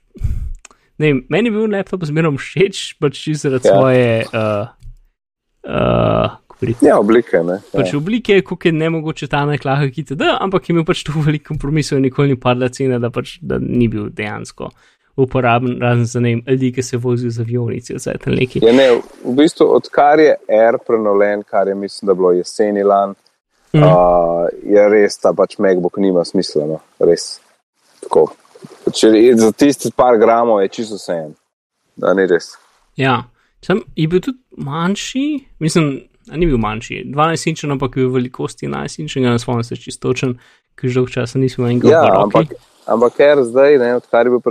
Ne, 0.99 1.07
vem, 1.07 1.23
meni 1.29 1.49
je 1.49 1.55
bil 1.55 1.71
laptop 1.71 2.05
zmerno 2.05 2.35
všeč, 2.38 2.99
pač 3.01 3.23
zaradi 3.33 3.67
Ja. 3.67 3.73
svoje. 3.73 4.25
Uh, 4.33 4.67
uh, 5.65 6.38
rekel, 6.61 6.88
Ja, 6.88 6.99
oblike, 6.99 7.43
ne. 7.43 7.59
pač 7.73 7.93
Ja. 7.93 7.97
oblike, 7.97 8.41
kako 8.41 8.67
je 8.67 8.71
ne 8.71 8.89
mogoče 8.89 9.27
ta 9.27 9.45
najklah, 9.45 9.89
ki 9.89 10.03
te 10.03 10.15
da, 10.15 10.38
ampak 10.41 10.69
je 10.69 10.73
imel 10.73 10.85
pač 10.85 11.03
tu 11.03 11.11
veliko 11.11 11.53
kompromisov 11.53 11.97
in 11.97 12.03
nikoli 12.05 12.27
ni 12.27 12.39
padla 12.39 12.69
cena, 12.69 12.99
da 12.99 13.09
pač 13.09 13.39
da 13.41 13.57
ni 13.57 13.88
bil 13.88 14.09
dejansko 14.09 14.69
uporaben, 15.17 15.81
razen 15.81 16.05
za 16.05 16.19
ne 16.19 16.41
ljudi, 16.47 16.71
ki 16.71 16.83
se 16.83 16.97
vozijo 16.97 17.31
z 17.31 17.41
avionici, 17.41 17.93
vse 17.93 18.13
tam 18.23 18.33
neki. 18.33 18.61
Ja, 18.63 18.73
ne, 18.73 19.01
v 19.25 19.35
bistvu, 19.35 19.67
odkar 19.75 20.19
je 20.19 20.35
Air 20.49 20.77
prenovljen, 20.88 21.43
kar 21.43 21.67
je 21.67 21.75
mislim, 21.75 22.07
da 22.07 22.13
bilo 22.13 22.31
jeseni 22.31 22.83
lan, 22.83 23.13
mm. 23.73 23.83
uh, 23.83 24.47
je 24.63 24.89
res 24.89 25.17
ta 25.17 25.33
pač 25.33 25.57
MacBook 25.59 25.97
nima 25.97 26.23
smisla. 26.25 26.65
No, 26.65 26.79
res. 26.99 27.40
Tako. 28.02 28.28
Če 28.94 29.07
je 29.07 29.36
za 29.38 29.52
tisti 29.52 29.91
par 29.95 30.18
gramov 30.18 30.61
je 30.61 30.68
čisto 30.68 30.95
vse 30.95 31.14
en. 31.14 31.34
Da 31.95 32.14
ni 32.14 32.26
res. 32.28 32.53
Ja, 32.98 33.23
sem 33.65 33.82
je 33.95 34.07
bil 34.07 34.22
tudi 34.22 34.38
manjši, 34.57 35.26
mislim, 35.60 36.02
ni 36.34 36.45
bil 36.45 36.57
manjši, 36.57 37.03
12 37.14 37.48
inčen, 37.48 37.72
ampak 37.72 37.98
je 37.98 38.07
v 38.07 38.14
velikosti 38.14 38.68
11 38.68 38.99
inčen, 38.99 39.23
ne 39.23 39.40
spomnim 39.40 39.64
se 39.64 39.76
čistočen, 39.76 40.36
ker 40.76 40.90
že 40.90 40.99
dolgo 40.99 41.11
časa 41.11 41.40
nismo 41.40 41.68
enega 41.68 41.90
Ja, 41.90 42.03
ampak, 42.23 42.53
ampak 42.86 43.15
ker 43.18 43.44
zdaj, 43.44 43.78
ne, 43.78 43.95
odkar 43.95 44.26
je 44.26 44.32
bil 44.32 44.41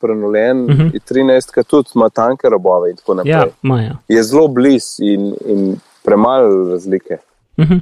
prenovljen, 0.00 0.64
uh 0.64 0.70
Mhm. 0.70 0.80
-huh. 0.80 0.94
je 0.94 1.00
13, 1.00 1.52
ki 1.54 1.64
tudi 1.64 1.90
ima 1.94 2.08
tanke 2.08 2.48
robove 2.48 2.90
in 2.90 2.96
tako 2.96 3.14
naprej. 3.14 3.32
Ja, 3.32 3.46
maja. 3.62 3.98
Je 4.08 4.22
zelo 4.22 4.48
blizu 4.48 5.02
in, 5.04 5.34
in 5.46 5.76
premalo 6.04 6.70
razlike. 6.72 7.18
Mhm. 7.58 7.78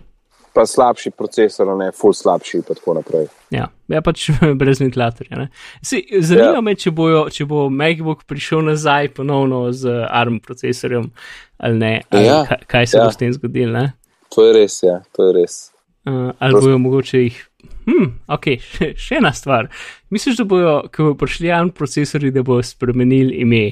Pa 0.58 0.64
slabši 0.66 1.12
procesor, 1.14 1.68
ne, 1.78 1.92
full 1.94 2.10
slabši 2.12 2.56
in 2.58 2.64
tako 2.66 2.96
naprej. 2.96 3.28
Ja, 3.54 3.68
ja 3.86 4.00
pač 4.02 4.24
brez 4.60 4.80
ventilatorja. 4.80 5.38
ne. 5.38 5.48
Saj, 5.80 6.02
Zanima 6.20 6.56
Ja. 6.56 6.60
me, 6.60 6.74
če, 6.74 6.90
bojo, 6.90 7.28
če 7.30 7.46
bo 7.46 7.68
MacBook 7.70 8.24
prišel 8.26 8.64
nazaj 8.66 9.12
ponovno 9.14 9.68
z 9.72 9.86
ARM 10.04 10.40
procesorjem 10.40 11.12
ali 11.58 11.78
ne, 11.78 11.92
ali 12.10 12.24
Ja, 12.24 12.42
kaj, 12.44 12.58
kaj 12.66 12.86
se 12.86 12.98
ja. 12.98 13.04
bo 13.04 13.10
s 13.10 13.16
tem 13.16 13.32
zgodilo. 13.32 13.72
ne. 13.72 13.92
To 14.28 14.44
je 14.44 14.52
res, 14.52 14.82
ja, 14.82 14.98
to 15.12 15.24
je 15.24 15.32
res. 15.34 15.70
Uh, 16.02 16.34
ali 16.38 16.54
Prost- 16.54 16.64
bojo 16.64 16.78
mogoče 16.78 17.18
jih. 17.20 17.38
Hm, 17.86 18.04
ok, 18.28 18.44
še, 18.60 18.92
še 18.96 19.14
ena 19.16 19.30
stvar. 19.32 19.70
Misliš, 20.10 20.36
da 20.36 20.44
bojo, 20.46 20.74
ko 20.88 21.02
bojo 21.04 21.14
prišli 21.16 21.50
ARM 21.50 21.70
procesori, 21.70 22.30
da 22.30 22.42
bojo 22.42 22.62
spremenili 22.64 23.38
ime? 23.38 23.64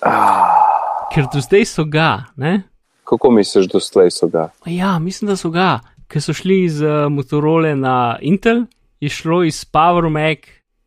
Ah, 0.00 1.08
Ker 1.10 1.26
do 1.28 1.40
zdaj 1.40 1.66
so 1.66 1.84
ga, 1.84 2.24
ne? 2.36 2.62
kako 3.04 3.30
misliš, 3.30 3.66
da 3.66 3.80
so 4.10 4.28
ga? 4.28 4.46
Ja, 4.64 4.98
mislim, 4.98 5.28
da 5.28 5.36
so 5.36 5.50
ga, 5.50 5.80
ker 6.12 6.20
so 6.20 6.32
šli 6.32 6.68
z 6.68 6.84
uh, 6.84 7.06
Motorola 7.08 7.74
na 7.74 7.94
Intel, 8.20 8.66
je 9.00 9.08
šlo 9.08 9.42
iz 9.42 9.64
Power 9.64 10.10
Mac 10.10 10.38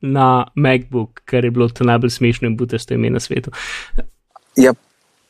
na 0.01 0.45
MacBook, 0.55 1.21
kar 1.25 1.45
je 1.45 1.51
bilo 1.51 1.67
to 1.69 1.83
najbolj 1.83 2.09
smešno 2.11 2.47
in 2.47 2.57
butasto 2.57 2.93
ime 2.93 3.09
na 3.09 3.19
svetu. 3.19 3.51
Ja, 4.55 4.73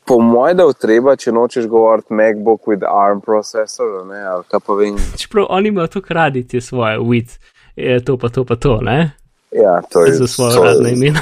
po 0.04 0.18
mojem, 0.20 0.56
da 0.56 0.62
je 0.62 0.74
treba, 0.80 1.16
če 1.16 1.32
nočeš 1.32 1.66
govoriti 1.66 2.14
MacBook 2.14 2.68
with 2.68 2.84
ARM 2.84 3.20
processor, 3.20 4.04
ne, 4.06 4.20
ali 4.22 4.44
kaj 4.44 4.60
pa 4.60 4.72
vem. 4.74 4.98
Čeprav 5.16 5.46
oni 5.50 5.68
imajo 5.68 5.86
to 5.88 6.02
kradi, 6.02 6.44
te 6.44 6.60
svoje 6.60 6.98
wit, 7.00 7.38
je 7.76 8.04
to 8.04 8.16
pa 8.16 8.28
to 8.28 8.44
pa 8.44 8.56
to, 8.56 8.78
ne? 8.80 9.10
Ja, 9.52 9.80
to 9.82 10.04
je 10.04 10.12
Za 10.12 10.26
svoje 10.26 10.54
to- 10.54 10.64
razne 10.64 10.92
imena. 10.92 11.20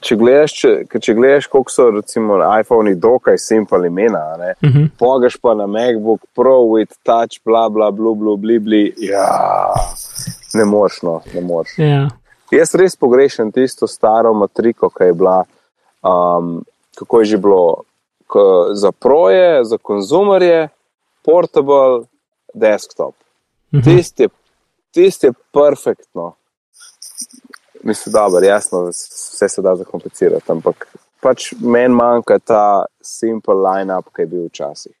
Če 0.00 0.16
gledaš, 0.16 0.52
če, 0.56 0.70
če 1.00 1.14
gledaš, 1.14 1.46
koliko 1.52 1.72
so 1.72 1.90
recimo 1.92 2.38
iPhone-i 2.60 2.94
dokaj 2.96 3.38
simple 3.38 3.86
imena, 3.86 4.36
ne, 4.38 4.54
Uh 4.62 4.70
-huh. 4.70 4.88
pogaš 4.98 5.36
pa 5.36 5.54
na 5.54 5.66
MacBook 5.66 6.20
Pro 6.34 6.56
with 6.72 6.96
touch, 7.02 7.40
bla 7.44 7.68
bla 7.68 7.90
bla 7.90 8.14
bla 8.14 8.36
bla 8.36 8.58
bla, 8.60 8.84
ja, 8.96 9.28
ne 10.54 10.64
moreš, 10.64 11.02
no, 11.02 11.20
ne 11.34 11.40
moreš. 11.40 11.78
Ja, 11.78 12.08
Jaz 12.50 12.74
res 12.74 12.96
pogrešam 12.96 13.52
tisto 13.54 13.86
staro 13.86 14.32
matriko, 14.34 14.88
ki 14.90 15.04
je 15.04 15.14
bila, 15.14 15.44
um, 16.02 16.64
kako 16.98 17.20
je 17.20 17.24
že 17.24 17.38
bilo, 17.38 17.84
k, 18.26 18.42
za 18.74 18.92
proje, 18.92 19.64
za 19.64 19.78
konzumerje, 19.78 20.68
portable, 21.24 22.06
desktop. 22.54 23.14
Mhm. 23.74 23.82
Tisti 23.82 24.22
je, 24.22 24.28
tist 24.90 25.24
je 25.24 25.32
perfektno. 25.52 26.34
Mislim, 27.82 28.12
da 28.12 28.38
je 28.42 28.48
jasno, 28.48 28.84
vse 28.88 29.48
se 29.48 29.62
da 29.62 29.76
zakomplicirati, 29.76 30.52
ampak 30.52 30.86
pač 31.20 31.52
meni 31.60 31.94
manjka 31.94 32.38
ta 32.38 32.84
simple 33.02 33.54
line-up, 33.54 34.10
ki 34.16 34.22
je 34.22 34.26
bil 34.26 34.48
včasih. 34.48 34.92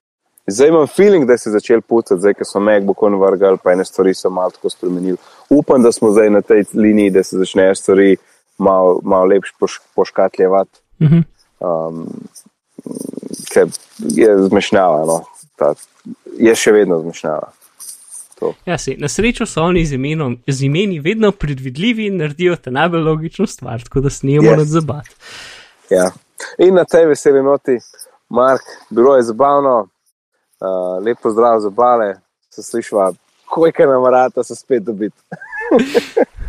Zdaj 0.50 0.68
imam 0.68 0.86
feeling, 0.86 1.26
da 1.28 1.38
se 1.38 1.48
je 1.48 1.52
začel 1.52 1.80
pucati, 1.80 2.20
zdaj, 2.20 2.34
ko 2.34 2.44
so 2.44 2.60
MacBook 2.60 3.02
on 3.02 3.18
vrgal, 3.20 3.58
pa 3.62 3.72
ene 3.72 3.84
stvari 3.84 4.14
so 4.14 4.30
malo 4.30 4.50
tako 4.50 4.70
spremenili. 4.70 5.16
Upam, 5.50 5.82
da 5.82 5.92
smo 5.92 6.10
zdaj 6.10 6.30
na 6.30 6.42
tej 6.42 6.64
liniji, 6.74 7.10
da 7.10 7.22
se 7.22 7.38
začnejo 7.38 7.74
stvari 7.74 8.16
malo 8.58 9.00
mal 9.04 9.28
lepš 9.28 9.52
poš, 9.60 9.80
poškatljevati, 9.94 10.80
uh 11.00 11.08
-huh. 11.08 11.22
um, 11.60 12.06
ker 13.52 13.68
je 13.98 14.36
zmešnjava. 14.48 15.04
No, 15.06 15.20
ta, 15.56 15.74
je 16.38 16.54
še 16.54 16.72
vedno 16.72 17.00
zmešnjava. 17.00 17.52
To. 18.40 18.54
ja 18.66 18.78
si, 18.78 18.96
na 18.96 19.08
srečo 19.08 19.44
so 19.46 19.62
oni 19.68 19.84
z, 19.86 19.94
imenom, 19.94 20.38
z 20.46 20.62
imeni 20.64 21.00
vedno 21.00 21.28
predvidljivi 21.32 22.06
in 22.08 22.16
naredijo 22.16 22.56
te 22.56 22.70
najbolj 22.70 23.02
logično 23.04 23.46
stvar, 23.46 23.82
tako 23.84 24.00
da 24.00 24.10
se 24.10 24.26
ne 24.26 24.32
Yes. 24.32 24.44
moramo 24.44 24.64
zabati. 24.64 25.10
Ja. 25.90 26.10
In 26.58 26.74
na 26.74 26.84
tej 26.84 27.06
veseli 27.06 27.42
noti, 27.42 27.76
Mark, 28.28 28.62
bilo 28.90 29.16
je 29.16 29.22
zabavno, 29.22 29.80
uh, 30.60 31.04
lepo 31.04 31.30
zdrav 31.30 31.60
za 31.60 31.70
bale, 31.70 32.14
se 32.50 32.62
slišva, 32.62 33.12
kojka 33.46 33.86
nam 33.86 34.04
rata 34.06 34.44
se 34.44 34.54
spet 34.56 34.82
dobiti. 34.82 35.20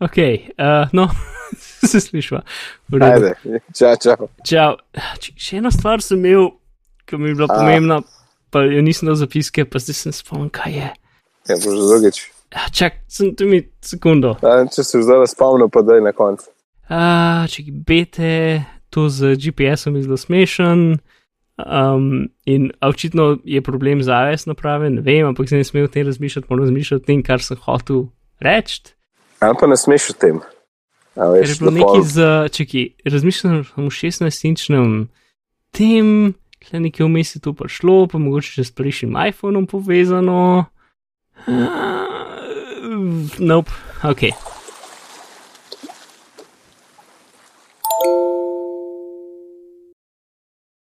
Ok, 0.00 0.16
uh, 0.16 0.88
no, 0.92 1.08
se 1.90 2.00
slišva. 2.00 2.40
Ajde, 3.00 3.34
čau, 3.78 3.96
čau. 4.02 4.28
Čau. 4.48 4.76
Še 5.36 5.58
eno 5.60 5.68
stvar 5.70 6.00
sem 6.00 6.24
imel, 6.24 6.46
ki 7.04 7.18
mi 7.20 7.28
je 7.28 7.34
bila 7.36 7.48
A. 7.52 7.58
pomembna, 7.58 7.98
pa 8.50 8.64
jo 8.66 8.82
nisem 8.82 9.10
dal 9.10 9.18
zapiske, 9.18 9.64
pa 9.64 9.82
zdaj 9.82 9.98
sem 9.98 10.14
spomnil, 10.16 10.50
kaj 10.54 10.76
je. 10.76 10.88
Ja, 11.48 11.56
boš 11.56 11.78
drugič. 11.88 12.20
Ja, 12.50 12.66
čak, 12.74 13.02
sem 13.08 13.34
tu 13.38 13.46
mi 13.46 13.62
sekundo. 13.84 14.34
A, 14.42 14.64
če 14.70 14.84
se 14.86 15.02
zdaj 15.06 15.28
spomnil, 15.30 15.70
pa 15.72 15.84
daj 15.86 16.02
na 16.02 16.12
koncu. 16.16 16.50
Uh, 16.90 17.46
če 17.46 17.64
bete, 17.86 18.34
to 18.90 19.06
z 19.06 19.36
GPS-om 19.38 19.96
je 19.96 20.06
zelo 20.08 20.18
smešen. 20.18 20.98
Um, 21.60 22.30
in 22.48 22.70
a 22.80 22.88
očitno 22.88 23.38
je 23.44 23.60
problem 23.62 24.02
za 24.02 24.16
AWS 24.24 24.48
naprave, 24.48 24.90
ne 24.90 25.04
vem, 25.04 25.26
ampak 25.28 25.46
zdaj 25.46 25.60
ne 25.60 25.68
smem 25.68 25.84
o 25.84 25.92
tem 25.92 26.06
razmišljati, 26.06 26.46
moram 26.50 26.64
razmišljati 26.64 27.02
o 27.02 27.06
tem, 27.06 27.22
kar 27.22 27.42
sem 27.44 27.58
hotel 27.60 28.08
reči. 28.40 28.94
Ali 29.44 29.56
pa 29.60 29.68
ne 29.68 29.76
smeš 29.76 30.10
o 30.10 30.16
tem. 30.16 30.40
A, 31.14 31.26
Ker 31.26 31.36
je 31.36 31.46
veš, 31.46 31.58
bilo 31.60 31.74
nekaj 31.76 32.02
z, 32.06 32.28
čeki, 32.56 32.84
razmišljam 33.04 33.60
o 33.76 33.90
16-inčnem 33.92 34.94
tem, 35.76 36.34
tle 36.60 36.80
nekaj 36.86 37.06
vmes 37.06 37.34
je 37.36 37.40
to 37.44 37.54
prišlo, 37.56 38.06
pa 38.12 38.20
mogoče 38.20 38.60
še 38.60 38.68
s 38.68 38.76
prejšnjim 38.76 39.16
iPhonom 39.30 39.66
povezano. 39.70 40.66
Uh, 41.48 43.30
nope, 43.40 43.72
ok. 44.04 44.49